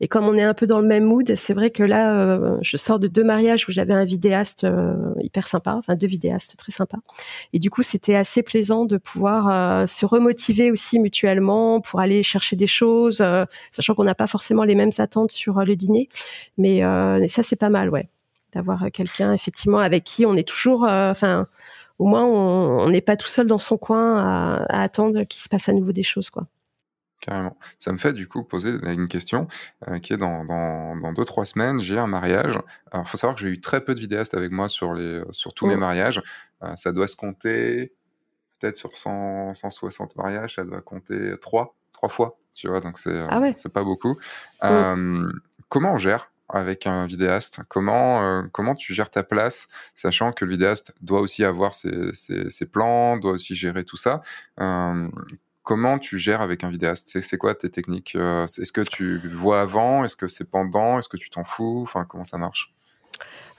et 0.00 0.08
comme 0.08 0.24
on 0.26 0.34
est 0.36 0.42
un 0.42 0.54
peu 0.54 0.66
dans 0.66 0.80
le 0.80 0.86
même 0.86 1.04
mood, 1.04 1.34
c'est 1.36 1.52
vrai 1.52 1.70
que 1.70 1.82
là 1.82 2.58
je 2.62 2.76
sors 2.78 2.98
de 2.98 3.08
deux 3.08 3.24
mariages 3.24 3.68
où 3.68 3.72
j'avais 3.72 3.92
un 3.92 4.04
vidéaste 4.06 4.66
hyper 5.20 5.46
sympa, 5.46 5.74
enfin 5.76 5.96
deux 5.96 6.06
vidéastes 6.06 6.56
très 6.56 6.72
sympas. 6.72 6.98
Et 7.52 7.58
du 7.58 7.70
coup, 7.70 7.82
c'était 7.82 8.14
assez 8.16 8.42
plaisant 8.42 8.86
de 8.86 8.96
pouvoir 8.96 9.88
se 9.88 10.06
remotiver 10.06 10.70
aussi 10.70 10.98
mutuellement 10.98 11.80
pour 11.80 12.00
aller 12.00 12.22
chercher 12.22 12.56
des 12.56 12.66
choses, 12.66 13.22
sachant 13.70 13.94
qu'on 13.94 14.04
n'a 14.04 14.14
pas 14.14 14.26
forcément 14.26 14.64
les 14.64 14.74
mêmes 14.74 14.90
attentes 14.98 15.32
sur 15.32 15.64
le 15.64 15.76
dîner, 15.76 16.08
mais 16.58 16.80
ça 17.28 17.42
c'est 17.42 17.56
pas 17.56 17.70
mal, 17.70 17.90
ouais 17.90 18.08
d'avoir 18.54 18.90
quelqu'un 18.92 19.32
effectivement 19.32 19.78
avec 19.78 20.04
qui 20.04 20.26
on 20.26 20.34
est 20.34 20.46
toujours, 20.46 20.84
euh, 20.84 21.10
enfin, 21.10 21.46
au 21.98 22.06
moins 22.06 22.24
on 22.24 22.88
n'est 22.88 23.00
pas 23.00 23.16
tout 23.16 23.28
seul 23.28 23.46
dans 23.46 23.58
son 23.58 23.76
coin 23.76 24.16
à, 24.68 24.82
attendre 24.82 25.24
qu'il 25.24 25.40
se 25.40 25.48
passe 25.48 25.68
à 25.68 25.72
nouveau 25.72 25.92
des 25.92 26.02
choses, 26.02 26.30
quoi. 26.30 26.42
Carrément. 27.20 27.56
Ça 27.78 27.90
me 27.90 27.96
fait 27.96 28.12
du 28.12 28.26
coup 28.26 28.42
poser 28.42 28.70
une 28.82 29.08
question 29.08 29.46
euh, 29.88 29.98
qui 29.98 30.12
est 30.12 30.18
dans, 30.18 30.44
dans, 30.44 30.94
dans, 30.96 31.12
deux, 31.12 31.24
trois 31.24 31.46
semaines, 31.46 31.80
j'ai 31.80 31.98
un 31.98 32.06
mariage. 32.06 32.58
Alors, 32.92 33.06
il 33.06 33.08
faut 33.08 33.16
savoir 33.16 33.34
que 33.34 33.40
j'ai 33.40 33.48
eu 33.48 33.60
très 33.62 33.82
peu 33.82 33.94
de 33.94 34.00
vidéastes 34.00 34.34
avec 34.34 34.52
moi 34.52 34.68
sur, 34.68 34.92
les, 34.92 35.22
sur 35.30 35.54
tous 35.54 35.66
mes 35.66 35.76
mmh. 35.76 35.80
mariages. 35.80 36.22
Euh, 36.62 36.76
ça 36.76 36.92
doit 36.92 37.08
se 37.08 37.16
compter 37.16 37.94
peut-être 38.60 38.76
sur 38.76 38.94
100, 38.94 39.54
160 39.54 40.16
mariages, 40.16 40.56
ça 40.56 40.64
doit 40.64 40.82
compter 40.82 41.34
trois, 41.40 41.76
trois 41.92 42.10
fois, 42.10 42.38
tu 42.52 42.68
vois, 42.68 42.80
donc 42.80 42.98
c'est 42.98 43.24
ah 43.30 43.40
pas 43.72 43.84
beaucoup. 43.84 44.18
Mmh. 44.62 45.30
comment 45.70 45.94
on 45.94 45.98
gère? 45.98 46.30
Avec 46.48 46.86
un 46.86 47.06
vidéaste. 47.06 47.60
Comment, 47.68 48.22
euh, 48.22 48.42
comment 48.52 48.74
tu 48.74 48.94
gères 48.94 49.10
ta 49.10 49.22
place, 49.22 49.66
sachant 49.94 50.32
que 50.32 50.44
le 50.44 50.52
vidéaste 50.52 50.94
doit 51.00 51.20
aussi 51.20 51.44
avoir 51.44 51.74
ses, 51.74 52.12
ses, 52.12 52.66
plans, 52.66 53.16
doit 53.16 53.32
aussi 53.32 53.54
gérer 53.54 53.84
tout 53.84 53.96
ça 53.96 54.20
euh, 54.60 55.08
Comment 55.62 55.98
tu 55.98 56.18
gères 56.18 56.42
avec 56.42 56.62
un 56.62 56.68
vidéaste? 56.68 57.18
C'est 57.22 57.38
quoi 57.38 57.54
tes 57.54 57.70
techniques 57.70 58.16
euh, 58.16 58.44
Est-ce 58.44 58.70
que 58.70 58.82
tu 58.82 59.18
vois 59.26 59.62
avant? 59.62 60.04
Est-ce 60.04 60.14
que 60.14 60.28
c'est 60.28 60.44
pendant? 60.44 60.98
Est-ce 60.98 61.08
que 61.08 61.16
tu 61.16 61.30
t'en 61.30 61.44
fous? 61.44 61.80
Enfin, 61.82 62.04
comment 62.04 62.24
ça 62.24 62.36
marche? 62.36 62.74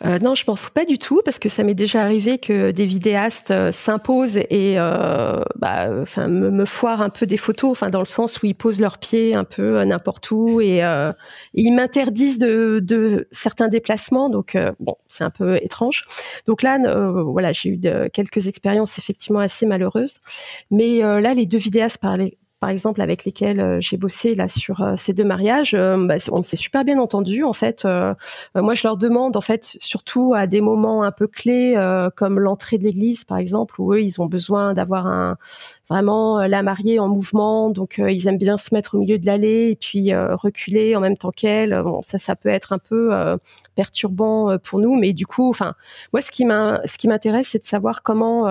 Euh, 0.04 0.20
non, 0.20 0.36
je 0.36 0.44
m'en 0.48 0.58
fous 0.58 0.72
pas 0.72 0.84
du 0.84 0.98
tout 0.98 1.22
parce 1.24 1.40
que 1.40 1.48
ça 1.48 1.64
m'est 1.64 1.74
déjà 1.74 2.02
arrivé 2.02 2.38
que 2.38 2.72
des 2.72 2.86
vidéastes 2.86 3.52
euh, 3.52 3.72
s'imposent 3.72 4.38
et 4.38 4.76
euh, 4.78 5.42
bah, 5.56 5.88
enfin 6.02 6.28
me, 6.28 6.52
me, 6.52 6.66
foirent 6.66 7.02
un 7.02 7.10
peu 7.10 7.26
des 7.26 7.38
photos, 7.38 7.72
enfin 7.72 7.90
dans 7.90 8.00
le 8.00 8.06
sens 8.06 8.42
où 8.42 8.46
ils 8.46 8.56
posent 8.56 8.82
leurs 8.82 8.98
pieds 8.98 9.36
un 9.36 9.46
peu 9.46 9.82
n'importe 9.84 10.30
où 10.32 10.60
et, 10.60 10.80
et, 10.80 11.12
ils 11.54 11.72
m'interdisent 11.72 12.40
de, 12.40 12.82
de, 12.84 13.28
certains 13.32 13.70
déplacements. 13.70 14.30
Donc 14.30 14.58
bon, 14.80 14.96
c'est 15.08 15.24
un 15.24 15.30
peu 15.30 15.56
étrange. 15.58 16.06
Donc 16.46 16.62
là, 16.62 16.78
voilà, 17.24 17.54
j'ai 17.54 17.70
eu 17.70 17.80
quelques 18.12 18.48
expériences 18.48 18.98
effectivement 18.98 19.40
assez 19.40 19.66
malheureuses, 19.66 20.20
mais 20.72 21.00
là 21.00 21.34
les 21.34 21.46
deux 21.46 21.58
vidéastes 21.58 22.00
parlaient 22.00 22.38
par 22.66 22.72
exemple, 22.72 23.00
avec 23.00 23.26
lesquels 23.26 23.78
j'ai 23.80 23.96
bossé 23.96 24.34
là 24.34 24.48
sur 24.48 24.84
ces 24.98 25.14
deux 25.14 25.24
mariages, 25.24 25.74
bah, 25.76 26.16
on 26.32 26.42
s'est 26.42 26.56
super 26.56 26.84
bien 26.84 26.98
entendu. 26.98 27.44
En 27.44 27.54
fait, 27.54 27.86
moi, 28.56 28.74
je 28.74 28.82
leur 28.88 28.98
demande, 28.98 29.38
en 29.38 29.42
fait, 29.42 29.76
surtout 29.78 30.34
à 30.36 30.48
des 30.48 30.62
moments 30.62 31.04
un 31.04 31.12
peu 31.12 31.28
clés, 31.28 31.76
comme 32.16 32.40
l'entrée 32.40 32.80
de 32.80 32.84
l'église, 32.84 33.24
par 33.24 33.38
exemple, 33.38 33.80
où 33.80 33.94
eux, 33.94 34.02
ils 34.02 34.20
ont 34.20 34.26
besoin 34.26 34.74
d'avoir 34.74 35.06
un 35.06 35.38
vraiment 35.88 36.40
la 36.48 36.64
mariée 36.64 36.98
en 36.98 37.08
mouvement, 37.08 37.70
donc 37.70 38.02
ils 38.04 38.28
aiment 38.28 38.40
bien 38.40 38.58
se 38.58 38.74
mettre 38.74 38.96
au 38.96 38.98
milieu 38.98 39.20
de 39.20 39.28
l'allée 39.28 39.70
et 39.70 39.76
puis 39.76 40.12
reculer 40.16 40.96
en 40.96 41.02
même 41.02 41.18
temps 41.18 41.30
qu'elle. 41.30 41.80
Bon, 41.84 42.02
ça, 42.02 42.18
ça 42.18 42.36
peut 42.36 42.50
être 42.50 42.74
un 42.74 42.80
peu 42.80 43.12
perturbant 43.76 44.58
pour 44.58 44.80
nous, 44.80 44.96
mais 44.96 45.14
du 45.14 45.28
coup, 45.28 45.48
enfin, 45.48 45.76
moi, 46.14 46.22
ce 46.24 46.32
qui 46.32 46.46
m'intéresse, 46.46 47.50
c'est 47.50 47.60
de 47.60 47.66
savoir 47.66 48.02
comment 48.02 48.48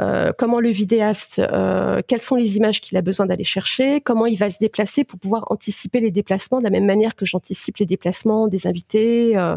euh, 0.00 0.32
comment 0.36 0.60
le 0.60 0.70
vidéaste, 0.70 1.38
euh, 1.38 2.02
quelles 2.06 2.20
sont 2.20 2.34
les 2.34 2.56
images 2.56 2.80
qu'il 2.80 2.96
a 2.96 3.02
besoin 3.02 3.26
d'aller 3.26 3.44
chercher, 3.44 4.00
comment 4.00 4.26
il 4.26 4.36
va 4.36 4.50
se 4.50 4.58
déplacer 4.58 5.04
pour 5.04 5.18
pouvoir 5.18 5.44
anticiper 5.50 6.00
les 6.00 6.10
déplacements 6.10 6.58
de 6.58 6.64
la 6.64 6.70
même 6.70 6.86
manière 6.86 7.14
que 7.14 7.24
j'anticipe 7.24 7.76
les 7.78 7.86
déplacements 7.86 8.48
des 8.48 8.66
invités. 8.66 9.36
Euh, 9.36 9.56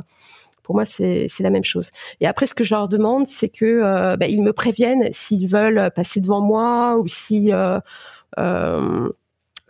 pour 0.64 0.76
moi, 0.76 0.84
c'est 0.84 1.30
la 1.40 1.50
même 1.50 1.64
chose. 1.64 1.90
Et 2.20 2.28
après, 2.28 2.46
ce 2.46 2.54
que 2.54 2.66
je 2.66 2.76
leur 2.76 2.90
demande, 2.90 3.26
c'est 3.28 3.48
que 3.48 4.18
bah, 4.18 4.28
ils 4.28 4.44
me 4.44 4.52
préviennent 4.52 5.08
s'ils 5.14 5.48
veulent 5.48 5.90
passer 5.96 6.20
devant 6.20 6.42
moi 6.42 6.98
ou 6.98 7.08
si 7.08 7.54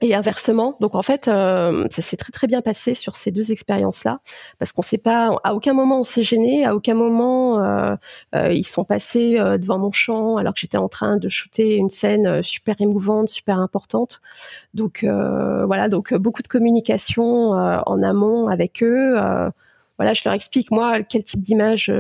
et 0.02 0.14
inversement. 0.14 0.78
Donc 0.80 0.96
en 0.96 1.02
fait, 1.02 1.28
euh, 1.28 1.86
ça 1.90 2.02
s'est 2.02 2.18
très 2.18 2.32
très 2.32 2.48
bien 2.48 2.62
passé 2.62 2.94
sur 2.94 3.16
ces 3.16 3.32
deux 3.32 3.52
expériences-là, 3.52 4.20
parce 4.60 4.72
qu'on 4.72 4.82
sait 4.82 4.98
pas, 4.98 5.32
à 5.44 5.54
aucun 5.54 5.74
moment 5.74 6.02
on 6.02 6.04
s'est 6.04 6.24
gêné, 6.24 6.66
à 6.66 6.76
aucun 6.76 6.94
moment 6.94 7.64
euh, 7.64 7.96
euh, 8.36 8.54
ils 8.54 8.66
sont 8.66 8.84
passés 8.84 9.38
devant 9.60 9.80
mon 9.80 9.92
champ 9.92 10.38
alors 10.38 10.54
que 10.54 10.60
j'étais 10.60 10.78
en 10.78 10.90
train 10.90 11.18
de 11.18 11.30
shooter 11.30 11.76
une 11.76 11.90
scène 11.90 12.44
super 12.44 12.76
émouvante, 12.80 13.30
super 13.30 13.58
importante. 13.60 14.20
Donc 14.74 15.04
voilà, 15.04 15.90
donc 15.90 16.14
beaucoup 16.14 16.44
de 16.44 16.48
communication 16.48 17.52
en 17.52 18.04
amont 18.04 18.48
avec 18.48 18.84
eux. 18.84 19.16
voilà, 19.98 20.14
je 20.14 20.22
leur 20.26 20.34
explique 20.34 20.70
moi 20.72 21.02
quel 21.02 21.24
type 21.24 21.42
d'image 21.42 21.92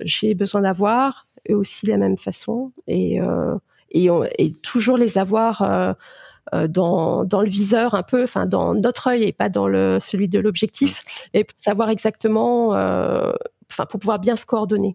j'ai 0.00 0.34
besoin 0.34 0.62
d'avoir, 0.62 1.26
eux 1.50 1.56
aussi 1.56 1.86
de 1.86 1.90
la 1.90 1.98
même 1.98 2.16
façon, 2.16 2.72
et 2.86 3.20
et, 3.90 4.08
et 4.38 4.52
toujours 4.54 4.96
les 4.96 5.18
avoir 5.18 5.62
euh, 5.62 5.92
dans, 6.52 7.24
dans 7.24 7.40
le 7.40 7.48
viseur 7.48 7.94
un 7.94 8.02
peu, 8.02 8.22
enfin 8.22 8.46
dans 8.46 8.74
notre 8.74 9.08
œil 9.08 9.24
et 9.24 9.32
pas 9.32 9.48
dans 9.48 9.68
le 9.68 9.98
celui 10.00 10.28
de 10.28 10.38
l'objectif, 10.38 11.28
et 11.34 11.44
pour 11.44 11.58
savoir 11.58 11.90
exactement, 11.90 12.74
euh, 12.74 13.32
enfin 13.70 13.86
pour 13.86 14.00
pouvoir 14.00 14.18
bien 14.18 14.36
se 14.36 14.46
coordonner. 14.46 14.94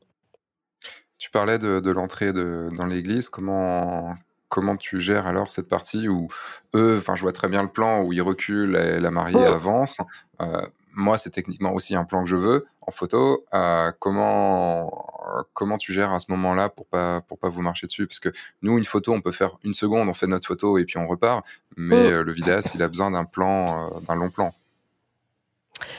Tu 1.17 1.29
parlais 1.29 1.59
de, 1.59 1.79
de 1.79 1.91
l'entrée 1.91 2.33
dans 2.33 2.85
l'église. 2.87 3.29
Comment 3.29 4.15
comment 4.49 4.75
tu 4.75 4.99
gères 4.99 5.27
alors 5.27 5.49
cette 5.49 5.69
partie 5.69 6.09
où 6.09 6.27
eux, 6.75 6.97
enfin 6.97 7.15
je 7.15 7.21
vois 7.21 7.31
très 7.31 7.47
bien 7.47 7.63
le 7.63 7.69
plan 7.69 8.01
où 8.03 8.11
ils 8.11 8.21
reculent 8.21 8.75
et 8.75 8.99
la 8.99 9.11
mariée 9.11 9.37
oh. 9.37 9.53
avance. 9.53 9.97
Euh, 10.41 10.65
moi, 10.93 11.17
c'est 11.17 11.29
techniquement 11.29 11.73
aussi 11.73 11.95
un 11.95 12.03
plan 12.03 12.23
que 12.23 12.29
je 12.29 12.35
veux 12.35 12.65
en 12.81 12.91
photo. 12.91 13.45
Euh, 13.53 13.91
comment 13.99 15.05
comment 15.53 15.77
tu 15.77 15.93
gères 15.93 16.11
à 16.11 16.19
ce 16.19 16.25
moment-là 16.31 16.69
pour 16.69 16.85
pas 16.85 17.21
pour 17.21 17.37
pas 17.37 17.49
vous 17.49 17.61
marcher 17.61 17.87
dessus? 17.87 18.07
Parce 18.07 18.19
que 18.19 18.29
nous, 18.61 18.77
une 18.77 18.85
photo, 18.85 19.13
on 19.13 19.21
peut 19.21 19.31
faire 19.31 19.57
une 19.63 19.73
seconde, 19.73 20.09
on 20.09 20.13
fait 20.13 20.27
notre 20.27 20.47
photo 20.47 20.77
et 20.77 20.85
puis 20.85 20.97
on 20.97 21.07
repart. 21.07 21.45
Mais 21.77 21.95
oh. 21.95 22.11
euh, 22.11 22.23
le 22.23 22.31
vidéaste, 22.31 22.71
il 22.75 22.83
a 22.83 22.87
besoin 22.87 23.11
d'un 23.11 23.25
plan, 23.25 23.87
euh, 23.87 23.99
d'un 24.07 24.15
long 24.15 24.29
plan. 24.29 24.53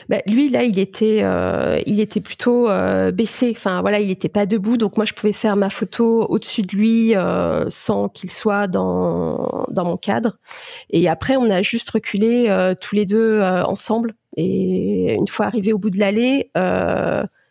Bah, 0.09 0.17
lui 0.27 0.49
là 0.49 0.63
il 0.63 0.79
était 0.79 1.19
euh, 1.23 1.79
il 1.85 1.99
était 1.99 2.21
plutôt 2.21 2.69
euh, 2.69 3.11
baissé 3.11 3.53
enfin 3.55 3.81
voilà 3.81 3.99
il 3.99 4.07
n'était 4.07 4.29
pas 4.29 4.45
debout 4.45 4.77
donc 4.77 4.97
moi 4.97 5.05
je 5.05 5.13
pouvais 5.13 5.33
faire 5.33 5.55
ma 5.55 5.69
photo 5.69 6.25
au-dessus 6.27 6.61
de 6.61 6.75
lui 6.75 7.15
euh, 7.15 7.65
sans 7.69 8.09
qu'il 8.09 8.29
soit 8.29 8.67
dans 8.67 9.65
dans 9.69 9.85
mon 9.85 9.97
cadre 9.97 10.37
et 10.89 11.07
après 11.07 11.35
on 11.35 11.49
a 11.49 11.61
juste 11.61 11.89
reculé 11.89 12.73
tous 12.81 12.95
les 12.95 13.05
deux 13.05 13.41
ensemble 13.41 14.15
et 14.35 15.13
une 15.13 15.27
fois 15.27 15.45
arrivé 15.45 15.73
au 15.73 15.77
bout 15.77 15.89
de 15.89 15.99
l'allée 15.99 16.49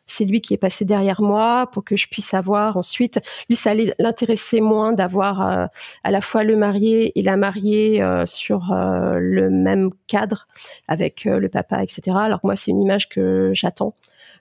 c'est 0.06 0.24
lui 0.24 0.40
qui 0.40 0.54
est 0.54 0.58
passé 0.58 0.84
derrière 0.84 1.22
moi 1.22 1.68
pour 1.72 1.84
que 1.84 1.96
je 1.96 2.08
puisse 2.08 2.34
avoir 2.34 2.76
ensuite. 2.76 3.18
Lui, 3.48 3.56
ça 3.56 3.70
allait 3.70 3.94
l'intéresser 3.98 4.60
moins 4.60 4.92
d'avoir 4.92 5.48
euh, 5.48 5.66
à 6.04 6.10
la 6.10 6.20
fois 6.20 6.44
le 6.44 6.56
marié 6.56 7.18
et 7.18 7.22
la 7.22 7.36
mariée 7.36 8.02
euh, 8.02 8.26
sur 8.26 8.72
euh, 8.72 9.18
le 9.18 9.50
même 9.50 9.90
cadre 10.06 10.46
avec 10.88 11.24
le 11.24 11.48
papa, 11.48 11.82
etc. 11.82 12.16
Alors 12.20 12.40
que 12.40 12.46
moi, 12.46 12.56
c'est 12.56 12.70
une 12.70 12.80
image 12.80 13.08
que 13.08 13.50
j'attends. 13.54 13.94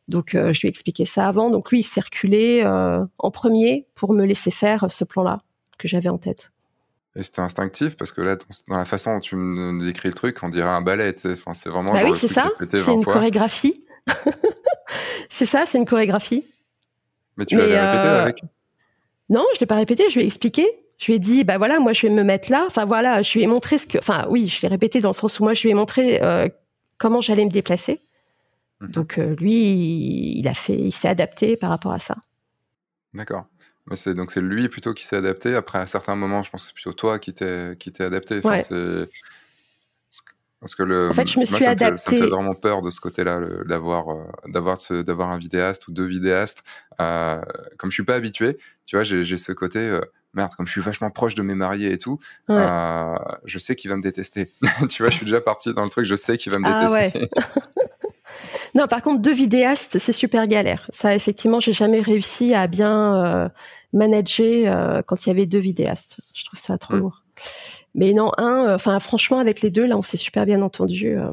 Donc, 0.07 0.31
je 0.33 0.59
lui 0.59 0.67
ai 0.67 0.69
expliqué 0.69 1.05
ça 1.05 1.27
avant. 1.27 1.49
Donc, 1.49 1.71
lui, 1.71 1.79
il 1.79 1.83
s'est 1.83 2.01
reculé 2.01 2.63
en 2.65 3.31
premier 3.31 3.87
pour 3.95 4.13
me 4.13 4.25
laisser 4.25 4.51
faire 4.51 4.89
ce 4.89 5.05
plan-là 5.05 5.41
que 5.77 5.87
j'avais 5.87 6.09
en 6.09 6.17
tête. 6.17 6.51
Et 7.15 7.23
c'était 7.23 7.41
instinctif 7.41 7.97
parce 7.97 8.11
que 8.11 8.21
là, 8.21 8.37
dans 8.69 8.77
la 8.77 8.85
façon 8.85 9.15
dont 9.15 9.19
tu 9.19 9.35
me 9.35 9.83
décris 9.83 10.07
le 10.07 10.13
truc, 10.13 10.37
on 10.43 10.49
dirait 10.49 10.69
un 10.69 10.81
ballet. 10.81 11.13
Enfin, 11.25 11.53
c'est 11.53 11.69
vraiment. 11.69 11.91
Bah 11.93 12.01
oui, 12.05 12.15
c'est 12.15 12.27
ça. 12.27 12.49
C'est 12.59 12.93
une 12.93 13.03
chorégraphie. 13.03 13.83
c'est 15.29 15.45
ça, 15.45 15.65
c'est 15.65 15.77
une 15.77 15.85
chorégraphie. 15.85 16.45
Mais 17.37 17.45
tu 17.45 17.57
l'avais 17.57 17.79
répété 17.79 18.07
euh, 18.07 18.21
avec 18.21 18.43
Non, 19.29 19.45
je 19.55 19.59
l'ai 19.59 19.65
pas 19.65 19.75
répété, 19.75 20.05
je 20.09 20.15
lui 20.15 20.23
ai 20.23 20.25
expliqué. 20.25 20.65
Je 20.97 21.07
lui 21.07 21.15
ai 21.15 21.19
dit, 21.19 21.43
bah 21.43 21.57
voilà, 21.57 21.79
moi 21.79 21.93
je 21.93 22.05
vais 22.05 22.13
me 22.13 22.23
mettre 22.23 22.51
là. 22.51 22.63
Enfin 22.67 22.85
voilà, 22.85 23.21
je 23.23 23.33
lui 23.33 23.41
ai 23.41 23.47
montré 23.47 23.77
ce 23.77 23.87
que. 23.87 23.97
Enfin 23.97 24.27
oui, 24.29 24.47
je 24.47 24.61
l'ai 24.61 24.67
répété 24.67 25.01
dans 25.01 25.09
le 25.09 25.13
sens 25.13 25.39
où 25.39 25.43
moi 25.43 25.53
je 25.53 25.63
lui 25.63 25.71
ai 25.71 25.73
montré 25.73 26.21
euh, 26.21 26.47
comment 26.97 27.21
j'allais 27.21 27.45
me 27.45 27.49
déplacer. 27.49 27.99
Mhm. 28.79 28.91
Donc 28.91 29.17
euh, 29.17 29.35
lui, 29.35 30.37
il 30.37 30.47
a 30.47 30.53
fait, 30.53 30.77
il 30.77 30.91
s'est 30.91 31.07
adapté 31.07 31.57
par 31.57 31.71
rapport 31.71 31.91
à 31.91 31.99
ça. 31.99 32.15
D'accord. 33.13 33.45
Mais 33.91 33.95
c'est 33.95 34.15
donc 34.15 34.31
c'est 34.31 34.41
lui 34.41 34.67
plutôt 34.69 34.95
qui 34.95 35.05
s'est 35.05 35.17
adapté. 35.17 35.53
Après 35.53 35.77
à 35.77 35.85
certains 35.85 36.15
moments, 36.15 36.41
je 36.41 36.49
pense 36.49 36.63
que 36.63 36.67
c'est 36.69 36.73
plutôt 36.73 36.93
toi 36.93 37.19
qui 37.19 37.33
t'es 37.33 37.75
qui 37.77 37.91
t'es 37.91 38.03
adapté. 38.03 38.41
Enfin, 38.43 38.57
parce 40.61 40.75
que 40.75 40.83
le, 40.83 41.09
en 41.09 41.13
fait, 41.13 41.27
je 41.27 41.39
me 41.39 41.45
suis 41.45 41.59
ça 41.59 41.71
adapté. 41.71 41.97
ça 41.97 42.11
me 42.11 42.21
fait 42.21 42.27
vraiment 42.27 42.53
peur 42.53 42.83
de 42.83 42.91
ce 42.91 42.99
côté-là, 42.99 43.39
d'avoir, 43.65 44.09
euh, 44.09 44.23
d'avoir, 44.45 44.77
d'avoir 45.03 45.31
un 45.31 45.39
vidéaste 45.39 45.87
ou 45.87 45.91
deux 45.91 46.05
vidéastes. 46.05 46.63
Euh, 47.01 47.41
comme 47.79 47.89
je 47.89 47.95
suis 47.95 48.03
pas 48.03 48.13
habitué, 48.13 48.59
tu 48.85 48.95
vois, 48.95 49.03
j'ai, 49.03 49.37
ce 49.37 49.51
côté, 49.53 49.79
euh, 49.79 50.01
merde, 50.35 50.51
comme 50.55 50.67
je 50.67 50.71
suis 50.71 50.81
vachement 50.81 51.09
proche 51.09 51.33
de 51.33 51.41
mes 51.41 51.55
mariés 51.55 51.91
et 51.91 51.97
tout, 51.97 52.19
euh, 52.51 53.15
je 53.43 53.57
sais 53.57 53.75
qu'il 53.75 53.89
va 53.89 53.97
me 53.97 54.03
détester. 54.03 54.51
tu 54.89 55.01
vois, 55.01 55.09
je 55.09 55.17
suis 55.17 55.25
déjà 55.25 55.41
parti 55.41 55.73
dans 55.73 55.83
le 55.83 55.89
truc, 55.89 56.05
je 56.05 56.15
sais 56.15 56.37
qu'il 56.37 56.51
va 56.51 56.59
me 56.59 56.67
ah, 56.67 56.85
détester. 56.85 57.19
Ouais. 57.19 57.29
non, 58.75 58.85
par 58.85 59.01
contre, 59.01 59.19
deux 59.19 59.33
vidéastes, 59.33 59.97
c'est 59.97 60.13
super 60.13 60.45
galère. 60.45 60.85
Ça, 60.91 61.15
effectivement, 61.15 61.59
j'ai 61.59 61.73
jamais 61.73 62.01
réussi 62.01 62.53
à 62.53 62.67
bien 62.67 63.49
manager 63.93 65.03
quand 65.05 65.25
il 65.25 65.29
y 65.29 65.31
avait 65.31 65.45
deux 65.45 65.59
vidéastes. 65.59 66.17
Je 66.33 66.45
trouve 66.45 66.59
ça 66.59 66.77
trop 66.77 66.95
mmh. 66.95 66.99
lourd. 66.99 67.23
Mais 67.93 68.13
non, 68.13 68.31
un, 68.37 68.67
euh, 68.67 68.75
enfin 68.75 68.99
franchement 68.99 69.39
avec 69.39 69.61
les 69.61 69.69
deux 69.69 69.85
là, 69.85 69.97
on 69.97 70.01
s'est 70.01 70.17
super 70.17 70.45
bien 70.45 70.61
entendu. 70.61 71.17
Euh, 71.17 71.31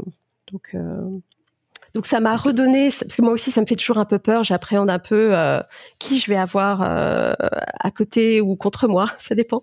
donc 0.52 0.70
euh, 0.74 1.18
donc 1.94 2.06
ça 2.06 2.20
m'a 2.20 2.36
redonné, 2.36 2.90
parce 2.90 3.16
que 3.16 3.22
moi 3.22 3.32
aussi 3.32 3.50
ça 3.50 3.60
me 3.60 3.66
fait 3.66 3.74
toujours 3.74 3.98
un 3.98 4.04
peu 4.04 4.18
peur, 4.18 4.44
j'appréhende 4.44 4.90
un 4.90 4.98
peu 4.98 5.34
qui 5.98 6.18
je 6.18 6.30
vais 6.30 6.36
avoir 6.36 6.82
à 6.82 7.90
côté 7.90 8.42
ou 8.42 8.56
contre 8.56 8.88
moi, 8.88 9.10
ça 9.18 9.34
dépend. 9.34 9.62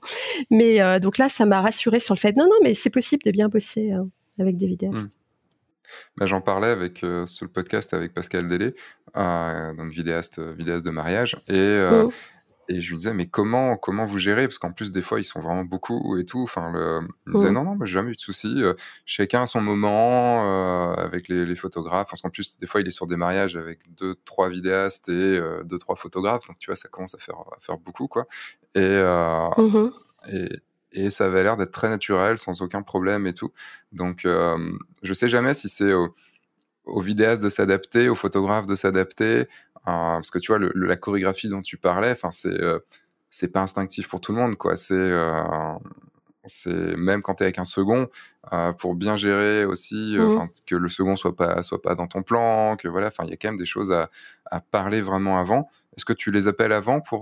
Mais 0.49 0.99
donc 0.99 1.19
là 1.19 1.29
ça 1.29 1.45
m'a 1.45 1.61
rassuré 1.61 1.99
sur 1.99 2.15
le 2.15 2.19
fait, 2.19 2.35
non 2.35 2.45
non 2.45 2.55
mais 2.63 2.73
c'est 2.73 2.89
possible 2.89 3.21
de 3.23 3.31
bien 3.31 3.47
bosser 3.47 3.93
avec 4.39 4.57
des 4.57 4.65
vidéastes. 4.65 5.17
Hmm. 5.17 6.17
Bah, 6.17 6.25
J'en 6.25 6.41
parlais 6.41 6.69
avec 6.69 6.97
sur 6.97 7.45
le 7.45 7.51
podcast 7.51 7.93
avec 7.93 8.11
Pascal 8.11 8.47
Délé, 8.47 8.73
donc 9.13 9.91
vidéaste, 9.91 10.39
vidéaste 10.39 10.83
de 10.83 10.91
mariage, 10.91 11.37
et 11.47 11.79
oh. 11.91 12.11
Et 12.67 12.81
je 12.81 12.89
lui 12.89 12.97
disais, 12.97 13.13
mais 13.13 13.27
comment, 13.27 13.77
comment 13.77 14.05
vous 14.05 14.17
gérez? 14.17 14.47
Parce 14.47 14.57
qu'en 14.57 14.71
plus, 14.71 14.91
des 14.91 15.01
fois, 15.01 15.19
ils 15.19 15.23
sont 15.23 15.39
vraiment 15.39 15.63
beaucoup 15.63 16.17
et 16.17 16.25
tout. 16.25 16.41
Enfin, 16.41 16.71
le... 16.71 17.01
il 17.27 17.33
me 17.33 17.37
disait, 17.37 17.51
non, 17.51 17.63
non, 17.63 17.77
j'ai 17.85 17.93
jamais 17.93 18.11
eu 18.11 18.15
de 18.15 18.19
soucis. 18.19 18.63
Euh, 18.63 18.73
chacun 19.05 19.43
a 19.43 19.45
son 19.45 19.61
moment 19.61 20.45
euh, 20.45 20.93
avec 20.95 21.27
les, 21.27 21.45
les, 21.45 21.55
photographes. 21.55 22.07
Parce 22.09 22.21
qu'en 22.21 22.29
plus, 22.29 22.57
des 22.57 22.65
fois, 22.65 22.81
il 22.81 22.87
est 22.87 22.91
sur 22.91 23.05
des 23.05 23.17
mariages 23.17 23.55
avec 23.55 23.81
deux, 23.95 24.15
trois 24.25 24.49
vidéastes 24.49 25.09
et 25.09 25.11
euh, 25.11 25.63
deux, 25.63 25.77
trois 25.77 25.95
photographes. 25.95 26.45
Donc, 26.47 26.57
tu 26.57 26.67
vois, 26.67 26.75
ça 26.75 26.89
commence 26.89 27.13
à 27.13 27.19
faire, 27.19 27.35
à 27.55 27.59
faire 27.59 27.77
beaucoup, 27.77 28.07
quoi. 28.07 28.25
Et, 28.73 28.79
euh, 28.81 29.49
mmh 29.57 29.91
et, 30.31 30.49
et, 30.91 31.09
ça 31.11 31.25
avait 31.25 31.43
l'air 31.43 31.55
d'être 31.55 31.71
très 31.71 31.89
naturel, 31.89 32.39
sans 32.39 32.63
aucun 32.63 32.81
problème 32.81 33.27
et 33.27 33.33
tout. 33.33 33.51
Donc, 33.91 34.21
je 34.23 35.13
sais 35.13 35.29
jamais 35.29 35.53
si 35.53 35.69
c'est 35.69 35.93
au, 35.93 36.15
au 36.85 37.01
vidéaste 37.01 37.43
de 37.43 37.49
s'adapter, 37.49 38.09
au 38.09 38.15
photographe 38.15 38.65
de 38.65 38.75
s'adapter, 38.75 39.47
parce 39.85 40.31
que 40.31 40.39
tu 40.39 40.51
vois, 40.51 40.59
le, 40.59 40.71
la 40.75 40.95
chorégraphie 40.95 41.49
dont 41.49 41.61
tu 41.61 41.77
parlais, 41.77 42.11
enfin, 42.11 42.31
c'est 42.31 42.49
euh, 42.49 42.79
c'est 43.29 43.49
pas 43.49 43.61
instinctif 43.61 44.07
pour 44.07 44.21
tout 44.21 44.33
le 44.33 44.39
monde, 44.39 44.55
quoi. 44.55 44.75
C'est 44.75 44.93
euh, 44.95 45.43
c'est 46.43 46.95
même 46.95 47.21
quand 47.21 47.35
tu 47.35 47.43
es 47.43 47.45
avec 47.45 47.59
un 47.59 47.65
second 47.65 48.07
euh, 48.53 48.71
pour 48.73 48.95
bien 48.95 49.15
gérer 49.15 49.65
aussi 49.65 50.15
mmh. 50.17 50.47
que 50.67 50.75
le 50.75 50.87
second 50.89 51.15
soit 51.15 51.35
pas 51.35 51.63
soit 51.63 51.81
pas 51.81 51.95
dans 51.95 52.05
ton 52.05 52.21
plan 52.21 52.75
que 52.75 52.87
voilà 52.87 53.07
enfin 53.07 53.23
il 53.23 53.31
y 53.31 53.33
a 53.33 53.35
quand 53.35 53.47
même 53.47 53.57
des 53.57 53.65
choses 53.65 53.91
à, 53.91 54.11
à 54.51 54.61
parler 54.61 55.01
vraiment 55.01 55.39
avant 55.39 55.67
est-ce 55.97 56.05
que 56.05 56.13
tu 56.13 56.29
les 56.29 56.47
appelles 56.47 56.71
avant 56.71 57.01
pour 57.01 57.21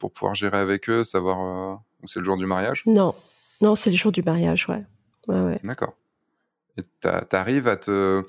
pour 0.00 0.10
pouvoir 0.10 0.34
gérer 0.34 0.58
avec 0.58 0.90
eux 0.90 1.04
savoir 1.04 1.80
où 2.02 2.08
c'est 2.08 2.18
le 2.18 2.24
jour 2.24 2.36
du 2.36 2.46
mariage? 2.46 2.82
Non 2.86 3.14
non 3.60 3.76
c'est 3.76 3.90
le 3.90 3.96
jour 3.96 4.10
du 4.10 4.24
mariage 4.24 4.68
ouais 4.68 4.84
ouais, 5.28 5.40
ouais. 5.42 5.60
d'accord 5.62 5.94
et 6.76 6.82
t'arrives 7.28 7.68
à 7.68 7.76
te 7.76 8.24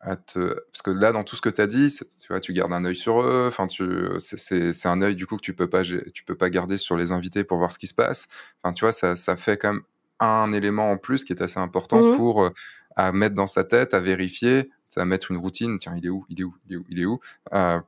parce 0.00 0.82
que 0.84 0.90
là 0.90 1.12
dans 1.12 1.24
tout 1.24 1.34
ce 1.34 1.40
que 1.40 1.48
tu 1.48 1.60
as 1.60 1.66
dit 1.66 1.92
tu 1.92 2.28
vois 2.28 2.40
tu 2.40 2.52
gardes 2.52 2.72
un 2.72 2.84
œil 2.84 2.94
sur 2.94 3.20
eux 3.20 3.46
enfin 3.48 3.66
tu 3.66 3.84
c'est 4.18 4.86
un 4.86 5.02
œil 5.02 5.16
du 5.16 5.26
coup 5.26 5.36
que 5.36 5.42
tu 5.42 5.54
peux 5.54 5.68
pas 5.68 5.82
tu 5.82 6.24
peux 6.24 6.36
pas 6.36 6.50
garder 6.50 6.78
sur 6.78 6.96
les 6.96 7.10
invités 7.10 7.42
pour 7.42 7.58
voir 7.58 7.72
ce 7.72 7.78
qui 7.78 7.88
se 7.88 7.94
passe 7.94 8.28
enfin 8.62 8.72
tu 8.72 8.84
vois 8.84 8.92
ça, 8.92 9.16
ça 9.16 9.36
fait 9.36 9.56
quand 9.56 9.72
même 9.72 9.82
un 10.20 10.52
élément 10.52 10.92
en 10.92 10.98
plus 10.98 11.24
qui 11.24 11.32
est 11.32 11.42
assez 11.42 11.58
important 11.58 12.00
mmh. 12.00 12.16
pour 12.16 12.50
à 12.98 13.12
mettre 13.12 13.36
dans 13.36 13.46
sa 13.46 13.62
tête, 13.62 13.94
à 13.94 14.00
vérifier, 14.00 14.70
à 14.96 15.04
mettre 15.04 15.30
une 15.30 15.38
routine. 15.38 15.78
Tiens, 15.78 15.94
il 15.96 16.04
est 16.04 16.08
où 16.08 16.26
Il 16.28 16.40
est 16.40 16.44
où 16.44 16.54
Il 16.68 16.74
est 16.74 16.76
où 16.76 16.84
Il 16.90 17.00
est 17.00 17.04
où 17.06 17.20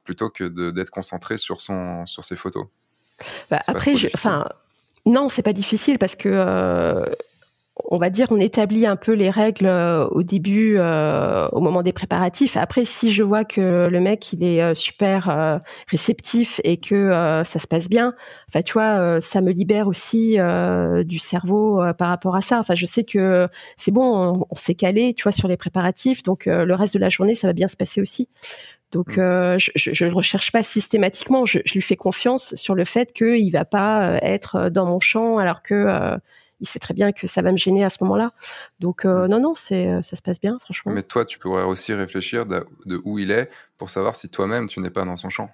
Plutôt 0.05 0.31
que 0.31 0.71
d'être 0.71 0.91
concentré 0.91 1.37
sur 1.37 1.61
son 1.61 2.07
sur 2.07 2.25
ses 2.25 2.37
photos. 2.37 2.67
Bah, 3.51 3.61
après, 3.67 3.95
enfin, 4.15 4.49
non, 5.05 5.29
c'est 5.29 5.43
pas 5.43 5.53
difficile 5.53 5.99
parce 5.99 6.15
que 6.15 7.05
on 7.89 7.99
va 7.99 8.11
dire, 8.11 8.29
on 8.31 8.39
établit 8.39 8.87
un 8.87 8.97
peu 8.97 9.13
les 9.13 9.31
règles 9.31 9.67
euh, 9.67 10.07
au 10.09 10.23
début, 10.23 10.77
euh, 10.79 11.49
au 11.53 11.61
moment 11.61 11.83
des 11.83 11.93
préparatifs. 11.93 12.57
Après, 12.57 12.85
si 12.85 13.13
je 13.13 13.23
vois 13.23 13.45
que 13.45 13.89
le 13.89 14.01
mec 14.01 14.33
il 14.33 14.45
est 14.45 14.63
euh, 14.63 14.75
super 14.75 15.61
réceptif 15.89 16.61
et 16.65 16.77
que 16.77 17.11
ça 17.45 17.59
se 17.59 17.67
passe 17.67 17.89
bien, 17.89 18.15
enfin 18.49 18.63
tu 18.63 18.73
vois, 18.73 19.21
ça 19.21 19.41
me 19.41 19.51
libère 19.51 19.89
aussi 19.89 20.39
du 21.05 21.19
cerveau 21.19 21.83
par 21.99 22.09
rapport 22.09 22.37
à 22.37 22.41
ça. 22.41 22.59
Enfin, 22.59 22.75
je 22.75 22.87
sais 22.87 23.05
que 23.05 23.47
c'est 23.77 23.91
bon, 23.91 24.45
on, 24.51 24.55
s'est 24.55 24.75
calé, 24.75 25.15
tu 25.15 25.23
vois, 25.23 25.33
sur 25.33 25.49
les 25.49 25.57
préparatifs, 25.57 26.23
donc 26.23 26.47
le 26.47 26.75
reste 26.75 26.95
de 26.95 26.99
la 26.99 27.09
journée 27.09 27.35
ça 27.35 27.47
va 27.47 27.53
bien 27.53 27.69
se 27.69 27.77
passer 27.77 28.01
aussi. 28.01 28.29
Donc, 28.93 29.19
mmh. 29.19 29.59
je 29.77 30.05
ne 30.05 30.13
recherche 30.13 30.51
pas 30.51 30.63
systématiquement. 30.63 31.45
Je, 31.45 31.61
je, 31.65 31.75
lui 31.75 31.83
fais 31.83 31.97
confiance 31.97 32.55
sur 32.57 32.75
le 32.75 32.85
fait 32.85 33.13
qu'il 33.13 33.53
va 33.53 33.65
pas 33.65 34.19
être 34.23 34.69
dans 34.69 34.87
mon 34.87 35.01
champ 35.01 35.39
alors 35.39 35.63
que 35.63 35.87
il 36.61 36.69
sait 36.69 36.79
très 36.79 36.95
bien 36.95 37.13
que 37.13 37.27
ça 37.27 37.43
va 37.43 37.53
me 37.53 37.57
gêner 37.57 37.85
à 37.85 37.91
ce 37.91 37.99
moment-là. 38.03 38.33
Donc 38.79 39.05
euh, 39.05 39.27
mm. 39.27 39.31
non, 39.31 39.41
non, 39.41 39.55
c'est 39.55 39.89
euh, 39.89 40.03
ça 40.03 40.17
se 40.17 40.23
passe 40.23 40.41
bien, 40.41 40.59
franchement. 40.59 40.93
Mais 40.93 41.03
toi, 41.03 41.25
tu 41.25 41.39
pourrais 41.39 41.65
aussi 41.65 41.93
réfléchir 41.93 42.47
de, 42.47 42.65
de 42.87 43.01
où 43.05 43.19
il 43.19 43.31
est 43.31 43.51
pour 43.77 43.91
savoir 43.91 44.15
si 44.15 44.29
toi-même 44.29 44.69
tu 44.69 44.81
n'es 44.81 44.91
pas 44.91 45.05
dans 45.05 45.17
son 45.17 45.31
champ. 45.31 45.51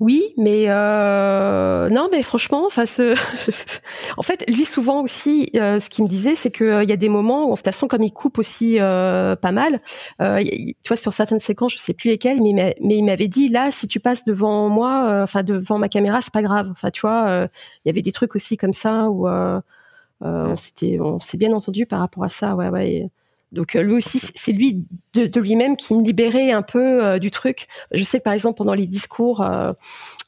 Oui, 0.00 0.32
mais 0.38 0.64
euh, 0.68 1.90
non, 1.90 2.08
mais 2.10 2.22
franchement, 2.22 2.64
enfin, 2.66 2.86
ce... 2.86 3.14
en 4.16 4.22
fait, 4.22 4.48
lui 4.48 4.64
souvent 4.64 5.02
aussi, 5.02 5.50
euh, 5.56 5.78
ce 5.78 5.90
qu'il 5.90 6.04
me 6.04 6.08
disait, 6.08 6.34
c'est 6.34 6.50
qu'il 6.50 6.66
euh, 6.68 6.84
y 6.84 6.92
a 6.92 6.96
des 6.96 7.10
moments 7.10 7.48
où, 7.48 7.50
de 7.50 7.56
toute 7.56 7.66
façon, 7.66 7.86
comme 7.86 8.02
il 8.02 8.10
coupe 8.10 8.38
aussi 8.38 8.80
euh, 8.80 9.36
pas 9.36 9.52
mal, 9.52 9.76
tu 10.18 10.74
vois, 10.88 10.96
sur 10.96 11.12
certaines 11.12 11.38
séquences, 11.38 11.74
je 11.74 11.78
sais 11.78 11.92
plus 11.92 12.08
lesquelles, 12.08 12.40
mais, 12.40 12.76
mais 12.80 12.96
il 12.96 13.04
m'avait 13.04 13.28
dit 13.28 13.48
là, 13.48 13.70
si 13.70 13.88
tu 13.88 14.00
passes 14.00 14.24
devant 14.24 14.70
moi, 14.70 15.20
enfin 15.22 15.42
devant 15.42 15.78
ma 15.78 15.90
caméra, 15.90 16.22
c'est 16.22 16.32
pas 16.32 16.42
grave. 16.42 16.70
Enfin, 16.72 16.90
tu 16.90 17.02
vois, 17.02 17.46
il 17.84 17.88
y 17.88 17.90
avait 17.90 18.02
des 18.02 18.12
trucs 18.12 18.34
aussi 18.34 18.56
comme 18.56 18.72
ça 18.72 19.10
où 19.10 19.28
on 19.28 20.56
s'était, 20.56 20.98
on 21.00 21.20
s'est 21.20 21.36
bien 21.36 21.52
entendu 21.52 21.84
par 21.84 22.00
rapport 22.00 22.24
à 22.24 22.30
ça, 22.30 22.56
ouais, 22.56 22.68
ouais. 22.70 23.10
Donc 23.52 23.74
lui 23.74 23.94
aussi, 23.94 24.20
c'est 24.34 24.52
lui 24.52 24.84
de, 25.14 25.40
lui-même 25.40 25.76
qui 25.76 25.94
me 25.94 26.04
libérait 26.04 26.52
un 26.52 26.62
peu 26.62 27.04
euh, 27.04 27.18
du 27.18 27.30
truc. 27.30 27.66
Je 27.92 28.02
sais 28.04 28.18
que 28.18 28.24
par 28.24 28.32
exemple 28.32 28.56
pendant 28.56 28.74
les 28.74 28.86
discours, 28.86 29.40
euh, 29.40 29.72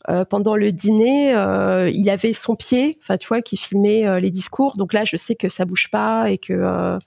euh, 0.09 0.25
pendant 0.25 0.57
le 0.57 0.73
dîner, 0.73 1.31
il 1.93 2.11
avait 2.11 2.33
son 2.33 2.57
pied, 2.57 2.99
enfin 3.01 3.17
tu 3.17 3.29
vois, 3.29 3.43
qui 3.43 3.57
filmait 3.57 4.21
les 4.21 4.31
discours. 4.31 4.75
Donc 4.77 4.93
là, 4.93 5.05
je 5.05 5.17
sais 5.17 5.37
que 5.37 5.49
ça 5.49 5.65
bouge 5.65 5.89
pas 5.91 6.31
et 6.31 6.39
que 6.39 6.99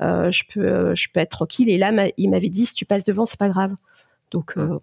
je 0.00 0.42
peux, 0.52 0.94
je 0.94 1.08
peux 1.12 1.20
être 1.20 1.30
tranquille. 1.30 1.70
Et 1.70 1.78
là, 1.78 2.08
il 2.18 2.30
m'avait 2.30 2.50
dit 2.50 2.66
si 2.66 2.74
tu 2.74 2.84
passes 2.84 3.04
devant, 3.04 3.24
c'est 3.24 3.38
pas 3.38 3.48
grave. 3.48 3.74
Donc 4.30 4.56
mmh. 4.56 4.78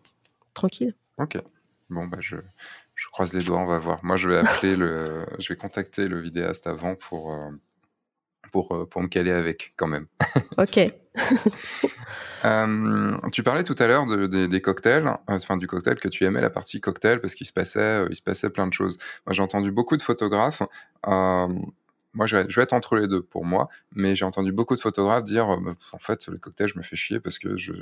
tranquille. 0.54 0.96
Ok. 1.18 1.38
Bon 1.92 2.06
bah 2.06 2.20
je, 2.20 2.36
je 2.94 3.08
croise 3.08 3.34
les 3.34 3.44
doigts, 3.44 3.60
on 3.60 3.66
va 3.66 3.80
voir. 3.80 4.00
Moi, 4.04 4.16
je 4.16 4.30
vais 4.30 4.38
appeler 4.38 4.76
le, 4.76 5.26
je 5.40 5.54
vais 5.54 5.56
contacter 5.56 6.08
le 6.08 6.20
vidéaste 6.20 6.68
avant 6.68 6.96
pour 6.96 7.36
pour, 8.52 8.74
euh, 8.74 8.86
pour 8.86 9.02
me 9.02 9.08
caler 9.08 9.32
avec 9.32 9.74
quand 9.76 9.88
même. 9.88 10.08
Ok. 10.58 10.80
Euh, 12.45 13.18
tu 13.34 13.43
parlais 13.43 13.64
tout 13.64 13.76
à 13.80 13.88
l'heure 13.88 14.06
de, 14.06 14.26
des 14.26 14.62
cocktails, 14.62 15.06
euh, 15.08 15.12
enfin 15.28 15.58
du 15.58 15.68
cocktail 15.68 15.95
que 15.95 16.08
tu 16.08 16.24
aimais 16.24 16.39
la 16.39 16.50
partie 16.50 16.80
cocktail 16.80 17.20
parce 17.20 17.36
qu'il 17.36 17.45
se 17.45 17.52
passait, 17.52 18.06
il 18.10 18.16
se 18.16 18.22
passait 18.22 18.50
plein 18.50 18.66
de 18.66 18.72
choses. 18.72 18.97
Moi, 19.26 19.34
j'ai 19.34 19.41
entendu 19.41 19.74
beaucoup 19.74 19.97
de 19.97 20.02
photographes. 20.02 20.64
moi, 21.06 21.50
je 22.28 22.38
vais, 22.38 22.45
je 22.47 22.56
vais, 22.56 22.64
être 22.64 22.72
entre 22.72 22.95
les 22.95 23.10
deux 23.10 23.22
pour 23.22 23.43
moi, 23.43 23.68
mais 23.93 24.16
j'ai 24.16 24.24
entendu 24.24 24.54
beaucoup 24.54 24.78
de 24.78 24.80
photographes 24.80 25.26
dire, 25.26 25.50
en 25.50 26.00
fait, 26.00 26.28
le 26.28 26.38
cocktail, 26.38 26.70
je 26.70 26.78
me 26.78 26.82
fais 26.82 26.95
chier 26.95 27.20
parce 27.20 27.39
que 27.39 27.58
je 27.58 27.74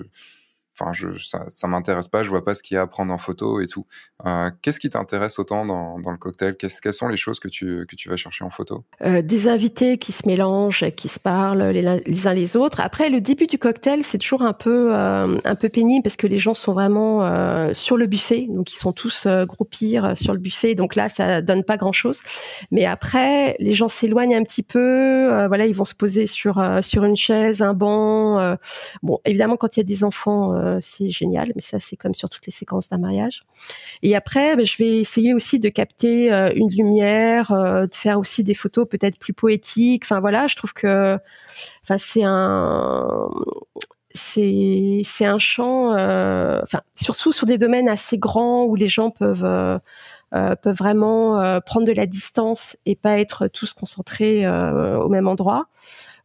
enfin, 0.80 0.92
ça, 1.20 1.46
ça 1.50 1.68
m'intéresse 1.68 2.08
pas, 2.08 2.24
je 2.24 2.30
vois 2.30 2.44
pas 2.44 2.54
ce 2.54 2.64
qu'il 2.64 2.76
y 2.76 2.78
a 2.78 2.82
à 2.82 2.88
prendre 2.88 3.14
en 3.14 3.18
photo 3.18 3.62
et 3.62 3.68
tout. 3.68 3.86
Euh, 4.26 4.50
qu'est-ce 4.62 4.80
qui 4.80 4.90
t'intéresse 4.90 5.40
autant 5.40 5.66
dans, 5.66 5.98
le 5.98 6.18
cocktail? 6.18 6.56
Quelles 6.56 6.94
sont 6.94 7.08
les 7.08 7.18
choses 7.18 7.40
que 7.40 7.48
tu, 7.48 7.86
que 7.88 7.96
tu 7.96 8.10
vas 8.10 8.18
chercher 8.18 8.44
en 8.44 8.50
photo? 8.50 8.84
Euh, 9.04 9.22
Des 9.22 9.48
invités 9.48 9.98
qui 9.98 10.12
se 10.12 10.28
mélangent, 10.28 10.90
qui 10.96 11.08
se 11.08 11.20
parlent 11.20 11.64
les, 11.64 12.28
uns 12.28 12.34
les 12.34 12.56
autres. 12.56 12.80
Après, 12.82 13.10
le 13.10 13.22
début 13.22 13.48
du 13.48 13.58
cocktail, 13.58 14.04
c'est 14.04 14.18
toujours 14.18 14.42
un 14.42 14.54
peu, 14.54 14.96
euh, 14.96 15.38
un 15.44 15.56
peu 15.56 15.70
pénible 15.70 16.04
parce 16.04 16.16
que 16.16 16.28
les 16.28 16.38
gens 16.38 16.54
sont 16.54 16.74
vraiment 16.74 17.08
sur 17.74 17.98
le 17.98 18.06
buffet, 18.06 18.48
donc 18.50 18.72
ils 18.72 18.76
sont 18.76 18.94
tous 18.94 19.26
euh, 19.26 19.46
sur 20.16 20.34
le 20.34 20.40
buffet. 20.40 20.76
Donc 20.76 20.96
là, 20.96 21.10
ça 21.10 21.42
donne 21.42 21.64
pas 21.64 21.78
grand-chose. 21.78 22.20
Mais 22.72 22.86
après, 22.86 23.56
les 23.60 23.74
gens 23.74 23.88
s'éloignent 23.88 24.36
un 24.36 24.44
petit 24.44 24.64
peu. 24.64 25.46
voilà, 25.48 25.66
ils 25.66 25.76
vont 25.76 25.86
se 25.86 25.96
poser 25.96 26.28
sur 26.28 26.64
sur 26.82 27.04
une 27.04 27.16
chaise, 27.16 27.62
un 27.62 27.74
banc. 27.74 28.58
bon, 29.04 29.20
évidemment, 29.26 29.58
quand 29.58 29.78
il 29.78 29.80
y 29.80 29.82
a 29.82 29.84
des 29.84 30.04
enfants 30.04 30.54
c'est 30.82 31.10
génial, 31.10 31.52
mais 31.56 31.62
ça 31.62 31.80
c'est 31.80 31.96
comme 31.96 32.14
sur 32.14 32.30
toutes 32.30 32.46
les 32.46 32.52
séquences 32.52 32.90
d'un 32.90 32.98
mariage. 32.98 33.44
Et 34.04 34.16
après, 34.16 34.56
ben, 34.56 34.66
je 34.66 34.78
vais 34.78 34.98
essayer 34.98 35.34
aussi 35.34 35.60
de 35.60 35.70
capter 35.70 36.32
euh, 36.32 36.52
une 36.56 36.70
lumière, 36.70 37.52
euh, 37.52 37.88
de 37.88 37.96
faire 37.96 38.20
aussi 38.20 38.44
des 38.44 38.54
photos 38.54 38.88
peut-être 38.90 39.18
plus 39.18 39.34
poétiques. 39.34 40.04
Enfin 40.06 40.20
voilà, 40.20 40.48
je 40.48 40.56
trouve 40.56 40.74
que, 40.74 41.18
enfin 41.84 41.98
c'est 41.98 42.24
un 42.24 43.30
c'est 44.12 45.02
c'est 45.04 45.26
un 45.26 45.38
champ, 45.38 45.92
enfin 45.92 46.82
surtout 46.96 47.32
sur 47.32 47.46
des 47.46 47.58
domaines 47.58 47.90
assez 47.90 48.18
grands 48.18 48.64
où 48.64 48.76
les 48.76 48.88
gens 48.88 49.12
peuvent 49.12 49.80
peuvent 50.32 50.78
vraiment 50.78 51.62
prendre 51.62 51.86
de 51.86 51.94
la 51.94 52.06
distance 52.06 52.78
et 52.86 52.96
pas 52.96 53.20
être 53.20 53.48
tous 53.48 53.74
concentrés 53.74 54.48
au 54.48 55.10
même 55.10 55.28
endroit. 55.28 55.68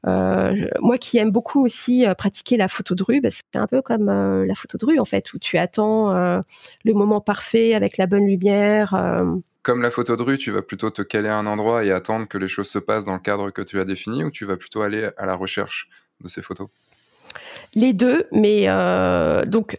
Euh, 0.07 0.57
moi 0.81 0.99
qui 0.99 1.19
aime 1.19 1.31
beaucoup 1.31 1.65
aussi 1.65 2.07
euh, 2.07 2.15
pratiquer 2.15 2.57
la 2.57 2.69
photo 2.69 2.95
de 2.95 3.03
rue, 3.03 3.21
bah, 3.21 3.29
c'est 3.31 3.59
un 3.59 3.67
peu 3.67 3.83
comme 3.83 4.09
euh, 4.09 4.45
la 4.47 4.55
photo 4.55 4.79
de 4.79 4.85
rue 4.85 4.99
en 4.99 5.05
fait, 5.05 5.33
où 5.33 5.39
tu 5.39 5.59
attends 5.59 6.13
le 6.13 6.93
moment 6.93 7.21
parfait 7.21 7.75
avec 7.75 7.97
la 7.97 8.07
bonne 8.07 8.27
lumière. 8.27 8.95
Comme 9.63 9.83
la 9.83 9.91
photo 9.91 10.17
de 10.17 10.23
rue, 10.23 10.39
tu 10.39 10.51
vas 10.51 10.63
plutôt 10.63 10.91
te 10.91 11.03
caler 11.03 11.29
à 11.29 11.37
un 11.37 11.47
endroit 11.47 11.85
et 11.85 11.93
attendre 11.93 12.27
que 12.27 12.39
les 12.39 12.49
choses 12.49 12.69
se 12.69 12.79
passent 12.79 13.05
dans 13.05 13.15
le 13.15 13.21
cadre 13.21 13.51
que 13.51 13.63
tu 13.63 13.79
as 13.79 13.85
défini, 13.85 14.25
ou 14.25 14.31
tu 14.31 14.45
vas 14.45 14.57
plutôt 14.57 14.83
aller 14.83 15.09
à 15.17 15.27
la 15.27 15.35
recherche 15.35 15.89
de 16.21 16.29
ces 16.29 16.43
photos? 16.43 16.69
Les 17.75 17.93
deux, 17.93 18.25
mais 18.33 18.67
donc 19.47 19.77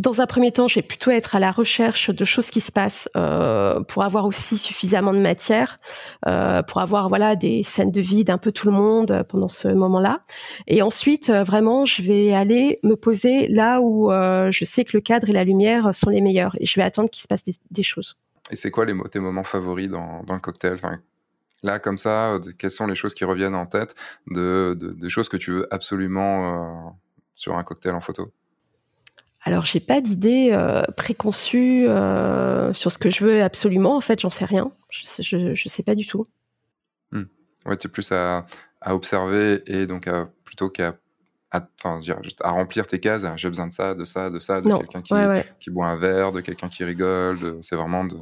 dans 0.00 0.20
un 0.20 0.26
premier 0.26 0.50
temps, 0.50 0.66
je 0.66 0.76
vais 0.76 0.82
plutôt 0.82 1.10
être 1.10 1.36
à 1.36 1.38
la 1.38 1.52
recherche 1.52 2.10
de 2.10 2.24
choses 2.24 2.50
qui 2.50 2.60
se 2.60 2.72
passent 2.72 3.08
euh, 3.16 3.80
pour 3.80 4.02
avoir 4.02 4.26
aussi 4.26 4.58
suffisamment 4.58 5.12
de 5.12 5.18
matière, 5.18 5.78
euh, 6.26 6.62
pour 6.62 6.80
avoir 6.80 7.08
voilà 7.08 7.36
des 7.36 7.62
scènes 7.62 7.92
de 7.92 8.00
vie 8.00 8.24
d'un 8.24 8.38
peu 8.38 8.50
tout 8.50 8.66
le 8.66 8.72
monde 8.72 9.24
pendant 9.28 9.48
ce 9.48 9.68
moment-là. 9.68 10.24
Et 10.66 10.82
ensuite, 10.82 11.30
euh, 11.30 11.44
vraiment, 11.44 11.84
je 11.84 12.02
vais 12.02 12.34
aller 12.34 12.76
me 12.82 12.96
poser 12.96 13.46
là 13.48 13.80
où 13.80 14.10
euh, 14.10 14.50
je 14.50 14.64
sais 14.64 14.84
que 14.84 14.96
le 14.96 15.00
cadre 15.00 15.28
et 15.28 15.32
la 15.32 15.44
lumière 15.44 15.94
sont 15.94 16.10
les 16.10 16.20
meilleurs, 16.20 16.56
et 16.58 16.66
je 16.66 16.74
vais 16.74 16.84
attendre 16.84 17.08
qu'il 17.08 17.22
se 17.22 17.28
passe 17.28 17.42
des, 17.44 17.82
choses. 17.82 18.16
Et 18.50 18.56
c'est 18.56 18.70
quoi 18.70 18.86
tes 19.10 19.20
moments 19.20 19.44
favoris 19.44 19.88
dans, 19.88 20.22
dans 20.24 20.34
le 20.34 20.40
cocktail? 20.40 20.74
Enfin, 20.74 20.98
Là, 21.64 21.78
comme 21.78 21.96
ça, 21.96 22.38
quelles 22.58 22.70
sont 22.70 22.86
les 22.86 22.94
choses 22.94 23.14
qui 23.14 23.24
reviennent 23.24 23.54
en 23.54 23.64
tête 23.64 23.94
de, 24.26 24.76
de, 24.78 24.90
des 24.90 25.08
choses 25.08 25.30
que 25.30 25.38
tu 25.38 25.50
veux 25.50 25.74
absolument 25.74 26.88
euh, 26.88 26.90
sur 27.32 27.56
un 27.56 27.64
cocktail 27.64 27.94
en 27.94 28.00
photo? 28.00 28.30
Alors 29.44 29.66
j'ai 29.66 29.80
pas 29.80 30.00
d'idée 30.00 30.50
euh, 30.52 30.82
préconçue 30.96 31.86
euh, 31.86 32.72
sur 32.72 32.90
ce 32.90 32.96
que 32.96 33.10
je 33.10 33.24
veux 33.24 33.42
absolument. 33.42 33.96
En 33.96 34.00
fait, 34.00 34.20
j'en 34.20 34.30
sais 34.30 34.46
rien. 34.46 34.72
Je, 34.88 35.54
je, 35.54 35.68
sais 35.68 35.82
pas 35.82 35.94
du 35.94 36.06
tout. 36.06 36.24
Hmm. 37.12 37.24
Ouais, 37.66 37.76
tu 37.76 37.86
es 37.86 37.90
plus 37.90 38.10
à, 38.10 38.46
à, 38.80 38.94
observer 38.94 39.62
et 39.66 39.86
donc 39.86 40.08
à, 40.08 40.30
plutôt 40.44 40.70
qu'à 40.70 40.94
à, 41.50 41.68
à, 41.84 42.50
remplir 42.50 42.86
tes 42.86 42.98
cases. 42.98 43.26
J'ai 43.36 43.48
besoin 43.48 43.66
de 43.66 43.72
ça, 43.72 43.94
de 43.94 44.06
ça, 44.06 44.30
de 44.30 44.40
ça, 44.40 44.62
de 44.62 44.72
quelqu'un 44.72 45.02
qui, 45.02 45.14
qui, 45.60 45.70
boit 45.70 45.88
un 45.88 45.96
verre, 45.96 46.32
de 46.32 46.40
quelqu'un 46.40 46.70
qui 46.70 46.82
rigole. 46.82 47.36
C'est 47.60 47.76
vraiment 47.76 48.04
de. 48.04 48.16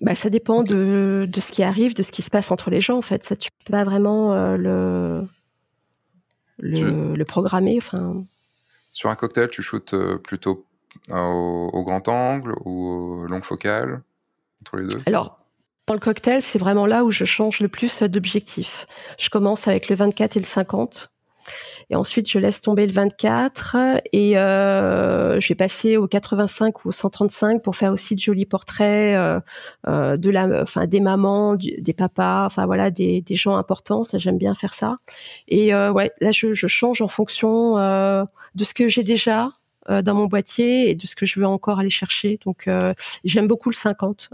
Bah, 0.00 0.14
ça 0.14 0.30
dépend 0.30 0.62
de, 0.62 1.28
de, 1.28 1.40
ce 1.40 1.50
qui 1.50 1.64
arrive, 1.64 1.94
de 1.94 2.04
ce 2.04 2.12
qui 2.12 2.22
se 2.22 2.30
passe 2.30 2.52
entre 2.52 2.70
les 2.70 2.80
gens. 2.80 2.98
En 2.98 3.02
fait, 3.02 3.24
ça 3.24 3.34
tu 3.34 3.50
peux 3.64 3.72
pas 3.72 3.82
vraiment 3.82 4.32
euh, 4.32 4.56
le 4.56 5.26
le, 6.58 7.16
le 7.16 7.24
programmer. 7.24 7.78
Enfin. 7.78 8.24
Sur 8.94 9.10
un 9.10 9.16
cocktail, 9.16 9.48
tu 9.50 9.60
shootes 9.60 9.92
euh, 9.92 10.18
plutôt 10.18 10.66
euh, 11.10 11.16
au, 11.16 11.82
grand 11.82 12.06
angle 12.06 12.54
ou 12.64 13.26
longue 13.26 13.42
focale 13.42 14.02
entre 14.60 14.76
les 14.76 14.86
deux? 14.86 15.02
Alors, 15.06 15.40
dans 15.88 15.94
le 15.94 16.00
cocktail, 16.00 16.40
c'est 16.42 16.60
vraiment 16.60 16.86
là 16.86 17.04
où 17.04 17.10
je 17.10 17.24
change 17.24 17.58
le 17.58 17.66
plus 17.66 18.04
d'objectif. 18.04 18.86
Je 19.18 19.30
commence 19.30 19.66
avec 19.66 19.88
le 19.88 19.96
24 19.96 20.36
et 20.36 20.40
le 20.40 20.44
50. 20.44 21.10
Et 21.90 21.96
ensuite, 21.96 22.30
je 22.30 22.38
laisse 22.38 22.60
tomber 22.60 22.86
le 22.86 22.92
24 22.92 23.76
et 24.12 24.38
euh, 24.38 25.40
je 25.40 25.48
vais 25.48 25.54
passer 25.54 25.96
au 25.96 26.06
85 26.06 26.84
ou 26.84 26.88
au 26.88 26.92
135 26.92 27.62
pour 27.62 27.76
faire 27.76 27.92
aussi 27.92 28.14
de 28.14 28.20
jolis 28.20 28.46
portraits 28.46 29.42
euh, 29.86 30.16
de 30.16 30.30
la, 30.30 30.64
des 30.86 31.00
mamans, 31.00 31.56
des 31.56 31.92
papas, 31.92 32.46
enfin 32.46 32.66
voilà, 32.66 32.90
des, 32.90 33.20
des 33.20 33.36
gens 33.36 33.56
importants. 33.56 34.04
Ça, 34.04 34.18
j'aime 34.18 34.38
bien 34.38 34.54
faire 34.54 34.74
ça. 34.74 34.96
Et 35.48 35.74
ouais, 35.74 36.12
là, 36.20 36.30
je, 36.30 36.54
change 36.66 37.02
en 37.02 37.08
fonction 37.08 37.74
de 37.76 38.64
ce 38.64 38.74
que 38.74 38.88
j'ai 38.88 39.02
déjà. 39.02 39.50
Dans 39.88 40.14
mon 40.14 40.26
boîtier 40.26 40.90
et 40.90 40.94
de 40.94 41.06
ce 41.06 41.14
que 41.14 41.26
je 41.26 41.40
veux 41.40 41.46
encore 41.46 41.78
aller 41.78 41.90
chercher. 41.90 42.38
Donc 42.44 42.68
j'aime 43.24 43.46
beaucoup 43.46 43.70
le 43.70 43.74
50. 43.74 44.30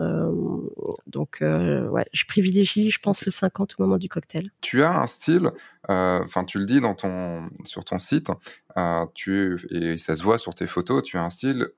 donc 1.06 1.38
ouais, 1.40 2.04
je 2.12 2.24
privilégie, 2.24 2.90
je 2.90 2.98
pense, 3.00 3.24
le 3.24 3.30
50 3.30 3.76
au 3.78 3.82
moment 3.82 3.98
du 3.98 4.08
cocktail. 4.08 4.50
Tu 4.60 4.82
as 4.82 4.98
un 4.98 5.06
style, 5.06 5.50
enfin 5.88 6.44
tu 6.44 6.58
le 6.58 6.66
dis 6.66 6.80
dans 6.80 6.94
ton 6.94 7.48
sur 7.64 7.84
ton 7.84 7.98
site, 7.98 8.30
tu 9.14 9.58
et 9.70 9.98
ça 9.98 10.14
se 10.14 10.22
voit 10.22 10.38
sur 10.38 10.54
tes 10.54 10.66
photos, 10.66 11.02
tu 11.02 11.16
as 11.16 11.22
un 11.22 11.30
style 11.30 11.68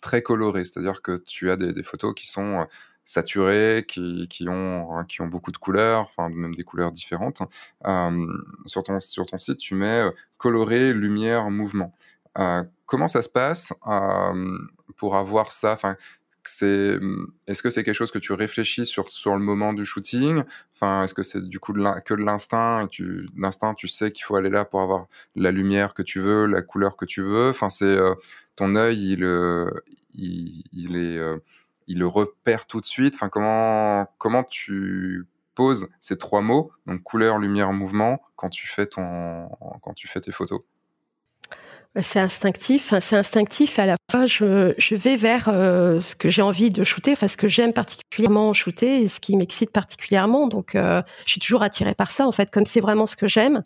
très 0.00 0.22
coloré, 0.22 0.64
c'est-à-dire 0.64 1.02
que 1.02 1.22
tu 1.26 1.50
as 1.50 1.56
des, 1.56 1.82
photos 1.82 2.14
qui 2.14 2.26
sont 2.26 2.66
saturés, 3.04 3.84
qui, 3.86 4.28
qui, 4.28 4.48
ont, 4.48 4.96
hein, 4.96 5.04
qui 5.04 5.20
ont 5.22 5.26
beaucoup 5.26 5.50
de 5.50 5.56
couleurs, 5.56 6.00
enfin 6.02 6.28
même 6.28 6.54
des 6.54 6.64
couleurs 6.64 6.92
différentes. 6.92 7.42
Euh, 7.86 8.26
sur, 8.66 8.82
ton, 8.82 9.00
sur 9.00 9.26
ton 9.26 9.38
site, 9.38 9.58
tu 9.58 9.74
mets 9.74 10.02
euh, 10.02 10.10
coloré, 10.38 10.92
lumière, 10.92 11.50
mouvement. 11.50 11.92
Euh, 12.38 12.62
comment 12.86 13.08
ça 13.08 13.22
se 13.22 13.28
passe 13.28 13.72
euh, 13.86 14.58
pour 14.96 15.16
avoir 15.16 15.50
ça? 15.50 15.72
Enfin, 15.72 15.96
c'est, 16.44 16.98
est-ce 17.46 17.62
que 17.62 17.70
c'est 17.70 17.84
quelque 17.84 17.94
chose 17.94 18.10
que 18.10 18.18
tu 18.18 18.32
réfléchis 18.32 18.86
sur, 18.86 19.04
le 19.06 19.38
moment 19.38 19.72
du 19.72 19.84
shooting? 19.84 20.42
Enfin, 20.74 21.04
est-ce 21.04 21.14
que 21.14 21.22
c'est 21.22 21.48
du 21.48 21.60
coup 21.60 21.72
que 21.72 22.14
de 22.14 22.24
l'instinct 22.24 22.88
tu, 22.90 23.28
L'instinct, 23.36 23.74
tu 23.74 23.88
sais 23.88 24.10
qu'il 24.10 24.24
faut 24.24 24.36
aller 24.36 24.50
là 24.50 24.64
pour 24.64 24.80
avoir 24.80 25.06
la 25.36 25.52
lumière 25.52 25.94
que 25.94 26.02
tu 26.02 26.20
veux, 26.20 26.46
la 26.46 26.62
couleur 26.62 26.96
que 26.96 27.04
tu 27.04 27.22
veux? 27.22 27.50
Enfin, 27.50 27.70
c'est 27.70 27.96
ton 28.56 28.74
œil, 28.74 29.12
il, 29.12 29.70
il, 30.12 30.64
il 30.72 30.96
est 30.96 31.18
le 31.94 32.06
repère 32.06 32.66
tout 32.66 32.80
de 32.80 32.86
suite. 32.86 33.14
Enfin, 33.14 33.28
comment, 33.28 34.06
comment 34.18 34.44
tu 34.44 35.26
poses 35.54 35.88
ces 36.00 36.16
trois 36.16 36.40
mots, 36.40 36.72
donc 36.86 37.02
couleur, 37.02 37.38
lumière, 37.38 37.72
mouvement, 37.72 38.22
quand 38.36 38.48
tu 38.48 38.66
fais, 38.66 38.86
ton, 38.86 39.48
quand 39.82 39.92
tu 39.94 40.08
fais 40.08 40.20
tes 40.20 40.32
photos 40.32 40.62
c'est 42.00 42.20
instinctif, 42.20 42.94
c'est 43.00 43.16
instinctif 43.16 43.78
à 43.78 43.84
la 43.84 43.96
fois 44.10 44.24
je, 44.24 44.72
je 44.78 44.94
vais 44.94 45.16
vers 45.16 45.48
euh, 45.48 46.00
ce 46.00 46.16
que 46.16 46.30
j'ai 46.30 46.40
envie 46.40 46.70
de 46.70 46.84
shooter, 46.84 47.12
enfin 47.12 47.28
ce 47.28 47.36
que 47.36 47.48
j'aime 47.48 47.74
particulièrement 47.74 48.54
shooter 48.54 49.02
et 49.02 49.08
ce 49.08 49.20
qui 49.20 49.36
m'excite 49.36 49.70
particulièrement. 49.70 50.48
Donc 50.48 50.74
euh, 50.74 51.02
je 51.26 51.32
suis 51.32 51.40
toujours 51.40 51.62
attirée 51.62 51.94
par 51.94 52.10
ça 52.10 52.26
en 52.26 52.32
fait, 52.32 52.50
comme 52.50 52.64
c'est 52.64 52.80
vraiment 52.80 53.04
ce 53.04 53.14
que 53.14 53.28
j'aime, 53.28 53.62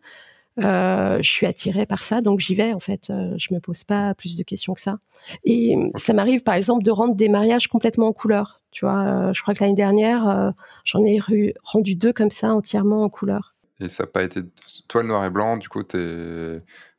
euh, 0.65 1.19
je 1.23 1.29
suis 1.29 1.47
attirée 1.47 1.87
par 1.87 2.03
ça, 2.03 2.21
donc 2.21 2.41
j'y 2.41 2.57
vais 2.57 2.73
en 2.73 2.81
fait. 2.81 3.13
Je 3.37 3.55
me 3.55 3.61
pose 3.61 3.85
pas 3.85 4.13
plus 4.15 4.37
de 4.37 4.43
questions 4.43 4.75
que 4.75 4.81
ça. 4.81 4.99
Et 5.45 5.77
ça 5.95 6.13
m'arrive 6.13 6.43
par 6.43 6.57
exemple 6.57 6.83
de 6.83 6.91
rendre 6.91 7.15
des 7.15 7.29
mariages 7.29 7.69
complètement 7.69 8.09
en 8.09 8.13
couleur. 8.13 8.61
Tu 8.73 8.85
vois, 8.85 9.33
je 9.33 9.41
crois 9.41 9.55
que 9.55 9.63
l'année 9.63 9.77
dernière, 9.77 10.53
j'en 10.85 11.05
ai 11.05 11.21
rendu 11.63 11.95
deux 11.95 12.13
comme 12.13 12.33
ça 12.33 12.53
entièrement 12.53 13.05
en 13.05 13.09
couleur. 13.09 13.55
Et 13.79 13.89
ça 13.89 14.05
n'a 14.05 14.07
pas 14.09 14.23
été 14.23 14.41
toi 14.89 15.03
le 15.03 15.09
noir 15.09 15.25
et 15.25 15.31
blanc. 15.31 15.59
Du 15.59 15.69
coup. 15.69 15.83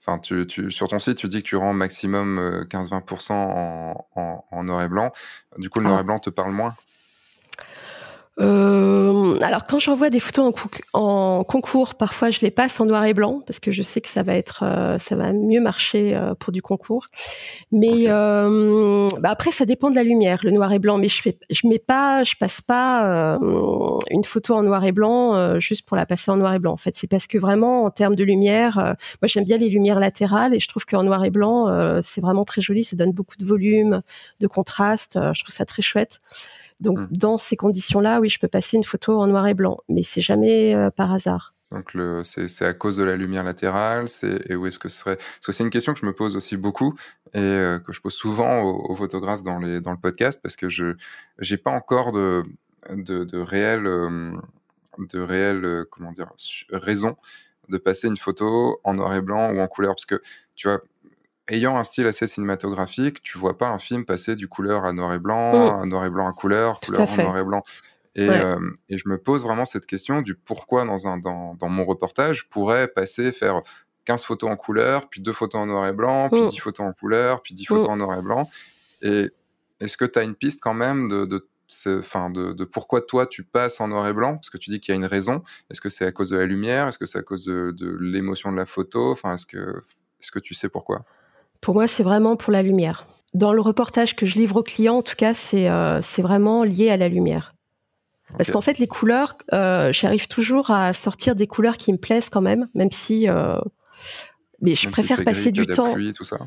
Enfin, 0.08 0.20
tu, 0.20 0.48
tu, 0.48 0.72
sur 0.72 0.88
ton 0.88 1.00
site, 1.00 1.18
tu 1.18 1.28
dis 1.28 1.44
que 1.44 1.48
tu 1.48 1.58
rends 1.58 1.74
maximum 1.74 2.66
15-20% 2.70 3.34
en, 3.34 4.08
en, 4.16 4.46
en, 4.50 4.64
noir 4.64 4.84
et 4.84 4.88
blanc. 4.88 5.12
Du 5.58 5.70
coup, 5.70 5.80
le 5.80 5.86
noir 5.86 5.98
ah. 5.98 6.02
et 6.02 6.06
blanc 6.06 6.20
te 6.20 6.30
parle 6.30 6.54
moins? 6.54 6.76
Euh, 8.40 9.40
alors 9.42 9.66
quand 9.66 9.80
j'envoie 9.80 10.10
des 10.12 10.20
photos 10.20 10.54
en, 10.94 11.00
en, 11.00 11.44
concours, 11.44 11.96
parfois 11.96 12.30
je 12.30 12.40
les 12.42 12.52
passe 12.52 12.80
en 12.80 12.86
noir 12.86 13.04
et 13.06 13.14
blanc 13.14 13.42
parce 13.46 13.60
que 13.60 13.72
je 13.72 13.82
sais 13.82 14.00
que 14.00 14.10
ça 14.10 14.22
va 14.22 14.36
être, 14.36 14.64
euh, 14.64 14.98
ça 15.00 15.16
va 15.16 15.34
mieux 15.34 15.60
marcher 15.60 16.16
euh, 16.16 16.36
pour 16.36 16.54
du 16.54 16.62
concours. 16.62 17.08
Mais 17.72 18.06
euh, 18.08 19.08
bah 19.20 19.30
après 19.32 19.52
ça 19.52 19.66
dépend 19.66 19.90
de 19.90 19.96
la 19.96 20.04
lumière, 20.04 20.40
le 20.44 20.52
noir 20.52 20.72
et 20.72 20.80
blanc. 20.80 20.98
Mais 21.00 21.08
je 21.08 21.22
fais, 21.22 21.38
je 21.50 21.68
mets 21.68 21.80
pas, 21.80 22.24
je 22.24 22.34
passe 22.40 22.62
pas 22.62 23.38
une 24.12 24.24
photo 24.24 24.54
en 24.54 24.64
noir 24.64 24.84
et 24.86 24.92
blanc 24.92 25.60
juste 25.60 25.88
pour 25.88 25.98
la 25.98 26.06
passer 26.06 26.30
en 26.30 26.38
noir 26.38 26.54
et 26.54 26.60
blanc. 26.60 26.74
En 26.74 26.78
fait, 26.78 26.96
c'est 26.96 27.08
parce 27.08 27.26
que 27.28 27.38
vraiment 27.38 27.86
en 27.86 27.90
termes 27.90 28.16
de 28.16 28.24
lumière, 28.24 28.76
moi 28.76 29.28
j'aime 29.28 29.46
bien 29.46 29.58
les 29.58 29.70
lumières 29.70 30.00
latérales 30.00 30.54
et 30.54 30.60
je 30.60 30.68
trouve 30.68 30.86
qu'en 30.86 31.04
noir 31.04 31.24
et 31.26 31.32
blanc 31.32 32.02
c'est 32.02 32.22
vraiment 32.22 32.46
très 32.46 32.62
joli, 32.62 32.84
ça 32.84 32.96
donne 32.96 33.12
beaucoup 33.12 33.38
de 33.38 33.46
volume, 33.46 34.02
de 34.40 34.48
contraste. 34.48 35.20
je 35.34 35.44
trouve 35.44 35.56
ça 35.56 35.66
très 35.66 35.82
chouette. 35.82 36.20
Donc, 36.80 37.00
mmh. 37.00 37.08
dans 37.12 37.38
ces 37.38 37.56
conditions-là, 37.56 38.20
oui, 38.20 38.30
je 38.30 38.40
peux 38.40 38.48
passer 38.48 38.78
une 38.78 38.84
photo 38.84 39.20
en 39.20 39.28
noir 39.28 39.48
et 39.48 39.54
blanc, 39.54 39.80
mais 39.90 40.04
c'est 40.04 40.22
jamais 40.22 40.76
euh, 40.76 40.92
par 40.92 41.12
hasard. 41.12 41.54
Donc 41.72 41.98
c'est 42.24 42.66
à 42.66 42.74
cause 42.74 42.96
de 42.96 43.04
la 43.04 43.18
lumière 43.18 43.44
latérale, 43.44 44.08
c'est 44.08 44.50
et 44.50 44.56
où 44.56 44.68
est-ce 44.68 44.80
que 44.80 44.88
ce 44.88 45.00
serait 45.00 45.18
Parce 45.18 45.48
que 45.48 45.52
c'est 45.52 45.66
une 45.66 45.70
question 45.70 45.94
que 45.94 46.00
je 46.00 46.06
me 46.06 46.14
pose 46.14 46.38
aussi 46.38 46.56
beaucoup 46.56 46.94
et 47.34 47.40
euh, 47.40 47.80
que 47.80 47.92
je 47.92 48.00
pose 48.00 48.14
souvent 48.14 48.62
aux, 48.62 48.96
photographes 48.96 49.44
dans 49.44 49.60
les 49.60 49.82
dans 49.82 49.92
le 49.92 49.98
podcast 49.98 50.40
parce 50.42 50.56
que 50.56 50.70
je 50.70 50.96
j'ai 51.40 51.58
pas 51.58 51.72
encore 51.72 52.14
de 52.14 52.46
de, 52.92 53.26
de 53.26 53.38
réel 53.38 53.86
euh, 53.86 54.32
de 54.98 55.84
comment 55.92 56.14
dire 56.14 56.32
raison 56.72 57.18
de 57.68 57.78
passer 57.78 58.08
une 58.08 58.16
photo 58.16 58.80
en 58.86 58.94
noir 58.94 59.14
et 59.14 59.22
blanc 59.22 59.52
ou 59.54 59.60
en 59.60 59.68
couleur 59.68 59.94
parce 59.96 60.06
que 60.06 60.22
tu 60.56 60.70
vois 60.70 60.82
ayant 61.50 61.78
un 61.78 61.84
style 61.84 62.08
assez 62.08 62.28
cinématographique, 62.28 63.24
tu 63.24 63.38
vois 63.38 63.58
pas 63.58 63.70
un 63.70 63.80
film 63.80 64.06
passer 64.06 64.36
du 64.36 64.48
couleur 64.48 64.86
à 64.86 64.94
noir 64.94 65.14
et 65.14 65.20
blanc, 65.20 65.54
mm. 65.54 65.82
à 65.82 65.86
noir 65.86 66.06
et 66.06 66.10
blanc 66.10 66.28
à 66.28 66.34
couleur, 66.34 66.80
couleur 66.80 67.10
à 67.12 67.24
noir 67.24 67.38
et 67.38 67.44
blanc. 67.44 67.64
Et, 68.16 68.28
euh, 68.28 68.60
et, 68.90 68.98
je 68.98 69.08
me 69.08 69.20
pose 69.20 69.44
vraiment 69.44 69.66
cette 69.66 69.86
question 69.86 70.24
du 70.24 70.34
pourquoi 70.34 70.86
dans, 70.86 71.08
un, 71.08 71.20
dans, 71.20 71.54
dans 71.54 71.70
mon 71.70 71.86
reportage, 71.86 72.40
je 72.40 72.46
pourrais 72.50 72.88
passer, 72.88 73.32
faire 73.32 73.62
15 74.06 74.24
photos 74.24 74.50
en 74.50 74.56
couleur, 74.56 75.08
puis 75.08 75.22
deux 75.22 75.34
photos 75.34 75.62
en 75.62 75.66
noir 75.68 75.86
et 75.86 75.94
blanc, 75.94 76.30
puis 76.30 76.48
10 76.48 76.56
mm. 76.56 76.60
photos 76.60 76.88
en 76.88 76.94
couleur, 76.94 77.42
puis 77.42 77.54
10 77.54 77.66
photos 77.66 77.88
mm. 77.88 77.92
en 77.92 77.98
noir 77.98 78.18
et 78.18 78.22
blanc. 78.22 78.50
Et 79.04 79.30
est-ce 79.80 79.98
que 79.98 80.06
tu 80.06 80.18
as 80.18 80.24
une 80.24 80.34
piste 80.34 80.62
quand 80.62 80.74
même 80.74 81.08
de, 81.08 81.26
de, 81.26 81.48
enfin 82.00 82.32
de, 82.32 82.54
de, 82.54 82.66
pourquoi 82.66 83.02
toi 83.02 83.28
tu 83.28 83.44
passes 83.44 83.80
en 83.80 83.90
noir 83.90 84.08
et 84.08 84.14
blanc? 84.14 84.36
Parce 84.36 84.50
que 84.50 84.58
tu 84.58 84.72
dis 84.72 84.80
qu'il 84.80 84.94
y 84.94 84.96
a 84.96 84.98
une 84.98 85.06
raison. 85.06 85.44
Est-ce 85.70 85.82
que 85.82 85.90
c'est 85.90 86.06
à 86.06 86.12
cause 86.12 86.32
de 86.32 86.38
la 86.38 86.46
lumière? 86.46 86.88
Est-ce 86.88 86.98
que 86.98 87.06
c'est 87.06 87.20
à 87.20 87.24
cause 87.24 87.46
de, 87.46 87.72
de 87.72 87.96
l'émotion 88.02 88.52
de 88.52 88.58
la 88.58 88.66
photo? 88.66 89.12
Enfin, 89.12 89.36
est-ce 89.36 89.46
que, 89.46 89.84
est-ce 90.20 90.32
que 90.32 90.40
tu 90.40 90.56
sais 90.56 90.70
pourquoi? 90.70 91.06
Pour 91.62 91.76
moi, 91.76 91.88
c'est 91.88 92.04
vraiment 92.04 92.36
pour 92.36 92.52
la 92.52 92.64
lumière. 92.64 93.08
Dans 93.34 93.54
le 93.54 93.62
reportage 93.62 94.16
que 94.16 94.26
je 94.26 94.36
livre 94.36 94.58
aux 94.58 94.64
clients, 94.64 94.96
en 94.96 95.02
tout 95.02 95.16
cas, 95.16 95.34
c'est 95.34 95.70
euh, 95.70 96.00
vraiment 96.18 96.64
lié 96.64 96.90
à 96.90 96.98
la 96.98 97.08
lumière. 97.08 97.54
Parce 98.36 98.52
qu'en 98.52 98.62
fait, 98.62 98.78
les 98.78 98.88
couleurs, 98.88 99.38
euh, 99.54 99.92
j'arrive 99.94 100.28
toujours 100.28 100.70
à 100.70 100.92
sortir 100.92 101.34
des 101.34 101.48
couleurs 101.48 101.78
qui 101.78 101.94
me 101.94 101.98
plaisent 101.98 102.30
quand 102.30 102.42
même, 102.42 102.68
même 102.74 102.92
si. 102.92 103.30
Euh, 103.30 103.60
mais 104.62 104.76
je 104.76 104.90
préfère 104.90 105.24
passer 105.24 105.52
du 105.52 105.66
temps. 105.66 105.94
Pluie, 105.94 106.14
tout 106.14 106.26
ça 106.26 106.38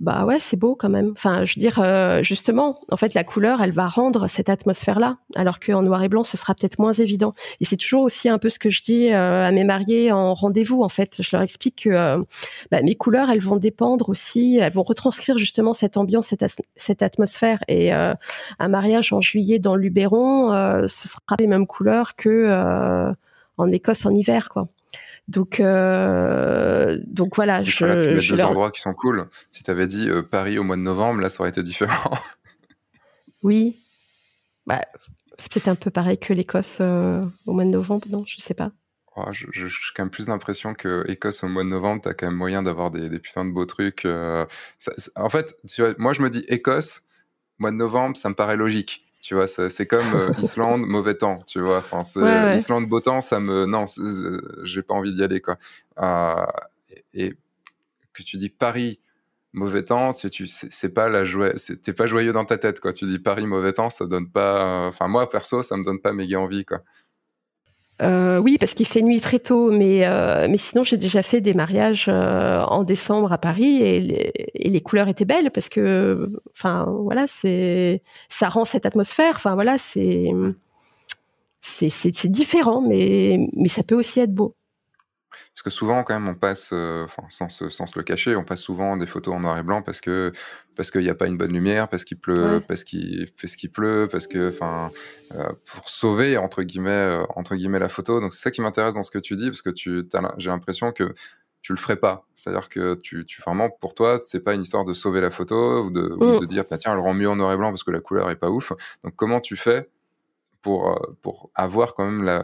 bah 0.00 0.24
ouais, 0.24 0.40
c'est 0.40 0.56
beau 0.56 0.74
quand 0.74 0.88
même. 0.88 1.10
Enfin, 1.12 1.44
je 1.44 1.54
veux 1.54 1.60
dire, 1.60 1.78
euh, 1.78 2.22
justement, 2.22 2.78
en 2.90 2.96
fait, 2.96 3.12
la 3.12 3.22
couleur, 3.22 3.60
elle 3.60 3.72
va 3.72 3.86
rendre 3.86 4.28
cette 4.28 4.48
atmosphère-là, 4.48 5.18
alors 5.36 5.60
qu'en 5.60 5.82
noir 5.82 6.02
et 6.02 6.08
blanc, 6.08 6.24
ce 6.24 6.38
sera 6.38 6.54
peut-être 6.54 6.78
moins 6.78 6.94
évident. 6.94 7.34
Et 7.60 7.66
c'est 7.66 7.76
toujours 7.76 8.04
aussi 8.04 8.30
un 8.30 8.38
peu 8.38 8.48
ce 8.48 8.58
que 8.58 8.70
je 8.70 8.82
dis 8.82 9.12
euh, 9.12 9.46
à 9.46 9.50
mes 9.50 9.62
mariés 9.62 10.10
en 10.10 10.32
rendez-vous. 10.32 10.82
En 10.82 10.88
fait, 10.88 11.20
je 11.20 11.28
leur 11.36 11.42
explique 11.42 11.82
que 11.84 11.90
euh, 11.90 12.18
bah, 12.70 12.80
mes 12.82 12.94
couleurs, 12.94 13.28
elles 13.28 13.42
vont 13.42 13.58
dépendre 13.58 14.08
aussi, 14.08 14.56
elles 14.56 14.72
vont 14.72 14.84
retranscrire 14.84 15.36
justement 15.36 15.74
cette 15.74 15.98
ambiance, 15.98 16.34
cette, 16.76 17.02
atmosphère. 17.02 17.58
Et 17.68 17.92
un 17.92 18.68
mariage 18.68 19.12
en 19.12 19.20
juillet 19.20 19.58
dans 19.58 19.76
le 19.76 19.82
Luberon, 19.82 20.86
ce 20.88 21.08
sera 21.08 21.36
les 21.38 21.46
mêmes 21.46 21.66
couleurs 21.66 22.16
que 22.16 23.12
en 23.58 23.68
Écosse 23.68 24.06
en 24.06 24.14
hiver, 24.14 24.48
quoi. 24.48 24.68
Donc, 25.28 25.60
euh, 25.60 26.98
donc 27.06 27.36
voilà. 27.36 27.62
Je, 27.62 27.84
là, 27.84 28.02
tu 28.02 28.10
mets 28.10 28.36
deux 28.36 28.42
endroits 28.42 28.70
qui 28.70 28.80
sont 28.80 28.94
cool. 28.94 29.26
Si 29.50 29.62
tu 29.62 29.70
avais 29.70 29.86
dit 29.86 30.08
euh, 30.08 30.22
Paris 30.22 30.58
au 30.58 30.64
mois 30.64 30.76
de 30.76 30.82
novembre, 30.82 31.20
là, 31.20 31.30
ça 31.30 31.40
aurait 31.40 31.50
été 31.50 31.62
différent. 31.62 32.10
oui. 33.42 33.78
Bah, 34.66 34.80
c'est 35.38 35.52
peut-être 35.52 35.68
un 35.68 35.74
peu 35.76 35.90
pareil 35.90 36.18
que 36.18 36.32
l'Écosse 36.32 36.78
euh, 36.80 37.20
au 37.46 37.52
mois 37.52 37.64
de 37.64 37.70
novembre, 37.70 38.06
non 38.10 38.24
Je 38.26 38.40
sais 38.40 38.54
pas. 38.54 38.72
Oh, 39.16 39.24
j'ai 39.32 39.66
quand 39.96 40.04
même 40.04 40.10
plus 40.10 40.28
l'impression 40.28 40.74
que 40.74 41.04
Écosse 41.08 41.42
au 41.42 41.48
mois 41.48 41.64
de 41.64 41.68
novembre, 41.68 42.02
tu 42.02 42.08
as 42.08 42.14
quand 42.14 42.26
même 42.26 42.36
moyen 42.36 42.62
d'avoir 42.62 42.90
des, 42.90 43.08
des, 43.08 43.18
putains 43.18 43.44
de 43.44 43.50
beaux 43.50 43.66
trucs. 43.66 44.06
en 44.06 45.28
fait, 45.28 45.56
moi, 45.98 46.12
je 46.12 46.22
me 46.22 46.30
dis 46.30 46.44
Écosse, 46.48 47.02
mois 47.58 47.70
de 47.70 47.76
novembre, 47.76 48.16
ça 48.16 48.28
me 48.28 48.34
paraît 48.34 48.56
logique. 48.56 49.09
Tu 49.20 49.34
vois, 49.34 49.46
c'est 49.46 49.86
comme 49.86 50.14
euh, 50.14 50.32
Islande, 50.42 50.86
mauvais 50.86 51.14
temps, 51.14 51.38
tu 51.46 51.60
vois. 51.60 51.78
Enfin, 51.78 52.00
Islande, 52.54 52.88
beau 52.88 53.00
temps, 53.00 53.20
ça 53.20 53.38
me. 53.38 53.66
Non, 53.66 53.84
euh, 53.98 54.40
j'ai 54.64 54.82
pas 54.82 54.94
envie 54.94 55.14
d'y 55.14 55.22
aller, 55.22 55.40
quoi. 55.40 55.56
Euh, 55.98 56.46
et, 57.12 57.34
que 58.14 58.22
tu 58.22 58.38
dis 58.38 58.48
Paris, 58.48 58.98
mauvais 59.52 59.84
temps, 59.84 60.12
tu, 60.14 60.46
c'est 60.46 60.88
pas 60.88 61.08
la 61.10 61.24
joie, 61.24 61.52
t'es 61.82 61.92
pas 61.92 62.06
joyeux 62.06 62.32
dans 62.32 62.46
ta 62.46 62.56
tête, 62.56 62.80
quoi. 62.80 62.92
Tu 62.92 63.04
dis 63.04 63.18
Paris, 63.18 63.46
mauvais 63.46 63.74
temps, 63.74 63.90
ça 63.90 64.06
donne 64.06 64.28
pas. 64.28 64.86
Enfin, 64.88 65.06
moi, 65.06 65.28
perso, 65.28 65.62
ça 65.62 65.76
me 65.76 65.84
donne 65.84 66.00
pas 66.00 66.14
méga 66.14 66.40
envie, 66.40 66.64
quoi. 66.64 66.80
Euh, 68.02 68.38
oui, 68.38 68.56
parce 68.58 68.72
qu'il 68.74 68.86
fait 68.86 69.02
nuit 69.02 69.20
très 69.20 69.38
tôt, 69.38 69.70
mais 69.70 70.06
euh, 70.06 70.46
mais 70.48 70.56
sinon 70.56 70.82
j'ai 70.84 70.96
déjà 70.96 71.20
fait 71.22 71.40
des 71.42 71.52
mariages 71.52 72.06
euh, 72.08 72.60
en 72.62 72.82
décembre 72.82 73.30
à 73.32 73.38
Paris 73.38 73.82
et 73.82 74.00
les, 74.00 74.32
et 74.54 74.70
les, 74.70 74.80
couleurs 74.80 75.08
étaient 75.08 75.26
belles 75.26 75.50
parce 75.50 75.68
que, 75.68 76.30
enfin 76.52 76.86
voilà, 76.88 77.26
c'est 77.26 78.02
ça 78.28 78.48
rend 78.48 78.64
cette 78.64 78.86
atmosphère. 78.86 79.34
Enfin 79.36 79.54
voilà, 79.54 79.76
c'est 79.76 80.30
c'est 81.60 82.28
différent, 82.28 82.80
mais 82.80 83.38
mais 83.54 83.68
ça 83.68 83.82
peut 83.82 83.96
aussi 83.96 84.20
être 84.20 84.34
beau. 84.34 84.54
Parce 85.30 85.62
que 85.62 85.70
souvent, 85.70 86.02
quand 86.02 86.14
même, 86.14 86.28
on 86.28 86.34
passe, 86.34 86.70
euh, 86.72 87.04
enfin, 87.04 87.22
sans, 87.28 87.48
se, 87.48 87.68
sans 87.68 87.86
se 87.86 87.98
le 87.98 88.02
cacher, 88.02 88.36
on 88.36 88.44
passe 88.44 88.60
souvent 88.60 88.96
des 88.96 89.06
photos 89.06 89.34
en 89.34 89.40
noir 89.40 89.58
et 89.58 89.62
blanc 89.62 89.82
parce 89.82 90.00
que 90.00 90.32
parce 90.76 90.90
qu'il 90.90 91.02
n'y 91.02 91.10
a 91.10 91.14
pas 91.14 91.26
une 91.26 91.36
bonne 91.36 91.52
lumière, 91.52 91.88
parce 91.88 92.04
qu'il 92.04 92.18
pleut, 92.18 92.62
parce 92.66 92.84
qu'il 92.84 93.28
fait 93.36 93.46
ce 93.46 93.56
qu'il 93.56 93.70
pleut, 93.70 94.08
parce 94.10 94.26
que, 94.26 94.48
enfin, 94.48 94.90
euh, 95.34 95.52
pour 95.70 95.88
sauver 95.88 96.38
entre 96.38 96.62
guillemets 96.62 96.90
euh, 96.90 97.24
entre 97.36 97.56
guillemets 97.56 97.78
la 97.78 97.88
photo. 97.88 98.20
Donc 98.20 98.32
c'est 98.32 98.40
ça 98.40 98.50
qui 98.50 98.60
m'intéresse 98.60 98.94
dans 98.94 99.02
ce 99.02 99.10
que 99.10 99.18
tu 99.18 99.36
dis, 99.36 99.46
parce 99.46 99.62
que 99.62 99.70
tu, 99.70 100.08
j'ai 100.38 100.50
l'impression 100.50 100.92
que 100.92 101.14
tu 101.62 101.72
le 101.72 101.78
ferais 101.78 101.96
pas. 101.96 102.26
C'est-à-dire 102.34 102.68
que 102.68 102.94
tu, 102.94 103.26
tu 103.26 103.42
vraiment 103.42 103.68
pour 103.68 103.94
toi, 103.94 104.18
c'est 104.24 104.40
pas 104.40 104.54
une 104.54 104.62
histoire 104.62 104.84
de 104.84 104.94
sauver 104.94 105.20
la 105.20 105.30
photo 105.30 105.84
ou 105.84 105.90
de, 105.90 106.00
de 106.00 106.44
mm. 106.44 106.46
dire 106.46 106.64
bah, 106.70 106.78
tiens, 106.78 106.94
elle 106.94 107.00
rend 107.00 107.14
mieux 107.14 107.28
en 107.28 107.36
noir 107.36 107.52
et 107.52 107.56
blanc 107.56 107.70
parce 107.70 107.84
que 107.84 107.90
la 107.90 108.00
couleur 108.00 108.30
est 108.30 108.36
pas 108.36 108.50
ouf. 108.50 108.72
Donc 109.04 109.14
comment 109.16 109.40
tu 109.40 109.56
fais 109.56 109.90
pour 110.62 110.98
pour 111.20 111.50
avoir 111.54 111.94
quand 111.94 112.04
même 112.06 112.24
la, 112.24 112.42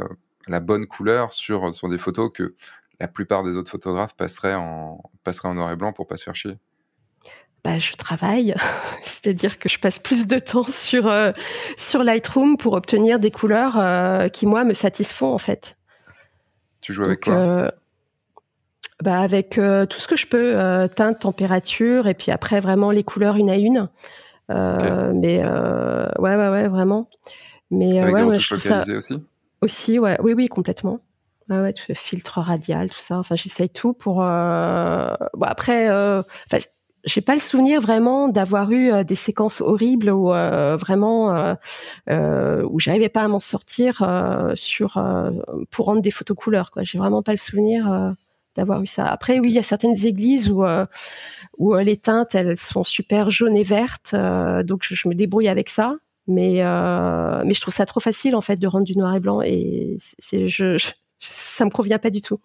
la 0.49 0.61
bonne 0.61 0.87
couleur 0.87 1.33
sur 1.33 1.75
sur 1.75 1.89
des 1.89 1.99
photos 1.99 2.31
que 2.33 2.55
la 3.01 3.09
plupart 3.09 3.43
des 3.43 3.57
autres 3.57 3.71
photographes 3.71 4.15
passeraient 4.17 4.55
en 4.55 5.03
passeraient 5.25 5.49
en 5.49 5.55
noir 5.55 5.71
et 5.71 5.77
blanc 5.77 5.93
pour 5.93 6.07
pas 6.07 6.17
se 6.17 6.25
faire 6.25 6.37
chier. 6.37 6.57
Bah, 7.65 7.81
je 7.81 7.95
travaille, 7.95 8.55
c'est-à-dire 9.05 9.59
que 9.59 9.69
je 9.69 9.81
passe 9.81 9.99
plus 9.99 10.29
de 10.29 10.39
temps 10.39 10.69
sur 10.69 11.09
euh, 11.09 11.33
sur 11.77 12.05
Lightroom 12.05 12.57
pour 12.57 12.75
obtenir 12.75 13.19
des 13.19 13.33
couleurs 13.33 13.77
euh, 13.77 14.29
qui 14.29 14.47
moi 14.47 14.63
me 14.63 14.73
satisfont 14.73 15.33
en 15.33 15.39
fait. 15.39 15.77
Tu 16.81 16.93
joues 16.93 17.03
avec 17.03 17.25
quoi? 17.25 17.35
euh, 17.35 17.71
bah 19.03 19.19
avec 19.21 19.51
tout 19.51 19.99
ce 19.99 20.09
que 20.09 20.17
je 20.17 20.27
peux, 20.27 20.89
teinte, 20.95 21.19
température 21.19 22.07
et 22.07 22.15
puis 22.15 22.33
après 22.33 22.61
vraiment 22.61 22.91
les 22.91 23.03
couleurs 23.03 23.37
une 23.37 23.51
à 23.51 23.57
une. 23.57 23.91
Mais 24.49 25.45
ouais 25.45 26.37
ouais 26.37 26.49
ouais 26.49 26.69
vraiment. 26.69 27.11
Mais 27.71 27.99
avec 27.99 28.15
ouais, 28.15 28.33
des 28.33 28.39
je 28.39 28.57
ça... 28.57 28.85
aussi? 28.97 29.23
Oui 30.23 30.33
oui 30.35 30.49
complètement. 30.49 31.01
Ouais, 31.49 31.73
filtre 31.95 32.41
radial, 32.41 32.91
tout 32.91 32.99
ça. 32.99 33.19
Enfin, 33.19 33.37
j'essaye 33.37 33.71
tout 33.71 33.93
pour. 33.93 34.17
Bon, 34.17 35.47
après, 35.47 35.89
j'ai 37.07 37.21
pas 37.21 37.35
le 37.35 37.41
souvenir 37.41 37.81
vraiment 37.81 38.29
d'avoir 38.29 38.71
eu 38.73 38.93
euh, 38.93 39.05
des 39.05 39.15
séquences 39.15 39.61
horribles 39.61 40.11
où 40.11 40.33
euh, 40.33 40.77
vraiment 40.77 41.35
euh, 41.35 41.55
euh, 42.11 42.67
où 42.69 42.81
j'arrivais 42.81 43.09
pas 43.09 43.23
à 43.23 43.29
m'en 43.29 43.41
sortir 43.41 44.05
sur 44.55 45.03
pour 45.71 45.87
rendre 45.87 46.03
des 46.03 46.11
photos 46.11 46.37
couleurs 46.37 46.71
quoi. 46.71 46.83
J'ai 46.83 46.99
vraiment 46.99 47.23
pas 47.23 47.33
le 47.33 47.39
souvenir 47.39 48.15
d'avoir 48.57 48.83
eu 48.83 48.87
ça. 48.87 49.07
Après 49.07 49.39
oui, 49.39 49.49
il 49.49 49.55
y 49.55 49.59
a 49.59 49.63
certaines 49.63 50.05
églises 50.05 50.51
où 50.51 50.65
où 51.59 51.75
les 51.77 51.97
teintes 51.97 52.35
elles 52.35 52.57
sont 52.57 52.85
super 52.85 53.31
jaunes 53.31 53.57
et 53.57 53.63
vertes, 53.63 54.15
donc 54.65 54.83
je, 54.83 55.09
me 55.09 55.15
débrouille 55.15 55.49
avec 55.49 55.69
ça. 55.69 55.95
Mais 56.29 56.63
mais 57.45 57.55
je 57.55 57.61
trouve 57.61 57.75
ça 57.75 57.87
trop 57.87 58.01
facile 58.01 58.35
en 58.35 58.41
fait 58.41 58.57
de 58.57 58.67
rendre 58.67 58.85
du 58.85 58.97
noir 58.97 59.15
et 59.15 59.21
blanc 59.21 59.41
et 59.43 59.97
c'est 60.19 60.47
je, 60.47 60.77
je 60.77 60.91
ça 61.21 61.65
me 61.65 61.71
convient 61.71 61.99
pas 61.99 62.11
du 62.11 62.21
tout 62.21 62.39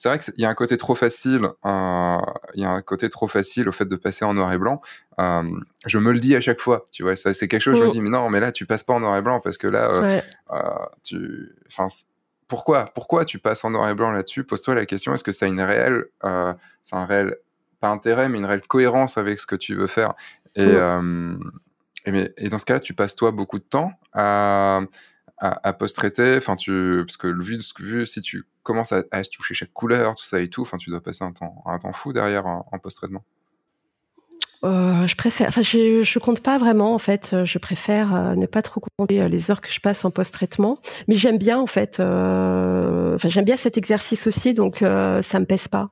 c'est 0.00 0.08
vrai 0.08 0.18
qu'il 0.18 0.32
y 0.38 0.46
a 0.46 0.48
un 0.48 0.54
côté 0.54 0.78
trop 0.78 0.94
facile, 0.94 1.42
euh, 1.66 2.18
il 2.54 2.62
y 2.62 2.64
a 2.64 2.70
un 2.70 2.80
côté 2.80 3.10
trop 3.10 3.28
facile 3.28 3.68
au 3.68 3.72
fait 3.72 3.84
de 3.84 3.96
passer 3.96 4.24
en 4.24 4.32
noir 4.32 4.50
et 4.50 4.56
blanc. 4.56 4.80
Euh, 5.18 5.42
je 5.84 5.98
me 5.98 6.12
le 6.12 6.18
dis 6.18 6.34
à 6.34 6.40
chaque 6.40 6.58
fois, 6.58 6.88
tu 6.90 7.02
vois, 7.02 7.16
ça 7.16 7.34
c'est 7.34 7.48
quelque 7.48 7.60
chose. 7.60 7.76
Je 7.76 7.84
me 7.84 7.90
dis 7.90 8.00
mais 8.00 8.08
non, 8.08 8.30
mais 8.30 8.40
là 8.40 8.50
tu 8.50 8.64
passes 8.64 8.82
pas 8.82 8.94
en 8.94 9.00
noir 9.00 9.14
et 9.18 9.20
blanc 9.20 9.40
parce 9.40 9.58
que 9.58 9.66
là, 9.66 9.90
euh, 9.90 10.20
euh 10.52 10.86
tu, 11.02 11.54
enfin, 11.66 11.88
pourquoi, 12.48 12.86
pourquoi 12.94 13.26
tu 13.26 13.38
passes 13.38 13.62
en 13.62 13.70
noir 13.72 13.90
et 13.90 13.94
blanc 13.94 14.10
là-dessus? 14.10 14.42
Pose-toi 14.42 14.74
la 14.74 14.86
question 14.86 15.12
est-ce 15.12 15.22
que 15.22 15.32
ça 15.32 15.44
a 15.44 15.48
une 15.50 15.60
réelle, 15.60 16.06
euh, 16.24 16.54
c'est 16.82 16.96
un 16.96 17.04
réel, 17.04 17.36
pas 17.80 17.88
intérêt, 17.88 18.30
mais 18.30 18.38
une 18.38 18.46
réelle 18.46 18.66
cohérence 18.66 19.18
avec 19.18 19.38
ce 19.38 19.46
que 19.46 19.56
tu 19.56 19.74
veux 19.74 19.86
faire? 19.86 20.14
Et. 20.56 20.66
Et, 22.06 22.32
et 22.36 22.48
dans 22.48 22.58
ce 22.58 22.64
cas-là, 22.64 22.80
tu 22.80 22.94
passes 22.94 23.14
toi 23.14 23.30
beaucoup 23.30 23.58
de 23.58 23.64
temps 23.64 23.92
à 24.12 24.80
à, 25.40 25.72
post-traiter 25.72 26.36
Enfin, 26.36 26.56
tu 26.56 27.02
parce 27.06 27.16
que 27.16 27.28
vu, 27.28 27.58
vu 27.80 28.06
si 28.06 28.20
tu 28.20 28.44
commences 28.62 28.92
à, 28.92 29.24
toucher 29.24 29.54
chaque 29.54 29.72
couleur, 29.72 30.14
tout 30.14 30.24
ça 30.24 30.40
et 30.40 30.48
tout, 30.48 30.62
enfin, 30.62 30.76
tu 30.76 30.90
dois 30.90 31.02
passer 31.02 31.24
un 31.24 31.32
temps, 31.32 31.62
un 31.66 31.78
temps 31.78 31.92
fou 31.92 32.12
derrière 32.12 32.46
en, 32.46 32.78
post-traitement. 32.82 33.24
Euh, 34.62 35.06
je 35.06 35.16
préfère, 35.16 35.48
enfin, 35.48 35.62
je, 35.62 36.02
je 36.02 36.18
compte 36.18 36.40
pas 36.42 36.58
vraiment 36.58 36.94
en 36.94 36.98
fait. 36.98 37.34
Je 37.44 37.58
préfère 37.58 38.14
euh, 38.14 38.34
ne 38.34 38.44
pas 38.44 38.60
trop 38.60 38.82
compter 38.98 39.22
euh, 39.22 39.28
les 39.28 39.50
heures 39.50 39.62
que 39.62 39.72
je 39.72 39.80
passe 39.80 40.04
en 40.04 40.10
post-traitement, 40.10 40.76
mais 41.08 41.14
j'aime 41.14 41.38
bien 41.38 41.58
en 41.58 41.66
fait. 41.66 41.98
Enfin, 41.98 43.28
j'aime 43.28 43.46
bien 43.46 43.56
cet 43.56 43.78
exercice 43.78 44.26
aussi, 44.26 44.52
donc 44.52 44.78
ça 44.80 45.40
me 45.40 45.44
pèse 45.44 45.68
pas. 45.68 45.90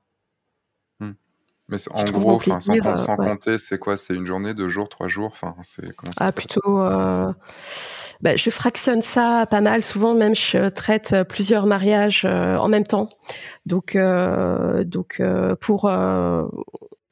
Mais 1.68 1.76
en 1.90 2.04
gros, 2.04 2.40
sans, 2.40 2.60
sans 2.60 3.16
compter, 3.16 3.58
c'est 3.58 3.78
quoi? 3.78 3.98
C'est 3.98 4.14
une 4.14 4.24
journée, 4.24 4.54
deux 4.54 4.68
jours, 4.68 4.88
trois 4.88 5.06
jours? 5.06 5.26
Enfin, 5.26 5.54
c'est 5.62 5.94
comment 5.94 6.12
ça 6.12 6.24
Ah, 6.24 6.32
plutôt. 6.32 6.80
Euh... 6.80 7.30
Bah, 8.22 8.36
je 8.36 8.48
fractionne 8.48 9.02
ça 9.02 9.46
pas 9.50 9.60
mal. 9.60 9.82
Souvent, 9.82 10.14
même, 10.14 10.34
je 10.34 10.70
traite 10.70 11.14
plusieurs 11.28 11.66
mariages 11.66 12.22
euh, 12.24 12.56
en 12.56 12.68
même 12.68 12.86
temps. 12.86 13.10
Donc, 13.66 13.96
euh, 13.96 14.82
donc 14.84 15.18
euh, 15.20 15.56
pour 15.60 15.90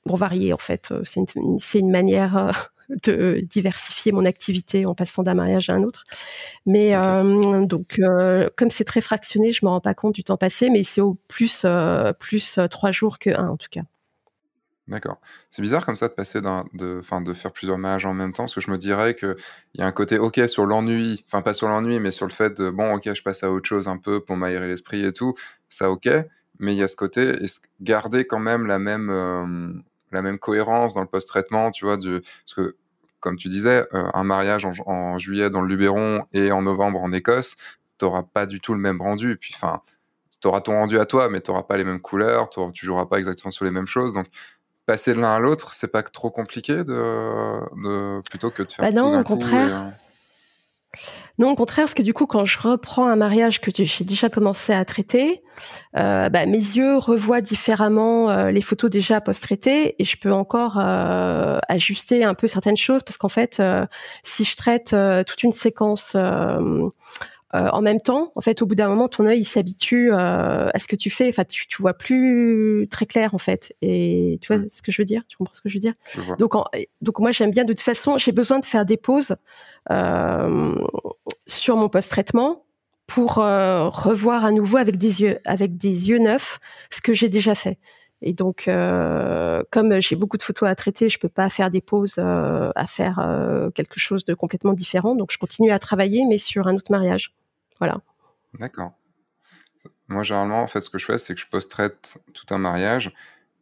pour 0.07 0.17
varier, 0.17 0.53
en 0.53 0.59
fait, 0.59 0.95
c'est 1.05 1.21
une, 1.35 1.59
c'est 1.59 1.81
une 1.81 1.91
manière 1.91 2.71
de 3.05 3.41
diversifier 3.43 4.13
mon 4.13 4.25
activité 4.25 4.87
en 4.87 4.95
passant 4.95 5.23
d'un 5.23 5.35
mariage 5.35 5.69
à 5.69 5.75
un 5.75 5.83
autre. 5.83 6.05
Mais 6.65 6.93
donc, 7.67 8.01
comme 8.57 8.71
c'est 8.71 8.85
très 8.85 9.01
fractionné, 9.03 9.53
je 9.53 9.67
me 9.67 9.71
rends 9.71 9.81
pas 9.81 9.95
compte 9.95 10.15
du 10.15 10.25
temps 10.25 10.37
passé, 10.39 10.71
mais 10.71 10.83
c'est 10.83 11.03
au 11.03 11.19
plus 11.29 11.67
plus 12.21 12.59
trois 12.71 12.91
jours 12.91 13.19
que 13.19 13.31
un 13.31 13.49
en 13.49 13.57
tout 13.57 13.69
cas. 13.71 13.83
D'accord. 14.89 15.21
C'est 15.51 15.63
bizarre 15.63 15.85
comme 15.85 15.97
ça 15.97 16.07
de 16.07 16.13
passer 16.13 16.41
de, 16.41 16.99
enfin, 17.01 17.21
de 17.21 17.35
faire 17.35 17.53
plusieurs 17.53 17.77
mariages 17.77 18.07
en 18.07 18.15
même 18.15 18.33
temps, 18.33 18.45
parce 18.45 18.55
que 18.55 18.61
je 18.61 18.71
me 18.71 18.79
dirais 18.79 19.17
qu'il 19.17 19.35
y 19.75 19.83
a 19.83 19.87
un 19.87 19.91
côté 19.93 20.17
ok 20.17 20.41
sur 20.49 20.65
l'ennui, 20.65 21.25
enfin 21.27 21.43
pas 21.43 21.53
sur 21.53 21.67
l'ennui, 21.69 21.99
mais 21.99 22.13
sur 22.13 22.25
le 22.25 22.33
fait 22.33 22.57
de 22.57 22.71
bon 22.71 22.95
ok 22.95 23.13
je 23.13 23.23
passe 23.23 23.43
à 23.43 23.51
autre 23.51 23.69
chose 23.69 23.89
un 23.89 23.97
peu 23.99 24.21
pour 24.21 24.37
m'aérer 24.37 24.69
l'esprit 24.69 25.05
et 25.05 25.13
tout, 25.13 25.35
ça 25.69 25.91
ok, 25.91 26.09
mais 26.61 26.73
il 26.75 26.79
y 26.79 26.85
a 26.85 26.89
ce 26.89 26.95
côté 26.95 27.37
garder 27.81 28.27
quand 28.27 28.39
même 28.39 28.67
la 28.69 28.79
même 28.79 29.11
euh, 29.11 29.73
la 30.13 30.23
même 30.23 30.39
cohérence 30.39 30.95
dans 30.95 31.01
le 31.01 31.09
post-traitement, 31.09 31.73
tu 31.73 31.85
vois, 31.85 31.99
parce 31.99 32.55
que 32.55 32.77
comme 33.19 33.37
tu 33.37 33.49
disais, 33.49 33.85
euh, 33.93 34.05
un 34.15 34.23
mariage 34.23 34.67
en, 34.87 35.19
juillet 35.19 35.51
dans 35.51 35.63
le 35.63 35.69
Luberon 35.69 36.27
et 36.33 36.53
en 36.53 36.63
novembre 36.63 37.01
en 37.01 37.13
Écosse, 37.13 37.57
t'auras 37.99 38.23
pas 38.23 38.47
du 38.47 38.61
tout 38.61 38.73
le 38.73 38.79
même 38.79 39.01
rendu, 39.01 39.37
puis 39.37 39.53
enfin 39.57 39.83
tu 40.41 40.49
auras 40.49 40.61
ton 40.61 40.73
rendu 40.73 40.99
à 40.99 41.07
toi, 41.07 41.29
mais 41.29 41.41
tu 41.41 41.51
n'auras 41.51 41.63
pas 41.65 41.77
les 41.77 41.85
mêmes 41.85 42.01
couleurs, 42.01 42.49
tu 42.51 42.87
joueras 42.87 43.07
pas 43.07 43.19
exactement 43.19 43.51
sur 43.51 43.65
les 43.65 43.71
mêmes 43.71 43.89
choses. 43.89 44.15
Donc, 44.15 44.27
passer 44.87 45.13
de 45.15 45.21
l'un 45.21 45.35
à 45.35 45.39
l'autre, 45.39 45.75
c'est 45.75 45.89
pas 45.89 46.03
trop 46.03 46.31
compliqué 46.31 46.85
de, 46.85 48.23
plutôt 48.31 48.51
que 48.51 48.63
de 48.63 48.73
faire 48.73 48.85
bah 48.85 48.93
non, 48.93 49.19
au 49.19 49.23
contraire. 49.25 49.83
Euh, 49.83 49.91
non, 51.39 51.51
au 51.51 51.57
contraire, 51.57 51.85
parce 51.85 51.95
que 51.95 52.03
du 52.03 52.15
coup, 52.15 52.27
quand 52.27 52.47
je 52.47 52.59
reprends 52.59 53.07
un 53.07 53.17
mariage 53.17 53.61
que 53.61 53.71
j'ai 53.75 54.05
déjà 54.05 54.31
commencé 54.31 54.73
à 54.73 54.83
traiter, 54.87 55.43
euh, 55.97 56.31
bah, 56.31 56.47
mes 56.47 56.57
yeux 56.57 56.97
revoient 56.97 57.43
différemment 57.43 58.31
euh, 58.31 58.51
les 58.51 58.63
photos 58.63 58.89
déjà 58.89 59.21
post-traitées 59.21 60.01
et 60.01 60.05
je 60.05 60.17
peux 60.17 60.33
encore 60.33 60.79
ajuster 60.79 62.25
un 62.25 62.33
peu 62.33 62.47
certaines 62.47 62.79
choses 62.79 63.03
parce 63.03 63.19
qu'en 63.19 63.29
fait, 63.29 63.61
si 64.23 64.45
je 64.45 64.57
traite 64.57 64.97
toute 65.27 65.43
une 65.43 65.53
séquence 65.53 66.17
euh, 67.57 67.69
en 67.73 67.81
même 67.81 68.01
temps, 68.01 68.33
en 68.35 68.41
fait, 68.41 68.61
au 68.61 68.67
bout 68.67 68.75
d'un 68.75 68.89
moment, 68.89 69.09
ton 69.09 69.25
œil 69.27 69.45
s'habitue 69.45 70.13
euh, 70.13 70.69
à 70.73 70.79
ce 70.79 70.87
que 70.87 70.97
tu 70.97 71.11
fais. 71.11 71.29
Enfin, 71.29 71.45
tu, 71.45 71.67
tu 71.67 71.81
vois 71.81 71.95
plus 71.95 72.87
très 72.91 73.07
clair, 73.07 73.35
en 73.35 73.39
fait. 73.39 73.75
Et 73.83 74.39
tu 74.43 74.49
vois 74.53 74.63
mm. 74.63 74.69
ce 74.69 74.83
que 74.83 74.93
je 74.93 75.01
veux 75.01 75.07
dire? 75.07 75.23
Tu 75.29 75.37
comprends 75.37 75.55
ce 75.55 75.63
que 75.63 75.69
je 75.69 75.75
veux 75.75 75.81
dire? 75.81 75.95
Donc, 76.39 76.53
donc 77.01 77.19
moi, 77.19 77.33
j'aime 77.33 77.51
bien. 77.51 77.65
De 77.65 77.73
toute 77.73 77.81
façon, 77.81 78.19
j'ai 78.19 78.33
besoin 78.33 78.59
de 78.59 78.65
faire 78.65 78.85
des 78.85 78.97
pauses 78.97 79.37
euh, 79.91 80.75
sur 81.47 81.77
mon 81.77 81.89
post-traitement 81.89 82.65
pour 83.07 83.37
revoir 83.37 84.45
à 84.45 84.51
nouveau 84.51 84.79
avec 84.79 84.97
des 84.97 85.23
yeux, 85.23 85.39
avec 85.45 85.77
des 85.77 86.09
yeux 86.09 86.19
neufs, 86.19 86.59
ce 86.91 87.01
que 87.01 87.13
j'ai 87.13 87.29
déjà 87.29 87.55
fait. 87.55 87.79
Et 88.21 88.33
donc, 88.33 88.69
comme 89.71 90.01
j'ai 90.01 90.17
beaucoup 90.17 90.37
de 90.37 90.43
photos 90.43 90.69
à 90.69 90.75
traiter, 90.75 91.09
je 91.09 91.21
peux 91.21 91.29
pas 91.29 91.49
faire 91.49 91.71
des 91.71 91.81
pauses 91.81 92.19
à 92.19 92.87
faire 92.89 93.71
quelque 93.77 94.01
chose 94.01 94.25
de 94.25 94.35
complètement 94.35 94.73
différent. 94.73 95.15
Donc, 95.15 95.31
je 95.31 95.39
continue 95.39 95.71
à 95.71 95.79
travailler, 95.79 96.25
mais 96.29 96.39
sur 96.39 96.67
un 96.67 96.75
autre 96.75 96.91
mariage. 96.91 97.33
Voilà. 97.79 98.01
D'accord. 98.59 98.93
Moi, 100.09 100.23
généralement, 100.23 100.63
en 100.63 100.69
fait, 100.69 100.81
ce 100.81 100.91
que 100.91 100.99
je 100.99 101.05
fais, 101.05 101.19
c'est 101.19 101.35
que 101.35 101.41
je 101.41 101.47
post-traite 101.47 102.19
tout 102.33 102.47
un 102.55 102.59
mariage. 102.59 103.13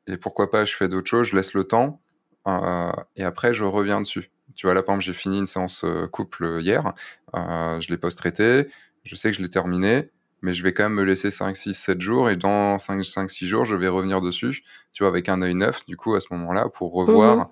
Et 0.07 0.17
pourquoi 0.17 0.51
pas, 0.51 0.65
je 0.65 0.75
fais 0.75 0.89
d'autres 0.89 1.09
choses, 1.09 1.29
je 1.29 1.37
laisse 1.37 1.55
le 1.55 1.65
temps. 1.65 2.01
Euh, 2.47 2.93
et 3.17 3.25
après, 3.25 3.55
je 3.55 3.65
reviens 3.65 4.01
dessus. 4.01 4.31
Tu 4.55 4.67
vois, 4.67 4.75
là, 4.75 4.83
par 4.83 4.95
exemple, 4.95 5.07
j'ai 5.07 5.19
fini 5.19 5.39
une 5.39 5.47
séance 5.47 5.85
euh, 5.85 6.07
couple 6.07 6.61
hier. 6.61 6.93
Euh, 7.35 7.81
je 7.81 7.89
l'ai 7.89 7.97
post-traité. 7.97 8.69
Je 9.05 9.17
sais 9.17 9.31
que 9.31 9.37
je 9.37 9.43
l'ai 9.43 9.51
terminé. 9.51 10.11
Mais 10.43 10.53
je 10.53 10.63
vais 10.63 10.75
quand 10.75 10.83
même 10.83 10.95
me 10.95 11.05
laisser 11.05 11.31
5, 11.31 11.57
6, 11.57 11.73
7 11.73 12.01
jours. 12.03 12.29
Et 12.29 12.37
dans 12.37 12.79
5, 12.79 13.03
5 13.03 13.31
6 13.31 13.47
jours, 13.47 13.65
je 13.65 13.75
vais 13.75 13.89
revenir 13.89 14.21
dessus. 14.21 14.63
Tu 14.93 15.03
vois, 15.03 15.09
avec 15.09 15.31
un 15.31 15.41
œil 15.41 15.55
neuf, 15.55 15.87
du 15.87 15.97
coup, 15.97 16.15
à 16.15 16.21
ce 16.21 16.27
moment-là, 16.33 16.69
pour 16.69 16.93
revoir. 16.93 17.37
Mmh 17.37 17.49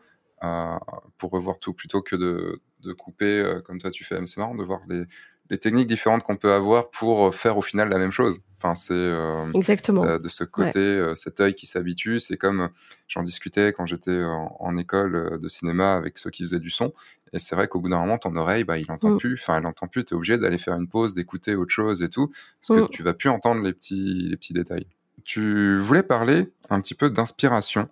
pour 1.19 1.31
revoir 1.31 1.61
tout 1.61 1.73
plutôt 1.73 2.03
que 2.03 2.17
de, 2.17 2.61
de 2.81 2.93
couper 2.93 3.61
comme 3.65 3.79
toi 3.79 3.93
tu 3.93 4.03
fais. 4.03 4.19
C'est 4.27 4.39
marrant 4.39 4.57
de 4.57 4.65
voir 4.65 4.81
les, 4.89 5.05
les 5.53 5.59
techniques 5.59 5.87
différentes 5.87 6.23
qu'on 6.23 6.39
peut 6.39 6.55
avoir 6.55 6.89
pour 6.89 7.27
euh, 7.27 7.31
faire 7.31 7.59
au 7.59 7.63
final 7.63 7.91
la 7.91 7.99
même 7.99 8.11
chose. 8.11 8.39
Enfin, 8.57 8.75
c'est 8.75 8.95
euh, 8.95 9.53
exactement 9.53 10.03
euh, 10.03 10.19
de 10.19 10.31
ce 10.31 10.45
côté, 10.45 11.13
cet 11.15 11.41
œil 11.41 11.55
qui 11.55 11.67
s'habitue. 11.67 12.21
C'est 12.21 12.39
comme 12.39 12.71
j'en 13.07 13.23
discutais 13.23 13.75
quand 13.75 13.85
j'étais 13.85 14.23
en, 14.25 14.77
école 14.79 15.39
de 15.39 15.49
cinéma 15.49 15.95
avec 15.95 16.17
ceux 16.17 16.31
qui 16.31 16.43
faisaient 16.45 16.59
du 16.59 16.71
son. 16.71 16.95
Et 17.35 17.39
c'est 17.39 17.55
vrai 17.55 17.69
qu'au 17.69 17.81
bout 17.81 17.91
d'un 17.91 18.01
moment, 18.01 18.17
ton 18.17 18.35
oreille, 18.35 18.65
bah, 18.65 18.79
il 18.79 18.91
entend 18.91 19.11
mm. 19.11 19.19
plus. 19.19 19.35
Enfin, 19.35 19.59
elle 19.59 19.67
entend 19.67 19.89
plus. 19.89 20.05
Tu 20.07 20.15
es 20.15 20.17
obligé 20.17 20.39
d'aller 20.39 20.59
faire 20.59 20.75
une 20.75 20.89
pause, 20.89 21.13
d'écouter 21.13 21.55
autre 21.55 21.73
chose 21.73 22.03
et 22.03 22.09
tout, 22.09 22.29
parce 22.29 22.81
que 22.81 22.85
mm. 22.87 22.89
tu 22.89 23.03
vas 23.03 23.13
plus 23.13 23.29
entendre 23.29 23.63
les 23.63 23.75
petits, 23.75 24.29
les 24.31 24.37
petits 24.37 24.55
détails. 24.55 24.87
Tu 25.25 25.79
voulais 25.81 26.03
parler 26.03 26.51
un 26.71 26.81
petit 26.81 26.95
peu 26.95 27.11
d'inspiration. 27.11 27.91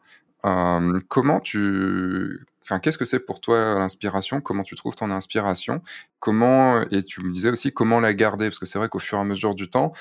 comment 1.08 1.40
tu 1.40 2.46
qu'est-ce 2.82 2.98
que 2.98 3.04
c'est 3.04 3.20
pour 3.20 3.40
toi 3.40 3.78
l'inspiration? 3.78 4.40
Comment 4.40 4.62
tu 4.62 4.76
trouves 4.76 4.94
ton 4.94 5.10
inspiration? 5.10 5.82
Comment 6.18 6.82
et 6.90 7.02
tu 7.02 7.22
me 7.22 7.32
disais 7.32 7.50
aussi 7.50 7.72
comment 7.72 8.00
la 8.00 8.14
garder? 8.14 8.46
Parce 8.46 8.58
que 8.58 8.66
c'est 8.66 8.78
vrai 8.78 8.88
qu'au 8.88 8.98
fur 8.98 9.18
et 9.18 9.20
à 9.20 9.24
mesure 9.24 9.54
du 9.54 9.68
temps, 9.68 9.92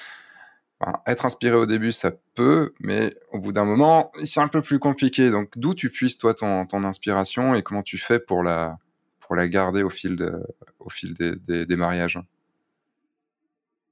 être 1.05 1.26
inspiré 1.26 1.55
au 1.55 1.66
début, 1.66 1.91
ça 1.91 2.12
peut, 2.36 2.74
mais 2.80 3.14
au 3.32 3.39
bout 3.39 3.51
d'un 3.51 3.66
moment, 3.66 4.12
c'est 4.24 4.39
un 4.39 4.47
peu 4.47 4.62
plus 4.62 4.80
compliqué. 4.80 5.30
Donc, 5.30 5.57
d'où 5.57 5.74
tu 5.74 5.89
puisses, 5.89 6.18
toi, 6.18 6.34
ton, 6.34 6.66
ton, 6.66 6.84
inspiration 6.84 7.53
et 7.55 7.64
comment 7.64 7.84
tu 7.84 7.97
fais 7.97 8.20
pour 8.20 8.43
la, 8.43 8.78
pour 9.20 9.36
la 9.36 9.47
garder 9.47 9.84
au 9.84 9.89
fil, 9.89 10.16
de, 10.16 10.41
au 10.80 10.89
fil 10.89 11.14
des, 11.14 11.36
des, 11.36 11.66
des 11.66 11.76
mariages? 11.76 12.20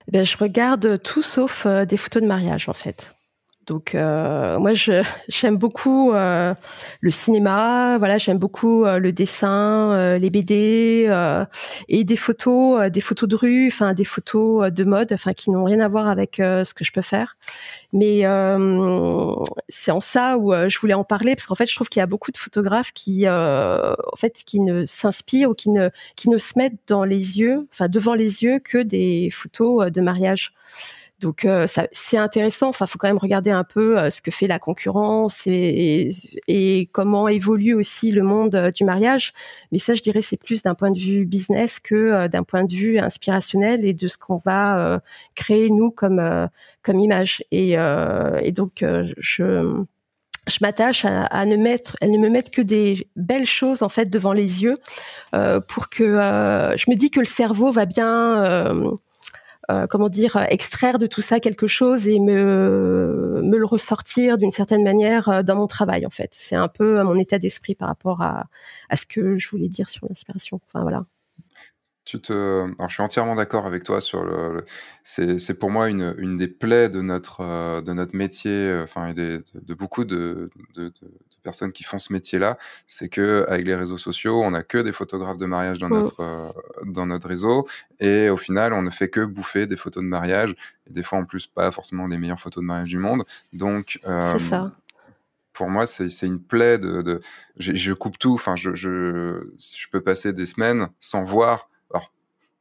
Eh 0.07 0.11
ben, 0.11 0.23
Je 0.23 0.37
regarde 0.37 1.01
tout 1.01 1.21
sauf 1.21 1.65
euh, 1.65 1.83
des 1.85 1.97
photos 1.97 2.23
de 2.23 2.27
mariage, 2.27 2.69
en 2.69 2.73
fait. 2.73 3.16
Donc 3.67 3.95
euh, 3.95 4.57
moi 4.59 4.71
j'aime 5.27 5.57
beaucoup 5.57 6.13
euh, 6.13 6.53
le 7.01 7.11
cinéma, 7.11 7.97
voilà 7.97 8.17
j'aime 8.17 8.37
beaucoup 8.37 8.85
euh, 8.85 8.97
le 8.97 9.11
dessin, 9.11 9.91
euh, 9.93 10.17
les 10.17 10.29
BD 10.29 11.05
euh, 11.07 11.45
et 11.89 12.05
des 12.05 12.15
photos, 12.15 12.89
des 12.89 13.01
photos 13.01 13.27
de 13.27 13.35
rue, 13.35 13.67
enfin 13.67 13.93
des 13.93 14.05
photos 14.05 14.71
de 14.71 14.83
mode, 14.85 15.11
enfin 15.11 15.33
qui 15.33 15.51
n'ont 15.51 15.65
rien 15.65 15.81
à 15.81 15.89
voir 15.89 16.07
avec 16.07 16.37
ce 16.37 16.73
que 16.73 16.85
je 16.85 16.91
peux 16.93 17.01
faire. 17.01 17.37
Mais 17.91 18.21
c'est 19.67 19.91
en 19.91 20.01
ça 20.01 20.37
où 20.37 20.53
je 20.53 20.79
voulais 20.79 20.93
en 20.93 21.03
parler 21.03 21.35
parce 21.35 21.45
qu'en 21.45 21.55
fait 21.55 21.65
je 21.65 21.75
trouve 21.75 21.89
qu'il 21.89 21.99
y 21.99 22.03
a 22.03 22.07
beaucoup 22.07 22.31
de 22.31 22.37
photographes 22.37 22.93
qui 22.93 23.27
en 23.27 24.15
fait 24.17 24.43
qui 24.45 24.61
ne 24.61 24.85
s'inspirent 24.85 25.49
ou 25.49 25.53
qui 25.53 25.69
ne 25.69 25.89
qui 26.15 26.29
ne 26.29 26.37
se 26.37 26.53
mettent 26.57 26.79
dans 26.87 27.03
les 27.03 27.39
yeux, 27.39 27.67
enfin 27.73 27.89
devant 27.89 28.13
les 28.13 28.43
yeux 28.43 28.59
que 28.59 28.77
des 28.77 29.29
photos 29.29 29.91
de 29.91 30.01
mariage. 30.01 30.53
Donc 31.19 31.45
euh, 31.45 31.65
c'est 31.91 32.17
intéressant. 32.17 32.69
Enfin, 32.69 32.85
faut 32.85 32.99
quand 32.99 33.07
même 33.07 33.17
regarder 33.17 33.49
un 33.49 33.63
peu 33.63 33.97
euh, 33.97 34.09
ce 34.11 34.21
que 34.21 34.29
fait 34.29 34.45
la 34.45 34.59
concurrence 34.59 35.47
et, 35.47 36.09
et, 36.47 36.89
comment 36.91 37.27
évolue 37.27 37.73
aussi 37.73 38.11
le 38.11 38.21
monde 38.21 38.53
euh, 38.55 38.71
du 38.71 38.83
mariage. 38.83 39.33
Mais 39.71 39.79
ça, 39.79 39.95
je 39.95 40.01
dirais, 40.03 40.21
c'est 40.21 40.37
plus 40.37 40.61
d'un 40.61 40.75
point 40.75 40.91
de 40.91 40.99
vue 40.99 41.25
business 41.25 41.79
que 41.79 42.27
d'un 42.27 42.43
point 42.43 42.63
de 42.63 42.73
vue 42.73 42.99
inspirationnel 42.99 43.83
et 43.83 43.93
de 43.93 44.07
ce 44.07 44.17
qu'on 44.17 44.37
va 44.37 45.01
créer 45.35 45.69
nous 45.69 45.91
comme 45.91 46.49
comme 46.83 46.99
image. 46.99 47.43
Et, 47.51 47.71
et 47.71 48.51
donc 48.51 48.83
je 49.17 49.83
je 50.47 50.57
m'attache 50.61 51.05
à, 51.05 51.23
à, 51.25 51.45
ne 51.45 51.55
mettre, 51.55 51.95
à 52.01 52.07
ne 52.07 52.17
me 52.17 52.29
mettre 52.29 52.51
que 52.51 52.61
des 52.61 53.07
belles 53.15 53.45
choses 53.45 53.83
en 53.83 53.89
fait 53.89 54.05
devant 54.05 54.33
les 54.33 54.63
yeux 54.63 54.73
euh, 55.33 55.59
pour 55.59 55.89
que 55.89 56.03
euh, 56.03 56.75
je 56.77 56.89
me 56.89 56.95
dis 56.95 57.11
que 57.11 57.19
le 57.19 57.25
cerveau 57.25 57.71
va 57.71 57.85
bien 57.85 58.41
euh, 58.41 58.73
euh, 58.73 58.97
comment 59.89 60.09
dire, 60.09 60.37
extraire 60.49 60.97
de 60.97 61.07
tout 61.07 61.21
ça 61.21 61.39
quelque 61.39 61.67
chose 61.67 62.07
et 62.07 62.19
me, 62.19 63.41
le 63.43 63.65
ressortir 63.65 64.37
d'une 64.37 64.51
certaine 64.51 64.83
manière 64.83 65.29
euh, 65.29 65.43
dans 65.43 65.55
mon 65.55 65.67
travail, 65.67 66.05
en 66.05 66.09
fait. 66.09 66.29
C'est 66.31 66.55
un 66.55 66.67
peu 66.67 67.03
mon 67.03 67.17
état 67.17 67.39
d'esprit 67.39 67.75
par 67.75 67.87
rapport 67.89 68.21
à, 68.21 68.47
à 68.89 68.95
ce 68.95 69.05
que 69.05 69.35
je 69.35 69.49
voulais 69.49 69.67
dire 69.67 69.89
sur 69.89 70.07
l'inspiration. 70.07 70.59
Enfin, 70.67 70.81
voilà. 70.81 71.05
Tu 72.05 72.21
te... 72.21 72.33
Alors, 72.33 72.87
je 72.87 72.93
suis 72.93 73.03
entièrement 73.03 73.35
d'accord 73.35 73.65
avec 73.65 73.83
toi 73.83 73.99
sur 73.99 74.23
le. 74.23 74.63
C'est 75.03 75.59
pour 75.59 75.69
moi 75.69 75.89
une, 75.89 76.15
une 76.17 76.37
des 76.37 76.47
plaies 76.47 76.87
de 76.87 77.01
notre, 77.01 77.41
euh, 77.41 77.81
de 77.81 77.91
notre 77.91 78.15
métier, 78.15 78.79
enfin, 78.81 79.09
et 79.09 79.13
de, 79.13 79.43
beaucoup 79.73 80.05
de, 80.05 80.49
personnes 81.49 81.71
qui 81.71 81.83
font 81.83 81.99
ce 81.99 82.11
métier-là, 82.11 82.57
c'est 82.87 83.09
que 83.09 83.45
avec 83.47 83.65
les 83.65 83.75
réseaux 83.83 84.01
sociaux, 84.09 84.35
on 84.47 84.51
n'a 84.51 84.63
que 84.63 84.79
des 84.87 84.91
photographes 84.91 85.37
de 85.37 85.45
mariage 85.45 85.79
dans, 85.79 85.87
mm. 85.89 85.99
notre, 85.99 86.19
euh, 86.19 86.51
dans 86.97 87.05
notre 87.05 87.27
réseau, 87.27 87.65
et 87.99 88.29
au 88.29 88.37
final, 88.37 88.73
on 88.73 88.81
ne 88.81 88.89
fait 88.89 89.09
que 89.15 89.23
bouffer 89.23 89.65
des 89.65 89.77
photos 89.77 90.03
de 90.03 90.09
mariage, 90.09 90.51
et 90.87 90.91
des 90.97 91.03
fois 91.03 91.19
en 91.19 91.25
plus 91.25 91.47
pas 91.47 91.71
forcément 91.71 92.05
les 92.07 92.17
meilleures 92.17 92.43
photos 92.45 92.61
de 92.61 92.67
mariage 92.67 92.89
du 92.89 92.97
monde. 92.97 93.23
Donc, 93.53 93.99
euh, 94.05 94.37
ça. 94.37 94.71
pour 95.53 95.69
moi, 95.69 95.85
c'est 95.85 96.27
une 96.33 96.41
plaie 96.41 96.77
de, 96.77 97.01
de 97.01 97.21
je 97.57 97.93
coupe 97.93 98.17
tout. 98.19 98.33
Enfin, 98.33 98.55
je, 98.57 98.75
je, 98.75 98.91
je 99.57 99.87
peux 99.91 100.01
passer 100.01 100.33
des 100.33 100.45
semaines 100.45 100.89
sans 100.99 101.23
voir 101.23 101.69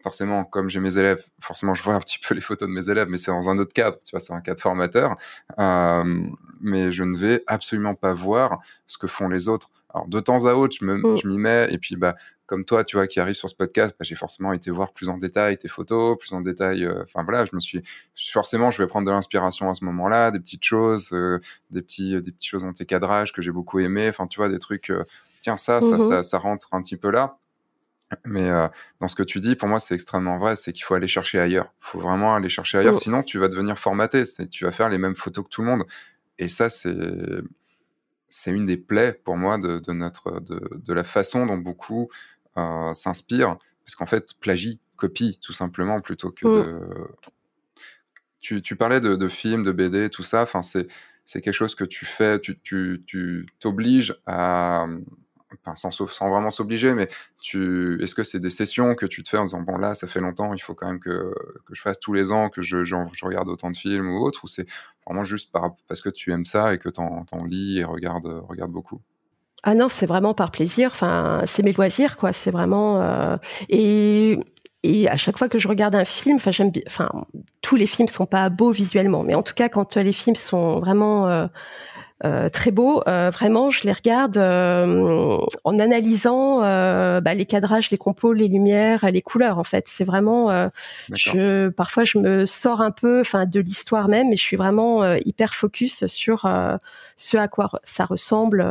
forcément, 0.07 0.45
comme 0.45 0.71
j'ai 0.71 0.79
mes 0.79 0.99
élèves, 0.99 1.25
forcément, 1.41 1.75
je 1.75 1.83
vois 1.83 1.95
un 1.95 2.01
petit 2.01 2.21
peu 2.21 2.33
les 2.33 2.41
photos 2.41 2.69
de 2.69 2.73
mes 2.73 2.89
élèves, 2.89 3.09
mais 3.09 3.17
c'est 3.17 3.33
dans 3.33 3.49
un 3.51 3.59
autre 3.59 3.73
cadre, 3.73 3.99
tu 3.99 4.13
vois, 4.13 4.21
c'est 4.21 4.33
un 4.33 4.41
cadre 4.41 4.61
formateur. 4.61 5.17
Euh, 5.59 6.29
mais 6.61 6.93
je 6.93 7.03
ne 7.03 7.17
vais 7.17 7.43
absolument 7.49 7.97
pas 7.97 8.15
voir 8.15 8.61
ce 8.87 8.99
que 8.99 9.09
font 9.09 9.29
les 9.29 9.49
autres. 9.49 9.69
Alors, 9.93 10.07
de 10.07 10.21
temps 10.21 10.45
à 10.45 10.55
autre, 10.55 10.77
je 10.81 10.85
mm. 10.85 11.29
m'y 11.29 11.39
mets, 11.39 11.67
et 11.73 11.79
puis, 11.79 11.97
bah, 11.97 12.15
comme 12.47 12.65
toi, 12.65 12.85
tu 12.85 12.95
vois, 12.95 13.09
qui 13.09 13.19
arrive 13.19 13.35
sur 13.35 13.51
ce 13.51 13.57
podcast, 13.57 13.97
bah, 13.99 14.05
j'ai 14.05 14.15
forcément 14.15 14.53
été 14.53 14.71
voir 14.71 14.93
plus 14.93 15.09
en 15.09 15.19
détail 15.19 15.59
tes 15.59 15.67
photos, 15.67 16.17
plus 16.17 16.33
en 16.33 16.41
détail. 16.41 16.85
Euh, 16.85 17.03
enfin 17.03 17.25
voilà, 17.25 17.45
je 17.45 17.51
me 17.53 17.59
suis 17.59 17.83
forcément, 18.15 18.71
je 18.71 18.81
vais 18.81 18.87
prendre 18.87 19.09
de 19.09 19.11
l'inspiration 19.11 19.69
à 19.69 19.75
ce 19.75 19.85
moment-là, 19.87 20.31
des 20.31 20.39
petites 20.39 20.63
choses, 20.63 21.09
euh, 21.15 21.41
des 21.73 21.83
petits, 21.83 22.13
des 22.13 22.31
petites 22.31 22.47
choses 22.47 22.63
dans 22.63 22.73
tes 22.73 22.87
cadrages 22.87 23.33
que 23.33 23.43
j'ai 23.43 23.51
beaucoup 23.51 23.81
aimé. 23.81 24.09
Enfin, 24.09 24.29
tu 24.29 24.39
vois, 24.39 24.49
des 24.49 24.61
trucs. 24.61 24.93
tiens, 25.41 25.57
ça, 25.57 25.81
ça, 25.81 25.97
mm-hmm. 25.97 26.09
ça, 26.09 26.23
ça 26.23 26.39
rentre 26.39 26.69
un 26.71 26.81
petit 26.81 26.97
peu 26.97 27.11
là. 27.11 27.41
Mais 28.25 28.49
euh, 28.49 28.69
dans 29.01 29.09
ce 29.09 29.15
que 29.15 29.23
tu 29.23 29.41
dis, 29.41 29.57
pour 29.57 29.69
moi, 29.69 29.81
c'est 29.81 29.95
extrêmement 29.95 30.39
vrai. 30.39 30.57
C'est 30.57 30.73
qu'il 30.73 30.85
faut 30.85 30.95
aller 30.95 31.09
chercher 31.09 31.41
ailleurs. 31.41 31.73
Il 31.81 31.87
faut 31.87 31.99
vraiment 31.99 32.35
aller 32.35 32.49
chercher 32.49 32.79
ailleurs. 32.79 32.95
Oh. 32.97 33.01
Sinon, 33.01 33.23
tu 33.23 33.39
vas 33.39 33.49
devenir 33.49 33.79
formaté. 33.79 34.23
Tu 34.51 34.65
vas 34.65 34.73
faire 34.73 34.89
les 34.89 34.99
mêmes 34.99 35.17
photos 35.17 35.45
que 35.45 35.51
tout 35.51 35.63
le 35.63 35.69
monde. 35.69 35.85
Et 36.39 36.49
ça, 36.49 36.69
c'est 36.69 36.95
c'est 38.29 38.51
une 38.51 38.67
des 38.67 38.77
plaies 38.77 39.21
pour 39.25 39.37
moi 39.37 39.57
de, 39.57 39.79
de 39.79 39.93
notre 39.93 40.41
de, 40.41 40.61
de, 40.75 40.93
la 40.93 41.05
façon 41.05 41.47
dont 41.47 41.57
beaucoup 41.57 42.11
euh, 42.57 42.93
s'inspirent, 42.93 43.57
parce 43.85 43.95
qu'en 43.95 44.07
fait, 44.07 44.35
plagie, 44.41 44.81
copie, 44.97 45.39
tout 45.41 45.53
simplement, 45.53 46.01
plutôt 46.01 46.31
que 46.31 46.47
oh. 46.47 46.57
de. 46.57 46.81
Tu, 48.41 48.63
tu 48.63 48.77
parlais 48.77 49.01
de, 49.01 49.17
de, 49.17 49.29
films, 49.29 49.65
de 49.65 49.73
BD, 49.73 50.11
tout 50.11 50.23
ça. 50.23 50.43
Enfin, 50.43 50.63
c'est 50.63 50.87
c'est 51.25 51.41
quelque 51.41 51.55
chose 51.55 51.75
que 51.75 51.85
tu 51.85 52.05
fais. 52.05 52.39
Tu 52.41 52.59
tu 52.61 53.47
t'obliges 53.59 54.15
à 54.27 54.87
sans, 55.75 55.91
vraiment 56.29 56.51
s'obliger, 56.51 56.95
mais 56.95 57.05
est-ce 57.05 58.15
que 58.15 58.23
c'est 58.23 58.41
des 58.41 58.51
sessions 58.51 58.95
que 58.95 59.07
tu 59.07 59.23
te 59.23 59.29
fais 59.29 59.39
en 59.39 59.45
disant 59.45 59.61
bon 59.61 59.79
là 59.79 59.95
ça 59.95 60.07
fait 60.07 60.21
longtemps, 60.21 60.53
il 60.55 60.61
faut 60.61 60.75
quand 60.75 60.87
même 60.87 61.01
que, 61.01 61.35
que 61.67 61.75
je 61.75 61.81
fasse 61.81 61.99
tous 61.99 62.13
les 62.13 62.31
ans 62.31 62.49
que 62.49 62.63
je, 62.63 62.77
regarde 63.25 63.49
autant 63.49 63.71
de 63.71 63.77
films 63.77 64.09
ou 64.11 64.25
autre, 64.25 64.45
ou 64.45 64.49
c'est 64.49 64.67
vraiment 65.07 65.25
juste 65.25 65.53
par, 65.53 65.75
parce 65.89 66.01
que 66.01 66.09
tu 66.09 66.33
aimes 66.33 66.45
ça 66.45 66.75
et 66.75 66.79
que 66.79 66.89
t'en, 66.89 67.27
en 67.31 67.45
lis 67.45 67.79
et 67.79 67.85
regardes, 67.85 68.43
regarde 68.49 68.71
beaucoup? 68.71 69.01
Ah 69.63 69.75
non, 69.75 69.89
c'est 69.89 70.07
vraiment 70.07 70.35
par 70.35 70.53
plaisir. 70.53 70.91
Enfin, 70.93 71.43
c'est 71.45 71.63
mes 71.65 71.73
loisirs, 71.73 72.17
quoi. 72.17 72.33
C'est 72.33 72.53
vraiment 72.53 73.03
euh... 73.03 73.37
et 73.69 74.39
à 75.09 75.17
chaque 75.17 75.39
fois 75.39 75.49
que 75.49 75.59
je 75.59 75.67
regarde 75.67 75.97
un 75.97 76.05
film, 76.05 76.37
enfin 76.37 77.09
tous 77.61 77.75
les 77.75 77.87
films 77.87 78.07
sont 78.07 78.27
pas 78.27 78.49
beaux 78.49 78.71
visuellement, 78.71 79.25
mais 79.25 79.35
en 79.35 79.43
tout 79.43 79.55
cas 79.55 79.69
quand 79.69 79.97
les 79.97 80.13
films 80.13 80.37
sont 80.37 80.79
vraiment 80.79 81.29
euh, 81.29 81.47
euh, 82.25 82.49
très 82.49 82.71
beau. 82.71 83.03
Euh, 83.07 83.31
vraiment, 83.31 83.69
je 83.69 83.83
les 83.85 83.93
regarde 83.93 84.39
euh, 84.39 85.39
en 85.65 85.79
analysant 85.79 86.61
bah, 86.61 87.35
les 87.35 87.45
cadrages, 87.47 87.91
les 87.91 87.99
compos, 87.99 88.33
les 88.33 88.49
lumières, 88.49 89.11
les 89.11 89.23
couleurs. 89.23 89.59
En 89.59 89.65
fait, 89.65 89.85
c'est 89.89 90.05
vraiment. 90.05 90.71
je 91.13 91.69
parfois 91.69 92.05
je 92.05 92.19
me 92.19 92.47
sors 92.47 92.81
un 92.81 92.91
peu, 92.91 93.21
enfin, 93.21 93.47
de 93.47 93.61
l'histoire 93.61 94.09
même, 94.09 94.33
et 94.33 94.37
je 94.37 94.43
suis 94.43 94.57
vraiment 94.57 95.05
hyper 95.17 95.55
focus 95.55 96.07
sur 96.07 96.49
ce 97.17 97.37
à 97.37 97.49
quoi 97.49 97.71
ça 97.85 98.05
ressemble 98.05 98.67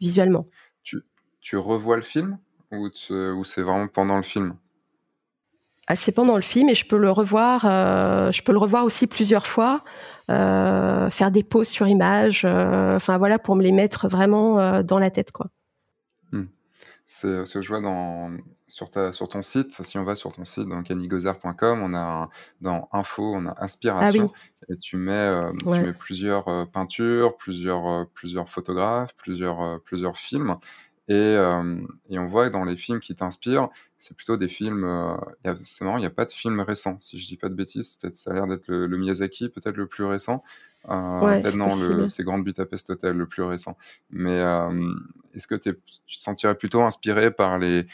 visuellement. 0.00 0.46
Tu, 0.82 1.02
tu 1.40 1.56
revois 1.56 1.96
le 1.96 2.02
film 2.02 2.38
ou, 2.72 2.88
ou 3.10 3.44
c'est 3.44 3.62
vraiment 3.62 3.88
pendant 3.88 4.16
le 4.16 4.22
film? 4.22 4.54
C'est 5.96 6.12
pendant 6.12 6.36
le 6.36 6.42
film 6.42 6.68
et 6.68 6.74
je 6.74 6.86
peux 6.86 6.98
le 6.98 7.10
revoir. 7.10 7.62
je 7.62 8.42
peux 8.42 8.52
le 8.52 8.58
revoir 8.58 8.84
aussi 8.84 9.06
plusieurs 9.06 9.46
fois. 9.46 9.82
Euh, 10.30 11.10
faire 11.10 11.32
des 11.32 11.42
pauses 11.42 11.66
sur 11.66 11.88
image, 11.88 12.42
euh, 12.44 12.94
enfin 12.94 13.18
voilà, 13.18 13.40
pour 13.40 13.56
me 13.56 13.62
les 13.62 13.72
mettre 13.72 14.06
vraiment 14.06 14.60
euh, 14.60 14.84
dans 14.84 15.00
la 15.00 15.10
tête, 15.10 15.32
quoi. 15.32 15.48
Hmm. 16.30 16.44
C'est 17.04 17.44
ce 17.44 17.54
que 17.54 17.62
je 17.62 17.68
vois 17.68 17.80
dans, 17.80 18.36
sur, 18.68 18.90
ta, 18.90 19.12
sur 19.12 19.28
ton 19.28 19.42
site. 19.42 19.72
Si 19.82 19.98
on 19.98 20.04
va 20.04 20.14
sur 20.14 20.30
ton 20.30 20.44
site, 20.44 20.68
donc 20.68 20.86
on 20.88 21.94
a 21.94 22.28
dans 22.60 22.88
info, 22.92 23.34
on 23.34 23.46
a 23.46 23.56
inspiration. 23.60 24.30
Ah 24.32 24.72
et 24.72 24.76
tu 24.76 24.96
mets, 24.96 25.42
tu 25.60 25.68
mets 25.68 25.92
plusieurs 25.92 26.68
peintures, 26.70 27.36
plusieurs, 27.36 28.06
plusieurs 28.14 28.48
photographes, 28.48 29.16
plusieurs, 29.16 29.80
plusieurs 29.82 30.16
films. 30.16 30.56
Et, 31.10 31.14
euh, 31.14 31.76
et, 32.08 32.20
on 32.20 32.28
voit 32.28 32.46
que 32.46 32.52
dans 32.52 32.64
les 32.64 32.76
films 32.76 33.00
qui 33.00 33.16
t'inspirent, 33.16 33.68
c'est 33.98 34.16
plutôt 34.16 34.36
des 34.36 34.46
films. 34.46 34.84
Euh, 34.84 35.16
c'est 35.56 35.84
marrant, 35.84 35.96
il 35.96 36.02
n'y 36.02 36.06
a 36.06 36.10
pas 36.10 36.24
de 36.24 36.30
film 36.30 36.60
récent. 36.60 37.00
Si 37.00 37.18
je 37.18 37.26
dis 37.26 37.36
pas 37.36 37.48
de 37.48 37.54
bêtises, 37.54 37.96
peut-être 37.96 38.14
ça 38.14 38.30
a 38.30 38.34
l'air 38.34 38.46
d'être 38.46 38.68
le, 38.68 38.96
Miyazaki, 38.96 39.48
peut-être 39.48 39.76
le 39.76 39.88
plus 39.88 40.04
récent. 40.04 40.44
Euh, 40.88 41.40
peut-être 41.40 41.56
non, 41.56 42.08
c'est 42.08 42.22
Grand 42.22 42.38
Budapest 42.38 42.90
Hotel, 42.90 43.16
le 43.16 43.26
plus 43.26 43.42
récent. 43.42 43.76
Mais 44.10 44.38
euh, 44.38 44.92
est-ce 45.34 45.48
que 45.48 45.56
tu 45.56 45.74
te 45.74 45.80
sentirais 46.06 46.54
plutôt 46.54 46.82
inspiré 46.82 47.32
par 47.32 47.58
les 47.58 47.86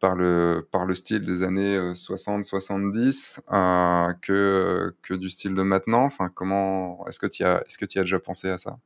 par 0.00 0.16
le, 0.16 0.66
par 0.72 0.86
le 0.86 0.94
style 0.94 1.20
des 1.20 1.42
années 1.42 1.78
60-70 1.78 3.40
euh, 3.52 4.12
que, 4.22 4.94
que 5.02 5.12
du 5.12 5.28
style 5.28 5.54
de 5.54 5.62
maintenant? 5.62 6.04
Enfin, 6.04 6.30
comment 6.34 7.06
Est-ce 7.06 7.18
que 7.18 7.26
tu 7.26 7.44
as, 7.44 7.60
est 7.60 7.70
-ce 7.70 7.76
que 7.76 7.98
as 7.98 8.02
déjà 8.02 8.18
pensé 8.18 8.48
à 8.48 8.56
ça? 8.56 8.78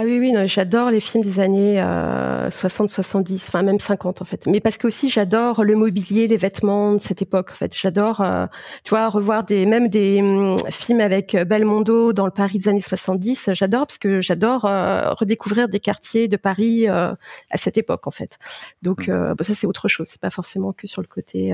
Ah 0.00 0.02
oui, 0.04 0.20
oui, 0.20 0.32
j'adore 0.46 0.92
les 0.92 1.00
films 1.00 1.24
des 1.24 1.40
années 1.40 1.74
60, 2.50 2.88
euh, 2.88 2.94
70, 2.94 3.46
enfin 3.48 3.64
même 3.64 3.80
50 3.80 4.22
en 4.22 4.24
fait. 4.24 4.46
Mais 4.46 4.60
parce 4.60 4.76
que 4.76 4.86
aussi 4.86 5.10
j'adore 5.10 5.64
le 5.64 5.74
mobilier, 5.74 6.28
les 6.28 6.36
vêtements 6.36 6.92
de 6.92 7.00
cette 7.00 7.20
époque. 7.20 7.50
En 7.50 7.56
fait, 7.56 7.76
j'adore, 7.76 8.20
euh, 8.20 8.46
tu 8.84 8.90
vois, 8.90 9.08
revoir 9.08 9.42
des 9.42 9.66
même 9.66 9.88
des 9.88 10.20
hum, 10.22 10.56
films 10.70 11.00
avec 11.00 11.34
Belmondo 11.34 12.12
dans 12.12 12.26
le 12.26 12.30
Paris 12.30 12.58
des 12.58 12.68
années 12.68 12.80
70. 12.80 13.50
J'adore 13.54 13.88
parce 13.88 13.98
que 13.98 14.20
j'adore 14.20 14.66
euh, 14.66 15.12
redécouvrir 15.14 15.68
des 15.68 15.80
quartiers 15.80 16.28
de 16.28 16.36
Paris 16.36 16.86
à 16.86 17.16
cette 17.56 17.76
époque 17.76 18.06
en 18.06 18.12
fait. 18.12 18.38
Donc 18.82 19.08
mmh. 19.08 19.34
ça 19.40 19.54
c'est 19.54 19.66
autre 19.66 19.88
chose. 19.88 20.06
C'est 20.08 20.20
pas 20.20 20.30
forcément 20.30 20.70
que 20.70 20.86
sur 20.86 21.02
le 21.02 21.08
côté 21.08 21.52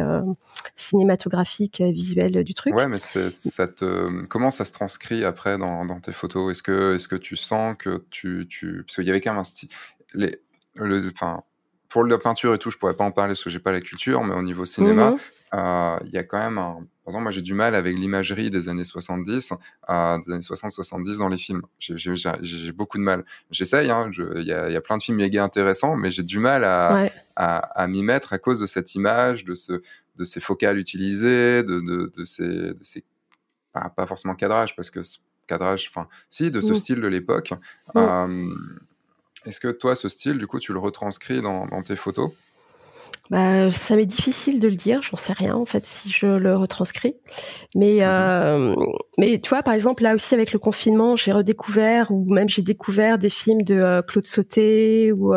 cinématographique, 0.76 1.80
visuel 1.80 2.45
du 2.45 2.53
truc. 2.53 2.74
Ouais, 2.74 2.88
mais 2.88 2.99
ça 2.99 3.66
te, 3.68 4.20
comment 4.26 4.51
ça 4.51 4.66
se 4.66 4.72
transcrit 4.72 5.24
après 5.24 5.57
dans, 5.57 5.86
dans 5.86 6.01
tes 6.01 6.12
photos? 6.12 6.51
Est-ce 6.51 6.62
que 6.62 6.95
est-ce 6.97 7.09
que 7.09 7.16
tu 7.16 7.36
sens 7.36 7.74
que 7.78 8.05
tu 8.11 8.34
parce 8.43 8.97
qu'il 8.97 9.05
y 9.05 9.11
avait 9.11 9.20
quand 9.20 9.32
même 9.32 9.41
un 9.41 9.45
style. 9.45 9.68
Les, 10.14 10.39
le, 10.74 11.07
enfin, 11.09 11.43
pour 11.89 12.05
la 12.05 12.18
peinture 12.18 12.55
et 12.55 12.59
tout, 12.59 12.70
je 12.70 12.78
pourrais 12.78 12.97
pas 12.97 13.05
en 13.05 13.12
parler 13.12 13.35
parce 13.35 13.45
que 13.45 13.51
j'ai 13.51 13.61
pas 13.61 13.72
la 13.72 13.80
culture, 13.80 14.22
mais 14.24 14.35
au 14.35 14.43
niveau 14.43 14.64
cinéma, 14.64 15.12
mhm. 15.12 15.18
euh, 15.55 15.97
il 16.05 16.11
y 16.11 16.18
a 16.18 16.24
quand 16.24 16.39
même 16.39 16.59
un. 16.59 16.85
Par 17.05 17.12
exemple, 17.12 17.24
moi, 17.24 17.32
j'ai 17.32 17.43
du 17.43 17.53
mal 17.53 17.74
avec 17.74 17.97
l'imagerie 17.97 18.49
des 18.49 18.68
années 18.70 18.82
70, 18.82 19.53
euh, 19.91 20.18
des 20.18 20.32
années 20.32 20.41
60-70 20.41 21.18
dans 21.18 21.28
les 21.28 21.37
films. 21.37 21.62
J'ai 21.78 22.72
beaucoup 22.72 22.97
de 22.97 23.03
mal. 23.03 23.24
J'essaye, 23.51 23.91
hein, 23.91 24.11
il 24.37 24.43
y, 24.43 24.53
a, 24.53 24.70
y, 24.70 24.76
a, 24.76 24.80
plein 24.80 24.97
de 24.97 25.03
films 25.03 25.18
méga 25.18 25.45
intéressants, 25.45 25.97
mais 25.97 26.11
j'ai 26.11 26.22
du 26.22 26.39
mal 26.39 26.64
à, 26.64 27.03
à, 27.37 27.59
à 27.59 27.87
m'y 27.87 28.03
mettre 28.03 28.32
à 28.32 28.39
cause 28.39 28.59
de 28.59 28.66
cette 28.66 28.95
image, 28.95 29.45
de, 29.45 29.55
ce, 29.55 29.82
de 30.16 30.24
ces 30.24 30.41
focales 30.41 30.78
utilisées, 30.78 31.62
de, 31.62 31.80
de, 31.80 32.11
de 32.16 32.24
ces, 32.24 32.49
de 32.49 32.82
ces 32.82 33.05
pas, 33.72 33.91
pas, 33.91 34.07
forcément 34.07 34.35
cadrage, 34.35 34.74
parce 34.74 34.91
que 34.91 35.01
cadrage, 35.47 35.90
enfin, 35.90 36.09
si, 36.28 36.51
de 36.51 36.61
ce 36.61 36.72
mmh. 36.72 36.76
style 36.76 37.01
de 37.01 37.09
l'époque. 37.09 37.53
Mmh. 37.95 38.53
Est-ce 39.47 39.61
que 39.61 39.68
toi, 39.68 39.95
ce 39.95 40.09
style, 40.09 40.38
du 40.38 40.47
coup, 40.47 40.59
tu 40.59 40.72
le 40.72 40.78
retranscris 40.78 41.42
dans, 41.42 41.82
tes 41.82 41.97
photos? 41.97 42.30
Bah, 43.30 43.70
ça 43.70 43.97
m'est 43.97 44.05
difficile 44.05 44.61
de 44.61 44.68
le 44.68 44.74
dire, 44.74 45.01
j'en 45.01 45.16
sais 45.16 45.32
rien 45.32 45.55
en 45.55 45.64
fait 45.64 45.86
si 45.86 46.11
je 46.11 46.26
le 46.26 46.57
retranscris. 46.57 47.16
Mais 47.74 48.01
mmh 48.05 48.76
mais 49.16 49.40
tu 49.40 49.49
vois 49.49 49.62
par 49.62 49.72
exemple 49.72 50.03
là 50.03 50.14
aussi 50.14 50.34
avec 50.34 50.53
le 50.53 50.59
confinement, 50.59 51.16
j'ai 51.16 51.32
redécouvert 51.32 52.11
ou 52.11 52.26
même 52.32 52.51
j'ai 52.51 52.61
découvert 52.61 53.16
des 53.16 53.30
films 53.30 53.62
de 53.62 54.03
Claude 54.07 54.26
Sauté 54.26 55.11
ou 55.12 55.32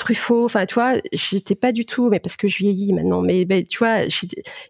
Truffaut. 0.00 0.46
Enfin, 0.46 0.64
tu 0.64 0.74
vois, 0.74 0.94
j'étais 1.12 1.54
pas 1.54 1.72
du 1.72 1.84
tout, 1.84 2.08
mais 2.08 2.20
parce 2.20 2.36
que 2.36 2.48
je 2.48 2.56
vieillis 2.56 2.94
maintenant. 2.94 3.20
Mais, 3.20 3.46
tu 3.68 3.78
vois, 3.78 4.04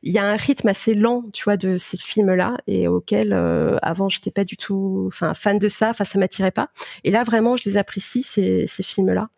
il 0.03 0.12
y 0.12 0.18
a 0.18 0.24
un 0.24 0.35
rythme 0.35 0.66
assez 0.66 0.93
lent, 0.93 1.22
tu 1.33 1.45
vois, 1.45 1.57
de 1.57 1.76
ces 1.76 1.97
films-là 1.97 2.59
et 2.66 2.89
auquel 2.89 3.33
euh, 3.33 3.78
avant 3.81 4.09
j'étais 4.09 4.33
pas 4.33 4.43
du 4.43 4.57
tout, 4.57 5.05
enfin, 5.07 5.35
fan 5.35 5.59
de 5.59 5.68
ça. 5.68 5.91
Enfin, 5.91 6.03
ça 6.03 6.18
m'attirait 6.18 6.51
pas. 6.51 6.70
Et 7.05 7.12
là, 7.12 7.22
vraiment, 7.22 7.57
je 7.57 7.68
les 7.68 7.76
apprécie 7.76 8.24
ces, 8.24 8.66
films-là. 8.66 9.28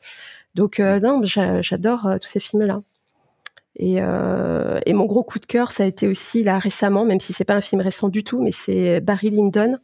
Donc, 0.55 0.81
euh, 0.81 0.99
non, 0.99 1.21
j'adore 1.25 2.07
euh, 2.07 2.17
tous 2.17 2.29
ces 2.29 2.41
films-là. 2.41 2.81
Et, 3.77 3.97
et 3.97 4.93
mon 4.93 5.07
gros 5.07 5.25
coup 5.25 5.39
de 5.39 5.47
cœur, 5.47 5.71
ça 5.71 5.85
a 5.85 5.87
été 5.87 6.07
aussi 6.07 6.43
là 6.43 6.59
récemment, 6.59 7.05
même 7.07 7.21
si 7.21 7.33
c'est 7.33 7.45
pas 7.45 7.55
un 7.55 7.63
film 7.63 7.81
récent 7.81 8.09
du 8.09 8.23
tout, 8.23 8.43
mais 8.43 8.51
c'est 8.51 9.01
Barry 9.01 9.31
Lyndon. 9.31 9.79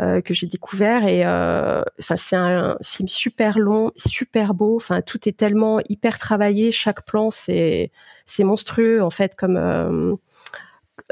Euh, 0.00 0.22
que 0.22 0.32
j'ai 0.32 0.46
découvert 0.46 1.06
et 1.06 1.22
euh, 1.26 1.82
enfin 2.00 2.16
c'est 2.16 2.34
un, 2.34 2.78
film 2.82 3.08
super 3.08 3.58
long, 3.58 3.92
super 3.94 4.54
beau. 4.54 4.74
Enfin 4.76 5.02
tout 5.02 5.28
est 5.28 5.36
tellement 5.36 5.80
hyper 5.90 6.18
travaillé, 6.18 6.72
chaque 6.72 7.04
plan 7.04 7.30
c'est 7.30 7.90
c'est 8.24 8.42
monstrueux 8.42 9.02
en 9.02 9.10
fait 9.10 9.36
comme 9.36 9.58
euh, 9.58 10.14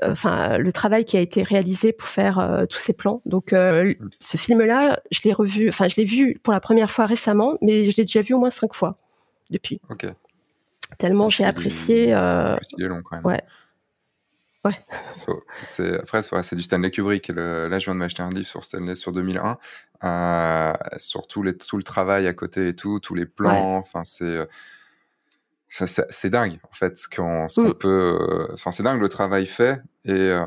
enfin 0.02 0.56
le 0.56 0.72
travail 0.72 1.04
qui 1.04 1.18
a 1.18 1.20
été 1.20 1.42
réalisé 1.42 1.92
pour 1.92 2.08
faire 2.08 2.64
tous 2.70 2.78
ces 2.78 2.94
plans. 2.94 3.20
Donc 3.26 3.50
ce 3.50 4.36
film-là, 4.38 4.98
je 5.10 5.20
l'ai 5.24 5.34
revu, 5.34 5.68
enfin 5.68 5.86
je 5.86 5.96
l'ai 5.96 6.06
vu 6.06 6.40
pour 6.42 6.54
la 6.54 6.60
première 6.60 6.90
fois 6.90 7.04
récemment, 7.04 7.58
mais 7.60 7.90
je 7.90 7.98
l'ai 7.98 8.04
déjà 8.04 8.22
vu 8.22 8.32
au 8.32 8.38
moins 8.38 8.48
cinq 8.48 8.72
fois 8.72 8.96
depuis. 9.50 9.78
Ok. 9.90 10.06
Tellement 10.96 11.28
j'ai 11.28 11.44
apprécié. 11.44 12.08
Est 12.08 12.78
long 12.78 13.02
quand 13.02 13.16
même. 13.16 13.26
Ouais. 13.26 13.42
Ouais. 14.64 14.78
C'est, 15.62 15.98
après, 15.98 16.22
c'est 16.22 16.56
du 16.56 16.62
Stanley 16.62 16.90
Kubrick. 16.90 17.28
là, 17.28 17.78
je 17.78 17.84
viens 17.84 17.94
de 17.94 17.98
m'acheter 17.98 18.22
un 18.22 18.30
livre 18.30 18.46
sur 18.46 18.64
Stanley 18.64 18.94
sur 18.94 19.12
2001, 19.12 19.58
euh, 20.02 20.72
sur 20.96 21.26
tout, 21.26 21.42
les, 21.42 21.56
tout, 21.56 21.76
le 21.76 21.82
travail 21.82 22.26
à 22.26 22.34
côté 22.34 22.68
et 22.68 22.74
tout, 22.74 23.00
tous 23.00 23.14
les 23.14 23.26
plans. 23.26 23.76
Enfin, 23.76 24.02
c'est, 24.04 24.46
c'est 25.68 26.30
dingue, 26.30 26.58
en 26.68 26.72
fait, 26.72 26.96
ce 26.98 27.08
qu'on, 27.08 27.44
mm. 27.44 27.74
peut. 27.74 28.48
Enfin, 28.52 28.70
c'est 28.70 28.82
dingue 28.82 29.00
le 29.00 29.08
travail 29.08 29.46
fait. 29.46 29.80
Et 30.04 30.12
euh, 30.12 30.44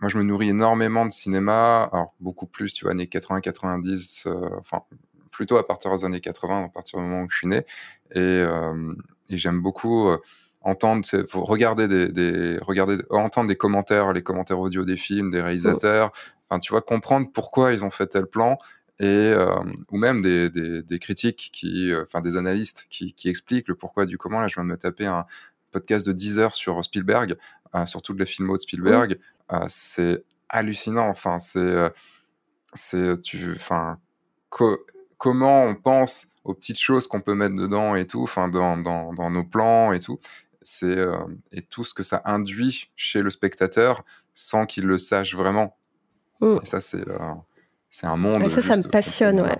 moi, 0.00 0.08
je 0.08 0.16
me 0.16 0.22
nourris 0.22 0.50
énormément 0.50 1.04
de 1.04 1.12
cinéma. 1.12 1.88
Alors, 1.92 2.14
beaucoup 2.20 2.46
plus, 2.46 2.72
tu 2.72 2.84
vois, 2.84 2.92
années 2.92 3.08
80, 3.08 3.40
90, 3.40 4.24
euh, 4.26 4.48
enfin, 4.58 4.82
plutôt 5.30 5.56
à 5.56 5.66
partir 5.66 5.92
des 5.94 6.04
années 6.04 6.20
80, 6.20 6.64
à 6.64 6.68
partir 6.68 6.98
du 6.98 7.04
moment 7.04 7.22
où 7.22 7.30
je 7.30 7.36
suis 7.36 7.46
né. 7.46 7.64
Et, 8.12 8.18
euh, 8.18 8.94
et 9.28 9.38
j'aime 9.38 9.60
beaucoup 9.60 10.10
entendre, 10.62 11.06
regarder 11.32 11.88
des, 11.88 12.08
des, 12.08 12.58
regarder, 12.58 12.98
entendre 13.10 13.48
des 13.48 13.56
commentaires, 13.56 14.12
les 14.12 14.22
commentaires 14.22 14.58
audio 14.58 14.84
des 14.84 14.96
films, 14.96 15.30
des 15.30 15.40
réalisateurs. 15.40 16.12
Enfin, 16.48 16.58
tu 16.58 16.72
vois, 16.72 16.82
comprendre 16.82 17.28
pourquoi 17.32 17.72
ils 17.72 17.84
ont 17.84 17.90
fait 17.90 18.06
tel 18.06 18.26
plan 18.26 18.58
et 18.98 19.06
euh, 19.06 19.54
ou 19.90 19.96
même 19.96 20.20
des, 20.20 20.50
des, 20.50 20.82
des, 20.82 20.98
critiques 20.98 21.50
qui, 21.52 21.90
euh, 21.90 22.02
enfin 22.02 22.20
des 22.20 22.36
analystes 22.36 22.86
qui, 22.90 23.14
qui, 23.14 23.30
expliquent 23.30 23.68
le 23.68 23.74
pourquoi 23.74 24.04
du 24.04 24.18
comment. 24.18 24.40
Là, 24.40 24.48
je 24.48 24.56
viens 24.56 24.64
de 24.64 24.68
me 24.68 24.76
taper 24.76 25.06
un 25.06 25.24
podcast 25.70 26.06
de 26.06 26.12
10 26.12 26.38
heures 26.38 26.54
sur 26.54 26.84
Spielberg, 26.84 27.36
euh, 27.74 27.86
sur 27.86 28.02
toutes 28.02 28.18
les 28.18 28.26
films 28.26 28.52
de 28.52 28.58
Spielberg. 28.58 29.18
Euh, 29.52 29.64
c'est 29.68 30.22
hallucinant. 30.50 31.08
Enfin, 31.08 31.38
c'est, 31.38 31.90
c'est, 32.74 33.18
tu, 33.20 33.52
enfin, 33.52 33.98
comment 35.16 35.64
on 35.64 35.74
pense 35.76 36.26
aux 36.44 36.52
petites 36.52 36.78
choses 36.78 37.06
qu'on 37.06 37.22
peut 37.22 37.34
mettre 37.34 37.54
dedans 37.54 37.94
et 37.94 38.06
tout, 38.06 38.22
enfin 38.22 38.48
dans, 38.48 38.76
dans, 38.76 39.12
dans, 39.12 39.30
nos 39.30 39.44
plans 39.44 39.92
et 39.92 40.00
tout 40.00 40.18
c'est 40.70 40.86
euh, 40.86 41.16
et 41.50 41.62
tout 41.62 41.82
ce 41.82 41.94
que 41.94 42.04
ça 42.04 42.22
induit 42.24 42.90
chez 42.94 43.22
le 43.22 43.30
spectateur 43.30 44.04
sans 44.34 44.66
qu'il 44.66 44.84
le 44.84 44.98
sache 44.98 45.34
vraiment. 45.34 45.76
Mm. 46.40 46.58
Et 46.62 46.66
ça, 46.66 46.78
c'est 46.78 47.08
euh, 47.08 47.18
c'est 47.88 48.06
un 48.06 48.16
monde. 48.16 48.40
Et 48.44 48.50
ça, 48.50 48.62
ça 48.62 48.76
me 48.76 48.88
passionne, 48.88 49.40
ouais. 49.40 49.58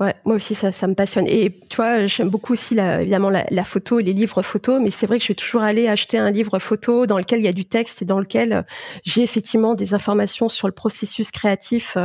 Ouais, 0.00 0.14
moi 0.24 0.34
aussi, 0.34 0.56
ça, 0.56 0.72
ça 0.72 0.88
me 0.88 0.94
passionne. 0.96 1.28
Et 1.28 1.60
tu 1.70 1.76
vois, 1.76 2.06
j'aime 2.06 2.28
beaucoup 2.28 2.54
aussi, 2.54 2.74
la, 2.74 3.02
évidemment, 3.02 3.30
la, 3.30 3.44
la, 3.50 3.62
photo 3.62 4.00
et 4.00 4.02
les 4.02 4.12
livres 4.12 4.42
photos, 4.42 4.82
mais 4.82 4.90
c'est 4.90 5.06
vrai 5.06 5.18
que 5.18 5.20
je 5.20 5.26
suis 5.26 5.36
toujours 5.36 5.62
allée 5.62 5.86
acheter 5.86 6.18
un 6.18 6.32
livre 6.32 6.58
photo 6.58 7.06
dans 7.06 7.18
lequel 7.18 7.38
il 7.38 7.44
y 7.44 7.48
a 7.48 7.52
du 7.52 7.64
texte 7.64 8.02
et 8.02 8.04
dans 8.04 8.18
lequel 8.18 8.52
euh, 8.52 8.62
j'ai 9.04 9.22
effectivement 9.22 9.76
des 9.76 9.94
informations 9.94 10.48
sur 10.48 10.66
le 10.66 10.72
processus 10.72 11.30
créatif 11.30 11.96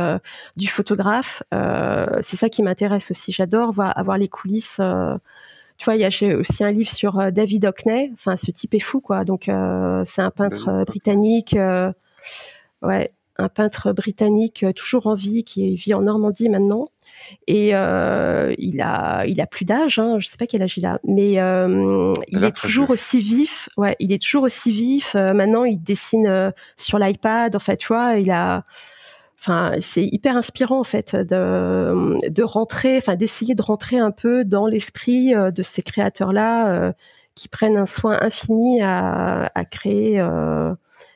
du 0.54 0.68
photographe. 0.68 1.42
Euh, 1.52 2.06
c'est 2.20 2.36
ça 2.36 2.48
qui 2.48 2.62
m'intéresse 2.62 3.10
aussi. 3.10 3.32
J'adore 3.32 3.72
voir, 3.72 3.98
avoir 3.98 4.18
les 4.18 4.28
coulisses 4.28 4.80
tu 5.78 5.84
vois, 5.84 5.94
il 5.94 6.00
y 6.00 6.04
a 6.04 6.36
aussi 6.36 6.64
un 6.64 6.72
livre 6.72 6.90
sur 6.90 7.20
euh, 7.20 7.30
David 7.30 7.64
Hockney. 7.64 8.10
Enfin, 8.12 8.36
ce 8.36 8.50
type 8.50 8.74
est 8.74 8.80
fou, 8.80 9.00
quoi. 9.00 9.24
Donc, 9.24 9.48
euh, 9.48 10.02
c'est 10.04 10.22
un 10.22 10.30
peintre 10.30 10.68
euh, 10.68 10.84
britannique. 10.84 11.56
ouais, 12.82 13.08
un 13.40 13.48
peintre 13.48 13.92
britannique 13.92 14.66
toujours 14.74 15.06
en 15.06 15.14
vie 15.14 15.44
qui 15.44 15.76
vit 15.76 15.94
en 15.94 16.02
Normandie 16.02 16.48
maintenant. 16.48 16.88
Et 17.46 17.70
euh, 17.74 18.52
il 18.58 18.80
a, 18.80 19.24
il 19.26 19.40
a 19.40 19.46
plus 19.46 19.64
d'âge, 19.64 20.00
hein, 20.00 20.18
je 20.18 20.26
sais 20.26 20.36
pas 20.36 20.46
quel 20.46 20.62
âge 20.62 20.76
il 20.78 20.86
a, 20.86 20.98
mais 21.04 21.34
il 21.34 22.44
est 22.44 22.56
toujours 22.56 22.90
aussi 22.90 23.20
vif. 23.20 23.68
Ouais, 23.76 23.94
il 24.00 24.12
est 24.12 24.20
toujours 24.20 24.42
aussi 24.42 24.72
vif. 24.72 25.14
maintenant, 25.14 25.62
il 25.62 25.80
dessine 25.80 26.52
sur 26.76 26.98
l'iPad. 26.98 27.54
En 27.54 27.60
fait, 27.60 27.76
tu 27.76 27.88
vois, 27.88 28.16
il 28.16 28.32
a, 28.32 28.64
c'est 29.38 30.04
hyper 30.04 30.36
inspirant 30.36 30.80
en 30.80 30.84
fait 30.84 31.14
de, 31.14 32.42
rentrer 32.42 32.96
enfin 32.96 33.14
d'essayer 33.16 33.54
de 33.54 33.62
rentrer 33.62 33.98
un 33.98 34.10
peu 34.10 34.44
dans 34.44 34.66
l'esprit 34.66 35.34
euh, 35.34 35.50
de 35.50 35.62
ces 35.62 35.82
créateurs 35.82 36.32
là 36.32 36.72
euh, 36.72 36.92
qui 37.34 37.48
prennent 37.48 37.76
un 37.76 37.86
soin 37.86 38.18
infini 38.20 38.82
à, 38.82 39.50
à 39.54 39.64
créer 39.64 40.20
euh, 40.20 40.74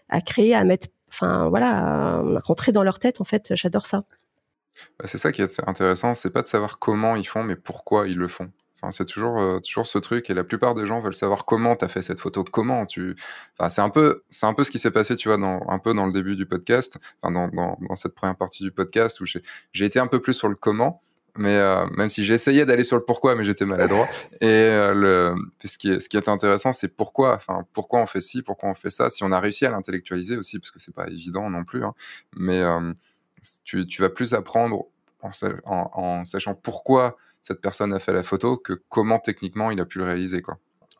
à 0.08 0.20
créer 0.20 0.54
à 0.54 0.64
mettre 0.64 0.88
enfin 1.08 1.48
voilà 1.48 1.70
à 1.70 2.22
rentrer 2.44 2.72
dans 2.72 2.84
leur 2.84 2.98
tête 2.98 3.20
en 3.20 3.24
fait. 3.24 3.54
J'adore 3.54 3.86
ça. 3.86 4.04
Bah, 4.98 5.04
c'est 5.06 5.18
ça 5.18 5.32
qui 5.32 5.42
est 5.42 5.60
intéressant. 5.66 6.14
C'est 6.14 6.30
pas 6.30 6.42
de 6.42 6.46
savoir 6.46 6.78
comment 6.78 7.16
ils 7.16 7.26
font 7.26 7.42
mais 7.42 7.56
pourquoi 7.56 8.06
ils 8.06 8.16
le 8.16 8.28
font 8.28 8.50
c'est 8.90 9.04
toujours, 9.04 9.38
euh, 9.38 9.60
toujours 9.60 9.86
ce 9.86 9.98
truc 9.98 10.28
et 10.30 10.34
la 10.34 10.44
plupart 10.44 10.74
des 10.74 10.86
gens 10.86 11.00
veulent 11.00 11.14
savoir 11.14 11.44
comment 11.44 11.76
tu 11.76 11.84
as 11.84 11.88
fait 11.88 12.02
cette 12.02 12.18
photo, 12.18 12.44
comment 12.44 12.86
tu. 12.86 13.14
Enfin, 13.58 13.68
c'est 13.68 13.80
un 13.80 13.90
peu, 13.90 14.24
c'est 14.30 14.46
un 14.46 14.54
peu 14.54 14.64
ce 14.64 14.70
qui 14.70 14.78
s'est 14.78 14.90
passé, 14.90 15.16
tu 15.16 15.28
vois, 15.28 15.38
dans, 15.38 15.64
un 15.68 15.78
peu 15.78 15.94
dans 15.94 16.06
le 16.06 16.12
début 16.12 16.36
du 16.36 16.46
podcast, 16.46 16.98
enfin, 17.22 17.32
dans, 17.32 17.76
dans, 17.80 17.96
cette 17.96 18.14
première 18.14 18.36
partie 18.36 18.64
du 18.64 18.72
podcast 18.72 19.20
où 19.20 19.24
j'ai 19.26 19.84
été 19.84 20.00
un 20.00 20.06
peu 20.06 20.20
plus 20.20 20.32
sur 20.32 20.48
le 20.48 20.56
comment, 20.56 21.00
mais 21.36 21.56
euh, 21.56 21.86
même 21.96 22.08
si 22.08 22.30
essayé 22.30 22.66
d'aller 22.66 22.84
sur 22.84 22.96
le 22.96 23.04
pourquoi, 23.04 23.36
mais 23.36 23.44
j'étais 23.44 23.64
maladroit. 23.64 24.08
Et 24.40 24.46
euh, 24.48 25.34
ce 25.64 25.78
qui 25.78 25.92
est, 25.92 26.00
ce 26.00 26.08
qui 26.08 26.16
est 26.16 26.28
intéressant, 26.28 26.72
c'est 26.72 26.94
pourquoi, 26.96 27.36
enfin, 27.36 27.64
pourquoi 27.72 28.00
on 28.00 28.06
fait 28.06 28.20
ci, 28.20 28.42
pourquoi 28.42 28.68
on 28.68 28.74
fait 28.74 28.90
ça, 28.90 29.10
si 29.10 29.22
on 29.22 29.30
a 29.30 29.38
réussi 29.38 29.64
à 29.64 29.70
l'intellectualiser 29.70 30.36
aussi, 30.36 30.58
parce 30.58 30.70
que 30.70 30.80
c'est 30.80 30.94
pas 30.94 31.06
évident 31.06 31.48
non 31.50 31.64
plus, 31.64 31.84
hein, 31.84 31.94
mais 32.36 32.62
tu, 33.64 33.86
tu 33.86 34.02
vas 34.02 34.10
plus 34.10 34.34
apprendre 34.34 34.86
en, 35.20 35.30
en, 35.64 35.90
en 35.92 36.24
sachant 36.24 36.54
pourquoi 36.54 37.16
cette 37.42 37.60
personne 37.60 37.92
a 37.92 37.98
fait 37.98 38.12
la 38.12 38.22
photo 38.22 38.56
que 38.56 38.72
comment 38.88 39.18
techniquement 39.18 39.70
il 39.70 39.80
a 39.80 39.84
pu 39.84 39.98
le 39.98 40.04
réaliser 40.04 40.40
quoi. 40.40 40.58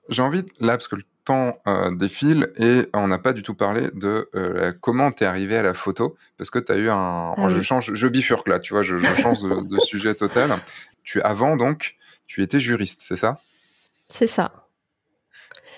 J'ai 0.09 0.22
envie 0.22 0.45
là 0.61 0.72
parce 0.72 0.88
que 0.88 0.97
temps 1.24 1.59
euh, 1.68 1.95
défile 1.95 2.53
et 2.59 2.88
on 2.95 3.07
n'a 3.07 3.18
pas 3.18 3.32
du 3.32 3.45
tout 3.45 3.55
parlé 3.55 3.90
de 3.95 4.28
euh, 4.34 4.72
comment 4.80 5.12
t'es 5.12 5.24
arrivé 5.24 5.57
à 5.57 5.62
la 5.62 5.72
photo 5.72 6.16
parce 6.36 6.51
que 6.51 6.59
tu 6.59 6.72
as 6.72 6.76
eu 6.76 6.90
un 6.90 7.32
Ah 7.36 7.47
je 7.49 7.59
oui. 7.59 7.62
change 7.62 7.95
je 7.95 8.09
bifurque 8.09 8.49
là 8.49 8.59
tu 8.59 8.74
vois 8.74 8.82
je, 8.82 8.99
je 8.99 9.14
change 9.14 9.40
de, 9.43 9.62
de 9.64 9.78
sujet 9.80 10.16
total 10.16 10.59
tu 11.05 11.22
avant 11.22 11.57
donc 11.57 11.95
tu 12.26 12.43
étais 12.43 12.59
juriste 12.59 13.03
c'est 13.03 13.14
ça? 13.16 13.40
C'est 14.09 14.26
ça. 14.26 14.66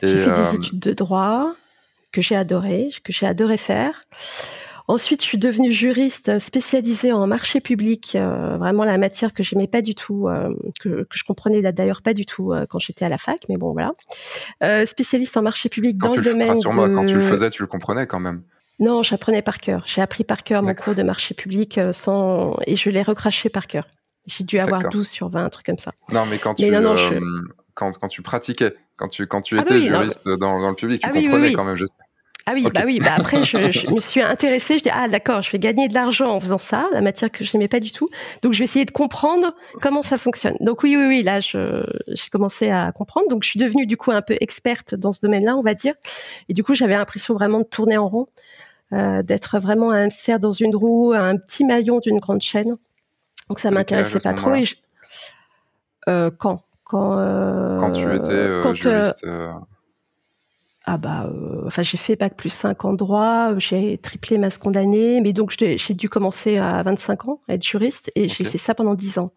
J'ai 0.02 0.16
fait 0.16 0.30
euh, 0.30 0.50
des 0.50 0.56
études 0.56 0.80
de 0.80 0.92
droit 0.92 1.54
que 2.10 2.20
j'ai 2.20 2.36
adoré, 2.36 2.90
que 3.04 3.12
j'ai 3.12 3.26
adoré 3.26 3.56
faire. 3.58 4.00
Ensuite, 4.86 5.22
je 5.22 5.26
suis 5.26 5.38
devenue 5.38 5.72
juriste 5.72 6.38
spécialisée 6.38 7.10
en 7.12 7.26
marché 7.26 7.60
public, 7.60 8.12
euh, 8.16 8.58
vraiment 8.58 8.84
la 8.84 8.98
matière 8.98 9.32
que 9.32 9.42
j'aimais 9.42 9.66
pas 9.66 9.80
du 9.80 9.94
tout, 9.94 10.28
euh, 10.28 10.54
que, 10.78 11.04
que 11.04 11.16
je 11.18 11.24
comprenais 11.24 11.62
d'ailleurs 11.72 12.02
pas 12.02 12.12
du 12.12 12.26
tout 12.26 12.52
euh, 12.52 12.66
quand 12.68 12.78
j'étais 12.78 13.06
à 13.06 13.08
la 13.08 13.16
fac, 13.16 13.38
mais 13.48 13.56
bon 13.56 13.72
voilà. 13.72 13.92
Spécialiste 14.84 15.36
en 15.38 15.42
marché 15.42 15.68
public 15.70 15.96
quand 15.98 16.10
dans 16.10 16.16
le 16.16 16.20
le 16.22 16.30
domaine 16.32 16.48
rassure-moi 16.50 16.88
de... 16.90 16.94
quand 16.94 17.04
tu 17.06 17.14
le 17.14 17.20
faisais 17.20 17.48
tu 17.50 17.62
le 17.62 17.66
comprenais 17.68 18.06
quand 18.06 18.20
même 18.20 18.42
Non, 18.78 19.02
j'apprenais 19.02 19.40
par 19.40 19.58
cœur. 19.58 19.84
J'ai 19.86 20.02
appris 20.02 20.22
par 20.24 20.42
cœur 20.42 20.62
mon 20.62 20.74
cours 20.74 20.94
de 20.94 21.02
marché 21.02 21.34
public 21.34 21.80
sans 21.92 22.56
et 22.66 22.76
je 22.76 22.90
l'ai 22.90 23.02
recraché 23.02 23.48
par 23.48 23.66
cœur. 23.66 23.88
J'ai 24.26 24.44
dû 24.44 24.58
avoir 24.58 24.80
D'accord. 24.80 24.92
12 24.92 25.08
sur 25.08 25.28
20, 25.30 25.44
un 25.44 25.48
truc 25.50 25.66
comme 25.66 25.78
ça. 25.78 25.92
non 26.12 26.24
mais 26.30 26.38
quand 26.38 26.58
Mais 26.58 26.66
tu 26.68 26.72
non, 26.72 26.80
non, 26.80 26.96
je- 26.96 27.14
quand, 27.74 27.90
quand 27.98 28.08
tu 28.08 28.22
pratiquais 28.22 28.74
quand 28.96 29.08
tu 29.08 29.26
quand 29.26 29.40
tu 29.42 29.58
Ah 29.58 29.62
étais 29.62 29.74
non, 29.74 29.80
juriste 29.80 30.20
dans, 30.26 30.60
dans 30.60 30.68
le 30.68 30.74
public 30.76 31.00
tu 31.02 31.08
Ah 31.08 31.12
oui, 31.14 31.24
comprenais 31.24 31.48
oui. 31.48 31.52
quand 31.54 31.64
même 31.64 31.76
j'espère 31.76 32.03
Ah 32.46 32.52
oui, 32.54 32.62
bah 32.74 32.82
oui, 32.84 32.98
bah 32.98 33.12
après 33.16 33.42
je, 33.42 33.70
je 33.70 33.88
me 33.90 33.98
suis 34.00 34.20
intéressée, 34.20 34.76
je 34.78 34.82
dis 34.82 34.90
ah 34.92 35.08
d'accord, 35.08 35.40
je 35.40 35.50
vais 35.50 35.58
gagner 35.58 35.88
de 35.88 35.94
l'argent 35.94 36.30
en 36.30 36.40
faisant 36.40 36.58
ça, 36.58 36.86
la 36.92 37.00
matière 37.00 37.30
que 37.30 37.42
je 37.42 37.56
n'aimais 37.56 37.68
pas 37.68 37.80
du 37.80 37.90
tout. 37.90 38.06
Donc 38.42 38.52
je 38.52 38.58
vais 38.58 38.64
essayer 38.66 38.84
de 38.84 38.90
comprendre 38.90 39.54
comment 39.80 40.02
ça 40.02 40.18
fonctionne. 40.18 40.54
Donc 40.60 40.82
oui 40.82 40.94
oui 40.96 41.06
oui, 41.06 41.22
là 41.22 41.40
je 41.40 41.84
j'ai 42.08 42.28
commencé 42.30 42.70
à 42.70 42.92
comprendre. 42.92 43.28
Donc 43.28 43.44
je 43.44 43.48
suis 43.48 43.58
devenue 43.58 43.86
du 43.86 43.96
coup 43.96 44.10
un 44.12 44.20
peu 44.20 44.36
experte 44.40 44.94
dans 44.94 45.10
ce 45.10 45.20
domaine-là, 45.22 45.56
on 45.56 45.62
va 45.62 45.72
dire. 45.72 45.94
Et 46.50 46.52
du 46.52 46.62
coup, 46.62 46.74
j'avais 46.74 46.94
l'impression 46.96 47.32
vraiment 47.32 47.60
de 47.60 47.64
tourner 47.64 47.96
en 47.96 48.08
rond, 48.08 48.26
euh, 48.92 49.22
d'être 49.22 49.58
vraiment 49.58 49.90
un 49.90 50.04
hamster 50.04 50.38
dans 50.38 50.52
une 50.52 50.76
roue, 50.76 51.12
un 51.14 51.36
petit 51.38 51.64
maillon 51.64 51.98
d'une 51.98 52.18
grande 52.18 52.42
chaîne. 52.42 52.76
Donc 53.48 53.58
ça 53.58 53.70
m'intéressait 53.70 54.18
pas 54.22 54.34
trop 54.34 54.50
et 54.54 54.64
je- 54.64 54.74
euh, 56.08 56.30
quand 56.36 56.62
quand 56.84 57.18
euh, 57.18 57.78
quand 57.78 57.92
tu 57.92 58.02
étais 58.14 58.30
quand, 58.62 58.74
juriste 58.74 59.24
Ah 60.86 60.98
bah, 60.98 61.30
euh, 61.32 61.62
enfin 61.66 61.80
j'ai 61.80 61.96
fait 61.96 62.14
bac 62.14 62.36
plus 62.36 62.50
5 62.50 62.84
en 62.84 62.92
droit, 62.92 63.56
j'ai 63.56 63.96
triplé 63.96 64.36
ma 64.36 64.50
seconde 64.50 64.76
année, 64.76 65.22
mais 65.22 65.32
donc 65.32 65.50
j'ai 65.58 65.94
dû 65.94 66.10
commencer 66.10 66.58
à 66.58 66.82
25 66.82 67.28
ans 67.28 67.40
à 67.48 67.54
être 67.54 67.62
juriste 67.62 68.12
et 68.14 68.28
j'ai 68.28 68.44
fait 68.44 68.58
ça 68.58 68.74
pendant 68.74 68.94
10 68.94 69.18
ans. 69.18 69.30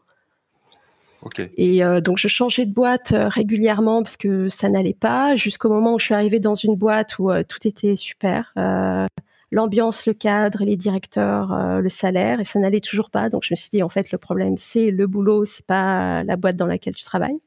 ok 1.22 1.50
Et 1.56 1.86
euh, 1.86 2.02
donc 2.02 2.18
je 2.18 2.28
changeais 2.28 2.66
de 2.66 2.74
boîte 2.74 3.14
euh, 3.14 3.30
régulièrement 3.30 4.04
parce 4.04 4.18
que 4.18 4.50
ça 4.50 4.70
n'allait 4.70 4.94
pas, 4.94 5.38
jusqu'au 5.38 5.70
moment 5.70 5.94
où 5.94 6.00
je 6.00 6.06
suis 6.06 6.14
arrivée 6.14 6.42
dans 6.42 6.56
une 6.56 6.76
boîte 6.76 7.18
où 7.18 7.32
euh, 7.32 7.44
tout 7.48 7.66
était 7.66 7.96
super, 7.96 8.54
l'ambiance, 9.50 10.06
le 10.06 10.14
cadre, 10.14 10.60
les 10.64 10.76
directeurs, 10.76 11.80
le 11.82 11.88
salaire, 11.88 12.42
et 12.42 12.46
ça 12.46 12.60
n'allait 12.60 12.82
toujours 12.82 13.10
pas. 13.10 13.30
Donc 13.30 13.44
je 13.46 13.54
me 13.54 13.56
suis 13.56 13.70
dit 13.70 13.82
en 13.84 13.88
fait 13.88 14.12
le 14.12 14.18
problème 14.18 14.58
c'est 14.58 14.92
le 14.92 15.08
boulot, 15.08 15.46
c'est 15.46 15.66
pas 15.66 16.24
la 16.26 16.36
boîte 16.36 16.58
dans 16.58 16.66
laquelle 16.66 16.96
tu 16.96 17.06
travailles. 17.06 17.40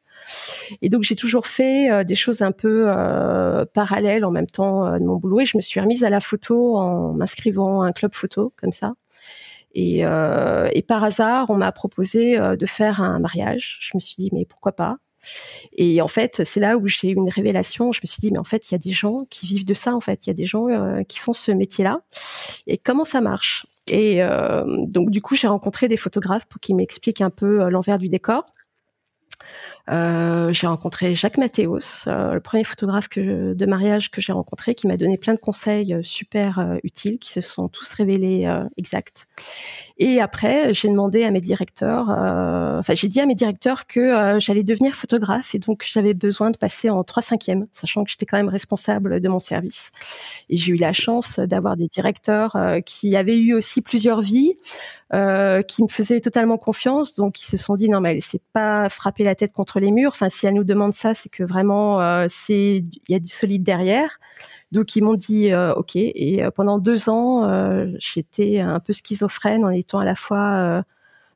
Et 0.82 0.88
donc 0.88 1.02
j'ai 1.02 1.16
toujours 1.16 1.46
fait 1.46 1.90
euh, 1.90 2.04
des 2.04 2.14
choses 2.14 2.42
un 2.42 2.52
peu 2.52 2.84
euh, 2.88 3.64
parallèles 3.72 4.24
en 4.24 4.30
même 4.30 4.46
temps 4.46 4.86
euh, 4.86 4.98
de 4.98 5.04
mon 5.04 5.16
boulot 5.16 5.40
et 5.40 5.44
je 5.44 5.56
me 5.56 5.62
suis 5.62 5.80
remise 5.80 6.04
à 6.04 6.10
la 6.10 6.20
photo 6.20 6.76
en 6.76 7.14
m'inscrivant 7.14 7.82
à 7.82 7.86
un 7.86 7.92
club 7.92 8.14
photo 8.14 8.52
comme 8.56 8.72
ça. 8.72 8.94
Et, 9.72 10.02
par 10.88 11.04
hasard, 11.04 11.48
on 11.48 11.54
m'a 11.54 11.70
proposé 11.70 12.36
de 12.36 12.66
faire 12.66 13.00
un 13.00 13.20
mariage. 13.20 13.78
Je 13.80 13.92
me 13.94 14.00
suis 14.00 14.16
dit 14.16 14.30
mais 14.32 14.44
pourquoi 14.44 14.72
pas? 14.72 14.96
Et 15.72 16.02
en 16.02 16.08
fait, 16.08 16.42
c'est 16.44 16.58
là 16.58 16.76
où 16.76 16.88
j'ai 16.88 17.10
eu 17.10 17.14
une 17.14 17.30
révélation. 17.30 17.92
Je 17.92 18.00
me 18.02 18.08
suis 18.08 18.18
dit 18.18 18.32
mais 18.32 18.40
en 18.40 18.44
fait, 18.44 18.68
il 18.68 18.72
y 18.72 18.74
a 18.74 18.78
des 18.78 18.90
gens 18.90 19.26
qui 19.30 19.46
vivent 19.46 19.64
de 19.64 19.74
ça. 19.74 19.94
En 19.94 20.00
fait, 20.00 20.26
il 20.26 20.30
y 20.30 20.32
a 20.32 20.34
des 20.34 20.44
gens 20.44 20.66
qui 21.04 21.20
font 21.20 21.32
ce 21.32 21.52
métier-là. 21.52 22.00
Et 22.66 22.78
comment 22.78 23.04
ça 23.04 23.20
marche? 23.20 23.64
Et 23.86 24.20
donc 24.66 25.10
du 25.10 25.22
coup, 25.22 25.36
j'ai 25.36 25.46
rencontré 25.46 25.86
des 25.86 25.96
photographes 25.96 26.46
pour 26.46 26.60
qu'ils 26.60 26.74
m'expliquent 26.74 27.20
un 27.20 27.30
peu 27.30 27.68
l'envers 27.68 27.98
du 27.98 28.08
décor. 28.08 28.44
Euh, 29.90 30.52
j'ai 30.52 30.66
rencontré 30.66 31.14
Jacques 31.14 31.38
Mathéos, 31.38 32.06
euh, 32.06 32.34
le 32.34 32.40
premier 32.40 32.62
photographe 32.62 33.08
de 33.16 33.66
mariage 33.66 34.10
que 34.10 34.20
j'ai 34.20 34.32
rencontré, 34.32 34.74
qui 34.74 34.86
m'a 34.86 34.96
donné 34.96 35.18
plein 35.18 35.34
de 35.34 35.38
conseils 35.38 35.94
euh, 35.94 36.02
super 36.02 36.78
utiles, 36.84 37.18
qui 37.18 37.30
se 37.30 37.40
sont 37.40 37.68
tous 37.68 37.92
révélés 37.94 38.46
exacts. 38.76 39.26
Et 39.98 40.20
après, 40.20 40.72
j'ai 40.74 40.88
demandé 40.88 41.24
à 41.24 41.30
mes 41.30 41.40
directeurs, 41.40 42.08
enfin 42.08 42.94
j'ai 42.94 43.08
dit 43.08 43.20
à 43.20 43.26
mes 43.26 43.34
directeurs 43.34 43.86
que 43.86 44.38
j'allais 44.38 44.62
devenir 44.62 44.94
photographe 44.94 45.54
et 45.54 45.58
donc 45.58 45.84
j'avais 45.90 46.14
besoin 46.14 46.50
de 46.50 46.56
passer 46.56 46.90
en 46.90 47.02
3 47.04 47.22
cinquièmes, 47.22 47.66
sachant 47.72 48.04
que 48.04 48.10
j'étais 48.10 48.26
quand 48.26 48.36
même 48.36 48.48
responsable 48.48 49.20
de 49.20 49.28
mon 49.28 49.40
service. 49.40 49.90
Et 50.48 50.56
j'ai 50.56 50.72
eu 50.72 50.76
la 50.76 50.92
chance 50.92 51.38
d'avoir 51.38 51.76
des 51.76 51.88
directeurs 51.88 52.56
qui 52.86 53.16
avaient 53.16 53.38
eu 53.38 53.54
aussi 53.54 53.82
plusieurs 53.82 54.20
vies, 54.20 54.54
qui 55.10 55.82
me 55.82 55.88
faisaient 55.88 56.20
totalement 56.20 56.58
confiance, 56.58 57.14
donc 57.14 57.40
ils 57.40 57.46
se 57.46 57.56
sont 57.56 57.74
dit 57.76 57.88
non 57.88 58.00
mais 58.00 58.12
elle 58.12 58.22
s'est 58.22 58.42
pas 58.52 58.88
frappé 58.88 59.24
la 59.24 59.34
tête 59.34 59.52
contre 59.52 59.79
les 59.80 59.90
murs. 59.90 60.10
Enfin 60.12 60.28
si 60.28 60.46
elle 60.46 60.54
nous 60.54 60.64
demande 60.64 60.94
ça, 60.94 61.14
c'est 61.14 61.28
que 61.28 61.42
vraiment 61.42 62.00
euh, 62.00 62.26
c'est 62.28 62.76
il 62.78 63.00
y 63.08 63.14
a 63.14 63.18
du 63.18 63.28
solide 63.30 63.62
derrière. 63.62 64.18
Donc 64.72 64.94
ils 64.94 65.02
m'ont 65.02 65.14
dit 65.14 65.52
euh, 65.52 65.72
ok 65.74 65.96
et 65.96 66.44
euh, 66.44 66.50
pendant 66.52 66.78
deux 66.78 67.08
ans 67.08 67.42
j'étais 67.98 68.60
un 68.60 68.78
peu 68.80 68.92
schizophrène 68.92 69.64
en 69.64 69.70
étant 69.70 69.98
à 69.98 70.04
la 70.04 70.14
fois 70.14 70.84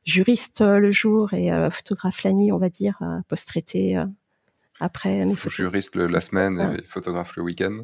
juriste 0.05 0.61
le 0.61 0.89
jour 0.91 1.33
et 1.33 1.49
photographe 1.71 2.23
la 2.23 2.31
nuit 2.31 2.51
on 2.51 2.57
va 2.59 2.69
dire 2.69 2.99
post-traité 3.27 3.99
après 4.79 5.25
mes 5.25 5.35
juriste 5.49 5.95
le- 5.95 6.05
la 6.07 6.19
semaine 6.19 6.57
Ouais. 6.59 6.79
et 6.79 6.81
photographe 6.83 7.35
le 7.35 7.43
week-end 7.43 7.79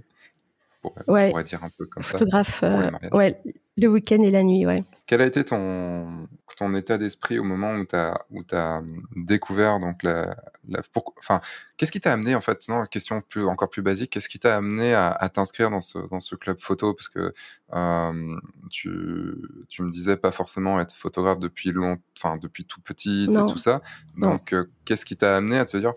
pour, 0.82 0.93
Ouais. 1.07 1.28
on 1.28 1.32
pourrait 1.32 1.43
dire 1.43 1.64
un 1.64 1.70
peu 1.78 1.86
comme 1.86 2.03
ça 2.03 2.14
photographe 2.18 2.64
ouais 3.12 3.41
le 3.78 3.88
week-end 3.88 4.22
et 4.22 4.32
la 4.32 4.44
nuit 4.44 4.66
ouais. 4.66 4.84
Quel 5.08 5.22
a 5.22 5.26
été 5.26 5.44
ton, 5.44 6.28
ton 6.56 6.74
état 6.74 6.98
d'esprit 6.98 7.38
au 7.38 7.44
moment 7.44 7.74
où 7.74 7.86
tu 7.86 7.96
as, 7.96 8.18
as 8.54 8.82
découvert 9.16 9.80
donc 9.80 10.04
la, 10.04 10.38
la 10.70 10.82
pour- 10.94 11.14
enfin 11.20 11.42
qu'est-ce 11.76 11.92
qui 11.92 12.00
t'a 12.00 12.14
amené 12.14 12.34
en 12.34 12.40
fait 12.42 12.68
non 12.70 12.86
question 12.86 13.22
plus 13.22 13.46
encore 13.46 13.70
plus 13.70 13.82
basique 13.82 14.12
qu'est-ce 14.12 14.30
qui 14.30 14.40
t'a 14.40 14.56
amené 14.56 14.94
à, 14.94 15.12
à 15.12 15.28
t'inscrire 15.28 15.70
dans 15.70 15.82
ce 15.82 15.98
dans 16.10 16.22
ce 16.22 16.36
club 16.36 16.60
photo? 16.60 16.94
Parce 16.94 17.10
que 17.10 17.34
euh, 17.74 18.36
tu 18.70 19.36
tu 19.68 19.84
me 19.84 19.92
disais 19.92 20.16
pas 20.16 20.32
forcément 20.32 20.80
être 20.80 20.96
photographe 20.96 21.40
depuis 21.40 21.72
long 21.72 21.98
enfin 22.18 22.38
depuis 22.38 22.64
tout 22.64 22.80
petit 22.82 23.26
et 23.26 23.46
tout 23.46 23.58
ça. 23.58 23.82
Donc 24.18 24.54
euh, 24.54 24.66
qu'est-ce 24.86 25.06
qui 25.06 25.18
t'a 25.18 25.36
amené 25.38 25.58
à 25.58 25.66
te 25.66 25.76
dire 25.76 25.94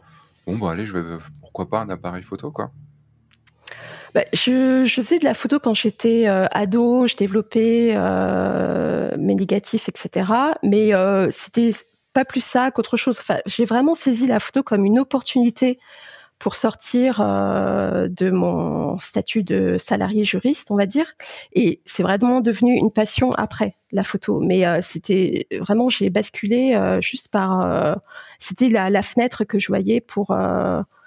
bon 0.46 0.58
bah 0.58 0.72
allez 0.72 0.86
je 0.86 0.98
vais 0.98 1.18
pourquoi 1.40 1.68
pas 1.68 1.80
un 1.82 1.88
appareil 1.88 2.22
photo 2.24 2.50
quoi? 2.50 2.72
Bah, 4.14 4.24
je, 4.32 4.84
faisais 4.86 5.18
de 5.18 5.24
la 5.24 5.34
photo 5.34 5.58
quand 5.58 5.74
j'étais 5.74 6.28
euh, 6.28 6.46
ado, 6.52 7.08
je 7.08 7.16
développais 7.16 7.94
euh, 7.96 9.10
mes 9.18 9.34
négatifs, 9.34 9.88
etc. 9.88 10.30
Mais 10.62 10.94
euh, 10.94 11.28
c'était 11.32 11.72
pas 12.12 12.24
plus 12.24 12.44
ça 12.44 12.70
qu'autre 12.70 12.96
chose. 12.96 13.18
Enfin, 13.18 13.38
j'ai 13.46 13.64
vraiment 13.64 13.96
saisi 13.96 14.28
la 14.28 14.38
photo 14.38 14.62
comme 14.62 14.84
une 14.84 15.00
opportunité 15.00 15.80
pour 16.38 16.54
sortir 16.54 17.20
euh, 17.20 18.06
de 18.08 18.30
mon 18.30 18.98
statut 18.98 19.42
de 19.42 19.78
salarié 19.78 20.22
juriste, 20.22 20.70
on 20.70 20.76
va 20.76 20.86
dire. 20.86 21.06
Et 21.52 21.80
c'est 21.84 22.04
vraiment 22.04 22.40
devenu 22.40 22.76
une 22.76 22.92
passion 22.92 23.32
après 23.32 23.74
la 23.90 24.04
photo. 24.04 24.38
Mais 24.40 24.64
c'était 24.80 25.48
vraiment, 25.60 25.88
j'ai 25.88 26.10
basculé 26.10 26.78
juste 27.00 27.28
par. 27.28 27.96
c'était 28.38 28.68
la, 28.68 28.90
la 28.90 29.02
fenêtre 29.02 29.42
que 29.42 29.58
je 29.58 29.68
voyais 29.68 30.00
pour 30.00 30.36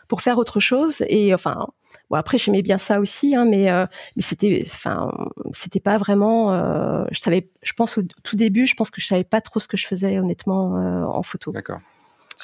pour 0.07 0.21
faire 0.21 0.37
autre 0.37 0.59
chose. 0.59 1.03
Et 1.07 1.33
enfin, 1.33 1.67
bon 2.09 2.17
après 2.17 2.37
j'aimais 2.37 2.61
bien 2.61 2.77
ça 2.77 2.99
aussi, 2.99 3.35
hein, 3.35 3.45
mais 3.45 3.71
euh, 3.71 3.85
mais 4.15 4.21
c'était, 4.21 4.63
enfin, 4.65 5.11
c'était 5.51 5.79
pas 5.79 5.97
vraiment. 5.97 6.53
euh, 6.53 7.05
je 7.11 7.19
savais, 7.19 7.49
je 7.61 7.73
pense 7.73 7.97
au 7.97 8.03
tout 8.23 8.35
début, 8.35 8.65
je 8.65 8.75
pense 8.75 8.89
que 8.89 9.01
je 9.01 9.07
savais 9.07 9.23
pas 9.23 9.41
trop 9.41 9.59
ce 9.59 9.67
que 9.67 9.77
je 9.77 9.87
faisais 9.87 10.19
honnêtement 10.19 10.77
euh, 10.77 11.03
en 11.05 11.23
photo. 11.23 11.51
d'accord 11.51 11.79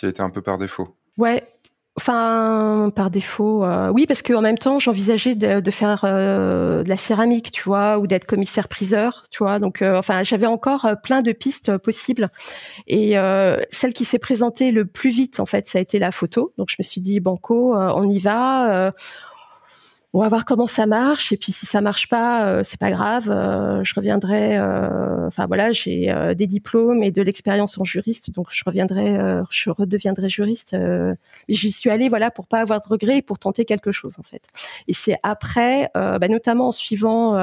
as 0.02 0.08
été 0.08 0.22
un 0.22 0.30
peu 0.30 0.42
par 0.42 0.58
défaut 0.58 0.96
Ouais. 1.18 1.44
Enfin, 1.96 2.92
par 2.96 3.12
défaut, 3.12 3.64
euh, 3.64 3.90
oui, 3.90 4.08
parce 4.08 4.24
qu'en 4.24 4.42
même 4.42 4.58
temps, 4.58 4.80
j'envisageais 4.80 5.36
de, 5.36 5.60
de 5.60 5.72
faire 5.72 6.02
de 6.04 6.84
la 6.88 6.98
céramique, 6.98 7.52
tu 7.52 7.62
vois, 7.62 8.00
ou 8.00 8.08
d'être 8.08 8.26
commissaire-priseur, 8.26 9.28
tu 9.30 9.44
vois. 9.44 9.60
Donc, 9.60 9.84
enfin, 9.84 10.24
j'avais 10.24 10.48
encore 10.48 10.88
plein 11.04 11.22
de 11.22 11.32
pistes 11.34 11.78
possibles. 11.78 12.32
Et 12.88 13.14
celle 13.70 13.94
qui 13.94 14.06
s'est 14.06 14.18
présentée 14.18 14.72
le 14.72 14.86
plus 14.86 15.12
vite, 15.12 15.40
en 15.40 15.46
fait, 15.46 15.68
ça 15.68 15.78
a 15.78 15.82
été 15.82 16.00
la 16.00 16.12
photo. 16.12 16.52
Donc, 16.58 16.70
je 16.72 16.78
me 16.80 16.84
suis 16.84 17.00
dit, 17.00 17.20
banco, 17.20 17.76
on 17.76 18.10
y 18.10 18.18
va. 18.18 18.90
On 20.14 20.20
va 20.22 20.30
voir 20.30 20.46
comment 20.46 20.68
ça 20.68 20.86
marche. 20.86 21.32
Et 21.32 21.38
puis, 21.38 21.52
si 21.52 21.66
ça 21.66 21.82
marche 21.82 22.08
pas, 22.08 22.46
euh, 22.48 22.62
c'est 22.64 22.80
pas 22.80 22.92
grave. 22.92 23.30
euh, 23.32 23.84
je 23.84 23.94
reviendrai. 23.96 24.58
euh, 24.58 25.28
Enfin, 25.28 25.48
voilà, 25.48 25.72
j'ai 25.72 26.12
euh, 26.12 26.34
des 26.36 26.46
diplômes 26.48 27.02
et 27.04 27.12
de 27.12 27.22
l'expérience 27.24 27.78
en 27.80 27.84
juriste, 27.84 28.32
donc 28.34 28.48
je 28.52 28.64
reviendrai, 28.66 29.18
euh, 29.18 29.42
je 29.50 29.70
redeviendrai 29.72 30.30
juriste. 30.30 30.76
j'y 31.50 31.72
suis 31.72 31.90
allée, 31.90 32.10
voilà, 32.10 32.30
pour 32.32 32.46
pas 32.48 32.62
avoir 32.62 32.80
de 32.82 32.88
regrets 32.88 33.18
et 33.18 33.22
pour 33.24 33.40
tenter 33.40 33.66
quelque 33.66 33.92
chose, 33.92 34.18
en 34.20 34.24
fait. 34.24 34.48
Et 34.88 34.94
c'est 34.94 35.18
après, 35.24 35.90
bah, 35.96 36.28
notamment 36.30 36.68
en 36.70 36.72
suivant 36.72 37.36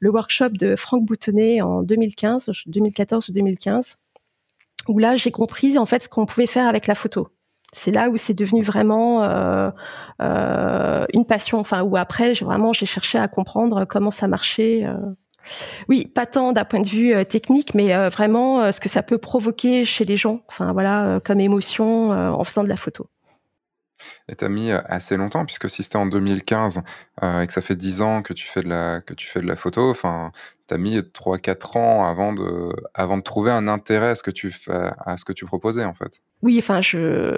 le 0.00 0.10
workshop 0.10 0.50
de 0.50 0.76
Franck 0.76 1.04
Boutonnet 1.04 1.62
en 1.62 1.82
2015, 1.82 2.50
2014 2.66 3.28
ou 3.28 3.32
2015, 3.32 3.98
où 4.88 4.98
là 4.98 5.16
j'ai 5.16 5.30
compris 5.30 5.78
en 5.78 5.86
fait 5.86 6.02
ce 6.02 6.08
qu'on 6.08 6.26
pouvait 6.26 6.46
faire 6.46 6.66
avec 6.66 6.86
la 6.86 6.94
photo. 6.94 7.28
C'est 7.78 7.92
là 7.92 8.10
où 8.10 8.16
c'est 8.16 8.34
devenu 8.34 8.62
vraiment 8.62 9.22
une 10.20 11.24
passion. 11.26 11.58
Enfin, 11.60 11.82
où 11.82 11.96
après, 11.96 12.32
vraiment, 12.32 12.72
j'ai 12.72 12.86
cherché 12.86 13.18
à 13.18 13.28
comprendre 13.28 13.84
comment 13.84 14.10
ça 14.10 14.26
marchait. 14.26 14.86
Oui, 15.88 16.06
pas 16.06 16.26
tant 16.26 16.52
d'un 16.52 16.64
point 16.64 16.80
de 16.80 16.88
vue 16.88 17.24
technique, 17.24 17.74
mais 17.74 18.08
vraiment 18.08 18.72
ce 18.72 18.80
que 18.80 18.88
ça 18.88 19.02
peut 19.02 19.18
provoquer 19.18 19.84
chez 19.84 20.04
les 20.04 20.16
gens. 20.16 20.42
Enfin 20.48 20.72
voilà, 20.72 21.20
comme 21.24 21.40
émotion 21.40 22.10
en 22.10 22.44
faisant 22.44 22.64
de 22.64 22.68
la 22.68 22.76
photo. 22.76 23.08
Et 24.28 24.36
t'as 24.36 24.48
mis 24.48 24.70
assez 24.70 25.16
longtemps, 25.16 25.44
puisque 25.44 25.70
si 25.70 25.82
c'était 25.82 25.96
en 25.96 26.06
2015 26.06 26.82
et 27.22 27.46
que 27.46 27.52
ça 27.52 27.60
fait 27.60 27.76
10 27.76 28.02
ans 28.02 28.22
que 28.22 28.32
tu 28.32 28.46
fais 28.46 28.62
de 28.62 28.68
la, 28.68 29.00
que 29.00 29.14
tu 29.14 29.26
fais 29.26 29.40
de 29.40 29.46
la 29.46 29.56
photo, 29.56 29.90
enfin, 29.90 30.30
t'as 30.66 30.78
mis 30.78 30.98
3-4 30.98 31.78
ans 31.78 32.04
avant 32.04 32.32
de, 32.32 32.72
avant 32.94 33.16
de 33.16 33.22
trouver 33.22 33.50
un 33.50 33.66
intérêt 33.68 34.10
à 34.10 34.14
ce 34.14 34.22
que 34.22 34.30
tu 34.30 34.54
à 34.68 35.16
ce 35.16 35.24
que 35.24 35.32
tu 35.32 35.46
proposais, 35.46 35.84
en 35.84 35.94
fait. 35.94 36.20
Oui, 36.42 36.56
enfin, 36.58 36.80
je, 36.82 37.36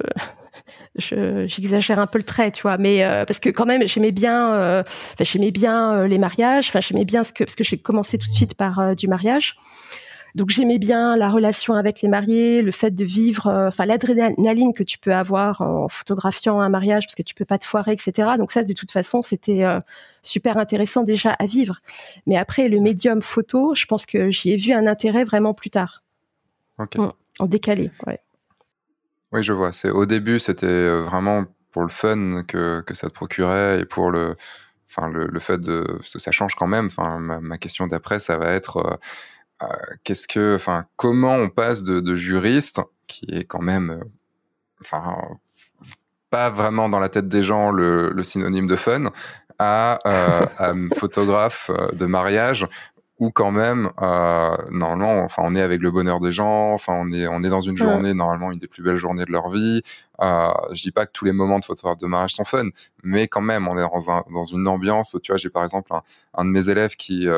j'exagère 0.94 1.98
un 1.98 2.06
peu 2.06 2.18
le 2.18 2.24
trait, 2.24 2.50
tu 2.50 2.62
vois, 2.62 2.78
mais 2.78 3.02
parce 3.26 3.38
que 3.38 3.48
quand 3.48 3.66
même, 3.66 3.86
j'aimais 3.86 4.12
bien, 4.12 4.82
j'aimais 5.20 5.50
bien 5.50 6.06
les 6.06 6.18
mariages, 6.18 6.68
enfin, 6.68 6.80
j'aimais 6.80 7.04
bien 7.04 7.24
ce 7.24 7.32
que, 7.32 7.44
parce 7.44 7.54
que 7.54 7.64
j'ai 7.64 7.78
commencé 7.78 8.18
tout 8.18 8.26
de 8.26 8.32
suite 8.32 8.54
par 8.54 8.94
du 8.94 9.08
mariage. 9.08 9.56
Donc 10.34 10.50
j'aimais 10.50 10.78
bien 10.78 11.16
la 11.16 11.30
relation 11.30 11.74
avec 11.74 12.02
les 12.02 12.08
mariés, 12.08 12.62
le 12.62 12.70
fait 12.70 12.92
de 12.92 13.04
vivre, 13.04 13.48
euh, 13.48 13.68
enfin 13.68 13.84
l'adrénaline 13.84 14.72
que 14.72 14.82
tu 14.82 14.98
peux 14.98 15.12
avoir 15.12 15.60
en 15.60 15.88
photographiant 15.88 16.60
un 16.60 16.68
mariage 16.68 17.06
parce 17.06 17.14
que 17.14 17.22
tu 17.22 17.34
peux 17.34 17.44
pas 17.44 17.58
te 17.58 17.64
foirer, 17.64 17.92
etc. 17.92 18.30
Donc 18.38 18.52
ça, 18.52 18.62
de 18.62 18.72
toute 18.72 18.90
façon, 18.90 19.22
c'était 19.22 19.64
euh, 19.64 19.78
super 20.22 20.56
intéressant 20.56 21.02
déjà 21.02 21.30
à 21.30 21.46
vivre. 21.46 21.80
Mais 22.26 22.36
après, 22.36 22.68
le 22.68 22.80
médium 22.80 23.22
photo, 23.22 23.74
je 23.74 23.86
pense 23.86 24.06
que 24.06 24.30
j'y 24.30 24.52
ai 24.52 24.56
vu 24.56 24.72
un 24.72 24.86
intérêt 24.86 25.24
vraiment 25.24 25.54
plus 25.54 25.70
tard. 25.70 26.02
En 27.38 27.46
décalé, 27.46 27.90
ouais. 28.06 28.20
Oui, 29.32 29.42
je 29.42 29.52
vois. 29.52 29.72
C'est 29.72 29.90
au 29.90 30.06
début, 30.06 30.40
c'était 30.40 30.66
euh, 30.66 31.02
vraiment 31.02 31.44
pour 31.70 31.82
le 31.82 31.88
fun 31.88 32.42
que, 32.46 32.80
que 32.80 32.94
ça 32.94 33.08
te 33.08 33.14
procurait 33.14 33.80
et 33.80 33.84
pour 33.84 34.10
le, 34.10 34.36
enfin 34.88 35.08
le, 35.08 35.26
le 35.26 35.40
fait 35.40 35.58
de, 35.58 35.84
parce 35.98 36.12
que 36.14 36.18
ça 36.18 36.32
change 36.32 36.54
quand 36.56 36.66
même. 36.66 36.86
Enfin, 36.86 37.18
ma, 37.18 37.40
ma 37.40 37.58
question 37.58 37.86
d'après, 37.86 38.18
ça 38.18 38.36
va 38.36 38.50
être 38.50 38.98
euh, 39.62 39.66
qu'est-ce 40.04 40.26
que, 40.26 40.54
enfin, 40.54 40.86
comment 40.96 41.34
on 41.34 41.50
passe 41.50 41.82
de, 41.82 42.14
juriste, 42.14 42.80
qui 43.06 43.26
est 43.28 43.44
quand 43.44 43.60
même, 43.60 43.90
euh, 43.90 44.04
enfin, 44.80 45.16
pas 46.30 46.50
vraiment 46.50 46.88
dans 46.88 47.00
la 47.00 47.08
tête 47.08 47.28
des 47.28 47.42
gens 47.42 47.70
le, 47.70 48.22
synonyme 48.22 48.66
de 48.66 48.76
fun, 48.76 49.10
à, 49.58 49.98
euh, 50.06 50.88
photographe 50.98 51.70
de 51.92 52.06
mariage 52.06 52.66
où 53.20 53.30
quand 53.30 53.52
même 53.52 53.90
normalement 54.70 55.22
enfin 55.22 55.42
on 55.44 55.54
est 55.54 55.60
avec 55.60 55.80
le 55.80 55.90
bonheur 55.90 56.18
des 56.18 56.32
gens 56.32 56.72
enfin 56.72 56.94
on 56.94 57.12
est 57.12 57.28
on 57.28 57.44
est 57.44 57.48
dans 57.48 57.60
une 57.60 57.76
journée 57.76 58.14
normalement 58.14 58.50
une 58.50 58.58
des 58.58 58.66
plus 58.66 58.82
belles 58.82 58.96
journées 58.96 59.24
de 59.24 59.32
leur 59.32 59.50
vie. 59.50 59.82
Euh, 60.20 60.50
je 60.72 60.82
dis 60.82 60.90
pas 60.90 61.06
que 61.06 61.12
tous 61.12 61.24
les 61.24 61.32
moments 61.32 61.58
de 61.58 61.64
photographe 61.64 61.98
de 61.98 62.06
mariage 62.06 62.32
sont 62.32 62.44
fun 62.44 62.68
mais 63.04 63.28
quand 63.28 63.40
même 63.40 63.68
on 63.68 63.76
est 63.78 63.82
dans, 63.82 64.24
dans 64.32 64.44
une 64.44 64.66
ambiance 64.66 65.14
où 65.14 65.20
tu 65.20 65.32
vois 65.32 65.38
j'ai 65.38 65.50
par 65.50 65.62
exemple 65.62 65.94
un, 65.94 66.02
un, 66.34 66.44
de 66.44 66.50
mes 66.50 66.68
élèves 66.68 66.96
qui 66.96 67.28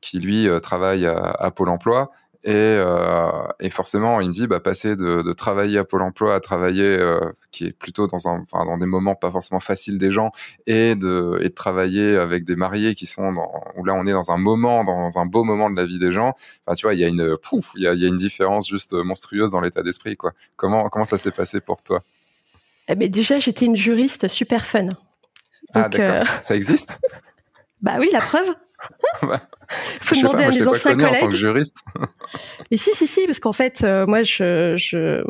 qui 0.00 0.20
lui 0.20 0.48
euh, 0.48 0.60
travaille 0.60 1.06
à, 1.06 1.50
Pôle 1.50 1.68
Emploi 1.68 2.10
et, 2.44 2.52
euh, 2.52 3.46
et, 3.60 3.70
forcément, 3.70 4.20
il 4.20 4.28
me 4.28 4.32
dit, 4.32 4.46
bah, 4.46 4.60
passer 4.60 4.96
de, 4.96 5.22
de, 5.22 5.32
travailler 5.32 5.78
à 5.78 5.84
Pôle 5.84 6.02
Emploi 6.02 6.34
à 6.34 6.40
travailler, 6.40 6.84
euh, 6.84 7.20
qui 7.50 7.66
est 7.66 7.72
plutôt 7.72 8.06
dans, 8.06 8.28
un, 8.28 8.40
enfin, 8.40 8.64
dans 8.64 8.78
des 8.78 8.86
moments 8.86 9.14
pas 9.14 9.30
forcément 9.30 9.60
faciles 9.60 9.98
des 9.98 10.12
gens, 10.12 10.30
et 10.66 10.94
de, 10.94 11.38
et 11.40 11.48
de 11.48 11.54
travailler 11.54 12.16
avec 12.16 12.44
des 12.44 12.56
mariés 12.56 12.94
qui 12.94 13.06
sont 13.06 13.32
dans, 13.32 13.64
où 13.76 13.84
là, 13.84 13.94
on 13.94 14.06
est 14.06 14.12
dans 14.12 14.30
un 14.30 14.36
moment, 14.36 14.84
dans 14.84 15.18
un 15.18 15.26
beau 15.26 15.44
moment 15.44 15.70
de 15.70 15.76
la 15.76 15.86
vie 15.86 15.98
des 15.98 16.12
gens. 16.12 16.34
Enfin, 16.66 16.74
tu 16.74 16.86
vois, 16.86 16.94
il 16.94 17.00
y 17.00 17.04
a 17.04 17.08
une, 17.08 17.36
pouf, 17.36 17.72
il 17.76 17.82
y 17.82 17.88
a, 17.88 17.94
y 17.94 18.04
a, 18.04 18.08
une 18.08 18.16
différence 18.16 18.68
juste 18.68 18.92
monstrueuse 18.92 19.50
dans 19.50 19.60
l'état 19.60 19.82
d'esprit, 19.82 20.16
quoi. 20.16 20.32
Comment, 20.56 20.88
comment 20.88 21.04
ça 21.04 21.18
s'est 21.18 21.32
passé 21.32 21.60
pour 21.60 21.82
toi? 21.82 22.02
Eh 22.88 22.94
ben, 22.94 23.10
Déjà, 23.10 23.38
j'étais 23.38 23.66
une 23.66 23.76
juriste 23.76 24.28
super 24.28 24.64
fun. 24.64 24.88
ah, 25.74 25.88
d'accord. 25.88 26.26
Ça 26.42 26.54
existe? 26.54 26.98
Bah 27.82 27.96
oui, 28.00 28.08
la 28.10 28.20
preuve. 28.20 28.54
Faut 30.00 30.14
demander 30.14 30.44
à 30.44 30.50
mes 30.50 30.66
anciens 30.66 30.96
collègues. 30.96 31.14
En 31.16 31.18
tant 31.18 31.28
que 31.28 31.36
juriste. 31.36 31.78
Mais 32.70 32.76
si, 32.76 32.90
si, 32.92 33.06
si, 33.06 33.26
parce 33.26 33.40
qu'en 33.40 33.52
fait, 33.52 33.82
euh, 33.82 34.06
moi, 34.06 34.22
je, 34.22 34.76
je, 34.76 35.22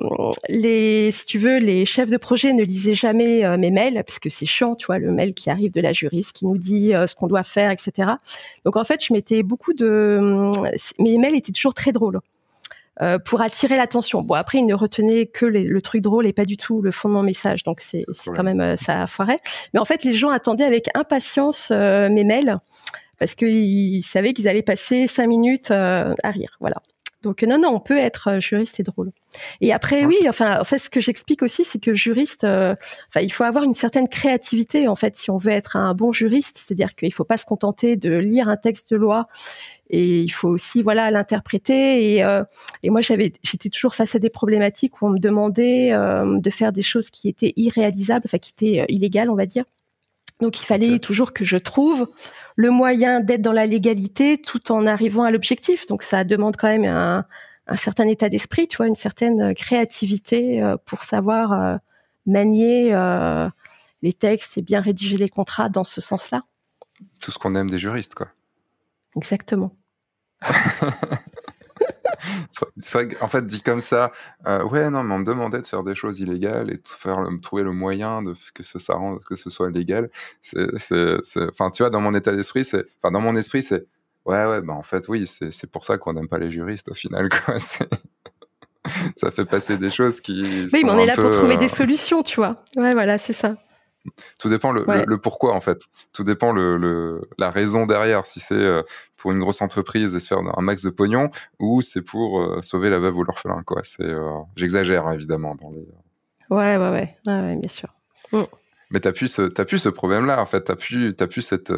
les, 0.49 1.11
si 1.13 1.25
tu 1.25 1.39
veux, 1.39 1.59
les 1.59 1.85
chefs 1.85 2.11
de 2.11 2.17
projet 2.17 2.53
ne 2.53 2.63
lisaient 2.63 2.95
jamais 2.95 3.45
euh, 3.45 3.57
mes 3.57 3.71
mails, 3.71 4.03
parce 4.07 4.19
que 4.19 4.31
c'est 4.31 4.47
chiant, 4.47 4.75
tu 4.75 4.87
vois, 4.87 4.99
le 4.99 5.11
mail 5.13 5.35
qui 5.35 5.51
arrive 5.51 5.73
de 5.73 5.81
la 5.81 5.93
juriste, 5.93 6.33
qui 6.33 6.47
nous 6.47 6.59
dit 6.59 6.95
euh, 6.95 7.07
ce 7.07 7.15
qu'on 7.15 7.27
doit 7.27 7.43
faire, 7.43 7.71
etc. 7.71 8.13
Donc 8.65 8.77
en 8.77 8.85
fait, 8.85 9.05
je 9.05 9.13
mettais 9.13 9.43
beaucoup 9.43 9.73
de, 9.73 10.51
mes 10.99 11.19
mails 11.19 11.37
étaient 11.37 11.53
toujours 11.53 11.75
très 11.75 11.93
drôles. 11.93 12.21
pour 13.27 13.43
attirer 13.43 13.77
l'attention. 13.77 14.23
Bon, 14.23 14.35
après, 14.35 14.59
ils 14.59 14.67
ne 14.67 14.75
retenaient 14.75 15.27
que 15.27 15.45
le 15.45 15.83
truc 15.83 16.01
drôle 16.03 16.27
et 16.27 16.33
pas 16.33 16.47
du 16.47 16.57
tout 16.57 16.81
le 16.81 16.91
fond 16.91 17.09
de 17.09 17.15
mon 17.15 17.23
message. 17.23 17.63
Donc, 17.63 17.81
c'est 17.81 18.05
quand 18.35 18.43
même, 18.43 18.77
ça 18.77 19.07
foirait. 19.07 19.37
Mais 19.75 19.81
en 19.81 19.85
fait, 19.85 20.03
les 20.03 20.15
gens 20.15 20.31
attendaient 20.31 20.65
avec 20.65 20.89
impatience 20.95 21.71
mes 21.71 22.25
mails 22.25 22.59
parce 23.19 23.35
qu'ils 23.35 24.03
savaient 24.03 24.33
qu'ils 24.33 24.49
allaient 24.49 24.63
passer 24.63 25.07
cinq 25.07 25.27
minutes 25.27 25.71
euh, 25.71 26.15
à 26.23 26.31
rire. 26.31 26.57
Voilà. 26.61 26.77
Donc 27.23 27.43
non, 27.43 27.59
non, 27.59 27.71
on 27.71 27.81
peut 27.81 27.97
être 27.97 28.29
euh, 28.29 28.41
juriste 28.41 28.79
et 28.79 28.83
drôle. 28.85 29.11
Et 29.61 29.73
après, 29.73 30.05
oui, 30.05 30.17
enfin, 30.29 30.61
en 30.61 30.65
fait, 30.65 30.79
ce 30.79 30.89
que 30.89 31.01
j'explique 31.01 31.43
aussi, 31.43 31.65
c'est 31.65 31.81
que 31.81 31.93
juriste, 31.93 32.45
euh, 32.45 32.77
enfin, 33.09 33.21
il 33.21 33.31
faut 33.33 33.43
avoir 33.43 33.65
une 33.65 33.75
certaine 33.75 34.07
créativité, 34.07 34.87
en 34.87 34.95
fait, 34.95 35.17
si 35.17 35.31
on 35.31 35.37
veut 35.37 35.51
être 35.51 35.77
un 35.77 35.93
bon 35.95 36.13
juriste. 36.13 36.59
C'est-à-dire 36.59 36.95
qu'il 36.95 37.13
faut 37.13 37.25
pas 37.25 37.37
se 37.37 37.45
contenter 37.45 37.97
de 37.97 38.15
lire 38.15 38.49
un 38.49 38.57
texte 38.57 38.93
de 38.93 38.97
loi, 38.97 39.27
et 39.91 40.21
il 40.21 40.29
faut 40.29 40.49
aussi, 40.49 40.83
voilà, 40.83 41.11
l'interpréter. 41.11 42.15
Et, 42.15 42.25
et 42.83 42.91
moi, 42.91 43.01
j'avais, 43.01 43.33
j'étais 43.43 43.71
toujours 43.71 43.95
face 43.95 44.15
à 44.15 44.19
des 44.19 44.31
problématiques 44.31 45.01
où 45.01 45.07
on 45.07 45.11
me 45.11 45.19
demandait 45.19 45.91
de 45.93 46.51
faire 46.51 46.73
des 46.73 46.83
choses 46.83 47.11
qui 47.11 47.29
étaient 47.29 47.53
irréalisables, 47.57 48.25
enfin, 48.27 48.39
qui 48.39 48.53
étaient 48.53 48.85
illégales, 48.89 49.31
on 49.31 49.37
va 49.37 49.47
dire. 49.47 49.65
Donc, 50.41 50.61
il 50.61 50.67
fallait 50.67 50.99
toujours 50.99 51.33
que 51.33 51.45
je 51.45 51.57
trouve 51.57 52.09
le 52.57 52.71
moyen 52.71 53.21
d'être 53.21 53.43
dans 53.43 53.53
la 53.53 53.67
légalité 53.67 54.39
tout 54.39 54.73
en 54.73 54.87
arrivant 54.87 55.23
à 55.23 55.31
l'objectif. 55.31 55.87
Donc 55.87 56.03
ça 56.03 56.25
demande 56.25 56.57
quand 56.57 56.69
même 56.69 56.85
un, 56.87 57.25
certain 57.77 58.09
état 58.09 58.29
d'esprit, 58.29 58.67
tu 58.67 58.79
vois, 58.79 58.87
une 58.87 58.95
certaine 58.95 59.51
euh, 59.51 59.55
créativité 59.55 60.63
euh, 60.63 60.77
pour 60.85 61.03
savoir 61.03 61.53
euh, 61.53 61.77
manier 62.25 62.91
les 64.03 64.13
textes 64.13 64.59
et 64.59 64.63
bien 64.63 64.81
rédiger 64.81 65.17
les 65.17 65.29
contrats 65.29 65.69
dans 65.69 65.85
ce 65.85 66.01
sens-là. 66.01 66.43
Tout 67.21 67.31
ce 67.31 67.39
qu'on 67.39 67.55
aime 67.55 67.71
des 67.71 67.79
juristes, 67.79 68.15
quoi. 68.15 68.29
Exactement. 69.17 69.73
c'est 72.79 72.99
vrai 72.99 73.09
qu'en 73.09 73.29
fait, 73.29 73.47
dit 73.47 73.63
comme 73.63 73.81
ça, 73.81 74.13
euh, 74.47 74.65
ouais, 74.65 74.91
non, 74.91 75.03
mais 75.03 75.15
on 75.15 75.19
me 75.19 75.25
demandait 75.25 75.61
de 75.61 75.67
faire 75.67 75.83
des 75.83 75.95
choses 75.95 76.21
illégales 76.21 76.71
et 76.71 76.77
de 76.77 76.89
faire, 76.89 77.27
trouver 77.43 77.63
le 77.63 77.73
moyen 77.73 78.23
de 78.23 78.35
que 78.55 78.63
ce, 78.63 78.79
ça 78.79 78.95
rende, 78.95 79.23
que 79.25 79.37
ce 79.37 79.51
soit 79.51 79.71
légal. 79.71 80.11
Enfin, 80.55 81.71
tu 81.71 81.83
vois, 81.83 81.91
dans 81.91 82.01
mon 82.01 82.15
état 82.15 82.33
d'esprit, 82.35 82.65
c'est, 82.65 82.85
enfin, 82.99 83.11
dans 83.13 83.21
mon 83.21 83.37
esprit, 83.37 83.63
c'est, 83.63 83.87
ouais, 84.25 84.47
ouais, 84.47 84.61
bah, 84.63 84.75
en 84.75 84.83
fait, 84.83 85.09
oui, 85.09 85.27
c'est 85.27 85.71
pour 85.71 85.85
ça 85.85 85.99
qu'on 85.99 86.13
n'aime 86.13 86.29
pas 86.29 86.39
les 86.39 86.51
juristes 86.51 86.91
au 86.91 86.95
final, 86.95 87.29
quoi. 87.45 87.59
ça 87.59 89.31
fait 89.31 89.45
passer 89.45 89.79
des 89.79 89.91
choses 89.91 90.21
qui. 90.21 90.69
Oui, 90.73 90.83
mais 90.85 90.91
on 90.91 90.99
est 90.99 91.07
là 91.07 91.15
pour 91.15 91.31
trouver 91.31 91.57
des 91.57 91.67
euh, 91.67 91.69
solutions, 91.69 92.23
tu 92.23 92.37
vois. 92.37 92.53
Ouais, 92.77 92.93
voilà, 92.93 93.19
c'est 93.19 93.33
ça. 93.33 93.57
Tout 94.39 94.49
dépend 94.49 94.73
le, 94.73 94.85
le, 95.07 95.19
pourquoi 95.19 95.55
en 95.55 95.61
fait. 95.61 95.83
Tout 96.13 96.25
dépend 96.25 96.53
le, 96.53 97.21
la 97.39 97.51
raison 97.51 97.87
derrière. 97.87 98.27
Si 98.27 98.41
c'est 98.41 98.55
euh, 98.55 98.83
pour 99.17 99.33
une 99.33 99.39
grosse 99.39 99.63
entreprise 99.63 100.15
et 100.15 100.21
se 100.21 100.27
faire 100.27 100.39
un 100.39 100.63
max 100.63 100.83
de 100.83 100.91
pognon 100.91 101.31
ou 101.59 101.83
c'est 101.83 102.03
pour 102.03 102.41
euh, 102.41 102.63
sauver 102.63 102.91
la 102.91 102.99
veuve 102.99 103.17
ou 103.17 103.25
l'orphelin 103.25 103.63
quoi. 103.65 103.81
C'est 103.83 104.05
euh, 104.05 104.31
j'exagère 104.57 105.07
hein, 105.07 105.15
évidemment 105.15 105.55
dans 105.55 105.71
les. 105.71 105.87
Ouais 106.51 106.77
ouais 106.77 106.91
ouais, 106.91 107.17
ouais, 107.27 107.57
bien 107.57 107.69
sûr. 107.69 107.89
Mm. 108.33 108.43
Mais 108.91 109.01
t'as 109.01 109.13
plus 109.13 109.29
ce 109.29 109.61
as 109.61 109.65
plus 109.65 109.79
ce 109.79 109.89
problème 109.89 110.27
là 110.27 110.41
en 110.41 110.47
fait. 110.47 110.63
T'as 110.63 110.77
t'as 111.17 111.27
plus 111.27 111.43
cette 111.43 111.73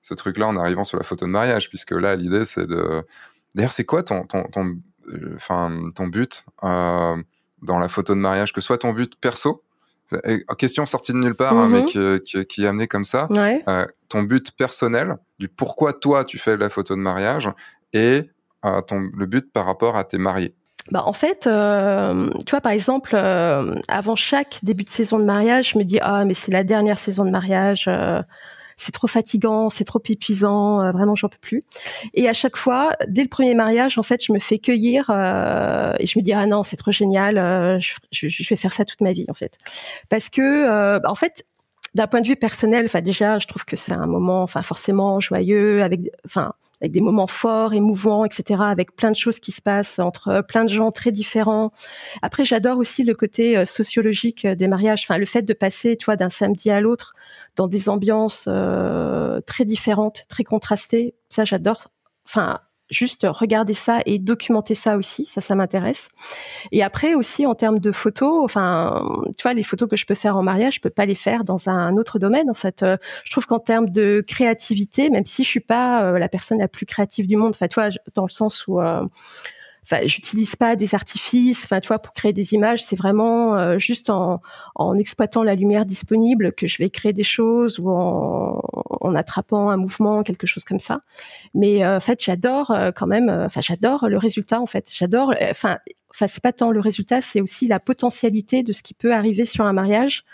ce 0.00 0.14
truc 0.14 0.38
là 0.38 0.48
en 0.48 0.56
arrivant 0.56 0.84
sur 0.84 0.98
la 0.98 1.04
photo 1.04 1.24
de 1.24 1.30
mariage 1.30 1.68
puisque 1.68 1.92
là 1.92 2.16
l'idée 2.16 2.44
c'est 2.44 2.66
de. 2.66 3.04
D'ailleurs 3.54 3.72
c'est 3.72 3.84
quoi 3.84 4.02
ton 4.02 4.24
ton 4.26 4.44
ton 4.44 4.76
enfin 5.34 5.90
ton 5.94 6.08
but 6.08 6.44
dans 7.62 7.78
la 7.78 7.88
photo 7.88 8.14
de 8.14 8.18
mariage 8.18 8.52
que 8.52 8.60
soit 8.60 8.78
ton 8.78 8.92
but 8.92 9.14
perso 9.20 9.62
question 10.58 10.86
sortie 10.86 11.12
de 11.12 11.18
nulle 11.18 11.34
part, 11.34 11.56
hein, 11.56 11.68
mais 11.68 11.82
mhm. 11.82 12.20
qui, 12.20 12.46
qui, 12.46 12.64
est 12.64 12.66
amenée 12.66 12.88
comme 12.88 13.04
ça. 13.04 13.28
Euh, 13.32 13.86
ton 14.08 14.22
but 14.22 14.52
personnel, 14.52 15.16
du 15.38 15.48
pourquoi 15.48 15.92
toi 15.92 16.24
tu 16.24 16.38
fais 16.38 16.56
la 16.56 16.68
photo 16.68 16.94
de 16.94 17.00
mariage 17.00 17.50
et 17.92 18.30
euh, 18.64 18.80
ton, 18.82 19.10
le 19.16 19.26
but 19.26 19.52
par 19.52 19.66
rapport 19.66 19.96
à 19.96 20.04
tes 20.04 20.18
mariés? 20.18 20.54
Bah 20.90 21.04
en 21.06 21.12
fait, 21.12 21.46
euh, 21.46 22.28
tu 22.44 22.50
vois, 22.50 22.60
par 22.60 22.72
exemple, 22.72 23.14
avant 23.14 24.16
chaque 24.16 24.58
début 24.62 24.84
de 24.84 24.88
saison 24.88 25.18
de 25.18 25.24
mariage, 25.24 25.70
je 25.70 25.78
me 25.78 25.84
dis 25.84 25.98
ah 26.02 26.24
mais 26.24 26.34
c'est 26.34 26.52
la 26.52 26.64
dernière 26.64 26.98
saison 26.98 27.24
de 27.24 27.30
mariage, 27.30 27.88
c'est 28.82 28.92
trop 28.92 29.06
fatigant, 29.06 29.70
c'est 29.70 29.84
trop 29.84 30.02
épuisant, 30.08 30.82
euh, 30.82 30.92
vraiment 30.92 31.14
j'en 31.14 31.28
peux 31.28 31.38
plus. 31.40 31.62
Et 32.14 32.28
à 32.28 32.32
chaque 32.32 32.56
fois, 32.56 32.92
dès 33.08 33.22
le 33.22 33.28
premier 33.28 33.54
mariage, 33.54 33.96
en 33.98 34.02
fait, 34.02 34.24
je 34.24 34.32
me 34.32 34.38
fais 34.38 34.58
cueillir 34.58 35.10
euh, 35.10 35.94
et 35.98 36.06
je 36.06 36.18
me 36.18 36.22
dis 36.22 36.32
ah 36.32 36.46
non 36.46 36.62
c'est 36.62 36.76
trop 36.76 36.90
génial, 36.90 37.38
euh, 37.38 37.78
je, 38.10 38.26
vais 38.26 38.56
faire 38.56 38.72
ça 38.72 38.84
toute 38.84 39.00
ma 39.00 39.12
vie 39.12 39.26
en 39.28 39.34
fait, 39.34 39.58
parce 40.08 40.28
que 40.28 41.06
en 41.06 41.14
fait 41.14 41.44
d'un 41.94 42.06
point 42.06 42.22
de 42.22 42.28
vue 42.28 42.36
personnel, 42.36 42.86
enfin 42.86 43.02
déjà, 43.02 43.38
je 43.38 43.46
trouve 43.46 43.64
que 43.64 43.76
c'est 43.76 43.92
un 43.92 44.06
moment, 44.06 44.42
enfin 44.42 44.62
forcément 44.62 45.20
joyeux, 45.20 45.82
avec, 45.82 46.00
enfin 46.24 46.54
avec 46.82 46.92
des 46.92 47.00
moments 47.00 47.28
forts, 47.28 47.72
émouvants, 47.74 48.24
etc., 48.24 48.60
avec 48.64 48.96
plein 48.96 49.10
de 49.10 49.16
choses 49.16 49.38
qui 49.38 49.52
se 49.52 49.62
passent 49.62 50.00
entre 50.00 50.44
plein 50.46 50.64
de 50.64 50.68
gens 50.68 50.90
très 50.90 51.12
différents. 51.12 51.72
Après, 52.22 52.44
j'adore 52.44 52.78
aussi 52.78 53.04
le 53.04 53.14
côté 53.14 53.56
euh, 53.56 53.64
sociologique 53.64 54.46
des 54.46 54.66
mariages, 54.66 55.04
enfin 55.04 55.16
le 55.16 55.26
fait 55.26 55.42
de 55.42 55.52
passer, 55.54 55.96
toi, 55.96 56.16
d'un 56.16 56.28
samedi 56.28 56.70
à 56.70 56.80
l'autre 56.80 57.14
dans 57.54 57.68
des 57.68 57.88
ambiances 57.88 58.46
euh, 58.48 59.40
très 59.42 59.64
différentes, 59.64 60.24
très 60.28 60.42
contrastées. 60.42 61.14
Ça, 61.28 61.44
j'adore. 61.44 61.88
Enfin, 62.26 62.58
juste 62.92 63.26
regarder 63.28 63.74
ça 63.74 64.00
et 64.06 64.18
documenter 64.18 64.74
ça 64.74 64.96
aussi, 64.96 65.24
ça, 65.24 65.40
ça 65.40 65.54
m'intéresse. 65.54 66.08
Et 66.70 66.82
après 66.82 67.14
aussi 67.14 67.46
en 67.46 67.54
termes 67.54 67.78
de 67.78 67.92
photos, 67.92 68.44
enfin, 68.44 69.02
tu 69.36 69.42
vois, 69.42 69.54
les 69.54 69.62
photos 69.62 69.88
que 69.88 69.96
je 69.96 70.06
peux 70.06 70.14
faire 70.14 70.36
en 70.36 70.42
mariage, 70.42 70.76
je 70.76 70.80
peux 70.80 70.90
pas 70.90 71.06
les 71.06 71.14
faire 71.14 71.44
dans 71.44 71.68
un 71.68 71.96
autre 71.96 72.18
domaine. 72.18 72.50
En 72.50 72.54
fait, 72.54 72.82
euh, 72.82 72.96
je 73.24 73.30
trouve 73.30 73.46
qu'en 73.46 73.58
termes 73.58 73.90
de 73.90 74.22
créativité, 74.26 75.10
même 75.10 75.26
si 75.26 75.42
je 75.44 75.48
suis 75.48 75.60
pas 75.60 76.04
euh, 76.04 76.18
la 76.18 76.28
personne 76.28 76.58
la 76.58 76.68
plus 76.68 76.86
créative 76.86 77.26
du 77.26 77.36
monde, 77.36 77.52
enfin, 77.54 77.68
tu 77.68 77.74
vois, 77.74 77.88
dans 78.14 78.24
le 78.24 78.30
sens 78.30 78.66
où 78.66 78.80
euh, 78.80 79.04
enfin 79.84 80.00
j'utilise 80.04 80.56
pas 80.56 80.76
des 80.76 80.94
artifices 80.94 81.64
enfin 81.64 81.80
tu 81.80 81.88
vois 81.88 81.98
pour 81.98 82.12
créer 82.12 82.32
des 82.32 82.54
images 82.54 82.82
c'est 82.82 82.96
vraiment 82.96 83.56
euh, 83.56 83.78
juste 83.78 84.10
en, 84.10 84.40
en 84.74 84.96
exploitant 84.96 85.42
la 85.42 85.54
lumière 85.54 85.84
disponible 85.86 86.52
que 86.52 86.66
je 86.66 86.78
vais 86.78 86.90
créer 86.90 87.12
des 87.12 87.24
choses 87.24 87.78
ou 87.78 87.90
en, 87.90 88.60
en 89.00 89.14
attrapant 89.14 89.70
un 89.70 89.76
mouvement 89.76 90.22
quelque 90.22 90.46
chose 90.46 90.64
comme 90.64 90.78
ça. 90.78 91.00
Mais 91.54 91.84
euh, 91.84 91.96
en 91.96 92.00
fait 92.00 92.22
j'adore 92.22 92.70
euh, 92.70 92.92
quand 92.92 93.06
même 93.06 93.28
enfin 93.28 93.60
j'adore 93.60 94.08
le 94.08 94.18
résultat 94.18 94.60
en 94.60 94.66
fait. 94.66 94.90
J'adore 94.94 95.34
enfin 95.50 95.78
enfin 96.10 96.28
c'est 96.28 96.42
pas 96.42 96.52
tant 96.52 96.70
le 96.70 96.80
résultat 96.80 97.20
c'est 97.20 97.40
aussi 97.40 97.66
la 97.66 97.80
potentialité 97.80 98.62
de 98.62 98.72
ce 98.72 98.82
qui 98.82 98.94
peut 98.94 99.12
arriver 99.12 99.44
sur 99.44 99.64
un 99.64 99.72
mariage 99.72 100.24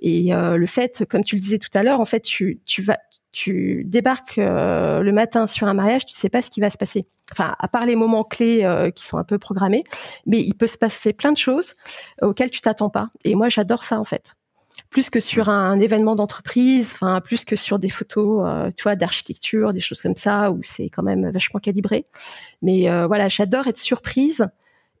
et 0.00 0.30
le 0.32 0.66
fait 0.66 1.04
comme 1.08 1.22
tu 1.22 1.36
le 1.36 1.40
disais 1.40 1.58
tout 1.58 1.70
à 1.74 1.82
l'heure 1.82 2.00
en 2.00 2.04
fait 2.04 2.20
tu 2.20 2.60
tu 2.66 2.82
vas 2.82 2.98
tu 3.36 3.84
débarques 3.84 4.38
euh, 4.38 5.02
le 5.02 5.12
matin 5.12 5.46
sur 5.46 5.68
un 5.68 5.74
mariage, 5.74 6.06
tu 6.06 6.14
sais 6.14 6.30
pas 6.30 6.40
ce 6.40 6.48
qui 6.48 6.60
va 6.60 6.70
se 6.70 6.78
passer. 6.78 7.06
Enfin, 7.32 7.54
à 7.58 7.68
part 7.68 7.84
les 7.84 7.94
moments 7.94 8.24
clés 8.24 8.64
euh, 8.64 8.90
qui 8.90 9.04
sont 9.04 9.18
un 9.18 9.24
peu 9.24 9.36
programmés, 9.36 9.84
mais 10.24 10.40
il 10.40 10.54
peut 10.54 10.66
se 10.66 10.78
passer 10.78 11.12
plein 11.12 11.32
de 11.32 11.36
choses 11.36 11.74
auxquelles 12.22 12.50
tu 12.50 12.62
t'attends 12.62 12.88
pas. 12.88 13.10
Et 13.24 13.34
moi, 13.34 13.50
j'adore 13.50 13.82
ça 13.82 14.00
en 14.00 14.04
fait. 14.04 14.36
Plus 14.88 15.10
que 15.10 15.20
sur 15.20 15.50
un, 15.50 15.78
événement 15.78 16.16
d'entreprise, 16.16 16.92
enfin 16.94 17.20
plus 17.20 17.44
que 17.44 17.56
sur 17.56 17.78
des 17.78 17.90
photos, 17.90 18.42
euh, 18.46 18.70
tu 18.74 18.84
vois, 18.84 18.94
d'architecture, 18.94 19.74
des 19.74 19.80
choses 19.80 20.00
comme 20.00 20.16
ça 20.16 20.50
où 20.50 20.60
c'est 20.62 20.88
quand 20.88 21.02
même 21.02 21.30
vachement 21.30 21.60
calibré. 21.60 22.04
Mais 22.62 22.88
voilà, 23.06 23.28
j'adore 23.28 23.66
être 23.66 23.76
surprise 23.76 24.46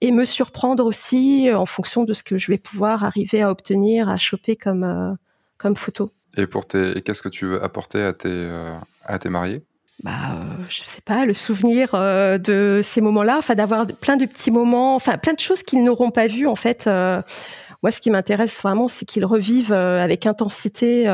et 0.00 0.10
me 0.10 0.24
surprendre 0.24 0.84
aussi 0.84 1.48
en 1.52 1.66
fonction 1.66 2.04
de 2.04 2.12
ce 2.12 2.22
que 2.22 2.36
je 2.36 2.50
vais 2.50 2.58
pouvoir 2.58 3.04
arriver 3.04 3.42
à 3.42 3.50
obtenir, 3.50 4.08
à 4.08 4.16
choper 4.16 4.56
comme 4.56 5.16
comme 5.58 5.76
photo. 5.76 6.10
Et 6.36 6.46
pour 6.46 6.66
tes, 6.66 7.00
qu'est-ce 7.02 7.22
que 7.22 7.28
tu 7.28 7.46
veux 7.46 7.62
apporter 7.62 8.02
à 8.02 8.12
tes, 8.12 8.28
euh, 8.28 8.74
à 9.04 9.18
tes 9.18 9.30
mariés? 9.30 9.62
Bah, 10.02 10.12
euh, 10.34 10.62
je 10.68 10.82
sais 10.84 11.00
pas, 11.00 11.24
le 11.24 11.32
souvenir 11.32 11.94
euh, 11.94 12.36
de 12.36 12.80
ces 12.82 13.00
moments-là, 13.00 13.38
enfin 13.38 13.54
d'avoir 13.54 13.86
plein 13.86 14.16
de 14.16 14.26
petits 14.26 14.50
moments, 14.50 14.94
enfin 14.94 15.16
plein 15.16 15.32
de 15.32 15.40
choses 15.40 15.62
qu'ils 15.62 15.82
n'auront 15.82 16.10
pas 16.10 16.26
vues 16.26 16.46
en 16.46 16.56
fait. 16.56 16.86
moi, 16.86 17.90
ce 17.90 18.00
qui 18.00 18.10
m'intéresse 18.10 18.60
vraiment, 18.60 18.88
c'est 18.88 19.06
qu'ils 19.06 19.24
revivent 19.24 19.72
avec 19.72 20.26
intensité 20.26 21.06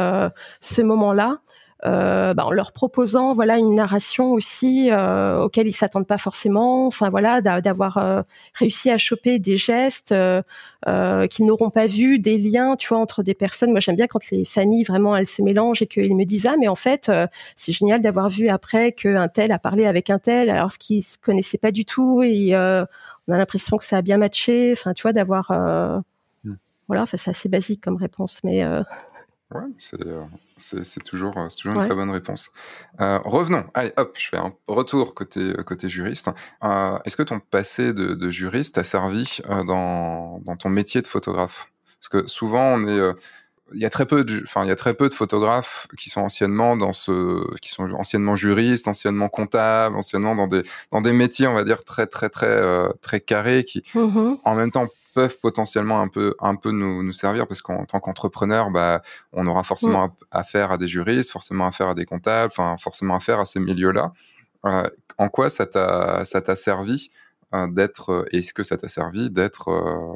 ce 0.60 0.82
moment-là 0.82 1.38
euh, 1.84 2.32
bah, 2.32 2.46
en 2.46 2.52
leur 2.52 2.70
proposant 2.70 3.32
voilà 3.32 3.58
une 3.58 3.74
narration 3.74 4.30
aussi 4.32 4.90
euh, 4.92 5.42
auquel 5.42 5.66
ils 5.66 5.72
s'attendent 5.72 6.06
pas 6.06 6.18
forcément. 6.18 6.86
Enfin 6.86 7.10
voilà, 7.10 7.40
d'avoir 7.40 7.96
euh, 7.98 8.22
réussi 8.54 8.90
à 8.90 8.96
choper 8.96 9.40
des 9.40 9.56
gestes 9.56 10.12
euh, 10.12 10.40
qu'ils 11.26 11.46
n'auront 11.46 11.70
pas 11.70 11.86
vus, 11.86 12.20
des 12.20 12.38
liens, 12.38 12.76
tu 12.76 12.88
vois, 12.88 12.98
entre 12.98 13.24
des 13.24 13.34
personnes. 13.34 13.72
Moi, 13.72 13.80
j'aime 13.80 13.96
bien 13.96 14.06
quand 14.06 14.30
les 14.30 14.44
familles 14.44 14.84
vraiment 14.84 15.16
elles 15.16 15.26
se 15.26 15.42
mélangent 15.42 15.82
et 15.82 15.86
qu'ils 15.88 16.16
me 16.16 16.24
disent 16.24 16.46
ah 16.46 16.54
mais 16.58 16.68
en 16.68 16.76
fait 16.76 17.10
c'est 17.56 17.72
génial 17.72 18.00
d'avoir 18.00 18.28
vu 18.28 18.48
après 18.48 18.92
qu'un 18.92 19.28
tel 19.28 19.50
a 19.50 19.58
parlé 19.58 19.86
avec 19.86 20.10
un 20.10 20.18
tel 20.18 20.50
alors 20.50 20.70
ce 20.70 20.78
qu'ils 20.78 21.02
se 21.02 21.18
connaissaient 21.18 21.58
pas 21.58 21.72
du 21.72 21.84
tout 21.84 22.22
et 22.22 22.54
on 22.54 23.32
a 23.32 23.36
l'impression 23.38 23.76
que 23.76 23.84
ça 23.84 23.98
a 23.98 24.02
bien 24.02 24.18
matché. 24.18 24.72
Enfin 24.72 24.92
tu 24.92 25.02
vois 25.02 25.12
d'avoir 25.12 25.50
hmm. 26.44 26.54
voilà, 26.86 27.02
enfin 27.02 27.16
c'est 27.16 27.30
assez 27.30 27.48
basique 27.48 27.80
comme 27.80 27.96
réponse, 27.96 28.38
mais 28.44 28.64
Ouais, 29.54 30.04
euh, 30.06 30.24
c'est 30.56 31.02
toujours, 31.02 31.36
euh, 31.38 31.48
toujours 31.48 31.76
une 31.76 31.86
très 31.86 31.94
bonne 31.94 32.10
réponse. 32.10 32.50
Euh, 33.00 33.18
revenons. 33.24 33.64
Allez, 33.74 33.92
hop, 33.96 34.16
je 34.18 34.28
fais 34.28 34.36
un 34.36 34.52
retour 34.66 35.14
côté, 35.14 35.52
côté 35.66 35.88
juriste. 35.88 36.28
Est-ce 36.62 37.16
que 37.16 37.22
ton 37.22 37.40
passé 37.40 37.92
de, 37.92 38.30
juriste 38.30 38.78
a 38.78 38.84
servi 38.84 39.38
dans, 39.66 40.40
dans, 40.44 40.56
ton 40.56 40.68
métier 40.68 41.02
de 41.02 41.08
photographe? 41.08 41.70
Parce 42.00 42.08
que 42.08 42.28
souvent, 42.28 42.74
on 42.74 42.86
est 42.86 43.14
il 43.74 43.80
y 43.80 43.86
a 43.86 43.90
très 43.90 44.04
peu 44.04 44.22
de 44.22 44.42
enfin 44.42 44.64
il 44.64 44.68
y 44.68 44.72
a 44.72 44.76
très 44.76 44.92
peu 44.92 45.08
de 45.08 45.14
photographes 45.14 45.86
qui 45.96 46.10
sont 46.10 46.20
anciennement 46.20 46.76
dans 46.76 46.92
ce 46.92 47.42
qui 47.60 47.70
sont 47.70 47.90
anciennement 47.92 48.36
juristes 48.36 48.86
anciennement 48.86 49.30
comptables 49.30 49.96
anciennement 49.96 50.34
dans 50.34 50.46
des 50.46 50.62
dans 50.90 51.00
des 51.00 51.14
métiers 51.14 51.46
on 51.46 51.54
va 51.54 51.64
dire 51.64 51.82
très 51.82 52.06
très 52.06 52.28
très 52.28 52.60
très 53.00 53.20
carrés 53.20 53.64
qui 53.64 53.82
mmh 53.94 54.34
en 54.44 54.54
même 54.54 54.70
temps 54.70 54.88
peuvent 55.12 55.38
potentiellement 55.40 56.00
un 56.00 56.08
peu 56.08 56.34
un 56.40 56.56
peu 56.56 56.70
nous, 56.70 57.02
nous 57.02 57.12
servir 57.12 57.46
parce 57.46 57.62
qu'en 57.62 57.84
tant 57.84 58.00
qu'entrepreneur 58.00 58.70
bah 58.70 59.02
on 59.32 59.46
aura 59.46 59.62
forcément 59.62 60.08
mm. 60.08 60.12
affaire 60.30 60.72
à 60.72 60.78
des 60.78 60.88
juristes 60.88 61.30
forcément 61.30 61.66
affaire 61.66 61.88
à 61.88 61.94
des 61.94 62.04
comptables 62.04 62.52
enfin 62.56 62.76
forcément 62.78 63.14
affaire 63.14 63.38
à 63.38 63.44
ces 63.44 63.60
milieux 63.60 63.92
là 63.92 64.12
euh, 64.64 64.88
en 65.18 65.28
quoi 65.28 65.48
ça 65.50 65.66
t'a 65.66 66.24
ça 66.24 66.40
t'a 66.40 66.56
servi 66.56 67.10
euh, 67.54 67.66
d'être 67.68 68.10
euh, 68.10 68.28
est-ce 68.32 68.54
que 68.54 68.62
ça 68.62 68.76
t'a 68.76 68.88
servi 68.88 69.30
d'être 69.30 70.14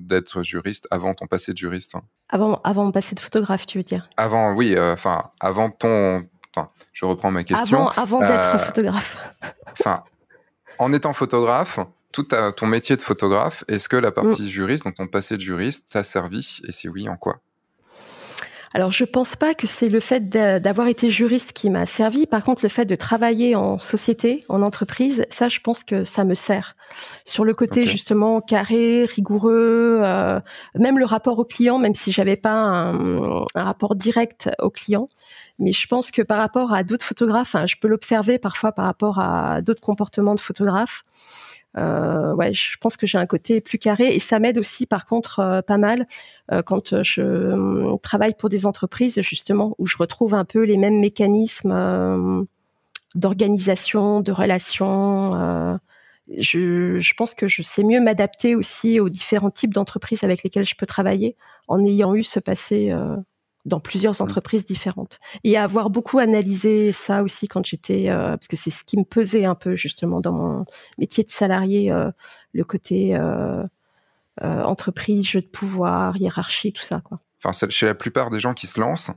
d'être 0.00 0.42
juriste 0.42 0.86
avant 0.90 1.14
ton 1.14 1.26
passé 1.26 1.52
de 1.52 1.58
juriste 1.58 1.94
hein? 1.94 2.02
Avant 2.28 2.60
avant 2.64 2.84
mon 2.84 2.92
passé 2.92 3.14
de 3.14 3.20
photographe 3.20 3.66
tu 3.66 3.78
veux 3.78 3.84
dire? 3.84 4.08
Avant 4.16 4.54
oui 4.54 4.78
enfin 4.78 5.30
avant 5.40 5.70
ton 5.70 6.26
je 6.92 7.04
reprends 7.04 7.30
ma 7.30 7.44
question. 7.44 7.86
Avant 7.88 8.18
avant 8.18 8.18
d'être 8.18 8.58
photographe. 8.58 9.18
enfin 9.72 10.02
en 10.78 10.92
étant 10.92 11.12
photographe 11.12 11.78
tout 12.12 12.24
ton 12.24 12.66
métier 12.66 12.96
de 12.96 13.02
photographe, 13.02 13.64
est-ce 13.68 13.88
que 13.88 13.96
la 13.96 14.12
partie 14.12 14.42
mm. 14.42 14.48
juriste, 14.48 14.84
donc 14.84 14.94
ton 14.94 15.06
passé 15.06 15.36
de 15.36 15.40
juriste, 15.40 15.88
ça 15.88 16.00
a 16.00 16.02
servi 16.02 16.60
Et 16.66 16.72
si 16.72 16.88
oui, 16.88 17.08
en 17.08 17.16
quoi? 17.16 17.40
Alors, 18.74 18.90
je 18.90 19.04
pense 19.04 19.34
pas 19.34 19.54
que 19.54 19.66
c'est 19.66 19.88
le 19.88 20.00
fait 20.00 20.28
d'avoir 20.28 20.88
été 20.88 21.08
juriste 21.08 21.52
qui 21.52 21.70
m'a 21.70 21.86
servi. 21.86 22.26
Par 22.26 22.44
contre, 22.44 22.62
le 22.62 22.68
fait 22.68 22.84
de 22.84 22.94
travailler 22.94 23.56
en 23.56 23.78
société, 23.78 24.40
en 24.48 24.62
entreprise, 24.62 25.24
ça, 25.30 25.48
je 25.48 25.60
pense 25.60 25.82
que 25.82 26.04
ça 26.04 26.24
me 26.24 26.34
sert. 26.34 26.76
Sur 27.24 27.44
le 27.44 27.54
côté 27.54 27.86
justement 27.86 28.40
carré, 28.40 29.06
rigoureux, 29.06 30.00
euh, 30.02 30.40
même 30.74 30.98
le 30.98 31.06
rapport 31.06 31.38
au 31.38 31.44
client, 31.44 31.78
même 31.78 31.94
si 31.94 32.12
j'avais 32.12 32.36
pas 32.36 32.52
un, 32.52 33.46
rapport 33.54 33.94
direct 33.94 34.50
au 34.58 34.70
client, 34.70 35.06
mais 35.58 35.72
je 35.72 35.86
pense 35.86 36.10
que 36.10 36.22
par 36.22 36.38
rapport 36.38 36.72
à 36.72 36.82
d'autres 36.82 37.04
photographes, 37.04 37.54
hein, 37.54 37.66
je 37.66 37.76
peux 37.80 37.88
l'observer 37.88 38.38
parfois 38.38 38.72
par 38.72 38.84
rapport 38.84 39.18
à 39.18 39.62
d'autres 39.62 39.82
comportements 39.82 40.34
de 40.34 40.40
photographes. 40.40 41.04
Euh, 41.76 42.34
ouais, 42.34 42.52
je 42.52 42.76
pense 42.78 42.96
que 42.96 43.06
j'ai 43.06 43.18
un 43.18 43.26
côté 43.26 43.60
plus 43.60 43.78
carré 43.78 44.14
et 44.14 44.18
ça 44.18 44.38
m'aide 44.38 44.58
aussi, 44.58 44.86
par 44.86 45.06
contre, 45.06 45.40
euh, 45.40 45.62
pas 45.62 45.78
mal 45.78 46.06
euh, 46.50 46.62
quand 46.62 47.02
je 47.02 47.22
euh, 47.22 47.96
travaille 48.02 48.34
pour 48.34 48.48
des 48.48 48.66
entreprises 48.66 49.20
justement 49.20 49.74
où 49.78 49.86
je 49.86 49.96
retrouve 49.98 50.34
un 50.34 50.44
peu 50.44 50.64
les 50.64 50.76
mêmes 50.76 50.98
mécanismes 50.98 52.46
d'organisation, 53.14 54.20
de 54.20 54.32
relations. 54.32 55.78
Je, 56.38 56.98
je, 56.98 57.14
pense 57.14 57.32
que 57.34 57.46
je 57.46 57.62
sais 57.62 57.82
mieux 57.82 58.00
m'adapter 58.00 58.54
aussi 58.54 59.00
aux 59.00 59.08
différents 59.08 59.50
types 59.50 59.72
d'entreprises 59.72 60.24
avec 60.24 60.42
lesquelles 60.42 60.66
je 60.66 60.74
peux 60.74 60.86
travailler 60.86 61.36
en 61.68 61.82
ayant 61.84 62.14
eu 62.14 62.22
ce 62.22 62.38
passé 62.38 62.92
dans 63.68 63.80
plusieurs 63.80 64.14
mmh. 64.14 64.24
entreprises 64.24 64.64
différentes 64.64 65.20
et 65.44 65.56
avoir 65.56 65.90
beaucoup 65.90 66.18
analysé 66.18 66.92
ça 66.92 67.22
aussi 67.22 67.48
quand 67.48 67.64
j'étais 67.64 68.10
euh, 68.10 68.30
parce 68.30 68.48
que 68.48 68.56
c'est 68.56 68.70
ce 68.70 68.84
qui 68.84 68.96
me 68.96 69.04
pesait 69.04 69.44
un 69.44 69.54
peu 69.54 69.76
justement 69.76 70.20
dans 70.20 70.32
mon 70.32 70.64
métier 70.98 71.24
de 71.24 71.30
salarié 71.30 71.92
euh, 71.92 72.10
le 72.52 72.64
côté 72.64 73.14
euh, 73.14 73.62
entreprise 74.40 75.26
jeu 75.26 75.40
de 75.40 75.46
pouvoir 75.46 76.16
hiérarchie 76.16 76.72
tout 76.72 76.82
ça 76.82 77.00
quoi 77.00 77.20
enfin 77.42 77.68
chez 77.68 77.86
la 77.86 77.94
plupart 77.94 78.30
des 78.30 78.40
gens 78.40 78.54
qui 78.54 78.66
se 78.66 78.80
lancent 78.80 79.10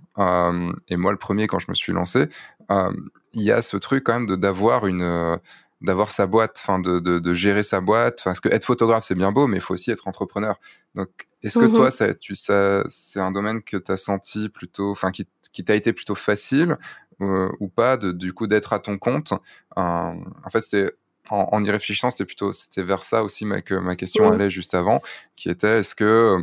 et 0.88 0.98
moi 0.98 1.11
le 1.11 1.18
premier 1.18 1.48
quand 1.48 1.60
je 1.60 1.68
me 1.69 1.76
suis 1.76 1.94
lancé 1.94 2.28
il 2.69 3.44
y 3.44 3.52
a 3.52 3.61
ce 3.61 3.78
truc 3.78 4.03
quand 4.03 4.19
même 4.19 4.36
d'avoir 4.38 4.88
une 4.88 5.40
d'avoir 5.82 6.12
sa 6.12 6.28
boîte, 6.28 6.60
enfin 6.62 6.80
de, 6.80 6.99
de, 6.99 7.20
de, 7.20 7.34
gérer 7.34 7.64
sa 7.64 7.82
boîte. 7.82 8.22
Parce 8.24 8.40
que 8.40 8.49
être 8.49 8.66
photographe 8.66 9.03
c'est 9.03 9.16
bien 9.16 9.32
beau, 9.32 9.48
mais 9.48 9.58
il 9.58 9.62
faut 9.62 9.74
aussi 9.74 9.91
être 9.91 10.08
entrepreneur. 10.08 10.60
Donc 10.95 11.10
est-ce 11.44 11.58
que 11.58 11.66
toi, 11.66 11.86
mhm. 11.86 11.91
ça, 11.91 12.14
tu, 12.14 12.36
ça, 12.36 12.84
c'est 12.88 13.20
un 13.20 13.32
domaine 13.32 13.64
que 13.64 13.78
tu 13.78 13.91
as 13.91 13.98
senti 13.98 14.49
plutôt, 14.49 14.91
enfin, 14.91 15.12
qui, 15.12 15.28
qui 15.52 15.64
t'a 15.64 15.76
été 15.76 15.91
plutôt 15.91 16.16
facile 16.16 16.78
euh, 17.22 17.49
ou 17.60 17.68
pas, 17.68 17.98
de, 17.98 18.12
du 18.12 18.34
coup, 18.34 18.48
d'être 18.48 18.74
à 18.74 18.80
ton 18.80 18.98
compte? 18.98 19.34
Euh, 19.78 19.82
En 19.82 20.49
fait, 20.52 20.62
c'était 20.62 20.94
en, 21.30 21.48
en, 21.52 21.64
y 21.64 21.72
réfléchissant, 21.72 22.10
c'était 22.10 22.26
plutôt, 22.26 22.52
c'était 22.52 22.84
vers 22.84 23.03
ça 23.03 23.24
aussi 23.24 23.45
ma, 23.45 23.62
que 23.62 23.74
ma 23.74 23.95
question 23.95 24.32
allait 24.32 24.49
juste 24.49 24.76
avant, 24.76 25.02
qui 25.36 25.49
était 25.49 25.80
est-ce 25.80 25.95
que 25.95 26.38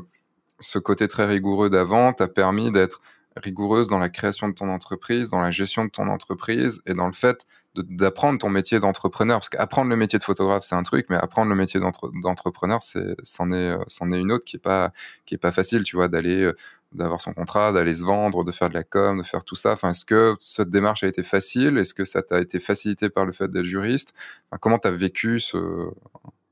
ce 0.58 0.78
côté 0.78 1.06
très 1.06 1.26
rigoureux 1.26 1.70
d'avant 1.70 2.12
t'a 2.12 2.26
permis 2.26 2.72
d'être 2.72 3.00
rigoureuse 3.36 3.88
dans 3.88 3.98
la 3.98 4.08
création 4.08 4.48
de 4.48 4.54
ton 4.54 4.68
entreprise, 4.68 5.30
dans 5.30 5.40
la 5.40 5.52
gestion 5.52 5.84
de 5.84 5.90
ton 5.90 6.08
entreprise 6.08 6.82
et 6.86 6.94
dans 6.94 7.06
le 7.06 7.12
fait 7.12 7.46
d'apprendre 7.88 8.38
ton 8.38 8.48
métier 8.48 8.78
d'entrepreneur. 8.78 9.38
Parce 9.38 9.48
qu'apprendre 9.48 9.90
le 9.90 9.96
métier 9.96 10.18
de 10.18 10.24
photographe, 10.24 10.64
c'est 10.64 10.74
un 10.74 10.82
truc, 10.82 11.06
mais 11.10 11.16
apprendre 11.16 11.48
le 11.50 11.56
métier 11.56 11.80
d'entrepreneur, 12.22 12.80
c'en 12.82 13.52
est, 13.52 13.76
c'en 13.86 14.10
est 14.10 14.18
une 14.18 14.32
autre 14.32 14.44
qui 14.44 14.56
est 14.56 14.60
pas, 14.60 14.92
qui 15.26 15.34
est 15.34 15.38
pas 15.38 15.52
facile, 15.52 15.82
tu 15.82 15.96
vois, 15.96 16.08
d'aller, 16.08 16.42
euh, 16.42 16.56
d'avoir 16.92 17.20
son 17.20 17.32
contrat, 17.32 17.72
d'aller 17.72 17.94
se 17.94 18.04
vendre, 18.04 18.44
de 18.44 18.52
faire 18.52 18.68
de 18.68 18.74
la 18.74 18.84
com, 18.84 19.18
de 19.18 19.22
faire 19.22 19.44
tout 19.44 19.56
ça. 19.56 19.72
Enfin, 19.72 19.90
est-ce 19.90 20.04
que 20.04 20.34
cette 20.40 20.70
démarche 20.70 21.02
a 21.04 21.06
été 21.06 21.22
facile? 21.22 21.78
Est-ce 21.78 21.94
que 21.94 22.04
ça 22.04 22.22
t'a 22.22 22.40
été 22.40 22.60
facilité 22.60 23.08
par 23.10 23.24
le 23.24 23.32
fait 23.32 23.48
d'être 23.50 23.64
juriste? 23.64 24.12
Enfin, 24.50 24.58
comment 24.60 24.78
t'as 24.78 24.90
vécu 24.90 25.40
ce, 25.40 25.90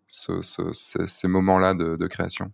ce, 0.07 0.43
ce, 0.43 0.73
ces 0.73 1.29
moments-là 1.29 1.75
de, 1.75 1.97
de 1.97 2.07
création 2.07 2.53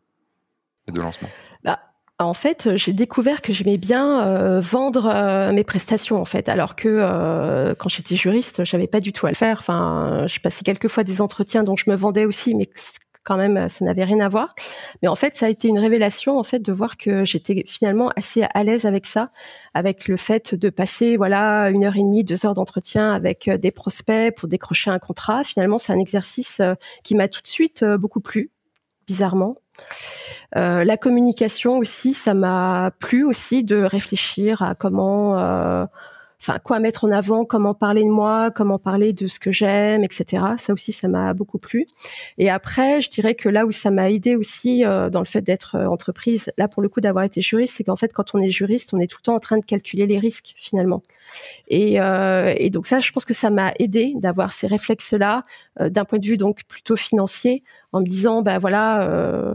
et 0.89 0.93
de 0.93 1.01
lancement? 1.01 1.29
Bah 1.63 1.79
en 2.19 2.35
fait, 2.35 2.77
j'ai 2.77 2.93
découvert 2.93 3.43
que 3.43 3.53
j'aimais 3.53 3.79
bien 3.79 4.27
euh, 4.27 4.61
vendre 4.61 5.07
euh, 5.07 5.53
mes 5.53 5.65
prestations 5.65 6.21
en 6.21 6.25
fait, 6.25 6.49
alors 6.49 6.77
que 6.77 6.89
euh, 6.89 7.75
quand 7.75 7.89
j'étais 7.89 8.17
juriste, 8.17 8.65
j'avais 8.65 8.87
pas 8.87 9.01
du 9.01 9.13
tout 9.13 9.27
à 9.27 9.31
le 9.31 9.35
faire. 9.35 9.59
Enfin, 9.59 10.27
je 10.29 10.39
passais 10.41 10.63
quelques 10.63 10.89
fois 10.89 11.05
des 11.05 11.21
entretiens 11.21 11.65
dont 11.65 11.77
je 11.77 11.91
me 11.91 11.97
vendais 11.97 12.25
aussi, 12.25 12.55
mais 12.55 12.69
quand 13.25 13.37
même, 13.37 13.69
ça 13.69 13.85
n'avait 13.85 14.05
rien 14.05 14.21
à 14.21 14.29
voir. 14.29 14.49
Mais 15.01 15.09
en 15.09 15.15
fait, 15.15 15.37
ça 15.37 15.47
a 15.47 15.49
été 15.49 15.69
une 15.69 15.79
révélation 15.79 16.39
en 16.39 16.43
fait 16.43 16.59
de 16.61 16.73
voir 16.73 16.97
que 16.97 17.25
j'étais 17.25 17.65
finalement 17.67 18.11
assez 18.17 18.45
à 18.53 18.65
l'aise 18.65 18.85
avec 18.85 19.07
ça, 19.07 19.31
avec 19.75 20.09
le 20.09 20.17
fait 20.17 20.55
de 20.55 20.71
passer 20.71 21.17
voilà 21.17 21.71
une 21.71 21.85
heure 21.85 21.97
et 21.97 22.01
demie, 22.01 22.25
deux 22.25 22.47
heures 22.47 22.55
d'entretien 22.55 23.13
avec 23.13 23.49
des 23.49 23.71
prospects 23.71 24.35
pour 24.37 24.49
décrocher 24.49 24.91
un 24.91 24.99
contrat. 24.99 25.45
Finalement, 25.45 25.79
c'est 25.79 25.93
un 25.93 25.99
exercice 25.99 26.61
qui 27.05 27.15
m'a 27.15 27.29
tout 27.29 27.43
de 27.43 27.49
suite 27.49 27.85
beaucoup 27.85 28.21
plu, 28.21 28.51
bizarrement. 29.07 29.57
Euh, 30.57 30.85
la 30.85 30.97
communication 30.97 31.79
aussi, 31.79 32.13
ça 32.13 32.35
m'a 32.35 32.93
plu 32.99 33.25
aussi 33.25 33.65
de 33.65 33.83
réfléchir 33.83 34.63
à 34.63 34.75
comment, 34.75 35.39
euh, 35.39 35.87
enfin 36.43 36.59
quoi 36.59 36.81
mettre 36.81 37.05
en 37.05 37.13
avant, 37.13 37.45
comment 37.45 37.73
parler 37.73 38.03
de 38.03 38.09
moi, 38.09 38.51
comment 38.51 38.79
parler 38.79 39.13
de 39.13 39.29
ce 39.29 39.39
que 39.39 39.53
j'aime, 39.53 40.03
etc. 40.03 40.43
Ça 40.57 40.73
aussi, 40.73 40.93
ça 40.93 41.07
m'a 41.07 41.35
beaucoup 41.35 41.59
plu. 41.59 41.87
Et 42.37 42.51
après, 42.51 43.01
je 43.01 43.11
dirais 43.11 43.37
que 43.37 43.49
là 43.49 43.65
où 43.65 43.71
ça 43.71 43.93
m'a 43.93 44.11
aidé 44.11 44.35
aussi 44.35 44.85
euh, 44.85 45.09
dans 45.09 45.21
le 45.21 45.27
fait 45.27 45.43
d'être 45.43 45.77
entreprise, 45.79 46.51
là 46.59 46.67
pour 46.67 46.83
le 46.83 46.89
coup 46.89 47.01
d'avoir 47.01 47.25
été 47.25 47.41
juriste, 47.41 47.77
c'est 47.77 47.85
qu'en 47.85 47.97
fait 47.97 48.13
quand 48.13 48.35
on 48.35 48.41
est 48.41 48.51
juriste, 48.51 48.93
on 48.93 48.99
est 48.99 49.07
tout 49.07 49.19
le 49.21 49.25
temps 49.25 49.37
en 49.37 49.41
train 49.41 49.59
de 49.59 49.65
calculer 49.65 50.07
les 50.07 50.19
risques 50.19 50.53
finalement. 50.57 51.03
Et, 51.69 51.95
et 51.95 52.71
donc 52.71 52.87
ça, 52.87 52.99
je 52.99 53.11
pense 53.13 53.25
que 53.25 53.35
ça 53.35 53.51
m'a 53.51 53.73
aidé 53.79 54.13
d'avoir 54.17 54.53
ces 54.53 54.67
réflexes-là 54.67 55.43
d'un 55.81 56.05
point 56.05 56.19
de 56.19 56.27
vue 56.27 56.37
donc 56.37 56.65
plutôt 56.65 56.97
financier, 56.97 57.63
en 57.93 58.01
me 58.01 58.07
disant, 58.07 58.43
ben 58.43 58.59
voilà 58.59 59.55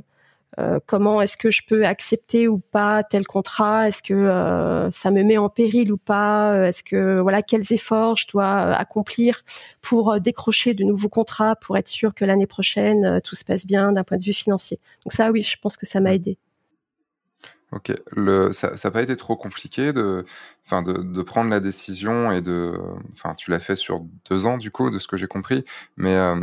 euh, 0.60 0.80
comment 0.86 1.22
est-ce 1.22 1.38
que 1.38 1.52
je 1.52 1.62
peux 1.68 1.86
accepter 1.86 2.48
ou 2.48 2.58
pas 2.58 3.04
tel 3.04 3.28
contrat? 3.28 3.88
Est-ce 3.88 4.02
que 4.02 4.14
euh, 4.14 4.90
ça 4.92 5.12
me 5.12 5.24
met 5.24 5.38
en 5.38 5.50
péril 5.50 5.92
ou 5.92 5.98
pas? 5.98 6.68
Est-ce 6.68 6.84
que 6.84 7.20
voilà 7.20 7.42
quels 7.42 7.72
efforts 7.72 8.18
je 8.18 8.28
dois 8.28 8.68
euh, 8.68 8.74
accomplir 8.74 9.40
pour 9.82 10.20
décrocher 10.20 10.74
de 10.74 10.84
nouveaux 10.84 11.10
contrats 11.10 11.56
pour 11.56 11.78
être 11.78 11.88
sûr 11.88 12.14
que 12.16 12.26
l'année 12.26 12.48
prochaine 12.48 13.22
tout 13.24 13.36
se 13.36 13.46
passe 13.46 13.66
bien 13.66 13.92
d'un 13.92 14.04
point 14.04 14.18
de 14.18 14.24
vue 14.24 14.34
financier? 14.34 14.80
Donc 15.06 15.14
ça 15.14 15.32
oui, 15.32 15.42
je 15.42 15.58
pense 15.62 15.78
que 15.78 15.86
ça 15.86 16.00
m'a 16.00 16.14
aidé. 16.14 16.38
Ok, 17.74 17.92
le, 18.14 18.54
ça 18.54 18.72
n'a 18.82 18.92
pas 18.92 19.02
été 19.02 19.18
trop 19.18 19.36
compliqué 19.36 19.92
de, 19.92 20.26
enfin 20.66 20.82
de, 20.82 20.94
de, 20.94 21.22
prendre 21.22 21.50
la 21.50 21.60
décision 21.60 22.32
et 22.32 22.42
de, 22.42 22.80
enfin 23.12 23.36
tu 23.36 23.52
l'as 23.52 23.60
fait 23.60 23.76
sur 23.76 24.06
deux 24.30 24.46
ans 24.46 24.58
du 24.58 24.72
coup 24.72 24.90
de 24.90 25.00
ce 25.00 25.08
que 25.08 25.18
j'ai 25.18 25.28
compris, 25.28 25.66
mais 25.98 26.16
euh, 26.16 26.40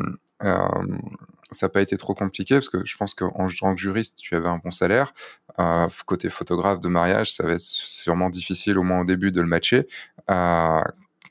ça 1.55 1.66
n'a 1.66 1.70
pas 1.70 1.81
été 1.81 1.97
trop 1.97 2.14
compliqué 2.14 2.56
parce 2.56 2.68
que 2.68 2.85
je 2.85 2.97
pense 2.97 3.14
qu'en 3.14 3.48
tant 3.48 3.74
que 3.74 3.81
juriste, 3.81 4.16
tu 4.18 4.35
avais 4.35 4.48
un 4.48 4.59
bon 4.59 4.70
salaire. 4.70 5.12
Euh, 5.59 5.89
côté 6.06 6.31
photographe 6.31 6.81
de 6.81 6.89
mariage, 6.89 7.32
ça 7.35 7.44
va 7.44 7.52
être 7.52 7.60
sûrement 7.60 8.31
difficile, 8.31 8.78
au 8.78 8.82
moins 8.82 9.01
au 9.01 9.05
début, 9.05 9.32
de 9.32 9.40
le 9.40 9.47
matcher. 9.47 9.86
Euh, 10.31 10.81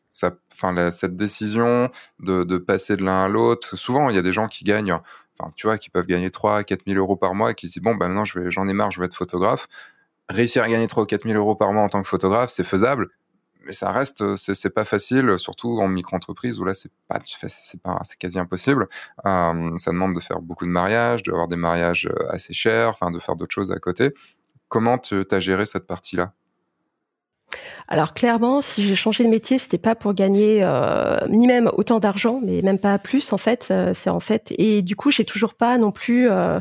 cette 0.10 1.16
décision 1.16 1.90
de, 2.20 2.58
passer 2.58 2.96
de 2.96 3.04
l'un 3.04 3.26
à 3.26 3.28
l'autre, 3.28 3.76
souvent, 3.76 4.10
il 4.10 4.16
y 4.16 4.20
a 4.20 4.22
des 4.22 4.32
gens 4.32 4.48
qui 4.48 4.64
gagnent, 4.64 4.98
tu 5.56 5.68
vois, 5.68 5.78
qui 5.78 5.90
peuvent 5.90 6.06
gagner 6.06 6.32
3 6.32 6.64
4 6.64 6.84
000 6.88 6.98
euros 6.98 7.16
par 7.18 7.34
mois 7.36 7.52
et 7.52 7.56
qui 7.56 7.68
se 7.68 7.74
disent, 7.74 7.84
bon, 7.84 7.96
ben 7.96 8.08
maintenant, 8.08 8.26
j'en 8.26 8.68
ai 8.68 8.74
marre, 8.74 8.92
je 8.92 9.00
vais 9.00 9.06
être 9.08 9.16
photographe. 9.16 9.68
Réussir 10.30 10.64
à 10.64 10.70
gagner 10.70 10.88
3 10.88 11.04
ou 11.04 11.06
4 11.06 11.24
000 11.26 11.36
euros 11.38 11.56
par 11.56 11.74
mois 11.74 11.84
en 11.84 11.90
tant 11.90 12.02
que 12.02 12.08
photographe, 12.08 12.50
c'est 12.50 12.64
faisable 12.64 13.10
mais 13.66 13.72
ça 13.72 13.92
reste, 13.92 14.22
euh, 14.22 14.36
c'est 14.36 14.70
pas 14.70 14.86
facile, 14.86 15.38
surtout 15.38 15.80
en 15.80 15.88
micro-entreprise 15.88 16.60
où 16.60 16.66
là 16.66 16.74
c'est 16.74 16.92
pas, 17.08 17.20
c'est 17.24 17.82
pas, 17.82 18.00
c'est 18.04 18.18
quasi 18.18 18.40
impossible. 18.40 18.88
Euh, 19.26 19.78
ça 19.78 19.92
demande 19.92 20.16
de 20.16 20.20
faire 20.20 20.42
beaucoup 20.42 20.66
de 20.66 20.72
mariages, 20.72 21.24
d'avoir 21.24 21.48
des 21.48 21.56
mariages 21.56 22.08
euh, 22.08 22.30
assez 22.32 22.54
chers, 22.54 22.90
enfin 22.90 23.12
de 23.12 23.20
faire 23.20 23.36
d'autres 23.36 23.54
choses 23.54 23.72
à 23.72 23.80
côté. 23.80 24.14
Comment 24.70 24.98
tu 24.98 25.24
as 25.30 25.40
géré 25.40 25.66
cette 25.66 25.88
partie-là? 25.88 26.34
Alors 27.94 28.16
clairement, 28.16 28.62
si 28.64 28.88
j'ai 28.88 28.96
changé 28.96 29.24
de 29.24 29.30
métier, 29.30 29.60
c'était 29.60 29.78
pas 29.78 29.94
pour 29.94 30.16
gagner 30.16 30.64
euh, 30.64 31.16
ni 31.30 31.46
même 31.46 31.70
autant 31.74 32.00
d'argent, 32.00 32.42
mais 32.44 32.64
même 32.64 32.80
pas 32.80 32.98
plus 32.98 33.32
en 33.34 33.38
fait. 33.38 33.68
Euh, 33.70 33.92
c'est 33.94 34.10
en 34.10 34.20
fait 34.20 34.52
et 34.58 34.82
du 34.82 34.96
coup, 34.96 35.12
j'ai 35.12 35.26
toujours 35.26 35.54
pas 35.54 35.78
non 35.78 35.92
plus 35.92 36.28
euh, 36.28 36.60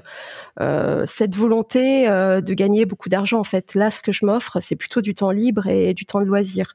cette 1.06 1.34
volonté 1.34 2.06
de 2.06 2.52
gagner 2.52 2.84
beaucoup 2.84 3.08
d'argent 3.08 3.38
en 3.38 3.44
fait. 3.44 3.74
Là, 3.74 3.90
ce 3.90 4.02
que 4.02 4.12
je 4.12 4.26
m'offre, 4.26 4.60
c'est 4.60 4.76
plutôt 4.76 5.00
du 5.00 5.14
temps 5.14 5.30
libre 5.30 5.68
et 5.68 5.94
du 5.94 6.04
temps 6.04 6.20
de 6.20 6.26
loisir. 6.26 6.74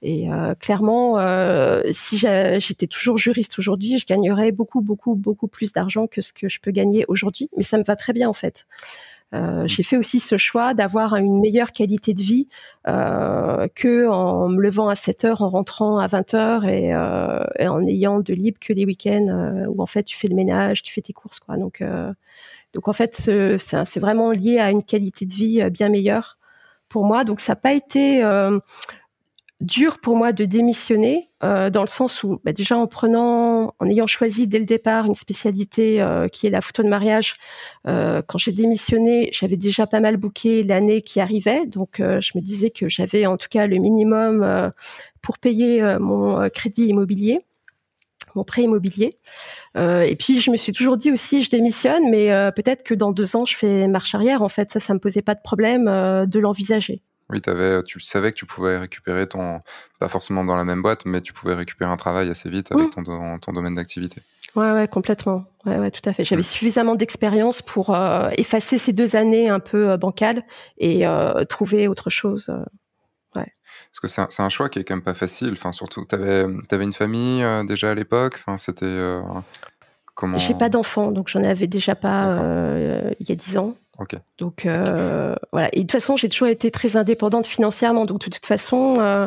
Et 0.00 0.28
clairement, 0.58 1.18
si 1.92 2.16
j'étais 2.16 2.86
toujours 2.86 3.18
juriste 3.18 3.58
aujourd'hui, 3.58 3.98
je 3.98 4.06
gagnerais 4.06 4.52
beaucoup 4.52 4.80
beaucoup 4.80 5.16
beaucoup 5.16 5.48
plus 5.48 5.74
d'argent 5.74 6.06
que 6.06 6.22
ce 6.22 6.32
que 6.32 6.48
je 6.48 6.60
peux 6.60 6.70
gagner 6.70 7.04
aujourd'hui. 7.08 7.50
Mais 7.58 7.62
ça 7.62 7.76
me 7.76 7.84
va 7.84 7.94
très 7.94 8.14
bien 8.14 8.26
en 8.30 8.32
fait. 8.32 8.64
Euh, 9.34 9.66
j'ai 9.66 9.82
fait 9.82 9.98
aussi 9.98 10.20
ce 10.20 10.38
choix 10.38 10.72
d'avoir 10.72 11.16
une 11.16 11.40
meilleure 11.40 11.72
qualité 11.72 12.14
de 12.14 12.22
vie 12.22 12.48
euh, 12.86 13.68
que 13.74 14.08
en 14.08 14.48
me 14.48 14.60
levant 14.60 14.88
à 14.88 14.94
7 14.94 15.24
heures, 15.26 15.42
en 15.42 15.50
rentrant 15.50 15.98
à 15.98 16.06
20 16.06 16.34
heures 16.34 16.64
et, 16.64 16.94
euh, 16.94 17.44
et 17.58 17.68
en 17.68 17.86
ayant 17.86 18.20
de 18.20 18.32
libre 18.32 18.58
que 18.58 18.72
les 18.72 18.86
week-ends 18.86 19.28
euh, 19.28 19.66
où 19.68 19.82
en 19.82 19.86
fait 19.86 20.04
tu 20.04 20.16
fais 20.16 20.28
le 20.28 20.34
ménage, 20.34 20.82
tu 20.82 20.92
fais 20.92 21.02
tes 21.02 21.12
courses 21.12 21.40
quoi. 21.40 21.56
Donc 21.58 21.82
euh, 21.82 22.12
donc 22.72 22.88
en 22.88 22.92
fait 22.94 23.14
c'est 23.14 24.00
vraiment 24.00 24.30
lié 24.30 24.58
à 24.58 24.70
une 24.70 24.82
qualité 24.82 25.26
de 25.26 25.34
vie 25.34 25.70
bien 25.70 25.90
meilleure 25.90 26.38
pour 26.88 27.04
moi. 27.04 27.24
Donc 27.24 27.40
ça 27.40 27.52
n'a 27.52 27.56
pas 27.56 27.74
été 27.74 28.22
dur 29.60 29.98
pour 29.98 30.16
moi 30.16 30.32
de 30.32 30.44
démissionner 30.44 31.28
euh, 31.42 31.68
dans 31.68 31.80
le 31.80 31.88
sens 31.88 32.22
où 32.22 32.40
bah, 32.44 32.52
déjà 32.52 32.76
en 32.76 32.86
prenant, 32.86 33.74
en 33.80 33.88
ayant 33.88 34.06
choisi 34.06 34.46
dès 34.46 34.58
le 34.58 34.64
départ 34.64 35.06
une 35.06 35.14
spécialité 35.14 36.00
euh, 36.00 36.28
qui 36.28 36.46
est 36.46 36.50
la 36.50 36.60
photo 36.60 36.82
de 36.84 36.88
mariage, 36.88 37.34
euh, 37.86 38.22
quand 38.26 38.38
j'ai 38.38 38.52
démissionné, 38.52 39.30
j'avais 39.32 39.56
déjà 39.56 39.86
pas 39.86 40.00
mal 40.00 40.16
booké 40.16 40.62
l'année 40.62 41.02
qui 41.02 41.20
arrivait, 41.20 41.66
donc 41.66 41.96
je 41.98 42.30
me 42.36 42.40
disais 42.40 42.70
que 42.70 42.88
j'avais 42.88 43.26
en 43.26 43.36
tout 43.36 43.48
cas 43.50 43.66
le 43.66 43.76
minimum 43.78 44.72
pour 45.22 45.38
payer 45.38 45.82
mon 45.98 46.48
crédit 46.50 46.86
immobilier 46.86 47.44
mon 48.34 48.44
prêt 48.44 48.62
immobilier. 48.62 49.10
et 49.76 50.16
puis 50.16 50.40
je 50.40 50.50
me 50.50 50.56
suis 50.56 50.72
toujours 50.72 50.96
dit 50.96 51.10
aussi, 51.10 51.42
je 51.42 51.50
démissionne, 51.50 52.08
mais 52.10 52.28
peut-être 52.54 52.84
que 52.84 52.94
dans 52.94 53.10
deux 53.10 53.36
ans, 53.36 53.44
je 53.44 53.56
fais 53.56 53.88
marche 53.88 54.14
arrière. 54.14 54.42
En 54.42 54.48
fait, 54.48 54.70
ça, 54.70 54.80
ça 54.80 54.94
me 54.94 55.00
posait 55.00 55.22
pas 55.22 55.34
de 55.34 55.40
problème 55.42 55.86
de 55.86 56.38
l'envisager. 56.38 57.02
Oui, 57.30 57.42
avais, 57.46 57.82
tu 57.82 58.00
savais 58.00 58.32
que 58.32 58.38
tu 58.38 58.46
pouvais 58.46 58.78
récupérer 58.78 59.26
ton, 59.26 59.60
pas 59.98 60.08
forcément 60.08 60.44
dans 60.44 60.56
la 60.56 60.64
même 60.64 60.80
boîte, 60.80 61.04
mais 61.04 61.20
tu 61.20 61.32
pouvais 61.32 61.54
récupérer 61.54 61.90
un 61.90 61.96
travail 61.96 62.30
assez 62.30 62.48
vite 62.48 62.72
avec 62.72 62.90
ton, 62.90 63.38
ton 63.38 63.52
domaine 63.52 63.74
d'activité. 63.74 64.22
Ouais, 64.54 64.72
ouais, 64.72 64.88
complètement. 64.88 65.44
Ouais, 65.66 65.78
ouais, 65.78 65.90
tout 65.90 66.06
à 66.08 66.12
fait. 66.12 66.24
J'avais 66.24 66.42
suffisamment 66.42 66.94
d'expérience 66.94 67.62
pour 67.62 67.94
euh, 67.94 68.30
effacer 68.38 68.78
ces 68.78 68.92
deux 68.92 69.14
années 69.14 69.48
un 69.48 69.60
peu 69.60 69.90
euh, 69.90 69.96
bancales 69.96 70.42
et 70.78 71.06
euh, 71.06 71.44
trouver 71.44 71.86
autre 71.86 72.10
chose. 72.10 72.50
ouais. 73.36 73.52
Parce 73.90 74.00
que 74.00 74.08
c'est 74.08 74.22
un, 74.22 74.44
un, 74.44 74.48
choix 74.48 74.68
qui 74.68 74.78
est 74.78 74.84
quand 74.84 74.94
même 74.94 75.04
pas 75.04 75.14
facile. 75.14 75.52
Enfin, 75.52 75.72
surtout, 75.72 76.04
tu 76.06 76.14
avais, 76.14 76.46
avais, 76.70 76.84
une 76.84 76.92
famille 76.92 77.44
déjà 77.66 77.90
à 77.90 77.94
l'époque. 77.94 78.36
Enfin, 78.38 78.56
c'était 78.56 79.20
comment 80.18 80.36
J'ai 80.36 80.54
pas 80.54 80.68
d'enfants, 80.68 81.12
donc 81.12 81.28
j'en 81.28 81.44
avais 81.44 81.68
déjà 81.68 81.94
pas 81.94 82.32
il 83.20 83.28
y 83.28 83.32
a 83.32 83.36
dix 83.36 83.56
ans. 83.56 83.74
Donc 84.38 84.64
euh, 84.64 85.34
voilà. 85.52 85.68
Et 85.72 85.78
de 85.78 85.82
toute 85.82 85.92
façon, 85.92 86.16
j'ai 86.16 86.28
toujours 86.28 86.48
été 86.48 86.70
très 86.70 86.96
indépendante 86.96 87.46
financièrement. 87.46 88.04
Donc 88.04 88.20
de 88.20 88.30
toute 88.30 88.46
façon, 88.46 88.96
euh, 89.00 89.26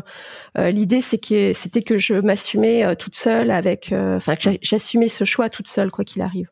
euh, 0.57 0.72
l'idée 0.72 1.01
c'est 1.01 1.18
que 1.18 1.53
c'était 1.53 1.81
que 1.81 1.97
je 1.97 2.13
m'assumais 2.13 2.95
toute 2.95 3.15
seule 3.15 3.51
avec, 3.51 3.93
enfin 3.93 4.35
que 4.35 4.49
j'assumais 4.61 5.09
ce 5.09 5.26
choix 5.26 5.49
toute 5.49 5.68
seule 5.68 5.91
quoi 5.91 6.05
qu'il 6.05 6.22
arrive. 6.22 6.49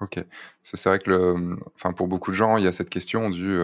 Ok. 0.00 0.22
C'est 0.62 0.84
vrai 0.86 0.98
que 0.98 1.10
le, 1.10 1.56
enfin 1.76 1.92
pour 1.92 2.08
beaucoup 2.08 2.30
de 2.30 2.36
gens, 2.36 2.58
il 2.58 2.64
y 2.64 2.68
a 2.68 2.72
cette 2.72 2.90
question 2.90 3.30
du, 3.30 3.58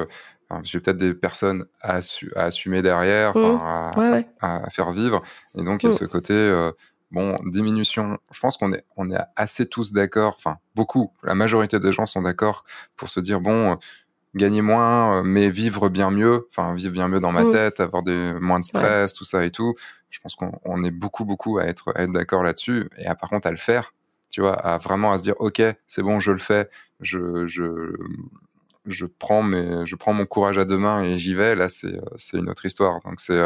j'ai 0.62 0.80
peut-être 0.80 0.96
des 0.96 1.12
personnes 1.12 1.66
à, 1.82 2.00
assumer 2.36 2.80
derrière, 2.80 3.36
mmh. 3.36 3.58
à, 3.60 4.22
à, 4.40 4.70
faire 4.70 4.92
vivre, 4.92 5.22
et 5.58 5.62
donc 5.62 5.82
il 5.82 5.86
y 5.86 5.88
a 5.90 5.94
mmh. 5.94 5.98
ce 5.98 6.04
côté 6.06 6.70
Bon, 7.10 7.36
diminution, 7.44 8.18
je 8.30 8.38
pense 8.38 8.56
qu'on 8.56 8.72
est, 8.72 8.84
on 8.96 9.10
est 9.10 9.18
assez 9.34 9.66
tous 9.66 9.92
d'accord, 9.92 10.34
enfin 10.38 10.58
beaucoup, 10.76 11.12
la 11.24 11.34
majorité 11.34 11.80
des 11.80 11.90
gens 11.90 12.06
sont 12.06 12.22
d'accord 12.22 12.64
pour 12.96 13.08
se 13.08 13.18
dire, 13.18 13.40
bon, 13.40 13.78
gagner 14.34 14.62
moins, 14.62 15.18
euh, 15.18 15.22
mais 15.24 15.50
vivre 15.50 15.88
bien 15.88 16.10
mieux, 16.10 16.46
enfin 16.50 16.74
vivre 16.74 16.92
bien 16.92 17.08
mieux 17.08 17.20
dans 17.20 17.32
ma 17.32 17.44
mm. 17.44 17.50
tête, 17.50 17.80
avoir 17.80 18.04
des, 18.04 18.34
moins 18.40 18.60
de 18.60 18.64
stress, 18.64 19.12
tout 19.12 19.24
ça 19.24 19.44
et 19.44 19.50
tout. 19.50 19.74
Je 20.10 20.20
pense 20.20 20.36
qu'on 20.36 20.84
est 20.84 20.90
beaucoup, 20.90 21.24
beaucoup 21.24 21.58
à 21.58 21.64
être, 21.64 21.92
à 21.96 22.02
être 22.02 22.12
d'accord 22.12 22.44
là-dessus, 22.44 22.88
et 22.96 23.06
à, 23.06 23.14
par 23.14 23.28
contre 23.28 23.48
à 23.48 23.50
le 23.50 23.56
faire, 23.56 23.92
tu 24.28 24.40
vois, 24.40 24.54
à 24.54 24.78
vraiment 24.78 25.12
à 25.12 25.18
se 25.18 25.22
dire, 25.22 25.34
ok, 25.38 25.62
c'est 25.86 26.02
bon, 26.02 26.20
je 26.20 26.30
le 26.30 26.38
fais, 26.38 26.68
je, 27.00 27.46
je, 27.48 27.92
je 28.86 29.06
prends 29.06 29.42
je 29.84 29.94
prends 29.96 30.12
mon 30.12 30.26
courage 30.26 30.58
à 30.58 30.64
deux 30.64 30.78
mains 30.78 31.04
et 31.04 31.18
j'y 31.18 31.34
vais. 31.34 31.54
Là, 31.54 31.68
c'est 31.68 31.98
c'est 32.16 32.38
une 32.38 32.48
autre 32.48 32.66
histoire. 32.66 33.00
Donc 33.04 33.20
c'est 33.20 33.40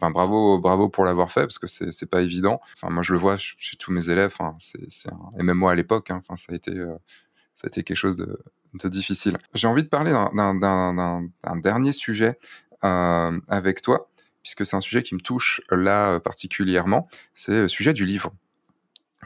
Enfin, 0.00 0.10
bravo, 0.10 0.58
bravo 0.58 0.88
pour 0.88 1.04
l'avoir 1.04 1.30
fait 1.30 1.42
parce 1.42 1.58
que 1.58 1.66
c'est 1.66 1.92
c'est 1.92 2.10
pas 2.10 2.20
évident. 2.20 2.60
Enfin, 2.74 2.92
moi 2.92 3.02
je 3.02 3.12
le 3.12 3.18
vois 3.18 3.36
chez 3.38 3.76
tous 3.76 3.92
mes 3.92 4.10
élèves. 4.10 4.34
Et 5.38 5.42
même 5.42 5.56
moi 5.56 5.72
à 5.72 5.74
l'époque. 5.74 6.10
Hein, 6.10 6.18
enfin, 6.18 6.36
ça 6.36 6.52
a 6.52 6.56
été 6.56 6.72
ça 7.54 7.66
a 7.66 7.68
été 7.68 7.82
quelque 7.82 7.96
chose 7.96 8.16
de, 8.16 8.88
difficile. 8.88 9.38
J'ai 9.54 9.68
envie 9.68 9.82
de 9.82 9.88
parler 9.88 10.12
d'un 10.12 11.56
dernier 11.56 11.92
sujet 11.92 12.38
euh, 12.82 13.40
avec 13.48 13.82
toi, 13.82 14.10
puisque 14.42 14.66
c'est 14.66 14.76
un 14.76 14.80
sujet 14.80 15.02
qui 15.02 15.14
me 15.14 15.20
touche 15.20 15.60
là 15.70 16.18
particulièrement. 16.20 17.06
C'est 17.32 17.62
le 17.62 17.68
sujet 17.68 17.92
du 17.92 18.04
livre 18.04 18.32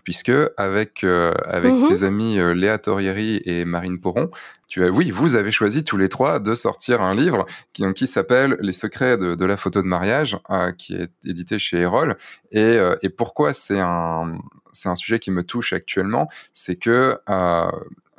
puisque 0.04 0.32
avec 0.56 1.04
euh, 1.04 1.32
avec 1.44 1.72
mmh 1.72 1.88
tes 1.88 2.02
amis 2.02 2.38
euh, 2.38 2.54
Léa 2.54 2.78
Torrieri 2.78 3.40
et 3.44 3.64
Marine 3.64 4.00
Poron, 4.00 4.30
tu 4.66 4.84
as 4.84 4.90
oui, 4.90 5.10
vous 5.10 5.36
avez 5.36 5.50
choisi 5.50 5.84
tous 5.84 5.96
les 5.96 6.08
trois 6.08 6.38
de 6.40 6.54
sortir 6.54 7.00
un 7.00 7.14
livre 7.14 7.46
qui 7.72 7.84
qui 7.94 8.06
s'appelle 8.06 8.56
Les 8.60 8.72
secrets 8.72 9.16
de, 9.16 9.34
de, 9.34 9.44
la 9.44 9.56
photo 9.56 9.82
de 9.82 9.86
mariage, 9.86 10.38
euh, 10.50 10.72
qui 10.72 10.94
est 10.94 11.10
édité 11.24 11.58
chez 11.58 11.78
Erol. 11.78 12.16
Et, 12.52 12.78
et 13.02 13.08
pourquoi 13.08 13.52
c'est 13.52 13.80
un 13.80 14.38
c'est 14.72 14.88
un 14.88 14.94
sujet 14.94 15.18
qui 15.18 15.30
me 15.30 15.42
touche 15.42 15.72
actuellement, 15.72 16.28
c'est 16.52 16.76
que 16.76 17.18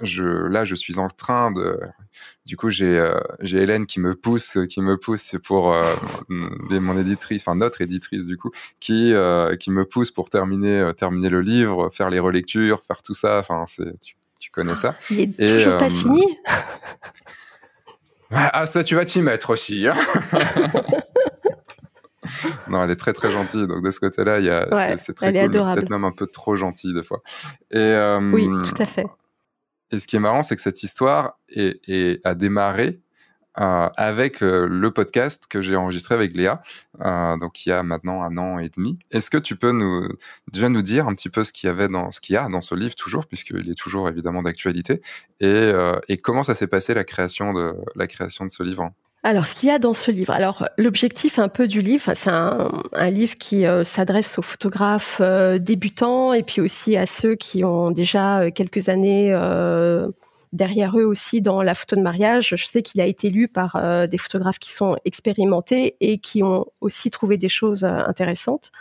je, 0.01 0.23
là, 0.23 0.65
je 0.65 0.75
suis 0.75 0.99
en 0.99 1.07
train 1.07 1.51
de. 1.51 1.79
Du 2.49 2.57
coup, 2.57 2.71
j'ai 2.71 2.97
euh, 2.97 3.19
j'ai 3.41 3.61
Hélène 3.61 3.85
qui 3.85 3.99
me 3.99 4.15
pousse, 4.15 4.57
qui 4.67 4.81
me 4.81 4.97
pousse 4.97 5.35
pour 5.45 5.71
euh, 5.71 5.93
mon 6.29 6.97
éditrice, 6.97 7.43
enfin 7.43 7.53
notre 7.53 7.81
éditrice 7.81 8.25
du 8.25 8.37
coup, 8.37 8.49
qui 8.79 9.13
euh, 9.13 9.55
qui 9.55 9.69
me 9.69 9.85
pousse 9.85 10.09
pour 10.09 10.31
terminer 10.31 10.91
terminer 10.97 11.29
le 11.29 11.41
livre, 11.41 11.91
faire 11.91 12.09
les 12.09 12.17
relectures, 12.17 12.81
faire 12.81 13.03
tout 13.03 13.13
ça. 13.13 13.37
Enfin, 13.37 13.65
c'est 13.67 13.99
tu, 13.99 14.15
tu, 14.39 14.49
connais 14.49 14.73
ça. 14.73 14.95
Il 15.11 15.19
est 15.19 15.59
toujours 15.59 15.77
pas 15.77 15.89
fini. 15.89 16.23
ah 18.31 18.65
ça, 18.65 18.83
tu 18.83 18.95
vas 18.95 19.05
t'y 19.05 19.21
mettre 19.21 19.51
aussi. 19.51 19.87
Hein 19.87 19.93
non, 22.67 22.83
elle 22.83 22.89
est 22.89 22.95
très 22.95 23.13
très 23.13 23.29
gentille. 23.29 23.67
Donc 23.67 23.83
de 23.83 23.91
ce 23.91 23.99
côté-là, 23.99 24.39
il 24.39 24.45
y 24.45 24.49
a, 24.49 24.97
c'est 24.97 25.13
très 25.13 25.31
cool, 25.31 25.51
peut-être 25.51 25.91
même 25.91 26.03
un 26.03 26.13
peu 26.13 26.25
trop 26.25 26.55
gentille 26.55 26.95
des 26.95 27.03
fois. 27.03 27.21
Et 27.69 27.95
oui, 28.33 28.47
tout 28.47 28.81
à 28.81 28.87
fait. 28.87 29.05
Et 29.91 29.99
ce 29.99 30.07
qui 30.07 30.15
est 30.15 30.19
marrant, 30.19 30.43
c'est 30.43 30.55
que 30.55 30.61
cette 30.61 30.83
histoire 30.83 31.39
a 32.23 32.35
démarré 32.35 33.01
euh, 33.59 33.89
avec 33.97 34.41
euh, 34.41 34.67
le 34.69 34.91
podcast 34.91 35.45
que 35.49 35.61
j'ai 35.61 35.75
enregistré 35.75 36.15
avec 36.15 36.33
Léa, 36.33 36.61
euh, 37.01 37.35
donc 37.37 37.65
il 37.65 37.69
y 37.69 37.71
a 37.73 37.83
maintenant 37.83 38.23
un 38.23 38.37
an 38.37 38.59
et 38.59 38.69
demi. 38.69 38.97
Est-ce 39.11 39.29
que 39.29 39.37
tu 39.37 39.57
peux 39.57 39.71
nous 39.71 40.07
déjà 40.51 40.69
nous 40.69 40.83
dire 40.83 41.07
un 41.07 41.15
petit 41.15 41.29
peu 41.29 41.43
ce 41.43 41.51
qu'il 41.51 41.67
y 41.67 41.69
avait 41.69 41.89
dans 41.89 42.11
ce 42.11 42.21
qu'il 42.21 42.35
y 42.35 42.37
a 42.37 42.47
dans 42.47 42.61
ce 42.61 42.73
livre 42.75 42.95
toujours, 42.95 43.25
puisqu'il 43.25 43.69
est 43.69 43.77
toujours 43.77 44.07
évidemment 44.07 44.43
d'actualité, 44.43 45.01
et, 45.41 45.71
et 46.07 46.17
comment 46.17 46.43
ça 46.43 46.53
s'est 46.53 46.67
passé 46.67 46.93
la 46.93 47.03
création 47.03 47.51
de 47.53 47.75
la 47.95 48.07
création 48.07 48.45
de 48.45 48.49
ce 48.49 48.63
livre? 48.63 48.91
Alors, 49.21 49.45
ce 49.45 49.55
qu'il 49.55 49.67
y 49.67 49.71
a 49.71 49.79
dans 49.79 49.93
ce 49.93 50.11
livre, 50.11 50.31
alors 50.31 50.69
l'objectif 50.77 51.39
un 51.39 51.49
peu 51.49 51.67
du 51.67 51.81
livre, 51.81 52.13
c'est 52.15 52.29
un, 52.29 52.71
livre 53.09 53.35
qui 53.35 53.65
euh, 53.65 53.83
s'adresse 53.83 54.39
aux 54.39 54.41
photographes 54.41 55.17
euh, 55.19 55.57
débutants 55.59 56.31
et 56.31 56.41
puis 56.41 56.61
aussi 56.61 56.95
à 56.95 57.05
ceux 57.05 57.35
qui 57.35 57.65
ont 57.65 57.91
déjà 57.91 58.39
euh, 58.39 58.51
quelques 58.51 58.87
années 58.87 59.37
derrière 60.51 60.97
eux 60.97 61.03
aussi 61.03 61.41
dans 61.41 61.61
la 61.61 61.75
photo 61.75 61.97
de 61.97 62.01
mariage. 62.01 62.55
Je 62.55 62.65
sais 62.65 62.81
qu'il 62.81 63.01
a 63.01 63.05
été 63.05 63.29
lu 63.29 63.47
par 63.47 64.07
des 64.07 64.17
photographes 64.17 64.57
qui 64.57 64.71
sont 64.71 64.97
expérimentés 65.05 65.95
et 65.99 66.17
qui 66.17 66.41
ont 66.41 66.65
aussi 66.81 67.11
trouvé 67.11 67.37
des 67.37 67.49
choses 67.49 67.83
intéressantes. 67.83 68.71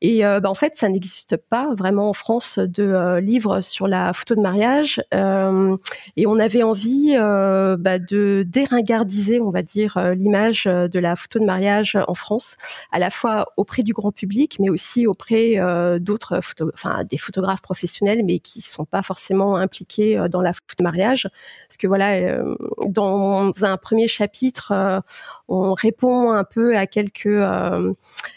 Et 0.00 0.24
euh, 0.24 0.40
bah, 0.40 0.50
en 0.50 0.54
fait, 0.54 0.76
ça 0.76 0.88
n'existe 0.88 1.36
pas 1.36 1.74
vraiment 1.74 2.10
en 2.10 2.12
France 2.12 2.58
de 2.58 2.82
euh, 2.82 3.20
livres 3.20 3.60
sur 3.60 3.88
la 3.88 4.12
photo 4.12 4.34
de 4.34 4.40
mariage. 4.40 5.02
Euh, 5.14 5.76
et 6.16 6.26
on 6.26 6.38
avait 6.38 6.62
envie 6.62 7.14
bah, 7.16 7.98
de 7.98 8.44
déringardiser, 8.46 9.40
on 9.40 9.50
va 9.50 9.62
dire, 9.62 9.98
l'image 10.14 10.64
de 10.64 10.98
la 10.98 11.16
photo 11.16 11.38
de 11.38 11.44
mariage 11.44 11.98
en 12.08 12.14
France, 12.14 12.56
à 12.92 12.98
la 12.98 13.10
fois 13.10 13.46
auprès 13.56 13.82
du 13.82 13.92
grand 13.92 14.12
public, 14.12 14.58
mais 14.60 14.70
aussi 14.70 15.06
auprès 15.06 15.56
d'autres, 16.00 16.40
enfin 16.74 17.04
des 17.04 17.18
photographes 17.18 17.62
professionnels, 17.62 18.22
mais 18.24 18.38
qui 18.38 18.60
sont 18.60 18.84
pas 18.84 19.02
forcément 19.02 19.56
impliqués 19.56 20.22
dans 20.30 20.42
la 20.42 20.52
photo 20.52 20.74
de 20.78 20.84
mariage. 20.84 21.28
Parce 21.68 21.76
que 21.78 21.86
voilà, 21.86 22.42
dans 22.88 23.52
un 23.62 23.76
premier 23.76 24.08
chapitre, 24.08 25.02
on 25.48 25.74
répond 25.74 26.32
un 26.32 26.44
peu 26.44 26.76
à 26.76 26.86
quelques 26.86 27.26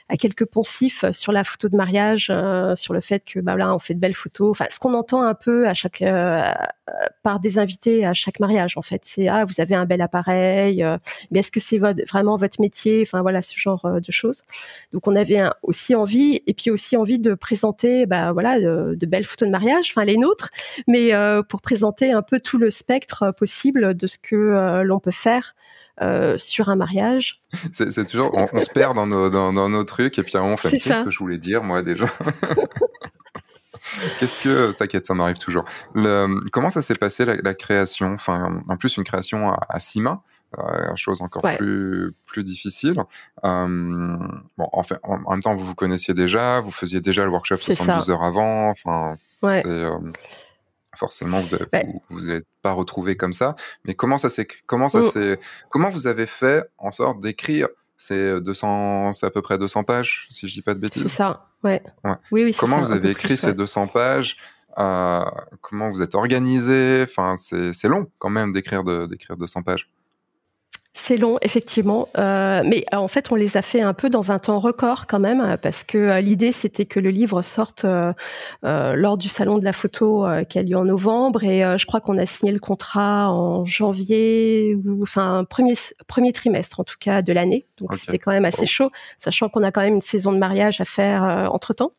à 0.09 0.17
quelques 0.17 0.45
poncifs 0.45 1.05
sur 1.11 1.31
la 1.31 1.43
photo 1.43 1.69
de 1.69 1.77
mariage, 1.77 2.27
euh, 2.31 2.75
sur 2.75 2.93
le 2.93 2.99
fait 2.99 3.23
que 3.23 3.39
bah 3.39 3.55
là 3.55 3.73
on 3.73 3.79
fait 3.79 3.93
de 3.93 3.99
belles 3.99 4.15
photos. 4.15 4.49
Enfin, 4.49 4.65
ce 4.69 4.79
qu'on 4.79 4.95
entend 4.95 5.21
un 5.21 5.35
peu 5.35 5.67
à 5.67 5.75
chaque 5.75 6.01
euh, 6.01 6.51
par 7.21 7.39
des 7.39 7.59
invités 7.59 8.05
à 8.05 8.13
chaque 8.13 8.39
mariage 8.39 8.75
en 8.75 8.81
fait, 8.81 9.01
c'est 9.05 9.27
ah 9.27 9.45
vous 9.45 9.61
avez 9.61 9.75
un 9.75 9.85
bel 9.85 10.01
appareil, 10.01 10.83
euh, 10.83 10.97
mais 11.29 11.39
est-ce 11.39 11.51
que 11.51 11.59
c'est 11.59 11.77
votre, 11.77 12.01
vraiment 12.07 12.37
votre 12.37 12.59
métier? 12.59 13.03
Enfin 13.05 13.21
voilà 13.21 13.43
ce 13.43 13.57
genre 13.57 14.01
de 14.01 14.11
choses. 14.11 14.41
Donc 14.91 15.07
on 15.07 15.15
avait 15.15 15.41
aussi 15.61 15.93
envie 15.93 16.41
et 16.47 16.55
puis 16.55 16.71
aussi 16.71 16.97
envie 16.97 17.19
de 17.19 17.35
présenter 17.35 18.07
bah 18.07 18.31
voilà 18.31 18.59
de, 18.59 19.05
belles 19.05 19.23
photos 19.23 19.47
de 19.47 19.51
mariage, 19.51 19.91
enfin 19.91 20.05
les 20.05 20.17
nôtres, 20.17 20.49
mais 20.87 21.11
pour 21.49 21.61
présenter 21.61 22.11
un 22.11 22.23
peu 22.23 22.39
tout 22.39 22.57
le 22.57 22.71
spectre 22.71 23.31
possible 23.31 23.93
de 23.93 24.07
ce 24.07 24.17
que 24.17 24.81
l'on 24.83 24.99
peut 24.99 25.11
faire 25.11 25.55
euh, 26.01 26.37
sur 26.37 26.69
un 26.69 26.75
mariage. 26.75 27.41
C'est 27.71 28.05
toujours, 28.05 28.33
on, 28.33 28.63
se 28.63 28.69
perd 28.69 28.95
dans 28.95 29.07
nos, 29.07 29.29
dans, 29.29 29.51
nos 29.51 29.83
trucs 29.83 30.17
et 30.17 30.23
puis 30.23 30.37
on 30.37 30.55
fait 30.57 30.71
qu'est-ce 30.77 31.03
que 31.03 31.11
je 31.11 31.19
voulais 31.19 31.37
dire 31.37 31.63
moi 31.63 31.81
déjà 31.81 32.05
Qu'est-ce 34.19 34.41
que, 34.43 34.71
t'inquiète, 34.73 35.05
ça 35.05 35.13
m'arrive 35.13 35.37
toujours. 35.37 35.65
Le, 35.93 36.43
comment 36.51 36.69
ça 36.69 36.81
s'est 36.81 36.95
passé 36.95 37.25
la, 37.25 37.53
création? 37.53 38.13
Enfin, 38.13 38.61
en 38.67 38.77
plus 38.77 38.97
une 38.97 39.03
création 39.03 39.51
à, 39.51 39.79
six 39.79 40.01
mains, 40.01 40.21
euh, 40.57 40.95
chose 40.95 41.21
encore 41.21 41.43
plus 41.57 42.13
plus 42.25 42.43
difficile. 42.43 43.01
Euh, 43.43 44.17
bon, 44.57 44.69
en 44.71 44.83
fait, 44.83 44.99
en, 45.03 45.31
même 45.31 45.41
temps, 45.41 45.55
vous 45.55 45.65
vous 45.65 45.75
connaissiez 45.75 46.13
déjà, 46.13 46.59
vous 46.59 46.71
faisiez 46.71 47.01
déjà 47.01 47.23
le 47.23 47.31
workshop 47.31 47.57
72 47.57 48.09
heures 48.09 48.23
avant. 48.23 48.69
Enfin, 48.69 49.15
c'est 49.41 49.63
forcément 50.99 51.39
vous 51.39 51.55
n'avez 51.55 51.89
vous, 52.09 52.39
pas 52.61 52.73
retrouvé 52.73 53.15
comme 53.15 53.33
ça. 53.33 53.55
Mais 53.85 53.95
comment 53.95 54.17
ça 54.17 54.29
s'est 54.29 54.47
comment 54.67 54.89
ça 54.89 54.99
oh. 55.01 55.35
comment 55.69 55.89
vous 55.89 56.07
avez 56.07 56.25
fait 56.25 56.69
en 56.77 56.91
sorte 56.91 57.19
d'écrire 57.21 57.69
ces 57.97 58.39
200 58.41 59.13
c'est 59.13 59.25
à 59.25 59.31
peu 59.31 59.41
près 59.41 59.57
200 59.57 59.83
pages 59.83 60.27
si 60.29 60.47
je 60.47 60.53
dis 60.53 60.61
pas 60.61 60.73
de 60.73 60.79
bêtises? 60.79 61.03
C'est 61.03 61.09
ça. 61.09 61.47
Ouais. 61.63 61.81
Oui 62.31 62.43
oui. 62.43 62.55
Comment 62.57 62.77
vous 62.77 62.91
avez 62.91 63.11
écrit 63.11 63.37
ces 63.37 63.53
200 63.53 63.87
pages? 63.87 64.37
Euh, 64.77 65.25
Comment 65.61 65.89
vous 65.89 66.01
êtes 66.01 66.15
organisé? 66.15 67.01
Enfin 67.03 67.35
c'est 67.37 67.87
long 67.87 68.07
quand 68.19 68.29
même 68.29 68.51
d'écrire 68.51 68.83
d'écrire 68.83 69.37
200 69.37 69.63
pages. 69.63 69.89
C'est 70.93 71.17
long, 71.17 71.37
effectivement, 71.43 72.09
euh, 72.17 72.63
mais 72.65 72.83
euh, 72.93 72.97
en 72.97 73.07
fait, 73.07 73.31
on 73.31 73.35
les 73.35 73.57
a 73.57 73.61
fait 73.61 73.81
un 73.81 73.93
peu 73.93 74.09
dans 74.09 74.31
un 74.31 74.39
temps 74.39 74.59
record 74.59 75.05
quand 75.05 75.19
même, 75.19 75.55
parce 75.61 75.83
que 75.83 75.97
euh, 75.97 76.19
l'idée 76.19 76.51
c'était 76.51 76.85
que 76.85 76.99
le 76.99 77.11
livre 77.11 77.43
sorte 77.43 77.85
euh, 77.85 78.11
euh, 78.65 78.95
lors 78.95 79.17
du 79.17 79.29
salon 79.29 79.59
de 79.59 79.65
la 79.65 79.71
photo 79.71 80.25
qui 80.49 80.57
a 80.57 80.63
lieu 80.63 80.75
en 80.75 80.85
novembre, 80.85 81.43
et 81.43 81.61
je 81.77 81.85
crois 81.85 82.01
qu'on 82.01 82.17
a 82.17 82.25
signé 82.25 82.51
le 82.51 82.59
contrat 82.59 83.29
en 83.29 83.63
janvier, 83.65 84.75
ou 84.83 85.03
enfin 85.03 85.45
premier 85.47 85.75
premier 86.07 86.33
trimestre 86.33 86.79
en 86.79 86.83
tout 86.83 86.97
cas 86.99 87.21
de 87.21 87.33
l'année, 87.33 87.65
donc 87.77 87.93
c'était 87.93 88.17
quand 88.17 88.31
même 88.31 88.45
assez 88.45 88.65
chaud, 88.65 88.89
sachant 89.19 89.47
qu'on 89.47 89.63
a 89.63 89.71
quand 89.71 89.81
même 89.81 89.95
une 89.95 90.01
saison 90.01 90.31
de 90.31 90.37
mariage 90.37 90.81
à 90.81 90.85
faire 90.85 91.49
entre 91.51 91.73
temps. 91.75 91.91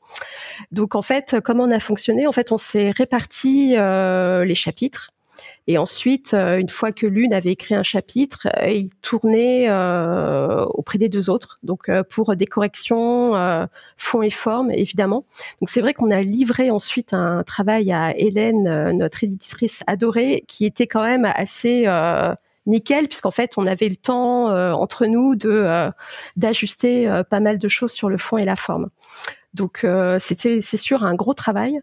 Donc 0.73 0.97
en 0.97 1.03
fait, 1.03 1.37
comment 1.45 1.62
on 1.65 1.71
a 1.71 1.79
fonctionné? 1.79 2.27
En 2.27 2.33
fait, 2.33 2.51
on 2.51 2.59
s'est 2.59 2.91
réparti 2.91 3.77
les 3.77 4.55
chapitres. 4.55 5.12
Et 5.70 5.78
ensuite, 5.78 6.34
euh, 6.34 6.59
une 6.59 6.68
fois 6.68 6.90
que 6.90 7.06
l'une 7.06 7.32
avait 7.32 7.52
écrit 7.52 7.76
un 7.76 7.84
chapitre, 7.84 8.48
euh, 8.60 8.70
il 8.70 8.92
tournait 8.97 9.66
euh, 9.68 10.64
auprès 10.64 10.98
des 10.98 11.09
deux 11.09 11.30
autres, 11.30 11.59
donc 11.62 11.88
pour 12.10 12.34
des 12.34 12.47
corrections 12.47 13.34
fond 13.97 14.22
et 14.22 14.30
forme, 14.30 14.72
évidemment. 14.72 15.22
Donc 15.60 15.68
c'est 15.68 15.80
vrai 15.80 15.94
qu'on 15.94 16.10
a 16.10 16.22
livré 16.22 16.72
ensuite 16.72 17.14
un 17.14 17.44
travail 17.44 17.92
à 17.92 18.18
Hélène, 18.18 18.90
notre 18.97 19.22
éditrice 19.22 19.84
adorée, 19.86 20.42
qui 20.48 20.66
était 20.66 20.88
quand 20.88 21.05
même 21.05 21.24
assez 21.36 21.86
nickel 22.66 23.06
puisqu'en 23.06 23.30
fait 23.30 23.52
on 23.56 23.66
avait 23.66 23.88
le 23.88 23.97
temps 23.97 24.47
entre 24.74 25.06
nous 25.06 25.36
de 25.36 25.88
d'ajuster 26.36 27.22
pas 27.30 27.40
mal 27.40 27.59
de 27.59 27.68
choses 27.68 27.92
sur 27.92 28.09
le 28.09 28.18
fond 28.18 28.38
et 28.38 28.44
la 28.44 28.56
forme. 28.56 28.88
Donc 29.55 29.86
c'était 30.18 30.60
c'est 30.62 30.76
sûr 30.76 31.05
un 31.05 31.14
gros 31.14 31.34
travail, 31.34 31.80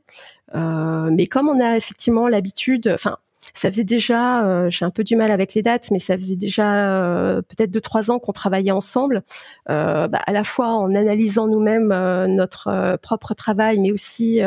mais 0.53 1.27
comme 1.27 1.47
on 1.47 1.61
a 1.61 1.77
effectivement 1.77 2.27
l'habitude, 2.27 2.91
enfin 2.93 3.17
ça 3.53 3.69
faisait 3.69 3.83
déjà, 3.83 4.45
euh, 4.45 4.69
j'ai 4.69 4.85
un 4.85 4.89
peu 4.89 5.03
du 5.03 5.15
mal 5.15 5.31
avec 5.31 5.53
les 5.53 5.61
dates, 5.61 5.91
mais 5.91 5.99
ça 5.99 6.17
faisait 6.17 6.35
déjà 6.35 6.89
euh, 6.89 7.41
peut-être 7.41 7.71
deux 7.71 7.81
trois 7.81 8.11
ans 8.11 8.19
qu'on 8.19 8.33
travaillait 8.33 8.71
ensemble, 8.71 9.23
euh, 9.69 10.07
bah, 10.07 10.19
à 10.25 10.31
la 10.31 10.43
fois 10.43 10.69
en 10.69 10.93
analysant 10.95 11.47
nous-mêmes 11.47 11.87
notre 12.27 12.97
propre 13.01 13.33
travail, 13.33 13.79
mais 13.79 13.91
aussi 13.91 14.41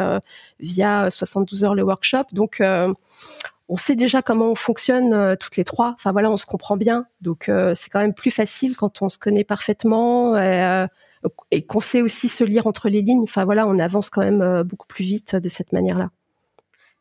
via 0.59 1.11
72 1.11 1.65
heures 1.65 1.75
le 1.75 1.83
workshop. 1.83 2.25
Donc 2.33 2.63
on 3.69 3.77
sait 3.77 3.95
déjà 3.95 4.23
comment 4.23 4.51
on 4.51 4.55
fonctionne 4.55 5.37
toutes 5.37 5.57
les 5.57 5.65
trois. 5.65 5.95
Enfin 5.95 6.13
voilà, 6.13 6.31
on 6.31 6.37
se 6.37 6.47
comprend 6.47 6.77
bien. 6.77 7.07
Donc 7.21 7.51
c'est 7.75 7.91
quand 7.91 8.01
même 8.01 8.15
plus 8.15 8.31
facile 8.31 8.77
quand 8.77 9.03
on 9.03 9.09
se 9.09 9.19
connaît 9.19 9.45
parfaitement 9.45 10.37
et 11.51 11.67
qu'on 11.67 11.81
sait 11.81 12.03
aussi 12.03 12.29
se 12.29 12.45
lire 12.45 12.67
entre 12.67 12.89
les 12.89 13.03
lignes. 13.03 13.23
Enfin 13.23 13.45
voilà, 13.45 13.67
on 13.67 13.79
avance 13.79 14.11
quand 14.11 14.23
même 14.23 14.63
beaucoup 14.63 14.87
plus 14.87 15.05
vite 15.05 15.37
de 15.37 15.49
cette 15.49 15.73
manière-là. 15.73 16.11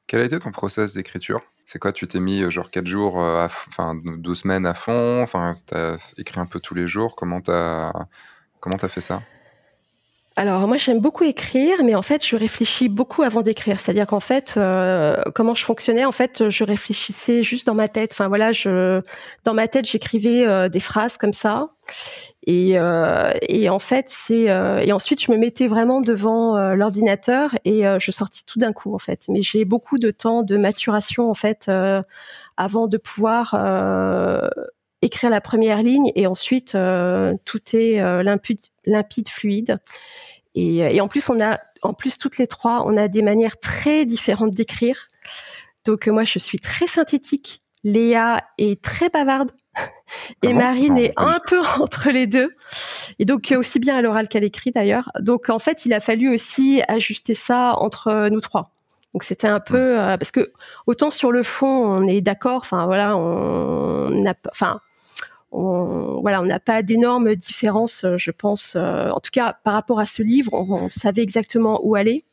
Quel 0.08 0.22
a 0.22 0.26
été 0.26 0.40
ton 0.40 0.52
process 0.52 0.94
d'écriture? 0.94 1.42
C'est 1.72 1.78
quoi 1.78 1.92
Tu 1.92 2.08
t'es 2.08 2.20
mis 2.20 2.50
genre 2.50 2.72
4 2.72 2.88
jours, 2.88 3.18
enfin 3.18 3.94
12 4.04 4.40
semaines 4.40 4.66
à 4.66 4.74
fond, 4.74 5.22
enfin 5.22 5.52
t'as 5.68 5.98
écrit 6.18 6.40
un 6.40 6.48
peu 6.48 6.60
tous 6.60 6.74
les 6.74 6.88
jours? 6.88 7.16
Comment 7.16 7.42
t'as 7.42 7.94
comment 8.60 8.78
as 8.78 8.90
fait 8.90 9.02
ça? 9.02 9.22
Alors 10.36 10.68
moi 10.68 10.78
j'aime 10.78 11.00
beaucoup 11.00 11.26
écrire, 11.26 11.84
mais 11.84 11.94
en 11.94 12.02
fait 12.02 12.26
je 12.26 12.36
réfléchis 12.36 12.90
beaucoup 12.90 13.22
avant 13.22 13.44
d'écrire. 13.44 13.80
C'est-à-dire 13.80 14.08
qu'en 14.08 14.20
fait, 14.20 14.56
euh, 14.58 15.22
comment 15.36 15.54
je 15.54 15.64
fonctionnais 15.64 16.06
En 16.06 16.12
fait, 16.12 16.50
je 16.50 16.64
réfléchissais 16.64 17.44
juste 17.44 17.68
dans 17.68 17.76
ma 17.76 17.88
tête. 17.88 18.14
Enfin 18.14 18.30
voilà, 18.30 18.52
je 18.52 19.02
dans 19.44 19.54
ma 19.54 19.68
tête 19.68 19.86
j'écrivais 19.86 20.48
euh, 20.48 20.70
des 20.70 20.80
phrases 20.80 21.18
comme 21.18 21.34
ça, 21.34 21.68
et, 22.46 22.80
euh, 22.80 23.32
et 23.42 23.70
en 23.70 23.80
fait 23.80 24.06
c'est 24.08 24.46
et 24.84 24.92
ensuite 24.92 25.22
je 25.22 25.32
me 25.32 25.38
mettais 25.38 25.68
vraiment 25.68 26.02
devant 26.02 26.58
l'ordinateur 26.74 27.56
et 27.66 27.84
je 28.00 28.12
sortis 28.12 28.44
tout 28.46 28.60
d'un 28.60 28.74
coup 28.74 28.94
en 28.94 29.00
fait. 29.00 29.26
Mais 29.30 29.42
j'ai 29.42 29.66
beaucoup 29.66 29.98
de 29.98 30.12
temps 30.12 30.44
de 30.44 30.58
maturation 30.58 31.30
en 31.30 31.36
fait 31.36 31.70
avant 32.58 32.88
de 32.88 32.98
pouvoir 32.98 33.56
écrire 35.02 35.30
la 35.30 35.42
première 35.42 35.80
ligne 35.80 36.12
et 36.16 36.28
ensuite 36.28 36.78
tout 37.46 37.62
est 37.74 38.24
limpide, 38.24 39.30
fluide. 39.30 39.80
Et, 40.56 40.84
euh, 40.84 41.04
en 41.04 41.08
plus, 41.08 41.30
on 41.30 41.40
a, 41.40 41.60
en 41.84 41.94
plus 41.94 42.18
toutes 42.18 42.38
les 42.38 42.48
trois, 42.48 42.84
on 42.86 42.98
a 42.98 43.08
des 43.08 43.22
manières 43.22 43.60
très 43.60 44.06
différentes 44.06 44.52
d'écrire. 44.52 45.08
Donc 45.86 46.08
euh, 46.08 46.12
moi, 46.12 46.24
je 46.24 46.40
suis 46.40 46.60
très 46.60 46.88
synthétique. 46.88 47.62
Léa 47.84 48.42
est 48.58 48.82
très 48.82 49.10
bavarde 49.10 49.52
et 50.44 50.54
Marine 50.54 50.98
est 50.98 51.14
un 51.18 51.40
peu 51.48 51.60
entre 51.80 52.10
les 52.10 52.28
deux. 52.28 52.52
Et 53.20 53.26
donc 53.26 53.52
euh, 53.52 53.60
aussi 53.60 53.80
bien 53.80 53.96
à 53.96 54.02
l'oral 54.02 54.28
qu'à 54.28 54.40
l'écrit 54.40 54.72
d'ailleurs. 54.72 55.12
Donc 55.20 55.50
en 55.50 55.60
fait, 55.60 55.86
il 55.86 55.94
a 55.94 56.00
fallu 56.00 56.34
aussi 56.34 56.82
ajuster 56.88 57.36
ça 57.36 57.76
entre 57.78 58.30
nous 58.30 58.42
trois. 58.42 58.66
Donc 59.14 59.24
c'était 59.24 59.48
un 59.48 59.60
peu 59.60 59.96
parce 60.20 60.30
que 60.30 60.52
autant 60.86 61.10
sur 61.10 61.32
le 61.32 61.42
fond 61.42 61.68
on 61.68 62.08
est 62.08 62.22
d'accord. 62.22 62.62
Enfin 62.62 62.86
voilà, 62.86 63.18
on 63.18 64.26
a, 64.26 64.34
enfin 64.52 64.82
on, 65.52 66.22
voilà, 66.22 66.42
on 66.42 66.46
n'a 66.46 66.60
pas 66.60 66.84
d'énormes 66.84 67.36
différences, 67.36 68.04
euh, 68.04 68.18
je 68.18 68.32
pense. 68.32 68.74
Euh, 68.76 69.10
en 69.10 69.20
tout 69.20 69.32
cas, 69.32 69.58
par 69.64 69.74
rapport 69.74 70.00
à 70.00 70.06
ce 70.06 70.22
livre, 70.22 70.52
on, 70.54 70.90
savait 70.90 71.22
exactement 71.22 71.80
où 71.84 71.96
aller. 71.96 72.24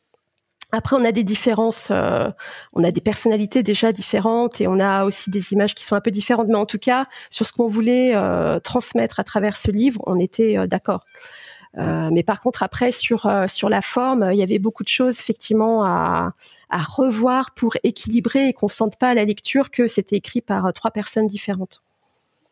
Après, 0.71 0.95
on 0.95 1.03
a 1.05 1.11
des 1.11 1.23
différences, 1.23 1.89
euh, 1.91 2.27
on 2.73 2.83
a 2.83 2.91
des 2.91 3.01
personnalités 3.01 3.63
déjà 3.63 3.91
différentes 3.91 4.59
et 4.59 4.67
on 4.67 4.79
a 4.79 5.05
aussi 5.05 5.29
des 5.29 5.53
images 5.53 5.73
qui 5.75 5.85
sont 5.85 5.95
un 5.95 6.01
peu 6.01 6.11
différentes. 6.11 6.47
Mais 6.49 6.57
en 6.57 6.65
tout 6.65 6.79
cas, 6.79 7.05
sur 7.29 7.45
ce 7.45 7.53
qu'on 7.53 7.67
voulait 7.67 8.13
transmettre 8.63 9.19
à 9.19 9.23
travers 9.23 9.55
ce 9.55 9.71
livre, 9.71 10.01
on 10.05 10.19
était 10.19 10.67
d'accord. 10.67 11.05
mais 11.75 12.23
par 12.23 12.41
contre, 12.41 12.63
après 12.63 12.91
sur 12.91 13.31
sur 13.47 13.69
la 13.69 13.81
forme, 13.81 14.29
il 14.33 14.37
y 14.37 14.43
avait 14.43 14.59
beaucoup 14.59 14.83
de 14.83 14.89
choses 14.89 15.19
effectivement 15.19 15.85
à, 15.85 16.33
à 16.69 16.79
revoir 16.79 17.51
pour 17.51 17.77
équilibrer 17.83 18.49
et 18.49 18.53
qu'on 18.53 18.67
sente 18.67 18.97
pas 18.97 19.09
à 19.09 19.13
la 19.13 19.23
lecture 19.23 19.71
que 19.71 19.87
c'était 19.87 20.17
écrit 20.17 20.41
par 20.41 20.73
trois 20.73 20.91
personnes 20.91 21.27
différentes. 21.27 21.81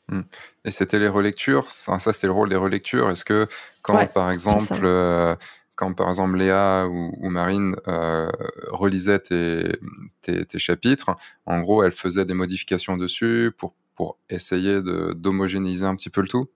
Mmh. 0.10 0.22
Et 0.66 0.72
c'était 0.72 1.00
les 1.00 1.08
relectures, 1.08 1.72
ça, 1.72 1.98
c'était 2.00 2.28
le 2.28 2.34
rôle 2.34 2.50
des 2.50 2.56
relectures. 2.56 3.10
Est-ce 3.10 3.26
que 3.26 3.48
quand 3.82 4.06
par 4.14 4.30
exemple 4.30 4.82
euh, 4.84 5.36
quand 5.76 5.94
par 5.94 6.10
exemple 6.10 6.38
Léa 6.38 6.88
ou, 6.88 7.30
Marine 7.30 7.76
euh, 7.88 8.30
relisaient 8.68 9.20
tes, 9.20 9.78
tes, 10.22 10.60
chapitres, 10.60 11.16
en 11.46 11.62
gros, 11.62 11.84
elles 11.84 11.92
faisaient 11.92 12.26
des 12.26 12.34
modifications 12.34 12.98
dessus 12.98 13.52
pour, 13.58 13.76
pour 13.96 14.18
essayer 14.30 14.82
d'homogénéiser 14.82 15.86
un 15.86 15.96
petit 15.96 16.10
peu 16.10 16.22
le 16.22 16.28
tout 16.28 16.48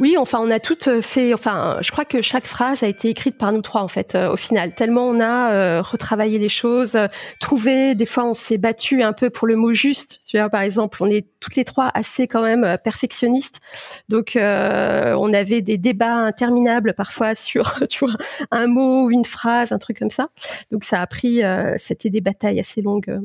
oui, 0.00 0.16
enfin, 0.16 0.38
on 0.40 0.48
a 0.48 0.58
toutes 0.58 0.88
euh, 0.88 1.02
fait. 1.02 1.34
Enfin, 1.34 1.76
je 1.82 1.90
crois 1.90 2.06
que 2.06 2.22
chaque 2.22 2.46
phrase 2.46 2.82
a 2.82 2.88
été 2.88 3.10
écrite 3.10 3.36
par 3.36 3.52
nous 3.52 3.60
trois 3.60 3.82
en 3.82 3.88
fait, 3.88 4.14
euh, 4.14 4.32
au 4.32 4.36
final. 4.36 4.74
Tellement 4.74 5.06
on 5.06 5.20
a 5.20 5.52
euh, 5.52 5.82
retravaillé 5.82 6.38
les 6.38 6.48
choses, 6.48 6.96
trouvé. 7.38 7.94
Des 7.94 8.06
fois, 8.06 8.24
on 8.24 8.32
s'est 8.32 8.56
battu 8.56 9.02
un 9.02 9.12
peu 9.12 9.28
pour 9.28 9.46
le 9.46 9.56
mot 9.56 9.74
juste. 9.74 10.20
Tu 10.26 10.38
vois, 10.38 10.48
par 10.48 10.62
exemple, 10.62 11.02
on 11.02 11.06
est 11.06 11.26
toutes 11.38 11.56
les 11.56 11.64
trois 11.64 11.90
assez 11.92 12.26
quand 12.26 12.42
même 12.42 12.78
perfectionnistes. 12.82 13.60
Donc, 14.08 14.32
on 14.36 15.32
avait 15.34 15.60
des 15.60 15.76
débats 15.76 16.16
interminables 16.16 16.94
parfois 16.94 17.34
sur, 17.34 17.86
tu 17.88 18.06
vois, 18.06 18.16
un 18.50 18.68
mot 18.68 19.10
une 19.10 19.26
phrase, 19.26 19.72
un 19.72 19.78
truc 19.78 19.98
comme 19.98 20.10
ça. 20.10 20.28
Donc, 20.70 20.84
ça 20.84 21.02
a 21.02 21.06
pris. 21.06 21.42
C'était 21.76 22.10
des 22.10 22.22
batailles 22.22 22.60
assez 22.60 22.80
longues. 22.80 23.20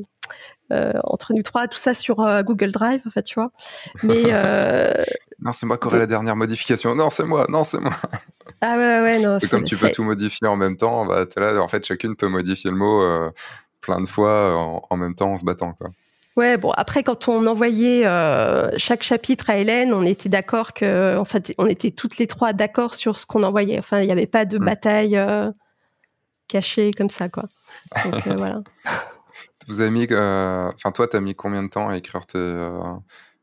Entre 0.70 1.32
nous 1.32 1.42
trois, 1.42 1.68
tout 1.68 1.78
ça 1.78 1.94
sur 1.94 2.16
Google 2.44 2.72
Drive, 2.72 3.02
en 3.06 3.10
fait, 3.10 3.22
tu 3.22 3.34
vois. 3.34 3.50
Mais 4.02 4.24
Non, 5.40 5.52
c'est 5.52 5.66
moi 5.66 5.76
qui 5.76 5.86
aurai 5.86 5.98
la 5.98 6.06
dernière 6.06 6.36
modification. 6.36 6.94
Non, 6.94 7.10
c'est 7.10 7.24
moi. 7.24 7.46
Non, 7.48 7.64
c'est 7.64 7.78
moi. 7.78 7.92
Ah 8.62 8.76
ouais, 8.76 9.00
ouais, 9.00 9.18
non. 9.18 9.38
C'est 9.40 9.48
comme 9.48 9.64
tu 9.64 9.76
peux 9.76 9.90
tout 9.90 10.02
modifier 10.02 10.48
en 10.48 10.56
même 10.56 10.76
temps, 10.76 11.04
bah, 11.04 11.24
es 11.24 11.40
là, 11.40 11.60
en 11.60 11.68
fait, 11.68 11.84
chacune 11.84 12.16
peut 12.16 12.28
modifier 12.28 12.70
le 12.70 12.76
mot 12.76 13.02
euh, 13.02 13.30
plein 13.80 14.00
de 14.00 14.06
fois 14.06 14.80
en, 14.88 14.96
même 14.96 15.14
temps 15.14 15.32
en 15.32 15.36
se 15.36 15.44
battant, 15.44 15.72
quoi. 15.74 15.90
Ouais, 16.36 16.58
bon, 16.58 16.70
après, 16.72 17.02
quand 17.02 17.28
on 17.28 17.46
envoyait 17.46 18.06
euh, 18.06 18.70
chaque 18.76 19.02
chapitre 19.02 19.48
à 19.48 19.56
Hélène, 19.56 19.94
on 19.94 20.02
était 20.02 20.28
d'accord 20.28 20.74
que, 20.74 21.16
en 21.16 21.24
fait, 21.24 21.54
on 21.56 21.66
était 21.66 21.90
toutes 21.90 22.18
les 22.18 22.26
trois 22.26 22.52
d'accord 22.52 22.92
sur 22.94 23.16
ce 23.16 23.24
qu'on 23.24 23.42
envoyait. 23.42 23.78
Enfin, 23.78 24.00
il 24.00 24.06
n'y 24.06 24.12
avait 24.12 24.26
pas 24.26 24.44
de 24.44 24.58
mm. 24.58 24.64
bataille 24.64 25.16
euh, 25.16 25.50
cachée 26.46 26.90
comme 26.92 27.08
ça, 27.08 27.30
quoi. 27.30 27.44
Donc, 28.04 28.26
voilà. 28.26 28.60
Vous 29.68 29.80
avez 29.80 29.90
mis, 29.90 30.06
enfin, 30.10 30.92
toi, 30.92 31.08
tu 31.08 31.16
as 31.16 31.20
mis 31.20 31.34
combien 31.34 31.62
de 31.62 31.68
temps 31.68 31.88
à 31.88 31.96
écrire 31.96 32.26
tes, 32.26 32.38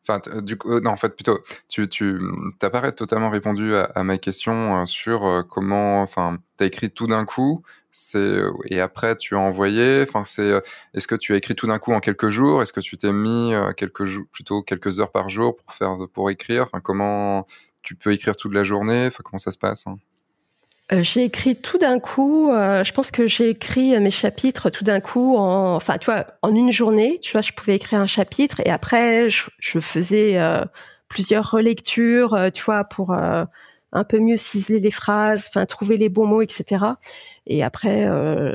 Enfin, 0.06 0.20
du 0.42 0.58
coup, 0.58 0.70
euh, 0.74 0.82
non, 0.82 0.92
en 0.92 0.98
fait, 0.98 1.16
plutôt, 1.16 1.40
tu, 1.70 1.88
tu 1.88 2.20
t'as 2.60 2.92
totalement 2.92 3.30
répondu 3.30 3.74
à, 3.76 4.04
ma 4.04 4.18
question 4.18 4.82
euh, 4.82 4.86
sur 4.86 5.26
euh, 5.26 5.44
comment, 5.44 6.02
enfin, 6.02 6.40
t'as 6.58 6.66
écrit 6.66 6.92
tout 6.92 7.08
d'un 7.08 7.24
coup, 7.24 7.64
c'est 7.90 8.42
et 8.70 8.82
après 8.82 9.16
tu 9.16 9.36
as 9.36 9.40
envoyé. 9.40 10.04
Enfin, 10.08 10.26
c'est, 10.26 10.62
est-ce 10.94 11.08
que 11.08 11.16
tu 11.16 11.34
as 11.34 11.38
écrit 11.38 11.56
tout 11.56 11.68
d'un 11.68 11.80
coup 11.80 11.94
en 11.94 12.02
quelques 12.02 12.30
jours? 12.30 12.62
Est-ce 12.62 12.74
que 12.74 12.82
tu 12.82 12.98
t'es 12.98 13.14
mis 13.14 13.54
quelques 13.78 14.06
jours, 14.06 14.26
plutôt 14.32 14.62
quelques 14.62 15.00
heures 15.00 15.12
par 15.12 15.30
jour 15.30 15.56
pour 15.56 15.74
faire, 15.74 15.98
pour 16.14 16.30
écrire? 16.30 16.64
Enfin, 16.64 16.82
comment 16.82 17.46
tu 17.82 17.96
peux 17.96 18.12
écrire 18.14 18.36
toute 18.36 18.54
la 18.54 18.64
journée? 18.64 19.08
Enfin, 19.08 19.24
comment 19.24 19.38
ça 19.38 19.52
se 19.52 19.58
passe 19.58 19.88
hein? 19.88 19.96
euh, 19.96 20.13
j'ai 20.92 21.24
écrit 21.24 21.56
tout 21.56 21.78
d'un 21.78 22.00
coup. 22.00 22.52
Euh, 22.52 22.84
je 22.84 22.92
pense 22.92 23.10
que 23.10 23.26
j'ai 23.26 23.50
écrit 23.50 23.98
mes 24.00 24.12
chapitres 24.12 24.70
tout 24.70 24.84
d'un 24.84 25.00
coup 25.00 25.36
en, 25.38 25.76
enfin, 25.76 25.98
tu 25.98 26.06
vois, 26.06 26.28
en 26.42 26.54
une 26.54 26.72
journée. 26.72 27.20
Tu 27.20 27.32
vois, 27.32 27.42
je 27.42 27.52
pouvais 27.54 27.76
écrire 27.76 28.00
un 28.00 28.06
chapitre 28.06 28.60
et 28.66 28.70
après, 28.70 29.30
je, 29.30 29.80
faisais 29.80 30.38
euh, 30.38 30.64
plusieurs 31.08 31.50
relectures, 31.50 32.38
tu 32.54 32.64
vois, 32.64 32.84
pour 32.84 33.14
un 33.14 34.04
peu 34.04 34.20
mieux 34.20 34.38
ciseler 34.38 34.80
les 34.80 34.92
phrases, 34.92 35.46
enfin, 35.48 35.66
trouver 35.66 35.98
les 35.98 36.10
bons 36.10 36.26
mots, 36.26 36.42
etc. 36.42 36.86
Et 37.46 37.64
après, 37.64 38.08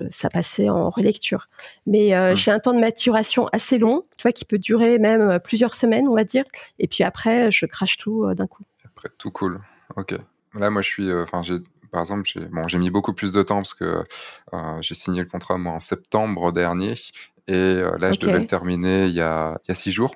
ça 0.09 0.29
passait 0.29 0.69
en 0.69 0.91
relecture. 0.91 1.49
Mais 1.87 2.11
mmh. 2.13 2.37
j'ai 2.37 2.51
un 2.51 2.59
temps 2.59 2.75
de 2.75 2.81
maturation 2.81 3.49
assez 3.53 3.79
long, 3.79 4.05
tu 4.17 4.23
vois, 4.23 4.33
qui 4.33 4.45
peut 4.45 4.59
durer 4.59 4.99
même 4.99 5.39
plusieurs 5.41 5.75
semaines, 5.75 6.09
on 6.09 6.15
va 6.15 6.25
dire. 6.25 6.45
Et 6.79 6.89
puis 6.89 7.05
après, 7.05 7.51
je 7.51 7.65
crache 7.67 7.97
tout 7.97 8.27
d'un 8.35 8.47
coup. 8.47 8.65
Après, 8.85 9.09
tout 9.17 9.31
cool. 9.31 9.61
Ok. 9.97 10.15
Là, 10.55 10.71
moi, 10.71 10.83
je 10.83 10.89
suis, 10.89 11.13
enfin, 11.13 11.43
j'ai 11.43 11.59
par 11.91 12.01
exemple, 12.01 12.23
j'ai 12.25 12.47
bon, 12.47 12.67
mis 12.79 12.91
beaucoup 12.91 13.13
plus 13.13 13.33
de 13.33 13.43
temps 13.43 13.57
parce 13.57 13.75
que 13.75 14.05
euh, 14.55 14.79
j'ai 14.81 14.95
signé 14.95 15.21
le 15.21 15.29
contrat 15.29 15.59
moi 15.59 15.73
en 15.73 15.81
septembre 15.81 16.53
dernier 16.53 16.95
et 17.47 17.55
euh, 17.55 17.97
là 17.99 18.13
je 18.13 18.19
devais 18.19 18.39
le 18.39 18.45
terminer 18.45 19.07
il 19.07 19.15
y 19.15 19.21
a, 19.21 19.59
il 19.65 19.69
y 19.69 19.73
a 19.73 19.75
six 19.75 19.93
jours. 19.93 20.15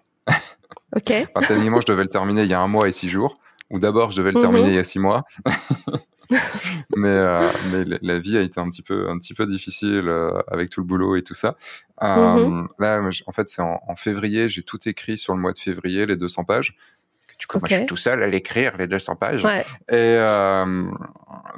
Ok. 0.95 1.11
enfin, 1.35 1.47
techniquement, 1.47 1.81
je 1.81 1.87
devais 1.87 2.03
le 2.03 2.09
terminer 2.09 2.43
il 2.43 2.51
y 2.51 2.55
a 2.55 2.61
un 2.61 2.69
mois 2.69 2.87
et 2.87 2.93
six 2.93 3.09
jours. 3.09 3.35
Ou 3.71 3.79
d'abord, 3.79 4.11
je 4.11 4.19
devais 4.19 4.33
le 4.33 4.41
terminer 4.41 4.67
mhm. 4.67 4.73
il 4.73 4.77
y 4.77 4.79
a 4.79 4.85
six 4.85 4.99
mois. 4.99 5.25
mais 6.97 7.09
euh, 7.09 7.51
mais 7.71 7.85
la 8.03 8.19
vie 8.19 8.37
a 8.37 8.43
été 8.43 8.61
un 8.61 8.65
petit 8.65 8.83
peu 8.83 9.09
un 9.09 9.19
petit 9.19 9.33
peu 9.33 9.47
difficile 9.47 10.11
avec 10.49 10.69
tout 10.69 10.81
le 10.81 10.87
boulot 10.87 11.17
et 11.17 11.23
tout 11.23 11.35
ça. 11.35 11.57
Mhm. 12.03 12.69
Là, 12.79 13.03
en 13.27 13.33
fait, 13.33 13.49
c'est 13.49 13.63
en, 13.63 13.81
en, 13.87 13.97
février, 13.97 14.51
j'ai 14.51 14.63
tout 14.63 14.87
écrit 14.87 15.17
sur 15.17 15.35
le 15.35 15.41
mois 15.41 15.53
de 15.53 15.59
février, 15.59 16.05
les 16.05 16.17
200 16.17 16.45
pages 16.45 16.77
moi, 17.55 17.69
je 17.69 17.75
suis 17.77 17.87
tout 17.87 17.97
seul 17.97 18.23
à 18.23 18.27
l'écrire, 18.27 18.77
les 18.77 18.87
200 18.87 19.17
pages. 19.17 19.45
Et 19.45 19.65
euh, 19.91 20.85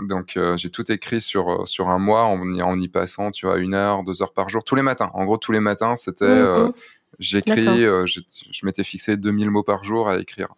donc, 0.01 0.37
euh, 0.37 0.57
j'ai 0.57 0.71
tout 0.71 0.91
écrit 0.91 1.21
sur, 1.21 1.67
sur 1.69 1.89
un 1.89 1.99
mois 1.99 2.25
en 2.25 2.53
y, 2.53 2.63
en 2.63 2.77
y 2.77 2.89
passant, 2.89 3.31
tu 3.31 3.47
vois, 3.47 3.59
une 3.59 3.75
heure, 3.75 4.05
deux 4.05 4.23
heures 4.23 4.33
par 4.33 4.49
jour, 4.49 4.65
tous 4.65 4.75
les 4.75 4.83
matins. 4.83 5.11
En 5.15 5.25
gros, 5.25 5.37
tous 5.37 5.53
les 5.53 5.61
matins, 5.61 5.97
c'était. 5.97 6.25
Euh, 6.25 6.69
mm-hmm. 6.69 6.75
J'écris, 7.21 7.85
je 7.85 8.67
m'étais 8.67 8.83
fixé 8.83 9.17
2000 9.17 9.49
mots 9.49 9.63
par 9.63 9.85
jour 9.85 10.09
à 10.09 10.19
écrire. 10.19 10.49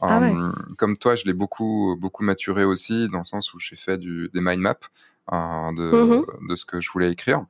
Ah 0.00 0.20
comme 0.78 0.96
toi, 0.96 1.14
je 1.14 1.24
l'ai 1.24 1.34
beaucoup, 1.34 1.94
beaucoup 1.98 2.24
maturé 2.24 2.64
aussi, 2.64 3.08
dans 3.10 3.18
le 3.18 3.24
sens 3.24 3.52
où 3.52 3.58
j'ai 3.58 3.76
fait 3.76 3.98
du, 3.98 4.30
des 4.32 4.40
mind 4.40 4.60
maps 4.60 4.74
de, 5.30 5.92
mm-hmm. 5.92 6.48
de 6.48 6.56
ce 6.56 6.64
que 6.64 6.80
je 6.80 6.90
voulais 6.90 7.10
écrire. 7.10 7.44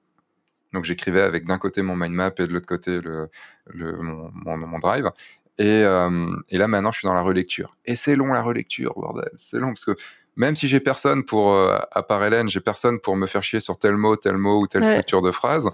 Donc 0.73 0.85
j'écrivais 0.85 1.23
avec 1.23 1.47
d'un 1.47 1.59
côté 1.59 1.83
mon 1.83 1.97
mind 1.97 2.13
map 2.15 2.33
et 2.39 2.47
de 2.47 2.53
l'autre 2.53 2.67
côté 2.67 3.01
le, 3.01 3.31
le 3.67 3.97
mon, 3.97 4.31
mon, 4.35 4.57
mon, 4.59 4.79
drive. 4.79 5.11
Et, 5.59 5.83
euh, 5.83 6.31
et, 6.51 6.59
là, 6.59 6.69
maintenant, 6.69 6.93
je 6.93 6.99
suis 6.99 7.07
dans 7.07 7.15
la 7.15 7.23
relecture. 7.23 7.70
Et 7.85 7.97
c'est 7.97 8.15
long, 8.15 8.28
la 8.28 8.43
relecture, 8.43 8.93
bordel. 8.97 9.31
C'est 9.37 9.59
long, 9.59 9.69
parce 9.69 9.85
que 9.85 9.97
même 10.37 10.55
si 10.55 10.69
j'ai 10.69 10.81
personne 10.81 11.24
pour, 11.24 11.53
euh, 11.53 11.78
à 11.91 12.03
part 12.03 12.23
Hélène, 12.24 12.49
j'ai 12.49 12.61
personne 12.61 13.01
pour 13.01 13.16
me 13.16 13.27
faire 13.27 13.43
chier 13.43 13.61
sur 13.61 13.78
tel 13.78 13.97
mot, 13.97 14.16
tel 14.16 14.37
mot 14.37 14.61
ou 14.62 14.66
telle 14.66 14.85
structure 14.85 15.23
de 15.23 15.31
phrase, 15.31 15.70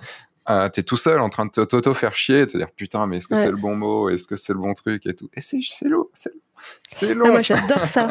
euh, 0.50 0.68
t'es 0.68 0.82
tout 0.82 0.96
seul 0.96 1.20
en 1.20 1.28
train 1.28 1.46
de 1.46 1.50
t'auto-faire 1.50 2.14
chier, 2.14 2.46
te 2.46 2.56
dire 2.56 2.70
putain, 2.70 3.06
mais 3.06 3.18
est-ce 3.18 3.28
que 3.28 3.36
c'est 3.36 3.50
le 3.50 3.56
bon 3.56 3.76
mot, 3.76 4.09
est-ce 4.09 4.26
que 4.26 4.36
c'est 4.36 4.52
le 4.52 4.59
bon 4.59 4.74
truc? 4.74 5.06
Et 5.06 5.14
tout. 5.14 5.28
Et 5.34 5.40
c'est 5.40 5.59
long, 5.88 6.09
c'est 6.14 6.32
C'est 6.86 7.10
ah, 7.10 7.14
long. 7.14 7.28
moi, 7.28 7.43
j'adore 7.43 7.84
ça. 7.84 8.09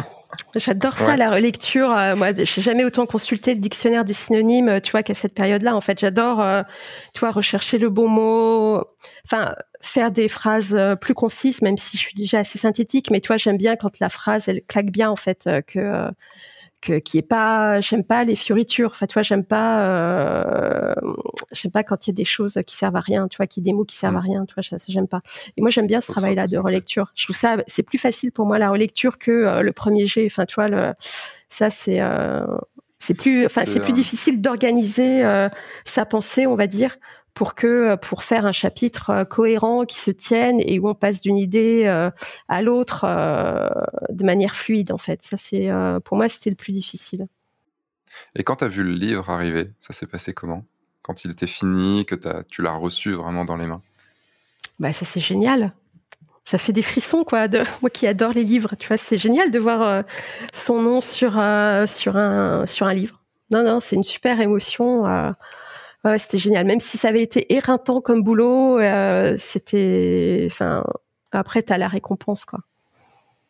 J'adore 0.56 0.94
ça, 0.94 1.18
la 1.18 1.30
relecture. 1.30 1.92
Euh, 1.92 2.16
moi, 2.16 2.34
j'ai 2.34 2.62
jamais 2.62 2.86
autant 2.86 3.06
consulté 3.06 3.54
le 3.54 3.60
dictionnaire 3.60 4.06
des 4.06 4.14
synonymes, 4.14 4.70
euh, 4.70 4.80
tu 4.80 4.92
vois, 4.92 5.04
qu'à 5.04 5.14
cette 5.14 5.34
période-là. 5.34 5.76
En 5.76 5.82
fait, 5.82 6.00
j'adore, 6.00 6.42
euh, 6.42 6.64
tu 7.14 7.20
vois, 7.20 7.32
rechercher 7.32 7.78
le 7.78 7.90
bon 7.90 8.08
mot. 8.08 8.84
Enfin, 9.26 9.56
faire 9.82 10.12
des 10.12 10.30
phrases 10.30 10.78
plus 11.02 11.14
concises, 11.14 11.62
même 11.62 11.78
si 11.78 11.98
je 11.98 12.02
suis 12.02 12.16
déjà 12.16 12.40
assez 12.40 12.60
synthétique. 12.60 13.12
Mais 13.12 13.20
tu 13.20 13.28
vois, 13.28 13.38
j'aime 13.38 13.58
bien 13.58 13.76
quand 13.76 14.00
la 14.00 14.10
phrase, 14.10 14.48
elle 14.48 14.62
claque 14.68 14.92
bien, 14.92 15.10
en 15.10 15.16
fait, 15.16 15.50
que 15.68 16.10
que 16.82 17.00
qui 17.00 17.18
est 17.18 17.22
pas 17.22 17.80
j'aime 17.82 18.04
pas 18.04 18.24
les 18.24 18.36
fioritures. 18.36 18.90
Enfin 18.92 19.06
tu 19.06 19.14
vois 19.14 19.22
j'aime 19.22 19.46
pas 19.46 19.86
euh, 19.86 20.94
j'aime 21.52 21.72
pas 21.72 21.84
quand 21.84 22.08
il 22.08 22.10
y 22.10 22.14
a 22.14 22.16
des 22.16 22.26
choses 22.26 22.60
qui 22.66 22.76
servent 22.76 22.96
à 22.96 23.02
rien 23.02 23.28
tu 23.28 23.38
vois 23.38 23.48
qui 23.48 23.62
des 23.62 23.74
mots 23.74 23.86
qui 23.86 23.96
servent 23.96 24.18
à 24.18 24.22
mm. 24.22 24.24
rien 24.24 24.46
tu 24.46 24.56
vois 24.56 24.64
ça, 24.64 24.78
j'aime 24.88 25.08
pas. 25.08 25.22
Et 25.58 25.62
moi 25.62 25.70
j'aime 25.70 25.88
bien 25.88 26.02
ce 26.02 26.12
travail 26.12 26.36
là 26.36 26.48
de 26.48 26.58
relecture. 26.58 27.12
Je 27.16 27.26
trouve 27.26 27.36
ça 27.36 27.58
c'est 27.68 27.84
plus 27.84 27.98
facile 27.98 28.32
pour 28.32 28.46
moi 28.46 28.60
la 28.60 28.70
relecture 28.70 29.18
que 29.18 29.32
euh, 29.32 29.62
le 29.62 29.72
premier 29.72 30.06
jet. 30.06 30.26
Enfin 30.26 30.46
tu 30.46 30.56
vois 30.56 30.68
le 30.68 30.94
ça 31.48 31.70
c'est 31.70 32.02
euh, 32.02 32.46
c'est 33.00 33.14
plus 33.14 33.46
enfin 33.46 33.64
c'est 33.66 33.80
plus 33.80 33.94
difficile 33.94 34.42
d'organiser 34.42 35.24
euh, 35.24 35.50
sa 35.86 36.06
pensée 36.06 36.48
on 36.48 36.56
va 36.56 36.68
dire 36.68 36.98
pour 37.34 37.56
que 37.56 37.68
euh, 37.68 37.98
pour 37.98 38.24
faire 38.24 38.46
un 38.46 38.52
chapitre 38.52 39.10
euh, 39.10 39.26
cohérent 39.26 39.86
qui 39.86 40.00
se 40.00 40.12
tienne 40.12 40.60
et 40.60 40.80
où 40.80 40.90
on 40.90 40.94
passe 40.94 41.22
d'une 41.22 41.38
idée 41.38 41.84
euh, 41.86 42.12
à 42.48 42.62
l'autre 42.62 43.06
de 44.10 44.24
manière 44.24 44.56
fluide 44.56 44.92
en 44.92 44.98
fait. 44.98 45.22
Ça 45.24 45.38
c'est 45.38 45.70
pour 46.04 46.18
moi 46.18 46.30
c'était 46.30 46.50
le 46.50 46.56
plus 46.56 46.72
difficile. 46.72 47.28
Et 48.36 48.44
quand 48.44 48.58
tu 48.58 48.66
as 48.66 48.68
vu 48.68 48.84
le 48.84 48.92
livre 48.92 49.30
arriver, 49.30 49.72
ça 49.80 49.94
s'est 49.94 50.06
passé 50.08 50.34
comment? 50.34 50.66
Quand 51.02 51.26
il 51.26 51.32
était 51.32 51.48
fini, 51.48 52.06
que 52.06 52.16
as, 52.28 52.44
tu 52.44 52.62
l'as 52.62 52.74
reçu 52.74 53.14
vraiment 53.14 53.46
dans 53.46 53.56
les 53.56 53.66
mains? 53.66 53.82
Bah 54.80 54.94
ça 54.94 55.06
c'est 55.06 55.20
génial. 55.20 55.74
Ça 56.44 56.58
fait 56.58 56.74
des 56.74 56.82
frissons 56.82 57.24
quoi. 57.24 57.48
De, 57.48 57.64
moi 57.82 57.90
qui 57.90 58.08
adore 58.08 58.34
les 58.34 58.44
livres, 58.44 58.76
tu 58.78 58.88
vois, 58.88 58.98
c'est 58.98 59.18
génial 59.18 59.52
de 59.52 59.60
voir 59.60 60.04
son 60.54 60.82
nom 60.82 61.02
sur 61.02 61.32
sur 61.88 62.18
un 62.18 62.66
sur 62.66 62.88
un 62.88 62.94
livre. 62.94 63.22
Non 63.52 63.64
non, 63.64 63.80
c'est 63.80 63.96
une 63.96 64.04
super 64.04 64.40
émotion. 64.40 65.34
Ouais, 66.04 66.18
c'était 66.18 66.40
génial. 66.40 66.66
Même 66.66 66.80
si 66.80 66.98
ça 66.98 67.10
avait 67.10 67.22
été 67.22 67.54
éreintant 67.54 68.02
comme 68.02 68.24
boulot, 68.24 68.80
euh, 68.80 69.36
c'était, 69.38 70.48
enfin, 70.50 70.84
après 71.32 71.62
t'as 71.62 71.78
la 71.78 71.88
récompense 71.88 72.46
quoi. 72.46 72.60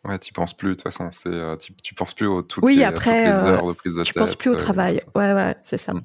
Ouais, 0.03 0.17
tu 0.17 0.33
penses 0.33 0.53
plus 0.53 0.69
de 0.69 0.73
toute 0.73 0.83
façon. 0.83 1.09
C'est, 1.11 1.29
euh, 1.29 1.55
tu, 1.55 1.93
penses 1.93 2.13
plus 2.13 2.25
aux 2.25 2.41
toutes, 2.41 2.63
oui, 2.63 2.77
les, 2.77 2.83
après, 2.83 3.31
toutes 3.31 3.43
les 3.43 3.49
heures 3.49 3.67
de 3.67 3.73
prise 3.73 3.95
de 3.95 4.03
tu 4.03 4.13
tête. 4.13 4.21
penses 4.21 4.35
plus 4.35 4.49
au 4.49 4.55
travail. 4.55 4.99
Ouais, 5.15 5.31
ouais, 5.33 5.55
c'est 5.63 5.77
ça. 5.77 5.93
Mm. 5.93 6.03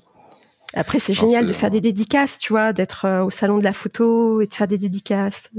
Après, 0.75 0.99
c'est 0.99 1.15
génial 1.15 1.47
de 1.47 1.53
faire 1.53 1.71
des 1.71 1.81
dédicaces, 1.81 2.39
tu 2.39 2.53
vois, 2.53 2.75
d'être 2.75 3.23
au 3.25 3.31
salon 3.31 3.57
de 3.57 3.65
la 3.65 3.73
photo 3.73 4.43
et 4.43 4.47
de 4.47 4.53
faire 4.53 4.69
des 4.69 4.77
dédicaces. 4.77 5.51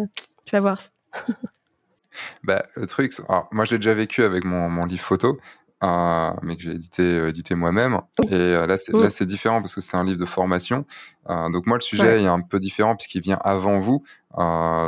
Tu 0.45 0.51
vas 0.51 0.59
voir. 0.59 0.77
bah, 2.43 2.63
le 2.75 2.85
truc, 2.85 3.13
alors, 3.27 3.49
moi, 3.51 3.65
j'ai 3.65 3.77
déjà 3.77 3.95
vécu 3.95 4.23
avec 4.23 4.43
mon, 4.43 4.69
mon 4.69 4.85
livre 4.85 5.03
photo 5.03 5.39
mais 5.81 6.55
que 6.55 6.63
j'ai 6.63 6.71
édité, 6.71 7.03
euh, 7.03 7.29
édité 7.29 7.55
moi-même. 7.55 8.01
Et 8.29 8.33
euh, 8.33 8.65
là, 8.65 8.77
c'est, 8.77 8.93
là, 8.93 9.09
c'est 9.09 9.25
différent 9.25 9.61
parce 9.61 9.75
que 9.75 9.81
c'est 9.81 9.97
un 9.97 10.03
livre 10.03 10.19
de 10.19 10.25
formation. 10.25 10.85
Euh, 11.29 11.49
donc 11.49 11.67
moi, 11.67 11.77
le 11.77 11.81
sujet 11.81 12.23
est 12.23 12.27
un 12.27 12.41
peu 12.41 12.59
différent 12.59 12.95
puisqu'il 12.95 13.21
vient 13.21 13.39
avant 13.41 13.79
vous. 13.79 14.03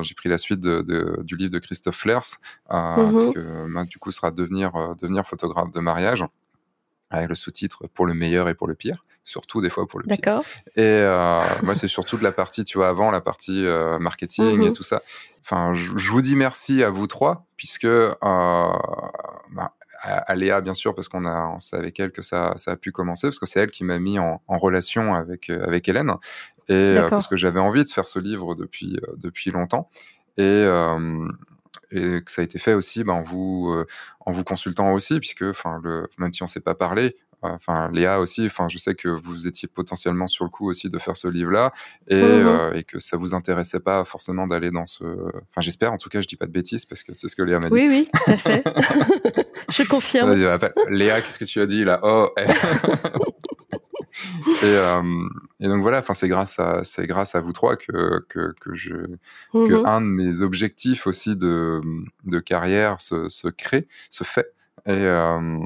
j'ai 0.04 0.16
pris 0.16 0.30
la 0.30 0.38
suite 0.38 0.60
de, 0.60 0.82
de, 0.82 1.22
du 1.24 1.36
livre 1.36 1.52
de 1.52 1.60
Christophe 1.60 1.98
Flers, 1.98 2.22
mmh 2.70 3.12
parce 3.14 3.26
que 3.34 3.84
du 3.86 3.98
coup, 4.00 4.12
sera 4.12 4.32
devenir, 4.32 4.72
devenir 5.00 5.26
photographe 5.26 5.72
de 5.72 5.80
mariage 5.80 6.24
avec 7.12 7.30
le 7.30 7.36
sous-titre 7.36 7.88
pour 7.94 8.06
le 8.06 8.14
meilleur 8.14 8.50
et 8.50 8.54
pour 8.54 8.68
le 8.68 8.76
pire, 8.76 9.02
surtout 9.24 9.62
des 9.62 9.70
fois 9.70 9.88
pour 9.88 10.00
le 10.00 10.06
pire. 10.06 10.16
Et 10.76 10.84
euh, 10.84 11.42
moi, 11.64 11.76
c'est 11.76 11.88
surtout 11.88 12.18
de 12.18 12.24
la 12.24 12.32
partie, 12.32 12.64
tu 12.64 12.78
vois, 12.78 12.90
avant 12.90 13.12
la 13.12 13.22
partie 13.22 13.66
euh, 13.66 13.98
marketing 14.00 14.62
et 14.62 14.70
mmh 14.70 14.74
tout 14.74 14.84
ça. 14.84 15.02
Enfin, 15.42 15.74
je, 15.74 16.12
vous 16.12 16.22
dis 16.22 16.36
merci 16.36 16.84
à 16.84 16.90
vous 16.90 17.08
trois, 17.08 17.48
puisque 17.58 17.86
euh, 17.86 18.10
bah, 18.22 19.74
à, 20.02 20.36
Léa, 20.36 20.62
bien 20.62 20.74
sûr, 20.74 20.96
parce 20.96 21.10
qu'on 21.10 21.26
a, 21.26 21.56
c'est 21.60 21.76
avec 21.76 22.00
elle 22.00 22.12
que 22.12 22.22
ça, 22.22 22.54
ça 22.56 22.72
a 22.72 22.76
pu 22.76 22.92
commencer, 22.92 23.28
parce 23.28 23.40
que 23.40 23.46
c'est 23.46 23.60
elle 23.60 23.72
qui 23.72 23.84
m'a 23.84 24.00
mis 24.00 24.20
en, 24.20 24.42
en, 24.48 24.58
relation 24.58 25.14
avec 25.14 25.50
euh, 25.50 25.64
avec 25.66 25.88
Hélène, 25.88 26.14
et 26.68 26.74
euh, 26.74 27.08
parce 27.10 27.28
que 27.28 27.36
j'avais 27.36 27.60
envie 27.60 27.84
de 27.84 27.90
faire 27.90 28.08
ce 28.08 28.20
livre 28.20 28.56
depuis 28.56 28.98
euh, 29.04 29.14
depuis 29.18 29.52
longtemps. 29.52 29.88
Et, 30.38 30.66
et 31.92 32.22
que 32.24 32.32
ça 32.32 32.42
a 32.42 32.46
été 32.46 32.60
fait 32.60 32.74
aussi 32.74 33.04
ben, 33.04 33.14
en 33.14 33.24
vous 33.24 33.76
en 34.26 34.32
vous 34.32 34.46
consultant 34.46 34.94
aussi 34.94 35.20
puisque 35.20 35.42
enfin 35.42 35.82
le 35.84 36.08
même 36.18 36.32
si 36.34 36.44
on 36.44 36.48
s'est 36.48 36.62
pas 36.62 36.76
parlé 36.76 37.18
enfin 37.42 37.90
Léa 37.92 38.20
aussi 38.20 38.46
enfin 38.46 38.68
je 38.70 38.78
sais 38.78 38.96
que 38.96 39.08
vous 39.08 39.48
étiez 39.48 39.68
potentiellement 39.68 40.28
sur 40.28 40.46
le 40.46 40.50
coup 40.50 40.70
aussi 40.70 40.90
de 40.90 41.00
faire 41.00 41.16
ce 41.16 41.28
livre 41.28 41.52
là 41.52 41.72
et, 42.08 42.16
mmh 42.16 42.26
euh, 42.26 42.74
et 42.74 42.84
que 42.84 43.00
ça 43.00 43.18
vous 43.18 43.34
intéressait 43.34 43.80
pas 43.80 44.04
forcément 44.06 44.48
d'aller 44.48 44.72
dans 44.72 44.86
ce 44.86 45.04
enfin 45.04 45.62
j'espère 45.62 45.94
en 45.94 45.98
tout 45.98 46.10
cas 46.10 46.22
je 46.22 46.28
dis 46.28 46.36
pas 46.36 46.48
de 46.48 46.52
bêtises 46.52 46.86
parce 46.86 47.04
que 47.04 47.14
c'est 47.14 47.28
ce 47.28 47.36
que 47.36 47.44
Léa 47.44 47.60
m'a 47.60 47.70
dit. 47.70 47.74
Oui 47.74 47.88
oui 47.88 48.10
tout 48.14 48.32
à 48.32 48.38
fait. 48.38 48.64
Je 49.70 49.84
confirme. 49.84 50.34
Léa 50.90 51.22
qu'est-ce 51.22 51.38
que 51.38 51.46
tu 51.46 51.62
as 51.62 51.66
dit 51.66 51.84
là? 51.84 52.00
Oh 52.04 52.30
eh. 52.38 52.44
et, 54.62 54.66
euh, 54.66 55.02
et, 55.60 55.68
donc 55.68 55.82
voilà, 55.82 56.00
enfin 56.00 56.14
c'est 56.14 56.28
grâce 56.28 56.60
à 56.60 56.84
c'est 56.84 57.08
grâce 57.08 57.36
à 57.36 57.42
vous 57.42 57.54
trois 57.54 57.78
que 57.78 58.26
que, 58.28 58.54
que 58.60 58.76
je 58.76 58.96
que 59.54 59.82
mmh 59.82 59.86
un 59.86 60.02
de 60.02 60.08
mes 60.08 60.42
objectifs 60.42 61.08
aussi 61.08 61.36
de 61.36 61.82
de 62.26 62.40
carrière 62.40 63.00
se, 63.00 63.30
se 63.30 63.48
crée, 63.48 63.88
se 64.10 64.24
fait. 64.24 64.54
Et, 64.86 64.92
euh, 64.92 65.60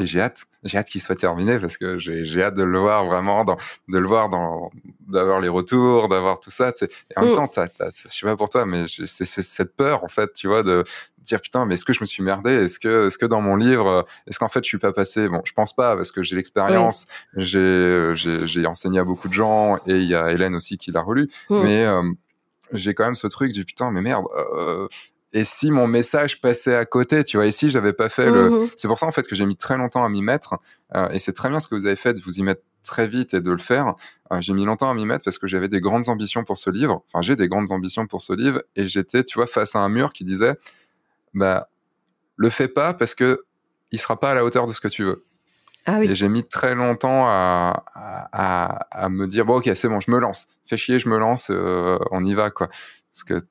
et 0.00 0.06
j'ai 0.06 0.20
hâte, 0.20 0.44
j'ai 0.62 0.78
hâte 0.78 0.88
qu'il 0.88 1.02
soit 1.02 1.16
terminé 1.16 1.58
parce 1.58 1.76
que 1.76 1.98
j'ai 1.98 2.42
hâte 2.42 2.54
de 2.54 2.62
le 2.62 2.78
voir 2.78 3.04
vraiment, 3.04 3.44
dans, 3.44 3.56
de 3.88 3.98
le 3.98 4.06
voir 4.06 4.30
dans, 4.30 4.70
d'avoir 5.06 5.40
les 5.40 5.48
retours, 5.48 6.08
d'avoir 6.08 6.40
tout 6.40 6.50
ça. 6.50 6.72
Et 6.80 7.18
en 7.18 7.22
même 7.22 7.32
mm. 7.32 7.36
temps, 7.36 7.46
t'as, 7.46 7.68
t'as, 7.68 7.90
je 7.90 8.08
sais 8.08 8.26
pas 8.26 8.36
pour 8.36 8.48
toi, 8.48 8.64
mais 8.64 8.86
c'est 8.88 9.24
cette 9.24 9.76
peur 9.76 10.02
en 10.02 10.08
fait, 10.08 10.32
tu 10.32 10.46
vois, 10.48 10.62
de 10.62 10.82
dire 11.18 11.40
putain, 11.40 11.66
mais 11.66 11.74
est-ce 11.74 11.84
que 11.84 11.92
je 11.92 12.00
me 12.00 12.06
suis 12.06 12.22
merdé? 12.22 12.52
Est-ce 12.52 12.78
que, 12.78 13.08
est-ce 13.08 13.18
que 13.18 13.26
dans 13.26 13.42
mon 13.42 13.56
livre, 13.56 14.06
est-ce 14.26 14.38
qu'en 14.38 14.48
fait 14.48 14.64
je 14.64 14.68
suis 14.68 14.78
pas 14.78 14.92
passé? 14.92 15.28
Bon, 15.28 15.42
je 15.44 15.52
pense 15.52 15.74
pas 15.74 15.94
parce 15.94 16.10
que 16.10 16.22
j'ai 16.22 16.36
l'expérience, 16.36 17.06
j'ai, 17.36 18.12
j'ai, 18.14 18.66
enseigné 18.66 18.98
à 18.98 19.04
beaucoup 19.04 19.28
de 19.28 19.34
gens 19.34 19.76
et 19.86 19.98
il 19.98 20.08
y 20.08 20.14
a 20.14 20.32
Hélène 20.32 20.54
aussi 20.54 20.78
qui 20.78 20.90
l'a 20.90 21.02
relu, 21.02 21.28
mm. 21.50 21.62
mais 21.62 21.84
euh, 21.84 22.02
j'ai 22.72 22.94
quand 22.94 23.04
même 23.04 23.14
ce 23.14 23.26
truc 23.26 23.52
du 23.52 23.64
putain, 23.64 23.90
mais 23.90 24.00
merde. 24.00 24.24
Euh, 24.56 24.88
et 25.32 25.44
si 25.44 25.70
mon 25.70 25.86
message 25.86 26.40
passait 26.40 26.74
à 26.74 26.84
côté, 26.84 27.24
tu 27.24 27.38
vois, 27.38 27.46
ici 27.46 27.70
j'avais 27.70 27.92
pas 27.92 28.08
fait 28.08 28.26
le. 28.30 28.50
Mhm. 28.50 28.68
C'est 28.76 28.88
pour 28.88 28.98
ça 28.98 29.06
en 29.06 29.12
fait 29.12 29.26
que 29.26 29.34
j'ai 29.34 29.46
mis 29.46 29.56
très 29.56 29.76
longtemps 29.76 30.04
à 30.04 30.08
m'y 30.08 30.22
mettre. 30.22 30.58
Euh, 30.94 31.08
et 31.08 31.18
c'est 31.18 31.32
très 31.32 31.48
bien 31.48 31.58
ce 31.58 31.68
que 31.68 31.74
vous 31.74 31.86
avez 31.86 31.96
fait 31.96 32.12
de 32.12 32.20
vous 32.20 32.38
y 32.38 32.42
mettre 32.42 32.62
très 32.82 33.06
vite 33.06 33.32
et 33.32 33.40
de 33.40 33.50
le 33.50 33.58
faire. 33.58 33.94
Euh, 34.30 34.40
j'ai 34.40 34.52
mis 34.52 34.64
longtemps 34.64 34.90
à 34.90 34.94
m'y 34.94 35.06
mettre 35.06 35.24
parce 35.24 35.38
que 35.38 35.46
j'avais 35.46 35.68
des 35.68 35.80
grandes 35.80 36.08
ambitions 36.08 36.44
pour 36.44 36.58
ce 36.58 36.68
livre. 36.68 37.02
Enfin, 37.06 37.22
j'ai 37.22 37.34
des 37.34 37.48
grandes 37.48 37.72
ambitions 37.72 38.06
pour 38.06 38.20
ce 38.20 38.34
livre 38.34 38.62
et 38.76 38.86
j'étais, 38.86 39.24
tu 39.24 39.38
vois, 39.38 39.46
face 39.46 39.74
à 39.74 39.78
un 39.78 39.88
mur 39.88 40.12
qui 40.12 40.24
disait, 40.24 40.56
bah, 41.32 41.68
le 42.36 42.50
fais 42.50 42.68
pas 42.68 42.92
parce 42.92 43.14
que 43.14 43.44
il 43.90 43.98
sera 43.98 44.20
pas 44.20 44.32
à 44.32 44.34
la 44.34 44.44
hauteur 44.44 44.66
de 44.66 44.72
ce 44.72 44.80
que 44.80 44.88
tu 44.88 45.04
veux. 45.04 45.24
Ah 45.86 45.96
oui. 45.98 46.10
Et 46.10 46.14
j'ai 46.14 46.28
mis 46.28 46.44
très 46.44 46.74
longtemps 46.74 47.26
à, 47.26 47.84
à, 47.94 48.66
à, 48.90 49.08
me 49.08 49.26
dire 49.26 49.44
bon 49.44 49.56
ok 49.56 49.68
c'est 49.74 49.88
bon 49.88 49.98
je 49.98 50.12
me 50.12 50.20
lance 50.20 50.46
fais 50.64 50.76
chier 50.76 51.00
je 51.00 51.08
me 51.08 51.18
lance 51.18 51.48
euh, 51.50 51.98
on 52.12 52.24
y 52.24 52.34
va 52.34 52.50
quoi 52.50 52.68
parce 52.68 53.24
que 53.24 53.44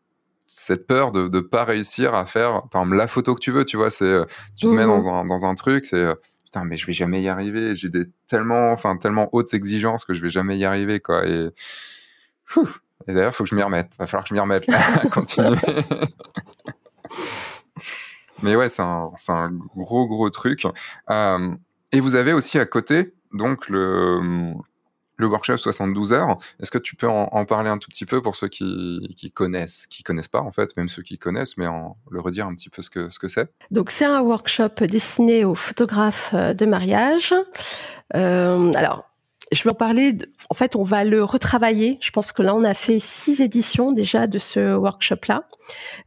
cette 0.53 0.85
peur 0.85 1.13
de 1.13 1.29
ne 1.29 1.39
pas 1.39 1.63
réussir 1.63 2.13
à 2.13 2.25
faire, 2.25 2.63
par 2.71 2.81
exemple, 2.81 2.97
la 2.97 3.07
photo 3.07 3.35
que 3.35 3.39
tu 3.39 3.51
veux, 3.51 3.63
tu 3.63 3.77
vois, 3.77 3.89
c'est, 3.89 4.03
euh, 4.03 4.25
tu 4.57 4.65
te 4.65 4.71
mets 4.71 4.83
dans 4.83 5.01
mhm. 5.01 5.07
un, 5.07 5.25
dans 5.25 5.45
un 5.45 5.55
truc, 5.55 5.85
c'est, 5.85 5.95
euh, 5.95 6.13
putain, 6.43 6.65
mais 6.65 6.75
je 6.75 6.85
vais 6.85 6.91
jamais 6.91 7.21
y 7.21 7.29
arriver, 7.29 7.73
j'ai 7.73 7.87
des 7.87 8.03
tellement, 8.27 8.73
enfin, 8.73 8.97
tellement 8.97 9.29
hautes 9.31 9.53
exigences 9.53 10.03
que 10.03 10.13
je 10.13 10.21
vais 10.21 10.29
jamais 10.29 10.57
y 10.57 10.65
arriver, 10.65 10.99
quoi, 10.99 11.25
et, 11.25 11.47
et 13.07 13.13
d'ailleurs, 13.13 13.33
faut 13.33 13.45
que 13.45 13.49
je 13.49 13.55
m'y 13.55 13.63
remette, 13.63 13.95
va 13.97 14.07
falloir 14.07 14.25
que 14.25 14.29
je 14.29 14.33
m'y 14.33 14.41
remette, 14.41 14.65
continuer. 15.13 15.55
mais 18.43 18.57
ouais, 18.57 18.67
c'est 18.67 18.81
un, 18.81 19.09
c'est 19.15 19.31
un 19.31 19.53
gros, 19.77 20.05
gros 20.05 20.29
truc. 20.29 20.67
Euh, 21.09 21.55
et 21.93 22.01
vous 22.01 22.15
avez 22.15 22.33
aussi 22.33 22.59
à 22.59 22.65
côté, 22.65 23.13
donc, 23.31 23.69
le, 23.69 24.53
le 25.17 25.27
workshop 25.27 25.57
72 25.57 26.13
heures. 26.13 26.37
Est-ce 26.59 26.71
que 26.71 26.77
tu 26.77 26.95
peux 26.95 27.07
en, 27.07 27.45
parler 27.45 27.69
un 27.69 27.77
tout 27.77 27.89
petit 27.89 28.05
peu 28.05 28.21
pour 28.21 28.35
ceux 28.35 28.47
qui, 28.47 29.31
connaissent, 29.33 29.87
qui 29.87 30.03
connaissent 30.03 30.27
pas 30.27 30.41
en 30.41 30.51
fait, 30.51 30.75
même 30.77 30.89
ceux 30.89 31.03
qui 31.03 31.17
connaissent, 31.17 31.57
mais 31.57 31.67
en 31.67 31.97
le 32.09 32.19
redire 32.19 32.47
un 32.47 32.55
petit 32.55 32.69
peu 32.69 32.81
ce 32.81 32.89
que 32.89 33.09
ce 33.09 33.19
que 33.19 33.27
c'est? 33.27 33.51
Donc 33.69 33.89
c'est 33.91 34.05
un 34.05 34.21
workshop 34.21 34.69
destiné 34.87 35.45
aux 35.45 35.55
photographes 35.55 36.31
euh, 36.33 36.53
de 36.53 36.65
mariage. 36.65 37.33
Euh, 38.15 38.71
alors 38.73 39.11
je 39.51 39.63
vais 39.63 39.71
en 39.71 39.75
parler. 39.75 40.17
en 40.49 40.53
fait, 40.53 40.75
on 40.75 40.83
va 40.83 41.03
le 41.03 41.23
retravailler. 41.23 41.97
Je 42.01 42.11
pense 42.11 42.31
que 42.31 42.41
là, 42.41 42.55
on 42.55 42.63
a 42.63 42.73
fait 42.73 42.99
six 42.99 43.41
éditions 43.41 43.91
déjà 43.91 44.25
de 44.25 44.39
ce 44.39 44.75
workshop-là. 44.75 45.43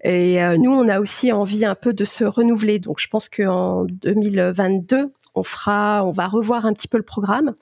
Et 0.02 0.42
euh, 0.42 0.56
nous, 0.56 0.72
on 0.72 0.88
a 0.88 0.98
aussi 0.98 1.30
envie 1.30 1.66
un 1.66 1.74
peu 1.74 1.92
de 1.92 2.06
se 2.06 2.24
renouveler. 2.24 2.78
Donc, 2.78 3.00
je 3.00 3.08
pense 3.08 3.28
qu'en 3.28 3.84
2022, 3.84 5.12
on 5.34 5.42
fera, 5.42 6.04
on 6.04 6.12
va 6.12 6.26
revoir 6.26 6.64
un 6.66 6.72
petit 6.72 6.88
peu 6.88 6.96
le 6.96 7.04
programme. 7.04 7.54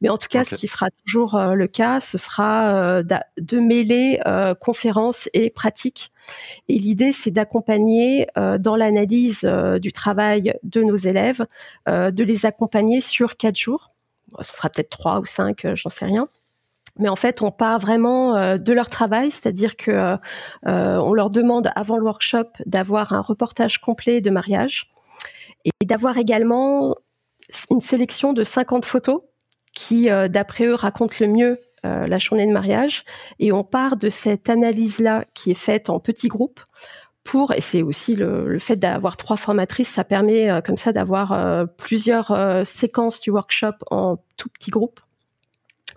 Mais 0.00 0.08
en 0.08 0.18
tout 0.18 0.28
cas, 0.28 0.44
ce 0.44 0.54
qui 0.54 0.66
sera 0.66 0.88
toujours 1.04 1.36
euh, 1.36 1.54
le 1.54 1.66
cas, 1.66 2.00
ce 2.00 2.18
sera 2.18 2.74
euh, 2.74 3.02
de 3.38 3.60
mêler 3.60 4.20
euh, 4.26 4.54
conférences 4.54 5.28
et 5.32 5.50
pratiques. 5.50 6.10
Et 6.68 6.78
l'idée, 6.78 7.12
c'est 7.12 7.30
d'accompagner 7.30 8.26
dans 8.58 8.76
l'analyse 8.76 9.44
du 9.80 9.92
travail 9.92 10.54
de 10.62 10.82
nos 10.82 10.96
élèves, 10.96 11.46
de 11.86 12.24
les 12.24 12.46
accompagner 12.46 13.00
sur 13.00 13.36
quatre 13.36 13.56
jours. 13.56 13.92
Ce 14.40 14.54
sera 14.54 14.68
peut-être 14.68 14.90
trois 14.90 15.20
ou 15.20 15.24
cinq, 15.24 15.66
j'en 15.74 15.88
sais 15.88 16.04
rien 16.04 16.28
mais 16.98 17.08
en 17.08 17.16
fait, 17.16 17.40
on 17.40 17.50
part 17.50 17.78
vraiment 17.78 18.56
de 18.58 18.72
leur 18.72 18.90
travail, 18.90 19.30
c'est-à-dire 19.30 19.76
que 19.76 20.16
on 20.64 21.12
leur 21.14 21.30
demande 21.30 21.70
avant 21.74 21.96
le 21.96 22.04
workshop 22.04 22.50
d'avoir 22.66 23.12
un 23.12 23.20
reportage 23.20 23.78
complet 23.78 24.20
de 24.20 24.30
mariage 24.30 24.92
et 25.64 25.86
d'avoir 25.86 26.18
également 26.18 26.94
une 27.70 27.80
sélection 27.80 28.32
de 28.32 28.44
50 28.44 28.84
photos 28.84 29.22
qui, 29.72 30.08
d'après 30.28 30.66
eux, 30.66 30.74
racontent 30.74 31.16
le 31.20 31.28
mieux 31.28 31.58
la 31.84 32.18
journée 32.18 32.46
de 32.46 32.52
mariage. 32.52 33.04
Et 33.38 33.52
on 33.52 33.64
part 33.64 33.96
de 33.96 34.10
cette 34.10 34.50
analyse-là 34.50 35.24
qui 35.32 35.52
est 35.52 35.54
faite 35.54 35.88
en 35.88 36.00
petits 36.00 36.28
groupes 36.28 36.60
pour, 37.24 37.52
et 37.52 37.60
c'est 37.60 37.82
aussi 37.82 38.16
le, 38.16 38.58
fait 38.58 38.76
d'avoir 38.76 39.16
trois 39.16 39.36
formatrices, 39.36 39.88
ça 39.88 40.04
permet 40.04 40.50
comme 40.64 40.76
ça 40.76 40.92
d'avoir 40.92 41.66
plusieurs 41.78 42.66
séquences 42.66 43.20
du 43.20 43.30
workshop 43.30 43.74
en 43.90 44.16
tout 44.36 44.48
petits 44.48 44.70
groupes 44.70 45.00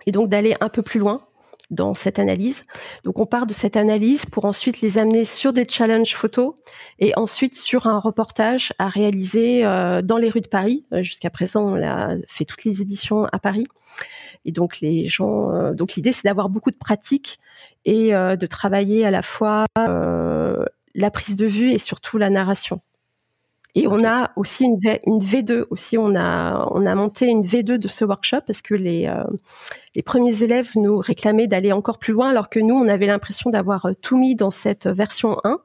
et 0.06 0.12
donc 0.12 0.28
d'aller 0.28 0.54
un 0.60 0.68
peu 0.68 0.82
plus 0.82 1.00
loin 1.00 1.26
dans 1.74 1.94
cette 1.94 2.18
analyse. 2.18 2.62
Donc 3.04 3.18
on 3.18 3.26
part 3.26 3.46
de 3.46 3.52
cette 3.52 3.76
analyse 3.76 4.26
pour 4.26 4.44
ensuite 4.44 4.80
les 4.80 4.98
amener 4.98 5.24
sur 5.24 5.52
des 5.52 5.66
challenges 5.68 6.14
photos 6.14 6.54
et 6.98 7.12
ensuite 7.16 7.56
sur 7.56 7.86
un 7.86 7.98
reportage 7.98 8.72
à 8.78 8.88
réaliser 8.88 9.64
euh, 9.64 10.02
dans 10.02 10.16
les 10.16 10.30
rues 10.30 10.40
de 10.40 10.48
Paris. 10.48 10.86
Euh, 10.92 11.02
jusqu'à 11.02 11.30
présent, 11.30 11.62
on 11.62 11.82
a 11.82 12.14
fait 12.26 12.44
toutes 12.44 12.64
les 12.64 12.80
éditions 12.80 13.26
à 13.32 13.38
Paris. 13.38 13.66
Et 14.44 14.52
donc 14.52 14.80
les 14.80 15.06
gens, 15.06 15.50
euh, 15.50 15.72
donc 15.74 15.94
l'idée 15.94 16.12
c'est 16.12 16.24
d'avoir 16.24 16.48
beaucoup 16.48 16.70
de 16.70 16.76
pratiques 16.76 17.38
et 17.84 18.12
de 18.12 18.46
travailler 18.46 19.04
à 19.04 19.10
la 19.10 19.20
fois 19.20 19.66
la 19.76 21.10
prise 21.10 21.36
de 21.36 21.44
vue 21.44 21.70
et 21.70 21.78
surtout 21.78 22.16
la 22.16 22.30
narration. 22.30 22.80
Et 23.76 23.88
on 23.88 24.04
a 24.04 24.30
aussi 24.36 24.64
une, 24.64 24.78
v, 24.78 25.00
une 25.04 25.18
V2 25.18 25.64
aussi. 25.70 25.98
On 25.98 26.14
a 26.14 26.68
on 26.70 26.86
a 26.86 26.94
monté 26.94 27.26
une 27.26 27.44
V2 27.44 27.76
de 27.76 27.88
ce 27.88 28.04
workshop 28.04 28.42
parce 28.46 28.62
que 28.62 28.74
les 28.74 29.08
euh, 29.08 29.24
les 29.96 30.02
premiers 30.02 30.44
élèves 30.44 30.70
nous 30.76 30.98
réclamaient 30.98 31.48
d'aller 31.48 31.72
encore 31.72 31.98
plus 31.98 32.12
loin, 32.12 32.30
alors 32.30 32.50
que 32.50 32.60
nous 32.60 32.76
on 32.76 32.86
avait 32.86 33.06
l'impression 33.06 33.50
d'avoir 33.50 33.86
euh, 33.86 33.92
tout 34.00 34.16
mis 34.16 34.36
dans 34.36 34.50
cette 34.50 34.86
version 34.86 35.38
1. 35.42 35.58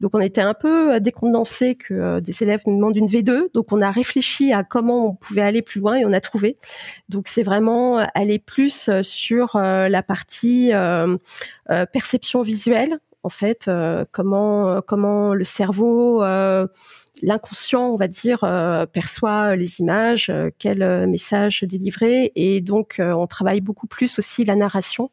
Donc 0.00 0.14
on 0.14 0.20
était 0.20 0.42
un 0.42 0.52
peu 0.52 0.94
euh, 0.94 1.00
décondensé 1.00 1.74
que 1.74 2.20
des 2.20 2.42
élèves 2.42 2.60
nous 2.66 2.74
demandent 2.74 2.96
une 2.96 3.08
V2. 3.08 3.52
Donc 3.54 3.72
on 3.72 3.80
a 3.80 3.90
réfléchi 3.90 4.52
à 4.52 4.62
comment 4.62 5.06
on 5.06 5.14
pouvait 5.14 5.42
aller 5.42 5.62
plus 5.62 5.80
loin 5.80 5.94
et 5.94 6.04
on 6.04 6.12
a 6.12 6.20
trouvé. 6.20 6.58
Donc 7.08 7.28
c'est 7.28 7.42
vraiment 7.42 7.96
aller 8.14 8.38
plus 8.38 8.90
sur 9.02 9.56
la 9.56 10.02
partie 10.02 10.72
perception 11.92 12.42
visuelle 12.42 12.98
en 13.24 13.30
fait, 13.30 13.70
comment 14.12 14.80
comment 14.82 15.34
le 15.34 15.44
cerveau 15.44 16.22
l'inconscient, 17.22 17.88
on 17.88 17.96
va 17.96 18.08
dire, 18.08 18.44
euh, 18.44 18.86
perçoit 18.86 19.56
les 19.56 19.80
images, 19.80 20.28
euh, 20.30 20.50
quel 20.58 20.82
euh, 20.82 21.06
message 21.06 21.62
délivrer, 21.62 22.32
et 22.34 22.60
donc 22.60 23.00
on 23.00 23.26
travaille 23.26 23.60
beaucoup 23.60 23.86
plus 23.86 24.18
aussi 24.18 24.44
la 24.44 24.56
narration, 24.56 25.10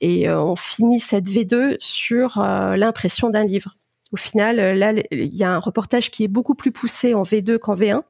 et 0.00 0.30
on 0.30 0.56
finit 0.56 1.00
cette 1.00 1.26
V2 1.26 1.76
sur 1.78 2.38
l'impression 2.38 3.30
d'un 3.30 3.44
livre. 3.44 3.75
Au 4.12 4.16
final, 4.16 4.56
là, 4.78 4.92
il 5.10 5.34
y 5.34 5.42
a 5.42 5.50
un 5.50 5.58
reportage 5.58 6.12
qui 6.12 6.22
est 6.22 6.28
beaucoup 6.28 6.54
plus 6.54 6.70
poussé 6.70 7.14
en 7.14 7.24
V2 7.24 7.58
qu'en 7.58 7.74
V1, 7.74 8.02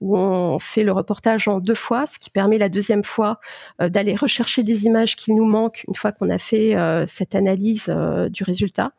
où 0.00 0.16
on 0.16 0.58
fait 0.58 0.84
le 0.84 0.92
reportage 0.92 1.48
en 1.48 1.60
deux 1.60 1.74
fois, 1.74 2.06
ce 2.06 2.18
qui 2.18 2.30
permet 2.30 2.56
la 2.56 2.70
deuxième 2.70 3.04
fois 3.04 3.40
d'aller 3.78 4.14
rechercher 4.14 4.62
des 4.62 4.86
images 4.86 5.16
qui 5.16 5.32
nous 5.32 5.44
manquent 5.44 5.84
une 5.86 5.94
fois 5.94 6.12
qu'on 6.12 6.30
a 6.30 6.38
fait 6.38 6.74
cette 7.06 7.34
analyse 7.34 7.94
du 8.30 8.42
résultat. 8.42 8.92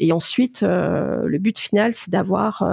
Et 0.00 0.10
ensuite, 0.10 0.62
le 0.62 1.38
but 1.38 1.58
final, 1.60 1.92
c'est 1.94 2.10
d'avoir 2.10 2.64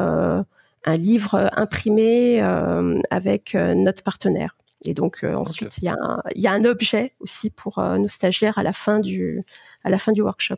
un 0.83 0.97
livre 0.97 1.49
imprimé 1.55 2.41
euh, 2.41 2.99
avec 3.09 3.55
euh, 3.55 3.73
notre 3.73 4.03
partenaire. 4.03 4.55
Et 4.83 4.93
donc 4.93 5.23
euh, 5.23 5.35
ensuite, 5.35 5.77
il 5.77 5.85
y, 5.85 5.89
a 5.89 5.95
un, 5.99 6.21
y 6.35 6.47
a 6.47 6.51
un 6.51 6.65
objet 6.65 7.13
aussi 7.19 7.51
pour 7.51 7.79
nos 7.79 8.07
stagiaires 8.07 8.57
à 8.57 8.63
la 8.63 8.73
fin 8.73 8.99
du, 8.99 9.43
à 9.83 9.89
la 9.89 9.99
fin 9.99 10.11
du 10.11 10.21
workshop. 10.21 10.57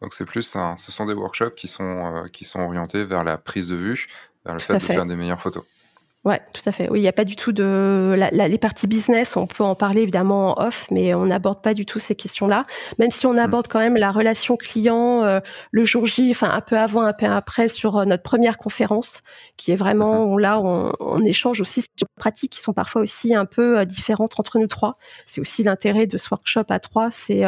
Donc 0.00 0.14
c'est 0.14 0.24
plus, 0.24 0.42
ce 0.76 0.92
sont 0.92 1.06
des 1.06 1.14
workshops 1.14 1.54
qui 1.56 1.68
sont, 1.68 2.24
qui 2.32 2.44
sont 2.44 2.60
orientés 2.60 3.04
vers 3.04 3.24
la 3.24 3.38
prise 3.38 3.68
de 3.68 3.76
vue, 3.76 4.06
vers 4.44 4.54
le 4.54 4.60
fait 4.60 4.74
de 4.74 4.78
faire 4.78 5.06
des 5.06 5.16
meilleures 5.16 5.40
photos. 5.40 5.64
Ouais, 6.24 6.40
tout 6.54 6.62
à 6.64 6.72
fait. 6.72 6.88
Oui, 6.88 7.00
il 7.00 7.02
n'y 7.02 7.08
a 7.08 7.12
pas 7.12 7.24
du 7.24 7.36
tout 7.36 7.52
de 7.52 8.14
la, 8.16 8.30
les 8.30 8.56
parties 8.56 8.86
business. 8.86 9.36
On 9.36 9.46
peut 9.46 9.62
en 9.62 9.74
parler 9.74 10.00
évidemment 10.00 10.58
en 10.58 10.66
off, 10.68 10.86
mais 10.90 11.14
on 11.14 11.26
n'aborde 11.26 11.60
pas 11.60 11.74
du 11.74 11.84
tout 11.84 11.98
ces 11.98 12.14
questions-là. 12.14 12.62
Même 12.98 13.10
si 13.10 13.26
on 13.26 13.34
mm. 13.34 13.40
aborde 13.40 13.68
quand 13.68 13.78
même 13.78 13.98
la 13.98 14.10
relation 14.10 14.56
client 14.56 15.22
euh, 15.22 15.40
le 15.70 15.84
jour 15.84 16.06
J, 16.06 16.30
enfin 16.30 16.48
un 16.50 16.62
peu 16.62 16.78
avant, 16.78 17.02
un 17.02 17.12
peu 17.12 17.26
après 17.26 17.68
sur 17.68 17.98
euh, 17.98 18.04
notre 18.06 18.22
première 18.22 18.56
conférence, 18.56 19.20
qui 19.58 19.70
est 19.72 19.76
vraiment 19.76 20.24
mm-hmm. 20.24 20.40
là 20.40 20.60
on, 20.60 20.92
on, 20.98 21.22
échange 21.26 21.60
aussi 21.60 21.82
sur 21.82 21.90
des 22.00 22.06
pratiques 22.16 22.52
qui 22.52 22.60
sont 22.60 22.72
parfois 22.72 23.02
aussi 23.02 23.34
un 23.34 23.44
peu 23.44 23.80
euh, 23.80 23.84
différentes 23.84 24.40
entre 24.40 24.58
nous 24.58 24.66
trois. 24.66 24.92
C'est 25.26 25.42
aussi 25.42 25.62
l'intérêt 25.62 26.06
de 26.06 26.16
ce 26.16 26.28
workshop 26.30 26.64
à 26.70 26.78
trois, 26.80 27.10
c'est 27.10 27.42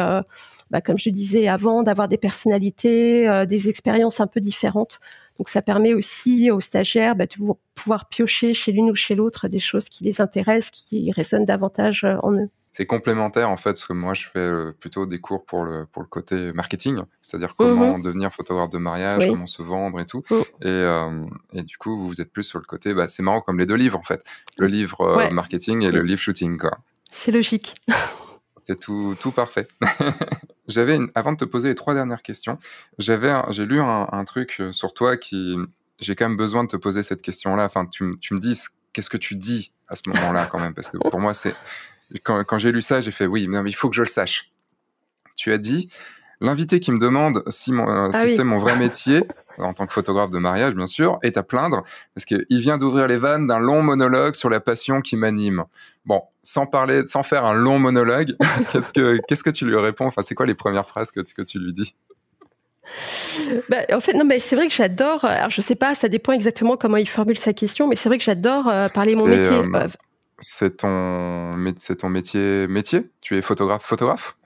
bah, 0.69 0.81
comme 0.81 0.97
je 0.97 1.09
disais 1.09 1.47
avant, 1.47 1.81
d'avoir 1.81 2.07
des 2.07 2.17
personnalités, 2.17 3.45
des 3.47 3.69
expériences 3.69 4.19
un 4.19 4.27
peu 4.27 4.41
différentes 4.41 4.99
donc 5.37 5.49
ça 5.49 5.61
permet 5.61 5.93
aussi 5.93 6.51
aux 6.51 6.59
stagiaires 6.59 7.15
bah, 7.15 7.25
de 7.25 7.33
pouvoir 7.75 8.09
piocher 8.09 8.53
chez 8.53 8.71
l'une 8.71 8.89
ou 8.89 8.95
chez 8.95 9.15
l'autre 9.15 9.47
des 9.47 9.59
choses 9.59 9.89
qui 9.89 10.03
les 10.03 10.21
intéressent, 10.21 10.71
qui 10.71 11.11
résonnent 11.11 11.45
davantage 11.45 12.03
euh, 12.03 12.17
en 12.23 12.33
eux. 12.33 12.49
C'est 12.71 12.85
complémentaire 12.85 13.49
en 13.49 13.57
fait, 13.57 13.71
parce 13.71 13.87
que 13.87 13.93
moi 13.93 14.13
je 14.13 14.27
fais 14.27 14.39
euh, 14.39 14.71
plutôt 14.79 15.07
des 15.07 15.19
cours 15.19 15.45
pour 15.45 15.63
le, 15.63 15.85
pour 15.91 16.03
le 16.03 16.07
côté 16.07 16.53
marketing, 16.53 17.01
c'est-à-dire 17.21 17.55
comment 17.55 17.97
mhm. 17.97 18.03
devenir 18.03 18.31
photographe 18.31 18.69
de 18.69 18.77
mariage, 18.77 19.27
comment 19.27 19.47
se 19.47 19.63
vendre 19.63 19.99
et 19.99 20.05
tout. 20.05 20.23
Mm. 20.29 20.35
Et, 20.35 20.67
euh, 20.67 21.25
et, 21.53 21.63
du 21.63 21.77
coup, 21.77 21.97
vous 21.97 22.21
êtes 22.21 22.31
plus 22.31 22.43
sur 22.43 22.59
le 22.59 22.65
côté, 22.65 22.93
bah, 22.93 23.07
c'est 23.07 23.23
marrant 23.23 23.41
comme 23.41 23.57
les 23.57 23.65
deux 23.65 23.75
livres 23.75 23.97
en 23.97 24.03
fait, 24.03 24.23
le 24.59 24.67
livre 24.67 25.29
marketing 25.31 25.81
et 25.83 25.91
le 25.91 26.01
livre 26.01 26.19
shooting. 26.19 26.57
quoi. 26.57 26.77
C'est 27.09 27.31
logique. 27.31 27.73
C'est 28.67 28.77
tout, 28.77 29.15
tout 29.17 29.31
parfait. 29.31 29.65
J'avais, 30.67 30.99
avant 31.15 31.31
de 31.31 31.37
te 31.37 31.45
poser 31.45 31.69
les 31.69 31.75
trois 31.75 31.93
dernières 31.93 32.21
questions, 32.21 32.59
j'avais, 32.97 33.33
j'ai 33.51 33.65
lu 33.65 33.79
un, 33.79 34.25
truc 34.25 34.57
euh, 34.59 34.73
sur 34.73 34.93
toi 34.93 35.15
qui, 35.15 35.55
j'ai 36.01 36.17
quand 36.17 36.27
même 36.27 36.35
besoin 36.35 36.65
de 36.65 36.67
te 36.67 36.75
poser 36.75 37.01
cette 37.01 37.21
question-là. 37.21 37.63
Enfin, 37.63 37.85
tu, 37.85 38.17
tu 38.19 38.33
me 38.33 38.39
dis, 38.39 38.59
qu'est-ce 38.91 39.09
que 39.09 39.15
tu 39.15 39.35
dis 39.35 39.71
à 39.87 39.95
ce 39.95 40.01
moment-là 40.09 40.49
quand 40.51 40.59
même, 40.59 40.73
parce 40.73 40.89
que 40.89 40.97
pour 40.97 41.21
moi, 41.21 41.33
c'est 41.33 41.55
quand, 42.23 42.43
quand 42.43 42.57
j'ai 42.57 42.73
lu 42.73 42.81
ça, 42.81 42.99
j'ai 42.99 43.11
fait 43.11 43.25
oui, 43.25 43.47
mais 43.47 43.61
il 43.65 43.73
faut 43.73 43.89
que 43.89 43.95
je 43.95 44.01
le 44.01 44.07
sache. 44.09 44.51
Tu 45.37 45.53
as 45.53 45.57
dit, 45.57 45.87
L'invité 46.39 46.79
qui 46.79 46.91
me 46.91 46.99
demande 46.99 47.43
si, 47.47 47.73
euh, 47.73 48.09
ah 48.13 48.27
c'est 48.27 48.43
mon 48.43 48.57
vrai 48.57 48.77
métier, 48.77 49.23
en 49.57 49.73
tant 49.73 49.87
que 49.87 49.93
photographe 49.93 50.29
de 50.29 50.37
mariage, 50.37 50.75
bien 50.75 50.85
sûr, 50.85 51.17
est 51.23 51.35
à 51.35 51.43
plaindre, 51.43 51.83
parce 52.13 52.25
qu'il 52.25 52.45
vient 52.49 52.77
d'ouvrir 52.77 53.07
les 53.07 53.17
vannes 53.17 53.47
d'un 53.47 53.59
long 53.59 53.81
monologue 53.81 54.35
sur 54.35 54.49
la 54.49 54.59
passion 54.59 55.01
qui 55.01 55.15
m'anime. 55.15 55.63
Bon, 56.07 56.23
sans 56.41 56.65
parler, 56.65 57.05
sans 57.05 57.21
faire 57.21 57.45
un 57.45 57.53
long 57.53 57.77
monologue, 57.77 58.35
qu'est-ce 58.71 58.91
que, 58.91 59.19
qu'est-ce 59.27 59.43
que 59.43 59.51
tu 59.51 59.65
lui 59.65 59.75
réponds? 59.75 60.07
Enfin, 60.07 60.23
c'est 60.23 60.33
quoi 60.33 60.47
les 60.47 60.55
premières 60.55 60.87
phrases 60.87 61.11
que, 61.11 61.19
que 61.19 61.41
tu 61.43 61.59
lui 61.59 61.73
dis? 61.73 61.95
Bah, 63.69 63.81
en 63.91 63.99
fait, 63.99 64.13
non, 64.13 64.23
mais 64.23 64.39
c'est 64.39 64.55
vrai 64.55 64.67
que 64.67 64.73
j'adore. 64.73 65.25
Alors, 65.25 65.49
je 65.49 65.61
sais 65.61 65.75
pas, 65.75 65.93
ça 65.93 66.07
dépend 66.07 66.31
exactement 66.31 66.77
comment 66.77 66.97
il 66.97 67.07
formule 67.07 67.37
sa 67.37 67.53
question, 67.53 67.87
mais 67.87 67.95
c'est 67.95 68.09
vrai 68.09 68.17
que 68.17 68.23
j'adore 68.23 68.67
euh, 68.67 68.87
parler 68.87 69.15
mon 69.15 69.27
métier. 69.27 69.51
Euh, 69.51 69.87
c'est 70.39 70.77
ton, 70.77 71.55
c'est 71.77 71.97
ton 71.97 72.09
métier, 72.09 72.67
métier? 72.67 73.09
Tu 73.21 73.37
es 73.37 73.41
photographe, 73.41 73.83
photographe? 73.83 74.37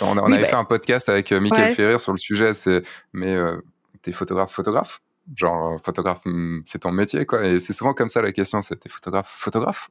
On, 0.00 0.16
avait 0.16 0.42
bah 0.42 0.48
fait 0.48 0.56
un 0.56 0.64
podcast 0.64 1.08
avec 1.08 1.32
euh, 1.32 1.40
Michael 1.40 1.74
Ferrer 1.74 1.98
sur 1.98 2.12
le 2.12 2.18
sujet, 2.18 2.52
c'est 2.52 2.82
mais 3.12 3.34
euh, 3.34 3.56
t'es 4.02 4.12
photographe, 4.12 4.52
photographe? 4.52 5.00
Genre, 5.34 5.74
euh, 5.74 5.76
photographe, 5.84 6.20
hmm, 6.24 6.60
c'est 6.64 6.80
ton 6.80 6.92
métier, 6.92 7.26
quoi. 7.26 7.44
Et 7.44 7.58
c'est 7.58 7.72
souvent 7.72 7.92
comme 7.92 8.08
ça 8.08 8.22
la 8.22 8.32
question, 8.32 8.62
c'est 8.62 8.76
t'es 8.76 8.88
photographe, 8.88 9.28
photographe? 9.28 9.90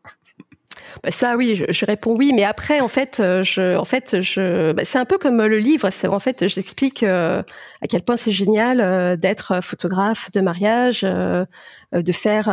Bah 1.03 1.11
ça 1.11 1.35
oui, 1.35 1.55
je, 1.55 1.85
réponds 1.85 2.15
oui, 2.15 2.31
mais 2.33 2.43
après 2.43 2.79
en 2.79 2.87
fait, 2.87 3.17
je, 3.17 3.77
en 3.77 3.85
fait, 3.85 4.21
je, 4.21 4.71
bah, 4.71 4.83
c'est 4.85 4.97
un 4.97 5.05
peu 5.05 5.17
comme 5.17 5.41
le 5.41 5.57
livre. 5.57 5.89
C'est 5.91 6.07
en 6.07 6.19
fait, 6.19 6.47
j'explique 6.47 7.03
à 7.03 7.43
quel 7.89 8.01
point 8.01 8.17
c'est 8.17 8.31
génial 8.31 9.17
d'être 9.17 9.61
photographe 9.61 10.31
de 10.31 10.41
mariage, 10.41 11.01
de 11.01 12.11
faire 12.11 12.49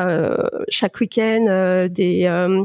chaque 0.69 1.01
week-end 1.01 1.87
des 1.91 2.27
euh, 2.27 2.65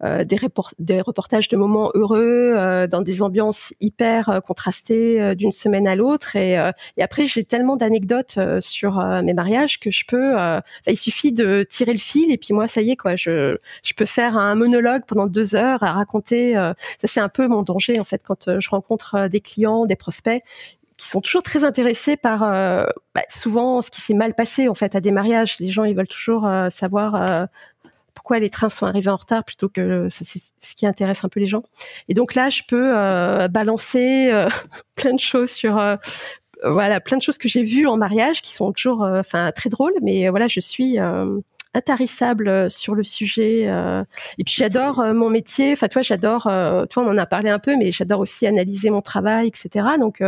des, 0.00 0.38
des, 0.78 1.00
reportages 1.00 1.48
de 1.48 1.56
moments 1.56 1.90
heureux 1.94 2.54
euh, 2.56 2.86
dans 2.86 3.02
des 3.02 3.20
ambiances 3.20 3.74
hyper 3.80 4.28
euh, 4.28 4.40
contrastées 4.40 5.34
d'une 5.34 5.50
semaine 5.50 5.88
à 5.88 5.96
l'autre. 5.96 6.36
Et, 6.36 6.52
et, 6.96 7.02
après, 7.02 7.26
j'ai 7.26 7.44
tellement 7.44 7.76
d'anecdotes 7.76 8.38
sur 8.60 9.04
mes 9.22 9.34
mariages 9.34 9.80
que 9.80 9.90
je 9.90 10.04
peux. 10.06 10.34
il 10.86 10.96
suffit 10.96 11.32
de 11.32 11.66
tirer 11.68 11.92
le 11.92 11.98
fil 11.98 12.30
et 12.30 12.38
puis 12.38 12.54
moi, 12.54 12.68
ça 12.68 12.80
y 12.80 12.90
est 12.90 12.96
quoi. 12.96 13.16
Je, 13.16 13.56
je 13.82 13.94
peux 13.94 14.04
faire 14.04 14.36
un 14.36 14.54
monologue 14.54 15.02
pendant 15.06 15.26
deux 15.26 15.54
heures 15.54 15.82
à 15.82 15.92
raconter. 15.92 16.54
ça, 16.54 16.74
c'est 17.04 17.20
un 17.20 17.28
peu 17.28 17.48
mon 17.48 17.62
danger 17.62 17.98
en 18.00 18.04
fait 18.04 18.22
quand 18.24 18.58
je 18.58 18.70
rencontre 18.70 19.28
des 19.28 19.40
clients, 19.40 19.86
des 19.86 19.96
prospects 19.96 20.42
qui 20.96 21.06
sont 21.06 21.20
toujours 21.20 21.42
très 21.42 21.62
intéressés 21.64 22.16
par 22.16 22.40
bah, 22.40 23.22
souvent 23.28 23.82
ce 23.82 23.90
qui 23.90 24.00
s'est 24.00 24.14
mal 24.14 24.34
passé 24.34 24.68
en 24.68 24.74
fait 24.74 24.94
à 24.94 25.00
des 25.00 25.10
mariages. 25.10 25.58
Les 25.58 25.68
gens 25.68 25.84
ils 25.84 25.94
veulent 25.94 26.08
toujours 26.08 26.48
savoir 26.70 27.48
pourquoi 28.28 28.40
les 28.40 28.50
trains 28.50 28.68
sont 28.68 28.84
arrivés 28.84 29.08
en 29.08 29.16
retard 29.16 29.42
plutôt 29.42 29.70
que 29.70 30.08
c'est 30.10 30.38
ce 30.58 30.74
qui 30.74 30.86
intéresse 30.86 31.24
un 31.24 31.30
peu 31.30 31.40
les 31.40 31.46
gens. 31.46 31.62
Et 32.10 32.14
donc 32.14 32.34
là, 32.34 32.50
je 32.50 32.60
peux 32.68 32.94
euh, 32.94 33.48
balancer 33.48 34.28
euh, 34.30 34.50
plein 34.96 35.14
de 35.14 35.18
choses 35.18 35.50
sur 35.50 35.78
euh, 35.78 35.96
voilà 36.62 37.00
plein 37.00 37.16
de 37.16 37.22
choses 37.22 37.38
que 37.38 37.48
j'ai 37.48 37.62
vues 37.62 37.86
en 37.86 37.96
mariage 37.96 38.42
qui 38.42 38.52
sont 38.52 38.70
toujours 38.72 39.00
enfin 39.00 39.50
très 39.52 39.70
drôles. 39.70 39.94
Mais 40.02 40.28
voilà, 40.28 40.46
je 40.46 40.60
suis 40.60 40.98
intarissable 41.72 42.70
sur 42.70 42.94
le 42.94 43.02
sujet. 43.02 43.62
et 43.62 44.44
puis 44.44 44.54
j'adore 44.58 45.02
mon 45.14 45.30
métier. 45.30 45.72
Enfin, 45.72 45.88
toi, 45.88 46.02
j'adore. 46.02 46.42
toi, 46.42 47.02
on 47.02 47.08
en 47.08 47.16
a 47.16 47.24
parlé 47.24 47.48
un 47.48 47.58
peu, 47.58 47.76
mais 47.78 47.92
j'adore 47.92 48.20
aussi 48.20 48.46
analyser 48.46 48.90
mon 48.90 49.00
travail, 49.00 49.46
etc. 49.46 49.86
Donc 49.98 50.20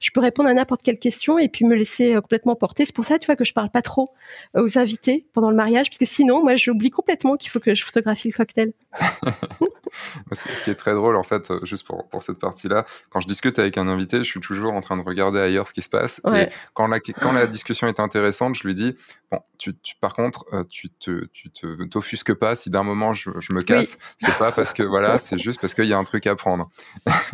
je 0.00 0.10
peux 0.10 0.20
répondre 0.20 0.48
à 0.48 0.54
n'importe 0.54 0.82
quelle 0.82 0.98
question 0.98 1.38
et 1.38 1.48
puis 1.48 1.66
me 1.66 1.76
laisser 1.76 2.14
euh, 2.14 2.20
complètement 2.20 2.56
porter. 2.56 2.86
C'est 2.86 2.94
pour 2.94 3.04
ça, 3.04 3.18
tu 3.18 3.26
vois, 3.26 3.36
que 3.36 3.44
je 3.44 3.52
parle 3.52 3.70
pas 3.70 3.82
trop 3.82 4.10
euh, 4.56 4.64
aux 4.64 4.78
invités 4.78 5.26
pendant 5.34 5.50
le 5.50 5.56
mariage, 5.56 5.88
parce 5.88 5.98
que 5.98 6.06
sinon, 6.06 6.42
moi, 6.42 6.56
j'oublie 6.56 6.90
complètement 6.90 7.36
qu'il 7.36 7.50
faut 7.50 7.60
que 7.60 7.74
je 7.74 7.84
photographie 7.84 8.28
le 8.28 8.36
cocktail. 8.36 8.72
Ce 10.32 10.64
qui 10.64 10.70
est 10.70 10.74
très 10.74 10.94
drôle, 10.94 11.16
en 11.16 11.22
fait, 11.22 11.50
euh, 11.50 11.60
juste 11.64 11.86
pour, 11.86 12.08
pour 12.08 12.22
cette 12.22 12.38
partie-là, 12.38 12.86
quand 13.10 13.20
je 13.20 13.28
discute 13.28 13.58
avec 13.58 13.76
un 13.76 13.88
invité, 13.88 14.18
je 14.18 14.22
suis 14.22 14.40
toujours 14.40 14.72
en 14.72 14.80
train 14.80 14.96
de 14.96 15.02
regarder 15.02 15.38
ailleurs 15.38 15.68
ce 15.68 15.74
qui 15.74 15.82
se 15.82 15.88
passe. 15.88 16.20
Et 16.34 16.46
quand 16.72 16.86
la, 16.86 17.00
quand 17.00 17.32
la 17.32 17.46
discussion 17.46 17.86
est 17.86 18.00
intéressante, 18.00 18.54
je 18.54 18.66
lui 18.66 18.74
dis, 18.74 18.96
bon, 19.30 19.40
tu, 19.58 19.76
tu 19.82 19.96
par 19.96 20.14
contre, 20.14 20.46
tu 20.70 20.88
te, 20.90 21.26
tu 21.26 21.50
te, 21.50 21.84
t'offusques 21.84 22.34
pas 22.34 22.54
si 22.54 22.70
d'un 22.70 22.84
moment 22.84 23.12
je, 23.12 23.30
je, 23.40 23.52
me 23.52 23.62
casse. 23.62 23.98
C'est 24.16 24.38
pas 24.38 24.52
parce 24.52 24.72
que, 24.72 24.82
voilà, 24.82 25.18
c'est 25.18 25.38
juste 25.42 25.60
parce 25.60 25.74
qu'il 25.74 25.86
y 25.86 25.92
a 25.92 25.98
un 25.98 26.04
truc 26.04 26.26
à 26.26 26.36
prendre. 26.36 26.70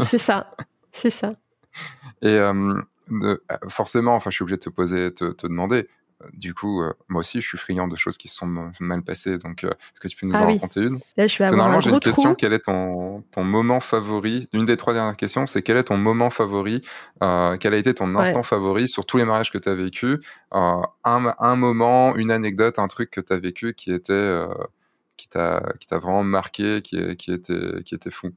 c'est 0.04 0.18
ça. 0.18 0.50
C'est 0.92 1.10
ça. 1.10 1.28
Et 2.22 2.28
euh, 2.28 2.80
de, 3.08 3.42
forcément, 3.68 4.14
enfin, 4.14 4.30
je 4.30 4.36
suis 4.36 4.42
obligé 4.42 4.56
de 4.56 4.62
te 4.62 4.70
poser, 4.70 5.12
te, 5.12 5.32
te 5.32 5.46
demander. 5.46 5.88
Euh, 6.22 6.28
du 6.32 6.54
coup, 6.54 6.82
euh, 6.82 6.94
moi 7.08 7.20
aussi, 7.20 7.40
je 7.40 7.46
suis 7.46 7.58
friand 7.58 7.88
de 7.88 7.96
choses 7.96 8.16
qui 8.16 8.28
se 8.28 8.36
sont 8.36 8.70
mal 8.80 9.02
passées. 9.02 9.38
Donc, 9.38 9.64
est-ce 9.64 10.00
que 10.00 10.08
tu 10.08 10.16
peux 10.16 10.26
nous 10.26 10.34
ah 10.34 10.44
en 10.44 10.46
raconter 10.46 10.80
une? 10.80 10.98
Là, 11.16 11.26
je 11.26 11.38
vais 11.42 11.50
Normalement, 11.50 11.80
j'ai 11.80 11.90
une 11.90 12.00
question. 12.00 12.34
Quel 12.34 12.52
est 12.52 12.64
ton, 12.64 13.22
ton 13.30 13.44
moment 13.44 13.80
favori? 13.80 14.48
Une 14.52 14.64
des 14.64 14.76
trois 14.76 14.94
dernières 14.94 15.16
questions, 15.16 15.46
c'est 15.46 15.62
quel 15.62 15.76
est 15.76 15.84
ton 15.84 15.98
moment 15.98 16.30
favori? 16.30 16.80
Quel 17.20 17.74
a 17.74 17.76
été 17.76 17.92
ton 17.94 18.14
instant 18.16 18.42
favori 18.42 18.88
sur 18.88 19.04
tous 19.04 19.18
les 19.18 19.24
mariages 19.24 19.50
que 19.50 19.58
tu 19.58 19.68
as 19.68 19.74
vécu? 19.74 20.18
Un, 20.52 20.82
un, 21.04 21.56
moment, 21.56 22.16
une 22.16 22.30
anecdote, 22.30 22.78
un 22.78 22.86
truc 22.86 23.10
que 23.10 23.20
tu 23.20 23.32
as 23.32 23.38
vécu 23.38 23.74
qui 23.74 23.92
était 23.92 24.44
qui 25.16 25.28
t'a 25.28 25.62
qui 25.80 25.86
t'a 25.86 25.98
vraiment 25.98 26.24
marqué, 26.24 26.82
qui, 26.82 27.16
qui 27.16 27.32
était 27.32 27.82
qui 27.84 27.94
était 27.94 28.10
fou? 28.10 28.32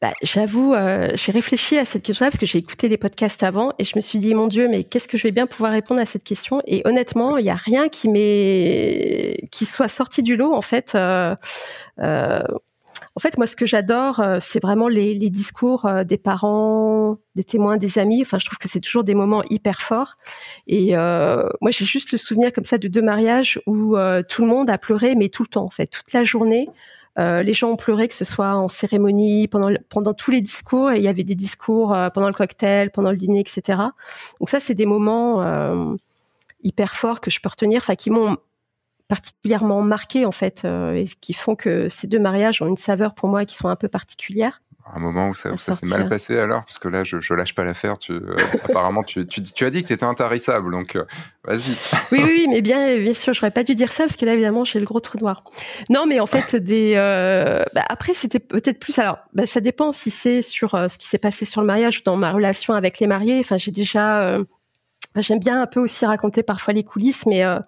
Bah, 0.00 0.12
J'avoue, 0.22 0.74
euh, 0.74 1.10
j'ai 1.14 1.32
réfléchi 1.32 1.78
à 1.78 1.84
cette 1.84 2.02
question-là 2.02 2.30
parce 2.30 2.40
que 2.40 2.46
j'ai 2.46 2.58
écouté 2.58 2.88
les 2.88 2.96
podcasts 2.96 3.42
avant 3.42 3.72
et 3.78 3.84
je 3.84 3.92
me 3.96 4.00
suis 4.00 4.18
dit, 4.18 4.34
mon 4.34 4.46
Dieu, 4.46 4.66
mais 4.68 4.84
qu'est-ce 4.84 5.08
que 5.08 5.16
je 5.16 5.24
vais 5.24 5.32
bien 5.32 5.46
pouvoir 5.46 5.72
répondre 5.72 6.00
à 6.00 6.06
cette 6.06 6.24
question? 6.24 6.62
Et 6.66 6.82
honnêtement, 6.84 7.38
il 7.38 7.44
n'y 7.44 7.50
a 7.50 7.54
rien 7.54 7.88
qui 7.88 9.64
soit 9.64 9.88
sorti 9.88 10.22
du 10.22 10.36
lot 10.36 10.52
en 10.54 10.62
fait. 10.62 10.94
Euh, 10.94 11.34
euh, 12.00 12.42
en 13.14 13.20
fait, 13.20 13.36
moi, 13.36 13.46
ce 13.46 13.56
que 13.56 13.66
j'adore, 13.66 14.24
c'est 14.40 14.62
vraiment 14.62 14.88
les, 14.88 15.28
discours 15.28 15.86
des 16.04 16.16
parents, 16.16 17.18
des 17.34 17.44
témoins, 17.44 17.76
des 17.76 17.98
amis. 17.98 18.22
Enfin, 18.22 18.38
je 18.38 18.46
trouve 18.46 18.56
que 18.56 18.68
c'est 18.68 18.80
toujours 18.80 19.04
des 19.04 19.14
moments 19.14 19.42
hyper 19.50 19.82
forts. 19.82 20.14
Et 20.66 20.94
moi, 20.94 21.70
j'ai 21.70 21.84
juste 21.84 22.10
le 22.12 22.16
souvenir 22.16 22.52
comme 22.54 22.64
ça 22.64 22.78
de 22.78 22.88
deux 22.88 23.02
mariages 23.02 23.60
où 23.66 23.96
tout 24.28 24.42
le 24.42 24.48
monde 24.48 24.70
a 24.70 24.78
pleuré, 24.78 25.14
mais 25.14 25.28
tout 25.28 25.42
le 25.42 25.48
temps, 25.48 25.64
en 25.64 25.70
fait, 25.70 25.88
toute 25.88 26.10
la 26.14 26.22
journée. 26.24 26.68
Euh, 27.18 27.42
les 27.42 27.52
gens 27.52 27.70
ont 27.70 27.76
pleuré, 27.76 28.08
que 28.08 28.14
ce 28.14 28.24
soit 28.24 28.54
en 28.54 28.68
cérémonie, 28.68 29.48
pendant 29.48 29.70
pendant 29.90 30.14
tous 30.14 30.30
les 30.30 30.40
discours. 30.40 30.92
Et 30.92 30.96
il 30.98 31.02
y 31.02 31.08
avait 31.08 31.24
des 31.24 31.34
discours 31.34 31.94
euh, 31.94 32.08
pendant 32.10 32.28
le 32.28 32.34
cocktail, 32.34 32.90
pendant 32.90 33.10
le 33.10 33.16
dîner, 33.16 33.40
etc. 33.40 33.78
Donc 34.40 34.48
ça, 34.48 34.60
c'est 34.60 34.74
des 34.74 34.86
moments 34.86 35.42
euh, 35.42 35.94
hyper 36.62 36.94
forts 36.94 37.20
que 37.20 37.30
je 37.30 37.40
peux 37.40 37.48
retenir, 37.48 37.78
enfin 37.78 37.96
qui 37.96 38.10
m'ont 38.10 38.36
particulièrement 39.08 39.82
marqué 39.82 40.24
en 40.24 40.32
fait, 40.32 40.64
et 40.64 41.04
qui 41.20 41.34
font 41.34 41.54
que 41.54 41.88
ces 41.90 42.06
deux 42.06 42.18
mariages 42.18 42.62
ont 42.62 42.66
une 42.66 42.78
saveur 42.78 43.14
pour 43.14 43.28
moi 43.28 43.44
qui 43.44 43.54
sont 43.54 43.68
un 43.68 43.76
peu 43.76 43.88
particulières 43.88 44.61
un 44.94 44.98
moment 44.98 45.28
où 45.28 45.34
ça, 45.34 45.56
s'est 45.56 45.86
mal 45.86 46.08
passé 46.08 46.38
alors? 46.38 46.64
Parce 46.64 46.78
que 46.78 46.88
là, 46.88 47.04
je, 47.04 47.20
je 47.20 47.34
lâche 47.34 47.54
pas 47.54 47.64
l'affaire. 47.64 47.98
Tu, 47.98 48.12
euh, 48.12 48.36
apparemment, 48.64 49.02
tu, 49.02 49.26
tu, 49.26 49.42
tu, 49.42 49.64
as 49.64 49.70
dit 49.70 49.82
que 49.82 49.88
tu 49.88 49.92
étais 49.92 50.04
intarissable, 50.04 50.70
donc 50.70 50.96
euh, 50.96 51.04
vas-y. 51.44 51.76
Oui, 52.12 52.22
oui, 52.24 52.46
mais 52.48 52.60
bien, 52.60 52.98
bien 52.98 53.14
sûr, 53.14 53.32
j'aurais 53.32 53.50
pas 53.50 53.64
dû 53.64 53.74
dire 53.74 53.90
ça 53.92 54.04
parce 54.04 54.16
que 54.16 54.26
là, 54.26 54.34
évidemment, 54.34 54.64
j'ai 54.64 54.80
le 54.80 54.86
gros 54.86 55.00
trou 55.00 55.18
noir. 55.18 55.44
Non, 55.88 56.06
mais 56.06 56.20
en 56.20 56.26
fait, 56.26 56.56
des. 56.62 56.94
Euh, 56.96 57.62
bah, 57.74 57.84
après, 57.88 58.14
c'était 58.14 58.40
peut-être 58.40 58.78
plus. 58.78 58.98
Alors, 58.98 59.18
bah, 59.32 59.46
ça 59.46 59.60
dépend 59.60 59.92
si 59.92 60.10
c'est 60.10 60.42
sur 60.42 60.70
ce 60.72 60.98
qui 60.98 61.06
s'est 61.06 61.18
passé 61.18 61.44
sur 61.44 61.60
le 61.60 61.66
mariage 61.66 61.98
ou 61.98 62.02
dans 62.04 62.16
ma 62.16 62.32
relation 62.32 62.74
avec 62.74 62.98
les 62.98 63.06
mariés. 63.06 63.38
Enfin, 63.40 63.58
j'ai 63.58 63.70
déjà 63.70 64.38
J'aime 65.16 65.38
bien 65.38 65.60
un 65.60 65.66
peu 65.66 65.80
aussi 65.80 66.06
raconter 66.06 66.42
parfois 66.42 66.72
les 66.72 66.84
coulisses, 66.84 67.26
mais 67.26 67.44
euh, 67.44 67.58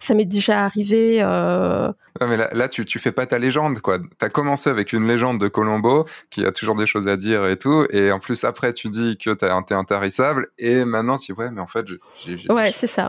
ça 0.00 0.14
m'est 0.14 0.24
déjà 0.24 0.64
arrivé. 0.64 1.18
Euh... 1.20 1.88
Non, 2.20 2.28
mais 2.28 2.36
là, 2.36 2.48
là, 2.52 2.68
tu, 2.68 2.84
tu 2.84 2.98
fais 2.98 3.12
pas 3.12 3.26
ta 3.26 3.38
légende, 3.38 3.80
quoi. 3.80 3.98
T'as 4.18 4.30
commencé 4.30 4.70
avec 4.70 4.92
une 4.92 5.06
légende 5.06 5.38
de 5.38 5.48
Colombo 5.48 6.06
qui 6.30 6.46
a 6.46 6.52
toujours 6.52 6.76
des 6.76 6.86
choses 6.86 7.08
à 7.08 7.16
dire 7.16 7.46
et 7.46 7.58
tout, 7.58 7.86
et 7.90 8.10
en 8.10 8.18
plus 8.18 8.44
après 8.44 8.72
tu 8.72 8.88
dis 8.88 9.18
que 9.18 9.30
t'es 9.30 9.74
intarissable, 9.74 10.46
et 10.58 10.84
maintenant 10.84 11.18
tu 11.18 11.32
dis 11.32 11.38
ouais, 11.38 11.50
mais 11.50 11.60
en 11.60 11.66
fait, 11.66 11.86
j'ai. 12.24 12.50
Ouais, 12.50 12.72
c'est 12.72 12.86
ça. 12.86 13.08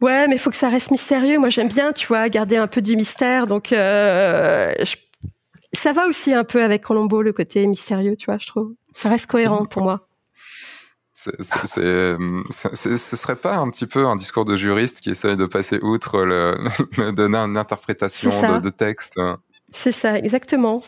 Ouais, 0.00 0.28
mais 0.28 0.36
il 0.36 0.38
faut 0.38 0.50
que 0.50 0.56
ça 0.56 0.70
reste 0.70 0.90
mystérieux. 0.90 1.38
Moi, 1.38 1.50
j'aime 1.50 1.68
bien, 1.68 1.92
tu 1.92 2.06
vois, 2.06 2.28
garder 2.30 2.56
un 2.56 2.66
peu 2.66 2.80
du 2.80 2.96
mystère. 2.96 3.46
Donc, 3.46 3.72
euh, 3.72 4.72
ça 5.74 5.92
va 5.92 6.06
aussi 6.06 6.32
un 6.32 6.44
peu 6.44 6.62
avec 6.62 6.82
Colombo, 6.82 7.20
le 7.20 7.32
côté 7.32 7.66
mystérieux, 7.66 8.16
tu 8.16 8.26
vois, 8.26 8.38
je 8.38 8.46
trouve. 8.46 8.72
Ça 8.94 9.10
reste 9.10 9.26
cohérent 9.26 9.66
pour 9.66 9.82
moi 9.82 10.00
ce 11.20 13.16
serait 13.16 13.36
pas 13.36 13.56
un 13.56 13.68
petit 13.70 13.86
peu 13.86 14.06
un 14.06 14.16
discours 14.16 14.44
de 14.44 14.56
juriste 14.56 15.00
qui 15.00 15.10
essaye 15.10 15.36
de 15.36 15.46
passer 15.46 15.78
outre 15.82 16.24
le, 16.24 16.56
le 16.96 17.12
donner 17.12 17.38
une 17.38 17.56
interprétation 17.56 18.30
de, 18.30 18.60
de, 18.60 18.70
texte? 18.70 19.20
C'est 19.72 19.92
ça, 19.92 20.16
exactement. 20.18 20.82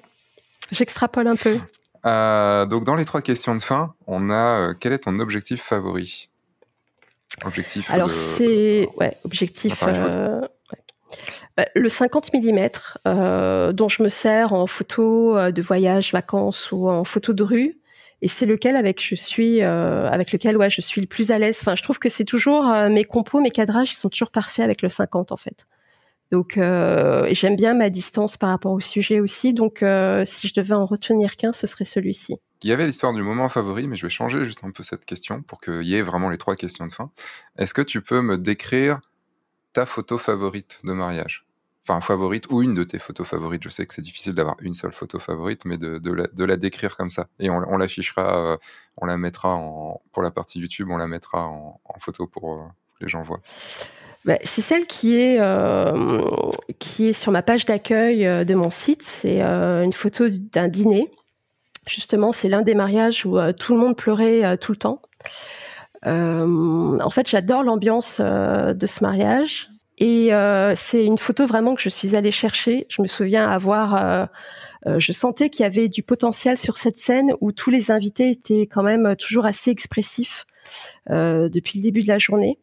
J'extrapole 0.70 1.26
un 1.26 1.36
peu. 1.36 1.58
Euh, 2.04 2.66
donc 2.66 2.84
dans 2.84 2.96
les 2.96 3.04
trois 3.04 3.22
questions 3.22 3.54
de 3.54 3.62
fin, 3.62 3.94
on 4.06 4.30
a 4.30 4.54
euh, 4.54 4.74
quel 4.78 4.92
est 4.92 5.00
ton 5.00 5.18
objectif 5.18 5.62
favori? 5.62 6.30
Objectif. 7.44 7.90
Alors 7.90 8.12
c'est 8.12 8.88
ouais 8.96 9.16
objectif. 9.24 9.82
Euh, 9.82 10.40
le 11.74 11.88
50 11.88 12.30
mm 12.32 13.72
dont 13.72 13.88
je 13.88 14.02
me 14.02 14.08
sers 14.08 14.52
en 14.52 14.66
photo 14.66 15.50
de 15.50 15.62
voyage, 15.62 16.12
vacances 16.12 16.72
ou 16.72 16.88
en 16.88 17.04
photo 17.04 17.32
de 17.32 17.42
rue 17.42 17.81
et 18.22 18.28
c'est 18.28 18.46
lequel 18.46 18.76
avec 18.76 19.04
je 19.04 19.16
suis 19.16 19.62
euh, 19.62 20.08
avec 20.08 20.32
lequel 20.32 20.56
je 20.70 20.80
suis 20.80 21.00
le 21.00 21.08
plus 21.08 21.32
à 21.32 21.38
l'aise. 21.38 21.60
Je 21.62 21.82
trouve 21.82 21.98
que 21.98 22.08
c'est 22.08 22.24
toujours 22.24 22.68
euh, 22.68 22.88
mes 22.88 23.04
compos, 23.04 23.40
mes 23.40 23.50
cadrages, 23.50 23.92
ils 23.92 23.96
sont 23.96 24.08
toujours 24.08 24.30
parfaits 24.30 24.64
avec 24.64 24.80
le 24.80 24.88
50 24.88 25.32
en 25.32 25.36
fait. 25.36 25.66
Donc 26.30 26.56
euh, 26.56 27.26
j'aime 27.32 27.56
bien 27.56 27.74
ma 27.74 27.90
distance 27.90 28.36
par 28.36 28.50
rapport 28.50 28.72
au 28.72 28.80
sujet 28.80 29.20
aussi. 29.20 29.52
Donc 29.52 29.84
si 30.24 30.48
je 30.48 30.54
devais 30.54 30.74
en 30.74 30.86
retenir 30.86 31.36
qu'un, 31.36 31.52
ce 31.52 31.66
serait 31.66 31.84
celui-ci. 31.84 32.36
Il 32.62 32.70
y 32.70 32.72
avait 32.72 32.86
l'histoire 32.86 33.12
du 33.12 33.22
moment 33.22 33.48
favori, 33.48 33.88
mais 33.88 33.96
je 33.96 34.06
vais 34.06 34.10
changer 34.10 34.44
juste 34.44 34.62
un 34.62 34.70
peu 34.70 34.84
cette 34.84 35.04
question 35.04 35.42
pour 35.42 35.60
qu'il 35.60 35.82
y 35.82 35.96
ait 35.96 36.02
vraiment 36.02 36.30
les 36.30 36.38
trois 36.38 36.54
questions 36.54 36.86
de 36.86 36.92
fin. 36.92 37.10
Est-ce 37.58 37.74
que 37.74 37.82
tu 37.82 38.00
peux 38.00 38.22
me 38.22 38.38
décrire 38.38 39.00
ta 39.72 39.84
photo 39.84 40.16
favorite 40.16 40.78
de 40.84 40.92
mariage? 40.92 41.44
Enfin 41.88 42.00
favorite 42.00 42.46
ou 42.50 42.62
une 42.62 42.74
de 42.74 42.84
tes 42.84 42.98
photos 42.98 43.26
favorites. 43.26 43.62
Je 43.64 43.68
sais 43.68 43.86
que 43.86 43.94
c'est 43.94 44.02
difficile 44.02 44.34
d'avoir 44.34 44.56
une 44.60 44.74
seule 44.74 44.92
photo 44.92 45.18
favorite, 45.18 45.64
mais 45.64 45.78
de, 45.78 46.44
la, 46.44 46.56
décrire 46.56 46.96
comme 46.96 47.10
ça. 47.10 47.28
Et 47.40 47.50
on, 47.50 47.76
l'affichera, 47.76 48.36
euh, 48.36 48.56
on 48.96 49.06
la 49.06 49.16
mettra 49.16 49.54
en, 49.54 50.00
pour 50.12 50.22
la 50.22 50.30
partie 50.30 50.60
YouTube, 50.60 50.88
on 50.90 50.96
la 50.96 51.08
mettra 51.08 51.46
en, 51.46 51.80
photo 51.98 52.26
pour 52.26 52.52
euh, 52.52 52.56
que 52.98 53.04
les 53.04 53.08
gens 53.08 53.22
voient. 53.22 53.40
Bah, 54.24 54.38
c'est 54.44 54.62
celle 54.62 54.86
qui 54.86 55.16
est 55.16 55.40
euh, 55.40 56.22
qui 56.78 57.08
est 57.08 57.12
sur 57.12 57.32
ma 57.32 57.42
page 57.42 57.64
d'accueil 57.66 58.24
de 58.44 58.54
mon 58.54 58.70
site. 58.70 59.02
C'est 59.02 59.42
une 59.42 59.92
photo 59.92 60.28
d'un 60.28 60.68
dîner. 60.68 61.10
Justement, 61.88 62.30
c'est 62.30 62.48
l'un 62.48 62.62
des 62.62 62.76
mariages 62.76 63.26
où 63.26 63.36
tout 63.58 63.74
le 63.74 63.80
monde 63.80 63.96
pleurait 63.96 64.56
tout 64.58 64.70
le 64.70 64.78
temps. 64.78 65.02
en 66.04 67.10
fait, 67.10 67.28
j'adore 67.28 67.64
l'ambiance 67.64 68.20
de 68.20 68.86
ce 68.86 69.02
mariage. 69.02 69.71
Et 69.98 70.32
euh, 70.32 70.74
c'est 70.74 71.04
une 71.04 71.18
photo 71.18 71.46
vraiment 71.46 71.74
que 71.74 71.80
je 71.80 71.88
suis 71.88 72.16
allée 72.16 72.30
chercher. 72.30 72.86
Je 72.88 73.02
me 73.02 73.06
souviens 73.06 73.48
avoir, 73.48 73.94
euh, 73.94 74.26
euh, 74.86 74.98
je 74.98 75.12
sentais 75.12 75.50
qu'il 75.50 75.62
y 75.62 75.66
avait 75.66 75.88
du 75.88 76.02
potentiel 76.02 76.56
sur 76.56 76.76
cette 76.76 76.98
scène 76.98 77.32
où 77.40 77.52
tous 77.52 77.70
les 77.70 77.90
invités 77.90 78.30
étaient 78.30 78.66
quand 78.66 78.82
même 78.82 79.16
toujours 79.16 79.44
assez 79.44 79.70
expressifs 79.70 80.46
depuis 81.08 81.80
le 81.80 81.82
début 81.82 82.02
de 82.02 82.08
la 82.08 82.18
journée. 82.18 82.58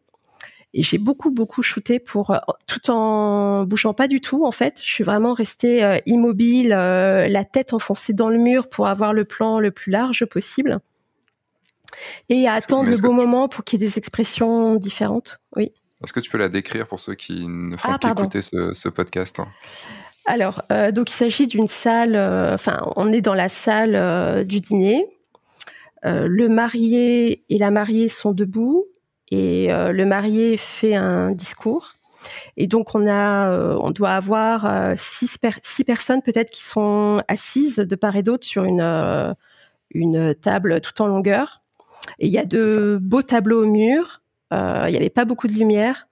Et 0.72 0.82
j'ai 0.82 0.98
beaucoup 0.98 1.32
beaucoup 1.32 1.62
shooté 1.62 1.98
pour 1.98 2.34
tout 2.66 2.90
en 2.90 3.64
bougeant 3.64 3.92
pas 3.92 4.08
du 4.08 4.20
tout 4.20 4.44
en 4.44 4.52
fait. 4.52 4.80
Je 4.82 4.90
suis 4.90 5.04
vraiment 5.04 5.34
restée 5.34 6.00
immobile, 6.06 6.68
la 6.68 7.44
tête 7.44 7.74
enfoncée 7.74 8.14
dans 8.14 8.28
le 8.28 8.38
mur 8.38 8.68
pour 8.68 8.86
avoir 8.86 9.12
le 9.12 9.24
plan 9.24 9.60
le 9.60 9.70
plus 9.70 9.92
large 9.92 10.24
possible 10.24 10.80
et 12.28 12.46
à 12.46 12.54
attendre 12.54 12.88
le 12.88 12.96
beau 12.96 13.12
moment 13.12 13.48
pour 13.48 13.64
qu'il 13.64 13.80
y 13.80 13.84
ait 13.84 13.88
des 13.88 13.98
expressions 13.98 14.76
différentes. 14.76 15.40
Oui. 15.56 15.72
Est-ce 16.02 16.12
que 16.12 16.20
tu 16.20 16.30
peux 16.30 16.38
la 16.38 16.48
décrire 16.48 16.86
pour 16.86 16.98
ceux 16.98 17.14
qui 17.14 17.46
ne 17.46 17.76
font 17.76 17.92
ah, 17.92 17.98
qu'écouter 17.98 18.40
ce, 18.40 18.88
podcast? 18.88 19.40
Alors, 20.24 20.62
euh, 20.72 20.92
donc 20.92 21.10
il 21.10 21.14
s'agit 21.14 21.46
d'une 21.46 21.66
salle, 21.66 22.14
euh, 22.14 22.54
enfin, 22.54 22.80
on 22.96 23.12
est 23.12 23.20
dans 23.20 23.34
la 23.34 23.48
salle 23.48 23.94
euh, 23.96 24.44
du 24.44 24.60
dîner. 24.60 25.06
le 26.04 26.48
marié 26.48 27.44
et 27.50 27.58
la 27.58 27.70
mariée 27.70 28.08
sont 28.08 28.32
debout 28.32 28.86
et 29.30 29.68
le 29.68 30.04
marié 30.04 30.56
fait 30.56 30.94
un 30.94 31.30
discours. 31.30 31.92
Et 32.56 32.66
donc 32.66 32.94
on 32.94 33.06
a, 33.06 33.50
on 33.78 33.90
doit 33.90 34.12
avoir 34.12 34.94
six, 34.96 35.38
six 35.62 35.84
personnes 35.84 36.22
peut-être 36.22 36.50
qui 36.50 36.62
sont 36.62 37.22
assises 37.28 37.76
de 37.76 37.96
part 37.96 38.16
et 38.16 38.22
d'autre 38.22 38.46
sur 38.46 38.64
une 38.64 39.34
une 39.92 40.34
table 40.34 40.80
tout 40.80 41.00
en 41.02 41.06
longueur. 41.06 41.62
Et 42.18 42.26
il 42.26 42.32
y 42.32 42.38
a 42.38 42.44
de 42.44 42.98
beaux 43.00 43.22
tableaux 43.22 43.62
au 43.62 43.66
mur 43.66 44.19
Il 44.52 44.90
n'y 44.90 44.96
avait 44.96 45.10
pas 45.10 45.24
beaucoup 45.24 45.46
de 45.46 45.52
lumière. 45.52 46.08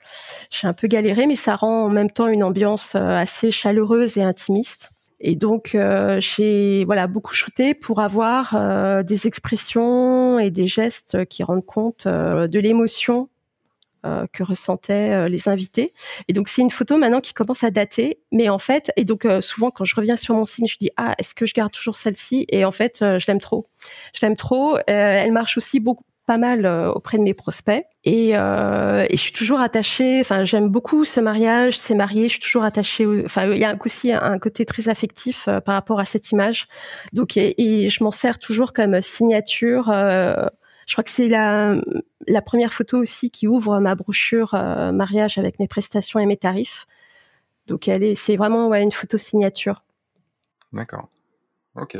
J'ai 0.50 0.68
un 0.68 0.72
peu 0.72 0.86
galéré, 0.86 1.26
mais 1.26 1.36
ça 1.36 1.56
rend 1.56 1.86
en 1.86 1.88
même 1.88 2.10
temps 2.10 2.28
une 2.28 2.44
ambiance 2.44 2.94
assez 2.94 3.50
chaleureuse 3.50 4.16
et 4.16 4.22
intimiste. 4.22 4.92
Et 5.20 5.34
donc 5.34 5.76
j'ai 6.18 6.84
voilà 6.84 7.08
beaucoup 7.08 7.34
shooté 7.34 7.74
pour 7.74 8.00
avoir 8.00 9.02
des 9.04 9.26
expressions 9.26 10.38
et 10.38 10.50
des 10.50 10.68
gestes 10.68 11.24
qui 11.26 11.42
rendent 11.42 11.66
compte 11.66 12.06
de 12.06 12.58
l'émotion 12.60 13.28
euh, 14.06 14.26
que 14.32 14.44
ressentaient 14.44 15.10
euh, 15.10 15.28
les 15.28 15.48
invités. 15.48 15.90
Et 16.28 16.32
donc 16.32 16.46
c'est 16.46 16.62
une 16.62 16.70
photo 16.70 16.96
maintenant 16.96 17.20
qui 17.20 17.34
commence 17.34 17.64
à 17.64 17.72
dater, 17.72 18.20
mais 18.30 18.48
en 18.48 18.60
fait, 18.60 18.92
et 18.96 19.04
donc 19.04 19.24
euh, 19.24 19.40
souvent 19.40 19.72
quand 19.72 19.84
je 19.84 19.96
reviens 19.96 20.14
sur 20.14 20.36
mon 20.36 20.44
signe, 20.44 20.68
je 20.68 20.76
dis 20.78 20.90
ah 20.96 21.16
est-ce 21.18 21.34
que 21.34 21.46
je 21.46 21.52
garde 21.52 21.72
toujours 21.72 21.96
celle-ci? 21.96 22.46
Et 22.48 22.64
en 22.64 22.70
fait, 22.70 22.98
je 23.00 23.26
l'aime 23.26 23.40
trop. 23.40 23.66
Je 24.14 24.24
l'aime 24.24 24.36
trop. 24.36 24.78
elle 24.86 25.32
marche 25.32 25.56
aussi 25.56 25.80
beaucoup 25.80 26.04
pas 26.28 26.38
mal 26.38 26.66
auprès 26.94 27.16
de 27.16 27.22
mes 27.22 27.32
prospects 27.32 27.82
et, 28.04 28.30
euh, 28.32 29.04
et 29.08 29.16
je 29.16 29.20
suis 29.20 29.32
toujours 29.32 29.60
attachée. 29.60 30.20
Enfin, 30.20 30.44
j'aime 30.44 30.68
beaucoup 30.68 31.04
ce 31.04 31.20
mariage, 31.20 31.78
c'est 31.78 31.94
marié. 31.94 32.24
Je 32.24 32.34
suis 32.34 32.40
toujours 32.40 32.64
attachée. 32.64 33.06
enfin, 33.24 33.50
il 33.50 33.58
y 33.58 33.64
a 33.64 33.76
aussi 33.84 34.12
un 34.12 34.38
côté 34.38 34.64
très 34.64 34.88
affectif 34.88 35.48
par 35.64 35.74
rapport 35.74 36.00
à 36.00 36.04
cette 36.04 36.30
image. 36.30 36.68
Donc, 37.12 37.36
et, 37.36 37.88
je 37.88 38.04
m'en 38.04 38.10
sers 38.10 38.38
toujours 38.38 38.72
comme 38.72 39.00
signature. 39.00 39.90
Euh, 39.90 40.46
je 40.86 40.94
crois 40.94 41.04
que 41.04 41.10
c'est 41.10 41.28
la, 41.28 41.80
première 42.46 42.72
photo 42.72 42.98
aussi 42.98 43.30
qui 43.30 43.46
ouvre 43.46 43.78
ma 43.78 43.94
brochure 43.94 44.54
euh, 44.54 44.92
mariage 44.92 45.36
avec 45.36 45.58
mes 45.58 45.68
prestations 45.68 46.20
et 46.20 46.26
mes 46.26 46.36
tarifs. 46.36 46.86
Donc 47.66 47.88
elle 47.88 48.02
est, 48.02 48.14
c'est 48.14 48.36
vraiment 48.36 48.72
une 48.74 48.92
photo 48.92 49.18
signature. 49.18 49.82
D'accord. 50.72 51.08
Ok. 51.74 51.98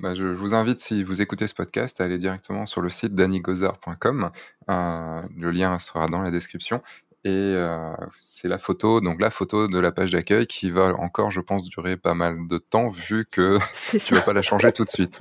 Bah, 0.00 0.14
je, 0.14 0.24
vous 0.24 0.54
invite, 0.54 0.78
si 0.78 1.02
vous 1.02 1.22
écoutez 1.22 1.48
ce 1.48 1.54
podcast, 1.54 2.00
à 2.00 2.04
aller 2.04 2.18
directement 2.18 2.66
sur 2.66 2.80
le 2.80 2.88
site 2.88 3.14
danigozar.com. 3.14 4.30
Euh, 4.70 5.22
le 5.36 5.50
lien 5.50 5.78
sera 5.80 6.06
dans 6.06 6.22
la 6.22 6.30
description. 6.30 6.82
Et 7.24 7.30
euh, 7.30 7.92
c'est 8.20 8.46
la 8.46 8.58
photo, 8.58 9.00
donc 9.00 9.20
la 9.20 9.30
photo 9.30 9.66
de 9.66 9.78
la 9.80 9.90
page 9.90 10.12
d'accueil 10.12 10.46
qui 10.46 10.70
va 10.70 10.94
encore, 10.94 11.32
je 11.32 11.40
pense, 11.40 11.68
durer 11.68 11.96
pas 11.96 12.14
mal 12.14 12.46
de 12.46 12.58
temps 12.58 12.88
vu 12.88 13.26
que 13.26 13.58
tu 13.90 14.14
ne 14.14 14.18
vas 14.18 14.24
pas 14.24 14.32
la 14.32 14.42
changer 14.42 14.70
tout 14.70 14.84
de 14.84 14.88
suite. 14.88 15.18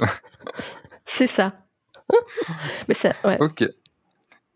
c'est 1.05 1.25
ça. 1.25 1.53
Mais 2.87 2.93
ça, 2.93 3.13
ouais. 3.23 3.37
Ok. 3.41 3.67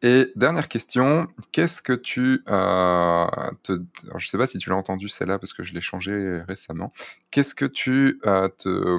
Et 0.03 0.31
dernière 0.35 0.67
question, 0.67 1.27
qu'est-ce 1.51 1.81
que 1.81 1.93
tu 1.93 2.43
euh, 2.49 3.27
te, 3.61 3.79
je 4.17 4.27
sais 4.27 4.37
pas 4.37 4.47
si 4.47 4.57
tu 4.57 4.69
l'as 4.69 4.75
entendu 4.75 5.07
celle-là 5.07 5.37
parce 5.37 5.53
que 5.53 5.63
je 5.63 5.73
l'ai 5.73 5.81
changé 5.81 6.41
récemment. 6.47 6.91
Qu'est-ce 7.29 7.53
que 7.53 7.65
tu 7.65 8.19
euh, 8.25 8.47
te, 8.47 8.97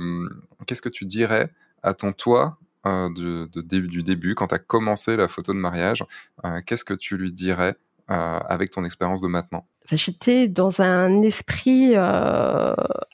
qu'est-ce 0.67 0.83
que 0.83 0.89
tu 0.89 1.05
dirais 1.05 1.51
à 1.83 1.95
ton 1.95 2.13
toi 2.13 2.59
euh, 2.85 3.09
de, 3.11 3.61
début, 3.61 3.87
du 3.87 4.03
début 4.03 4.35
quand 4.35 4.49
tu 4.49 4.59
commencé 4.59 5.17
la 5.17 5.29
photo 5.29 5.53
de 5.53 5.59
mariage 5.59 6.05
euh, 6.45 6.61
Qu'est-ce 6.67 6.85
que 6.85 6.95
tu 6.95 7.17
lui 7.17 7.31
dirais 7.31 7.77
euh, 8.11 8.39
avec 8.41 8.71
ton 8.71 8.85
expérience 8.85 9.23
de 9.23 9.29
maintenant? 9.29 9.67
J'étais 9.91 10.49
dans 10.49 10.83
un 10.83 11.23
esprit 11.23 11.95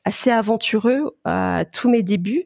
assez 0.05 0.31
aventureux 0.31 1.17
à 1.25 1.65
tous 1.71 1.91
mes 1.91 2.03
débuts. 2.03 2.45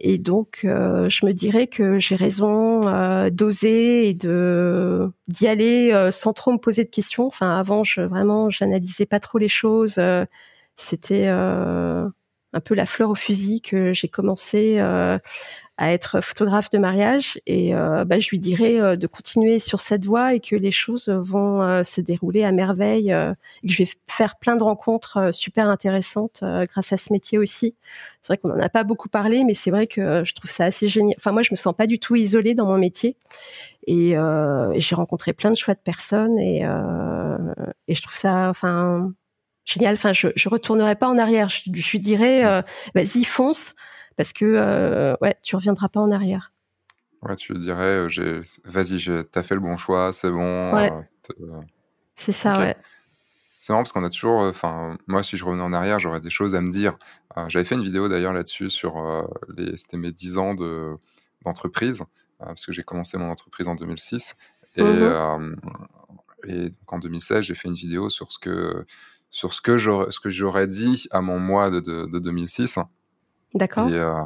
Et 0.00 0.16
donc, 0.18 0.62
euh, 0.64 1.08
je 1.10 1.26
me 1.26 1.32
dirais 1.32 1.66
que 1.66 1.98
j'ai 1.98 2.16
raison 2.16 2.88
euh, 2.88 3.28
d'oser 3.28 4.08
et 4.08 4.14
de 4.14 5.02
d'y 5.28 5.46
aller 5.46 5.92
euh, 5.92 6.10
sans 6.10 6.32
trop 6.32 6.52
me 6.52 6.58
poser 6.58 6.84
de 6.84 6.88
questions. 6.90 7.26
Enfin, 7.26 7.58
avant, 7.58 7.84
je 7.84 8.00
vraiment, 8.00 8.48
j'analysais 8.48 9.04
pas 9.06 9.20
trop 9.20 9.38
les 9.38 9.48
choses. 9.48 10.00
C'était 10.76 11.28
un 11.28 12.60
peu 12.64 12.74
la 12.74 12.86
fleur 12.86 13.10
au 13.10 13.14
fusil 13.14 13.60
que 13.60 13.92
j'ai 13.92 14.08
commencé 14.08 14.80
à 15.80 15.92
être 15.92 16.20
photographe 16.20 16.68
de 16.68 16.76
mariage 16.76 17.40
et 17.46 17.74
euh, 17.74 18.04
bah, 18.04 18.18
je 18.18 18.28
lui 18.28 18.38
dirais 18.38 18.78
euh, 18.78 18.96
de 18.96 19.06
continuer 19.06 19.58
sur 19.58 19.80
cette 19.80 20.04
voie 20.04 20.34
et 20.34 20.40
que 20.40 20.54
les 20.54 20.70
choses 20.70 21.08
vont 21.08 21.62
euh, 21.62 21.82
se 21.84 22.02
dérouler 22.02 22.44
à 22.44 22.52
merveille 22.52 23.10
et 23.10 23.66
que 23.66 23.72
je 23.72 23.78
vais 23.78 23.88
faire 24.06 24.36
plein 24.36 24.56
de 24.56 24.62
rencontres 24.62 25.32
super 25.32 25.68
intéressantes 25.68 26.42
grâce 26.42 26.92
à 26.92 26.98
ce 26.98 27.10
métier 27.14 27.38
aussi. 27.38 27.74
C'est 28.20 28.34
vrai 28.34 28.36
qu'on 28.36 28.48
n'en 28.48 28.60
a 28.60 28.68
pas 28.68 28.84
beaucoup 28.84 29.08
parlé, 29.08 29.42
mais 29.42 29.54
c'est 29.54 29.70
vrai 29.70 29.86
que 29.86 30.22
je 30.22 30.34
trouve 30.34 30.50
ça 30.50 30.64
assez 30.64 30.86
génial. 30.86 31.14
Enfin, 31.18 31.32
moi, 31.32 31.40
je 31.40 31.48
me 31.50 31.56
sens 31.56 31.74
pas 31.74 31.86
du 31.86 31.98
tout 31.98 32.14
isolée 32.14 32.54
dans 32.54 32.66
mon 32.66 32.76
métier 32.76 33.16
et, 33.86 34.10
et 34.10 34.80
j'ai 34.80 34.94
rencontré 34.94 35.32
plein 35.32 35.50
de 35.50 35.56
chouettes 35.56 35.82
personnes 35.82 36.38
et, 36.38 36.60
et 37.88 37.94
je 37.94 38.02
trouve 38.02 38.16
ça, 38.16 38.50
enfin, 38.50 39.10
génial. 39.64 39.94
Enfin, 39.94 40.12
je, 40.12 40.28
je 40.36 40.48
retournerai 40.50 40.96
pas 40.96 41.08
en 41.08 41.16
arrière. 41.16 41.48
Je, 41.48 41.70
je 41.72 41.96
dirais, 41.96 42.62
vas-y, 42.94 43.24
fonce 43.24 43.74
parce 44.16 44.32
que 44.32 44.44
euh, 44.44 45.16
ouais, 45.20 45.36
tu 45.42 45.56
reviendras 45.56 45.88
pas 45.88 46.00
en 46.00 46.10
arrière. 46.10 46.52
Ouais, 47.22 47.36
tu 47.36 47.52
dirais, 47.54 48.06
euh, 48.18 48.42
vas-y, 48.64 48.98
t'as 49.30 49.42
fait 49.42 49.54
le 49.54 49.60
bon 49.60 49.76
choix, 49.76 50.12
c'est 50.12 50.30
bon. 50.30 50.76
Euh, 50.76 50.88
c'est 52.14 52.32
ça, 52.32 52.58
ouais. 52.58 52.76
C'est 53.58 53.74
marrant 53.74 53.82
parce 53.82 53.92
qu'on 53.92 54.04
a 54.04 54.10
toujours, 54.10 54.40
enfin, 54.40 54.96
moi, 55.06 55.22
si 55.22 55.36
je 55.36 55.44
revenais 55.44 55.62
en 55.62 55.74
arrière, 55.74 55.98
j'aurais 55.98 56.20
des 56.20 56.30
choses 56.30 56.54
à 56.54 56.62
me 56.62 56.70
dire. 56.70 56.96
J'avais 57.48 57.64
fait 57.64 57.74
une 57.74 57.84
vidéo 57.84 58.08
d'ailleurs 58.08 58.32
là-dessus 58.32 58.70
sur 58.70 59.28
les, 59.54 59.76
c'était 59.76 59.98
mes 59.98 60.12
10 60.12 60.38
ans 60.38 60.54
de, 60.54 60.96
d'entreprise, 61.44 62.02
parce 62.38 62.64
que 62.64 62.72
j'ai 62.72 62.82
commencé 62.82 63.18
mon 63.18 63.30
entreprise 63.30 63.68
en 63.68 63.74
2006. 63.74 64.34
Et, 64.76 64.82
mmh 64.82 65.56
et 66.44 66.70
donc 66.70 66.92
en 66.92 66.98
2016, 66.98 67.44
j'ai 67.44 67.54
fait 67.54 67.68
une 67.68 67.74
vidéo 67.74 68.08
sur 68.08 68.32
ce 68.32 68.38
que, 68.38 68.86
sur 69.30 69.52
ce 69.52 69.60
que 69.60 69.76
j'aurais, 69.76 70.10
ce 70.10 70.20
que 70.20 70.30
j'aurais 70.30 70.66
dit 70.66 71.06
à 71.10 71.20
mon 71.20 71.38
moi 71.38 71.70
de, 71.70 71.80
de, 71.80 72.06
de 72.06 72.18
2006. 72.18 72.78
D'accord. 73.54 73.88
Euh, 73.90 74.22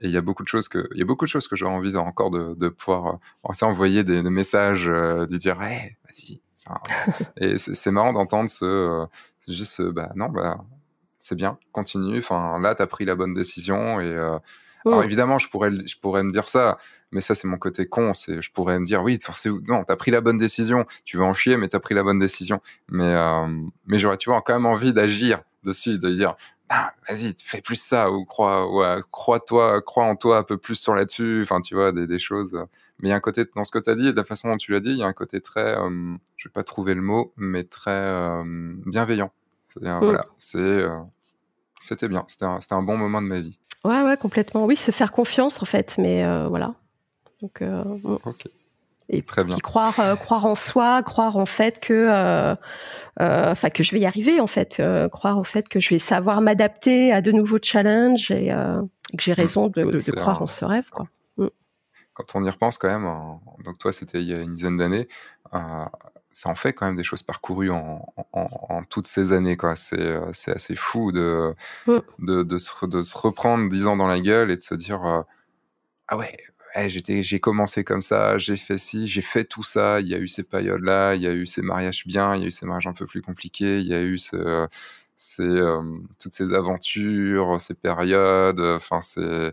et 0.00 0.06
il 0.06 0.10
y 0.10 0.16
a 0.16 0.20
beaucoup 0.20 0.42
de 0.42 0.48
choses 0.48 0.68
que 0.68 0.88
il 0.92 0.98
y 0.98 1.02
a 1.02 1.04
beaucoup 1.04 1.24
de 1.24 1.30
choses 1.30 1.46
que 1.46 1.56
j'aurais 1.56 1.74
envie 1.74 1.96
encore 1.96 2.30
de, 2.30 2.54
de 2.54 2.68
pouvoir 2.68 3.18
euh, 3.44 3.66
envoyer 3.66 4.02
des, 4.04 4.22
messages 4.22 4.88
euh, 4.88 5.26
de 5.26 5.36
dire 5.36 5.60
hey, 5.62 5.96
vas-y 6.04 6.40
et 7.38 7.56
c'est 7.56 7.90
marrant 7.90 8.12
d'entendre 8.12 8.50
ce 8.50 9.06
c'est 9.38 9.52
juste 9.52 9.80
bah 9.80 10.10
non 10.14 10.28
bah 10.28 10.62
c'est 11.18 11.34
bien 11.34 11.58
continue. 11.72 12.18
Enfin 12.18 12.58
là 12.60 12.74
tu 12.74 12.82
as 12.82 12.86
pris 12.86 13.06
la 13.06 13.14
bonne 13.14 13.32
décision 13.32 13.98
et 13.98 14.14
alors 14.84 15.02
évidemment 15.02 15.38
je 15.38 15.48
pourrais 15.48 15.72
je 15.72 15.98
pourrais 15.98 16.22
me 16.22 16.30
dire 16.30 16.50
ça 16.50 16.76
mais 17.12 17.22
ça 17.22 17.34
c'est 17.34 17.48
mon 17.48 17.56
côté 17.56 17.86
con 17.86 18.12
c'est 18.12 18.42
je 18.42 18.52
pourrais 18.52 18.78
me 18.78 18.84
dire 18.84 19.02
oui 19.02 19.18
non 19.68 19.84
t'as 19.84 19.96
pris 19.96 20.10
la 20.10 20.20
bonne 20.20 20.36
décision 20.36 20.84
tu 21.04 21.16
vas 21.16 21.24
en 21.24 21.32
chier 21.32 21.56
mais 21.56 21.68
t'as 21.68 21.80
pris 21.80 21.94
la 21.94 22.02
bonne 22.02 22.18
décision. 22.18 22.60
Mais 22.88 23.14
mais 23.86 23.98
j'aurais 23.98 24.18
tu 24.18 24.28
vois 24.28 24.42
quand 24.42 24.52
même 24.52 24.66
envie 24.66 24.92
d'agir 24.92 25.42
dessus 25.62 25.98
de 25.98 26.10
dire 26.10 26.34
ah, 26.72 26.94
vas-y, 27.08 27.34
fais 27.42 27.60
plus 27.60 27.82
ça, 27.82 28.12
ou 28.12 28.24
crois, 28.24 28.72
ouais, 28.72 29.02
crois-toi, 29.10 29.82
crois 29.82 30.04
en 30.04 30.14
toi 30.14 30.38
un 30.38 30.44
peu 30.44 30.56
plus 30.56 30.76
sur 30.76 30.94
là-dessus, 30.94 31.42
enfin, 31.42 31.60
tu 31.60 31.74
vois, 31.74 31.90
des, 31.90 32.06
des, 32.06 32.20
choses. 32.20 32.54
Mais 33.00 33.08
il 33.08 33.10
y 33.10 33.12
a 33.12 33.16
un 33.16 33.20
côté, 33.20 33.44
dans 33.56 33.64
ce 33.64 33.72
que 33.72 33.80
tu 33.80 33.90
as 33.90 33.96
dit, 33.96 34.06
et 34.06 34.12
de 34.12 34.16
la 34.16 34.22
façon 34.22 34.48
dont 34.48 34.56
tu 34.56 34.70
l'as 34.70 34.78
dit, 34.78 34.90
il 34.90 34.98
y 34.98 35.02
a 35.02 35.06
un 35.06 35.12
côté 35.12 35.40
très, 35.40 35.76
euh, 35.76 36.14
je 36.36 36.48
vais 36.48 36.52
pas 36.52 36.62
trouver 36.62 36.94
le 36.94 37.02
mot, 37.02 37.32
mais 37.36 37.64
très 37.64 37.90
euh, 37.90 38.44
bienveillant. 38.86 39.32
C'est-à-dire, 39.66 39.96
mm. 39.96 40.04
voilà, 40.04 40.24
c'est, 40.38 40.58
euh, 40.58 41.00
c'était 41.80 42.06
bien, 42.06 42.24
c'était 42.28 42.44
un, 42.44 42.60
un, 42.70 42.82
bon 42.82 42.96
moment 42.96 43.20
de 43.20 43.26
ma 43.26 43.40
vie. 43.40 43.58
Ouais, 43.82 44.02
ouais, 44.02 44.16
complètement. 44.16 44.64
Oui, 44.64 44.76
se 44.76 44.92
faire 44.92 45.10
confiance, 45.10 45.60
en 45.60 45.66
fait, 45.66 45.96
mais 45.98 46.22
voilà. 46.46 46.74
Donc, 47.42 47.62
mm. 47.62 48.18
ok. 48.24 48.46
Et 49.12 49.22
Très 49.22 49.42
bien. 49.42 49.56
croire, 49.58 49.96
croire 50.20 50.46
en 50.46 50.54
soi, 50.54 51.02
croire 51.02 51.36
en 51.36 51.46
fait 51.46 51.80
que 51.80 52.54
euh, 53.20 53.50
enfin 53.50 53.68
que 53.68 53.82
je 53.82 53.90
vais 53.92 54.00
y 54.00 54.06
arriver 54.06 54.40
en 54.40 54.46
fait, 54.46 54.78
euh, 54.80 55.08
croire 55.08 55.36
au 55.38 55.44
fait 55.44 55.68
que 55.68 55.78
je 55.78 55.90
vais 55.90 55.98
savoir 55.98 56.40
m'adapter 56.40 57.12
à 57.12 57.20
de 57.20 57.32
nouveaux 57.32 57.58
challenges 57.60 58.30
et 58.30 58.50
euh, 58.50 58.80
que 59.16 59.22
j'ai 59.22 59.32
mmh. 59.32 59.34
raison 59.34 59.66
de, 59.66 59.82
de, 59.84 60.12
croire 60.12 60.40
en 60.40 60.46
ce 60.46 60.64
rêve. 60.64 60.88
Quoi. 60.90 61.06
Mmh. 61.36 61.48
Quand 62.14 62.34
on 62.34 62.44
y 62.44 62.48
repense 62.48 62.78
quand 62.78 62.88
même, 62.88 63.10
donc 63.64 63.78
toi 63.78 63.92
c'était 63.92 64.22
il 64.22 64.28
y 64.28 64.34
a 64.34 64.40
une 64.40 64.54
dizaine 64.54 64.78
d'années, 64.78 65.06
ça 65.52 66.48
en 66.48 66.54
fait 66.54 66.72
quand 66.72 66.86
même 66.86 66.96
des 66.96 67.04
choses 67.04 67.22
parcourues 67.22 67.70
en, 67.70 68.06
en, 68.32 68.48
en 68.70 68.84
toutes 68.84 69.08
ces 69.08 69.32
années. 69.32 69.56
quoi. 69.58 69.74
C'est 69.76 70.52
assez 70.54 70.76
fou 70.76 71.12
de, 71.12 71.54
mmh. 71.88 71.96
de, 72.20 72.42
de, 72.42 72.58
se, 72.58 72.86
de 72.86 73.02
se 73.02 73.18
reprendre 73.18 73.68
dix 73.68 73.86
ans 73.86 73.96
dans 73.96 74.06
la 74.06 74.20
gueule 74.20 74.50
et 74.50 74.56
de 74.56 74.62
se 74.62 74.74
dire 74.74 75.24
ah 76.08 76.16
ouais, 76.16 76.34
j'étais, 76.76 77.22
j'ai 77.22 77.40
commencé 77.40 77.84
comme 77.84 78.00
ça, 78.00 78.38
j'ai 78.38 78.56
fait 78.56 78.78
ci, 78.78 79.06
j'ai 79.06 79.22
fait 79.22 79.44
tout 79.44 79.62
ça. 79.62 80.00
Il 80.00 80.08
y 80.08 80.14
a 80.14 80.18
eu 80.18 80.28
ces 80.28 80.42
périodes-là, 80.42 81.14
il 81.14 81.22
y 81.22 81.26
a 81.26 81.32
eu 81.32 81.46
ces 81.46 81.62
mariages 81.62 82.06
bien, 82.06 82.34
il 82.36 82.42
y 82.42 82.44
a 82.44 82.46
eu 82.48 82.50
ces 82.50 82.66
mariages 82.66 82.86
un 82.86 82.92
peu 82.92 83.06
plus 83.06 83.22
compliqués, 83.22 83.80
il 83.80 83.86
y 83.86 83.94
a 83.94 84.02
eu 84.02 84.18
ce, 84.18 84.68
ces, 85.16 85.42
euh, 85.42 85.82
toutes 86.18 86.32
ces 86.32 86.52
aventures, 86.54 87.60
ces 87.60 87.74
périodes. 87.74 88.60
Enfin, 88.60 89.00
c'est, 89.00 89.52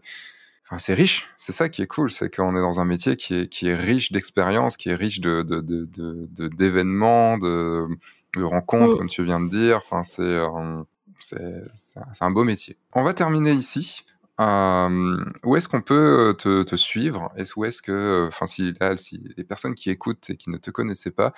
enfin, 0.65 0.79
c'est 0.79 0.93
riche. 0.93 1.27
C'est 1.37 1.51
ça 1.51 1.69
qui 1.69 1.81
est 1.81 1.87
cool, 1.87 2.09
c'est 2.09 2.33
qu'on 2.33 2.55
est 2.55 2.61
dans 2.61 2.79
un 2.79 2.85
métier 2.85 3.15
qui 3.15 3.35
est, 3.35 3.47
qui 3.47 3.67
est 3.67 3.75
riche 3.75 4.11
d'expériences, 4.11 4.77
qui 4.77 4.89
est 4.89 4.95
riche 4.95 5.19
de, 5.19 5.41
de, 5.41 5.61
de, 5.61 5.85
de 5.85 6.47
d'événements, 6.47 7.37
de, 7.37 7.87
de, 8.35 8.43
rencontres, 8.43 8.97
comme 8.97 9.09
tu 9.09 9.23
viens 9.23 9.39
de 9.39 9.49
dire. 9.49 9.77
Enfin, 9.77 10.03
c'est, 10.03 10.21
euh, 10.21 10.83
c'est, 11.19 11.63
c'est 11.73 12.23
un 12.23 12.31
beau 12.31 12.43
métier. 12.43 12.77
On 12.93 13.03
va 13.03 13.13
terminer 13.13 13.51
ici. 13.51 14.05
Euh, 14.39 15.17
où 15.43 15.55
est-ce 15.55 15.67
qu'on 15.67 15.81
peut 15.81 16.35
te, 16.37 16.61
te 16.63 16.75
suivre? 16.75 17.31
Est-ce 17.35 17.57
où 17.57 17.65
est-ce 17.65 17.81
que, 17.81 18.27
enfin, 18.27 18.45
si, 18.45 18.73
là, 18.79 18.95
si 18.95 19.21
les 19.35 19.43
personnes 19.43 19.73
qui 19.73 19.89
écoutent 19.89 20.29
et 20.29 20.37
qui 20.37 20.49
ne 20.49 20.57
te 20.57 20.69
connaissaient 20.69 21.11
pas, 21.11 21.33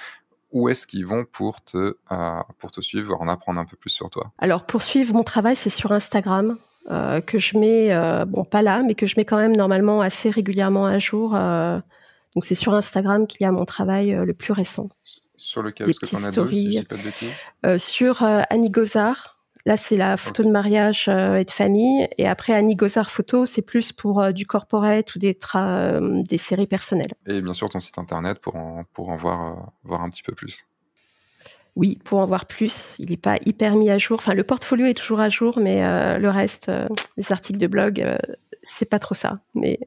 où 0.52 0.68
est-ce 0.68 0.86
qu'ils 0.86 1.06
vont 1.06 1.26
pour 1.26 1.62
te, 1.62 1.96
euh, 2.12 2.40
pour 2.58 2.72
te 2.72 2.82
suivre, 2.82 3.16
en 3.22 3.28
apprendre 3.28 3.60
un 3.60 3.66
peu 3.66 3.78
plus 3.78 3.90
sur 3.90 4.10
toi? 4.10 4.32
Alors, 4.38 4.66
pour 4.66 4.82
suivre 4.82 5.14
mon 5.14 5.24
travail, 5.24 5.56
c'est 5.56 5.70
sur 5.70 5.92
Instagram. 5.92 6.58
Euh, 6.92 7.22
que 7.22 7.38
je 7.38 7.58
mets, 7.58 7.90
bon 8.26 8.44
pas 8.44 8.64
là, 8.64 8.82
mais 8.82 8.96
que 8.96 9.06
je 9.06 9.14
mets 9.16 9.26
quand 9.26 9.38
même 9.38 9.56
normalement 9.56 10.02
assez 10.02 10.30
régulièrement 10.32 10.88
à 10.88 10.98
jour 10.98 11.32
Donc 12.36 12.46
c'est 12.46 12.56
sur 12.56 12.74
Instagram 12.74 13.28
qu'il 13.28 13.42
y 13.42 13.46
a 13.46 13.52
mon 13.52 13.66
travail 13.66 14.12
le 14.12 14.34
plus 14.34 14.54
récent. 14.54 14.90
Sur 15.36 15.62
lequel? 15.62 15.86
Des 15.86 15.94
Parce 15.94 16.12
que 16.12 16.18
as 16.18 16.32
stories. 16.32 16.76
Deux, 16.90 16.98
si 16.98 17.12
pas 17.62 17.70
de 17.74 17.78
sur 17.78 18.24
Annie 18.24 18.72
Gozard. 18.72 19.39
Là, 19.70 19.78
c'est 19.78 19.98
la 19.98 20.18
photo 20.18 20.44
de 20.44 20.50
mariage 20.50 21.08
et 21.08 21.46
de 21.46 21.52
famille. 21.52 22.08
Et 22.18 22.28
après, 22.28 22.54
Annie 22.54 22.76
Gozard 22.76 23.12
Photo, 23.12 23.46
c'est 23.46 23.62
plus 23.62 23.92
pour 23.92 24.34
du 24.34 24.48
corporate 24.48 25.14
ou 25.14 25.20
des, 25.20 25.38
des 26.28 26.38
séries 26.40 26.66
personnelles. 26.66 27.14
Et 27.28 27.40
bien 27.40 27.54
sûr, 27.54 27.70
ton 27.70 27.80
site 27.80 28.00
internet 28.00 28.40
pour 28.40 28.56
en, 28.56 28.84
pour 28.94 29.10
en 29.10 29.16
voir, 29.16 29.72
voir 29.84 30.02
un 30.02 30.10
petit 30.10 30.24
peu 30.24 30.34
plus. 30.34 30.66
Oui, 31.76 31.98
pour 32.04 32.20
en 32.20 32.26
voir 32.26 32.46
plus, 32.46 32.96
il 33.00 33.10
n'est 33.10 33.16
pas 33.18 33.38
hyper 33.46 33.76
mis 33.76 33.90
à 33.90 33.98
jour. 33.98 34.18
Enfin, 34.20 34.34
le 34.34 34.44
portfolio 34.44 34.88
est 34.88 34.94
toujours 34.94 35.22
à 35.22 35.30
jour, 35.30 35.60
mais 35.60 35.86
euh, 35.86 36.18
le 36.18 36.30
reste, 36.30 36.68
euh, 36.68 36.88
les 37.16 37.32
articles 37.32 37.58
de 37.58 37.68
blog, 37.68 38.02
euh, 38.02 38.18
c'est 38.64 38.86
pas 38.86 39.00
trop 39.00 39.16
ça. 39.16 39.34
Mais 39.56 39.80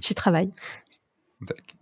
j'y 0.00 0.14
travaille. 0.14 0.50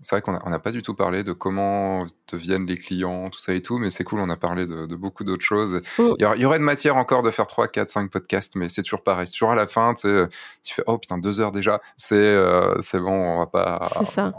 C'est 0.01 0.16
vrai 0.16 0.23
qu'on 0.23 0.51
n'a 0.51 0.59
pas 0.59 0.73
du 0.73 0.82
tout 0.82 0.95
parlé 0.95 1.23
de 1.23 1.32
comment 1.32 2.07
deviennent 2.32 2.66
les 2.66 2.77
clients, 2.77 3.28
tout 3.28 3.39
ça 3.39 3.53
et 3.53 3.61
tout, 3.61 3.78
mais 3.78 3.91
c'est 3.91 4.05
cool, 4.05 4.20
on 4.20 4.28
a 4.28 4.37
parlé 4.37 4.66
de, 4.66 4.97
beaucoup 4.97 5.24
d'autres 5.24 5.45
choses. 5.45 5.81
Mm. 5.99 6.15
Il, 6.19 6.41
y 6.41 6.45
aurait 6.45 6.59
de 6.59 6.65
matière 6.65 6.97
encore 6.97 7.23
de 7.23 7.31
faire 7.31 7.47
3, 7.47 7.69
4, 7.69 7.91
5 7.91 8.11
podcasts, 8.11 8.57
mais 8.57 8.69
c'est 8.69 8.82
toujours 8.82 9.03
pareil. 9.03 9.27
C'est 9.27 9.35
toujours 9.35 9.53
à 9.53 9.57
la 9.57 9.66
fin, 9.66 9.95
tu 9.95 10.28
fais, 10.65 10.82
oh 10.87 10.99
putain, 10.99 11.19
deux 11.19 11.41
heures 11.41 11.53
déjà, 11.53 11.81
c'est 11.97 12.35
bon, 12.95 13.12
on 13.12 13.39
va 13.39 13.47
pas. 13.47 13.89
C'est 13.99 14.07
ça. 14.07 14.32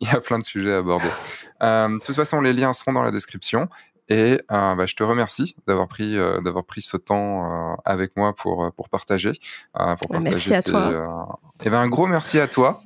il 0.00 0.08
y 0.08 0.10
a 0.10 0.20
plein 0.20 0.38
de 0.38 0.44
sujets 0.44 0.72
à 0.72 0.78
aborder. 0.78 1.08
de 1.60 1.98
toute 2.04 2.16
façon, 2.16 2.40
les 2.40 2.52
liens 2.52 2.72
seront 2.72 2.92
dans 2.92 3.02
la 3.02 3.10
description. 3.10 3.68
Et 4.08 4.40
euh, 4.50 4.74
bah, 4.74 4.84
je 4.86 4.94
te 4.94 5.02
remercie 5.02 5.56
d'avoir 5.66 5.88
pris, 5.88 6.18
euh, 6.18 6.40
d'avoir 6.40 6.64
pris 6.64 6.82
ce 6.82 6.96
temps 6.96 7.72
euh, 7.72 7.76
avec 7.84 8.16
moi 8.16 8.34
pour, 8.34 8.70
pour 8.72 8.88
partager. 8.88 9.32
pour 9.72 10.08
partager 10.08 10.50
merci 10.50 10.54
à 10.54 10.62
toi. 10.62 11.38
Et 11.64 11.70
ben, 11.70 11.80
un 11.80 11.88
gros 11.88 12.06
merci 12.06 12.38
à 12.38 12.48
toi. 12.48 12.82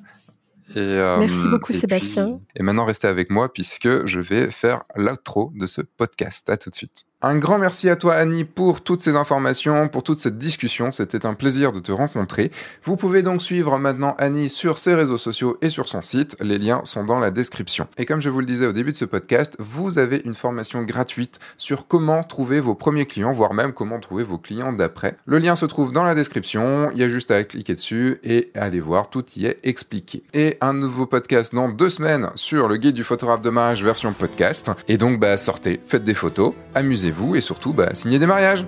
Et, 0.74 0.96
merci 1.18 1.46
beaucoup, 1.48 1.72
Sébastien. 1.72 2.40
et 2.56 2.62
maintenant, 2.62 2.84
restez 2.84 3.06
avec 3.06 3.30
moi 3.30 3.52
puisque 3.52 4.06
je 4.06 4.20
vais 4.20 4.50
faire 4.50 4.82
l'outro 4.96 5.52
de 5.54 5.66
ce 5.66 5.80
podcast. 5.80 6.50
À 6.50 6.56
tout 6.56 6.70
de 6.70 6.74
suite. 6.74 7.04
Un 7.28 7.38
grand 7.38 7.58
merci 7.58 7.90
à 7.90 7.96
toi 7.96 8.14
Annie 8.14 8.44
pour 8.44 8.82
toutes 8.82 9.00
ces 9.00 9.16
informations, 9.16 9.88
pour 9.88 10.04
toute 10.04 10.20
cette 10.20 10.38
discussion. 10.38 10.92
C'était 10.92 11.26
un 11.26 11.34
plaisir 11.34 11.72
de 11.72 11.80
te 11.80 11.90
rencontrer. 11.90 12.52
Vous 12.84 12.94
pouvez 12.94 13.22
donc 13.22 13.42
suivre 13.42 13.78
maintenant 13.78 14.14
Annie 14.18 14.48
sur 14.48 14.78
ses 14.78 14.94
réseaux 14.94 15.18
sociaux 15.18 15.58
et 15.60 15.68
sur 15.68 15.88
son 15.88 16.02
site. 16.02 16.36
Les 16.40 16.56
liens 16.56 16.82
sont 16.84 17.02
dans 17.02 17.18
la 17.18 17.32
description. 17.32 17.88
Et 17.98 18.04
comme 18.04 18.20
je 18.20 18.28
vous 18.28 18.38
le 18.38 18.46
disais 18.46 18.64
au 18.64 18.72
début 18.72 18.92
de 18.92 18.96
ce 18.96 19.04
podcast, 19.04 19.56
vous 19.58 19.98
avez 19.98 20.22
une 20.24 20.36
formation 20.36 20.84
gratuite 20.84 21.40
sur 21.56 21.88
comment 21.88 22.22
trouver 22.22 22.60
vos 22.60 22.76
premiers 22.76 23.06
clients, 23.06 23.32
voire 23.32 23.54
même 23.54 23.72
comment 23.72 23.98
trouver 23.98 24.22
vos 24.22 24.38
clients 24.38 24.72
d'après. 24.72 25.16
Le 25.26 25.40
lien 25.40 25.56
se 25.56 25.66
trouve 25.66 25.90
dans 25.90 26.04
la 26.04 26.14
description. 26.14 26.92
Il 26.92 27.00
y 27.00 27.02
a 27.02 27.08
juste 27.08 27.32
à 27.32 27.42
cliquer 27.42 27.74
dessus 27.74 28.20
et 28.22 28.52
aller 28.54 28.78
voir. 28.78 29.10
Tout 29.10 29.24
y 29.34 29.46
est 29.46 29.58
expliqué. 29.64 30.22
Et 30.32 30.58
un 30.60 30.74
nouveau 30.74 31.06
podcast 31.06 31.52
dans 31.52 31.68
deux 31.68 31.90
semaines 31.90 32.30
sur 32.36 32.68
le 32.68 32.76
guide 32.76 32.94
du 32.94 33.02
photographe 33.02 33.42
de 33.42 33.50
mariage 33.50 33.82
version 33.82 34.12
podcast. 34.12 34.70
Et 34.86 34.96
donc, 34.96 35.18
bah, 35.18 35.36
sortez, 35.36 35.80
faites 35.88 36.04
des 36.04 36.14
photos, 36.14 36.52
amusez-vous 36.76 37.15
et 37.36 37.40
surtout, 37.40 37.72
bah, 37.72 37.90
signez 37.94 38.18
des 38.18 38.26
mariages. 38.26 38.66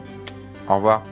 Au 0.68 0.76
revoir. 0.76 1.02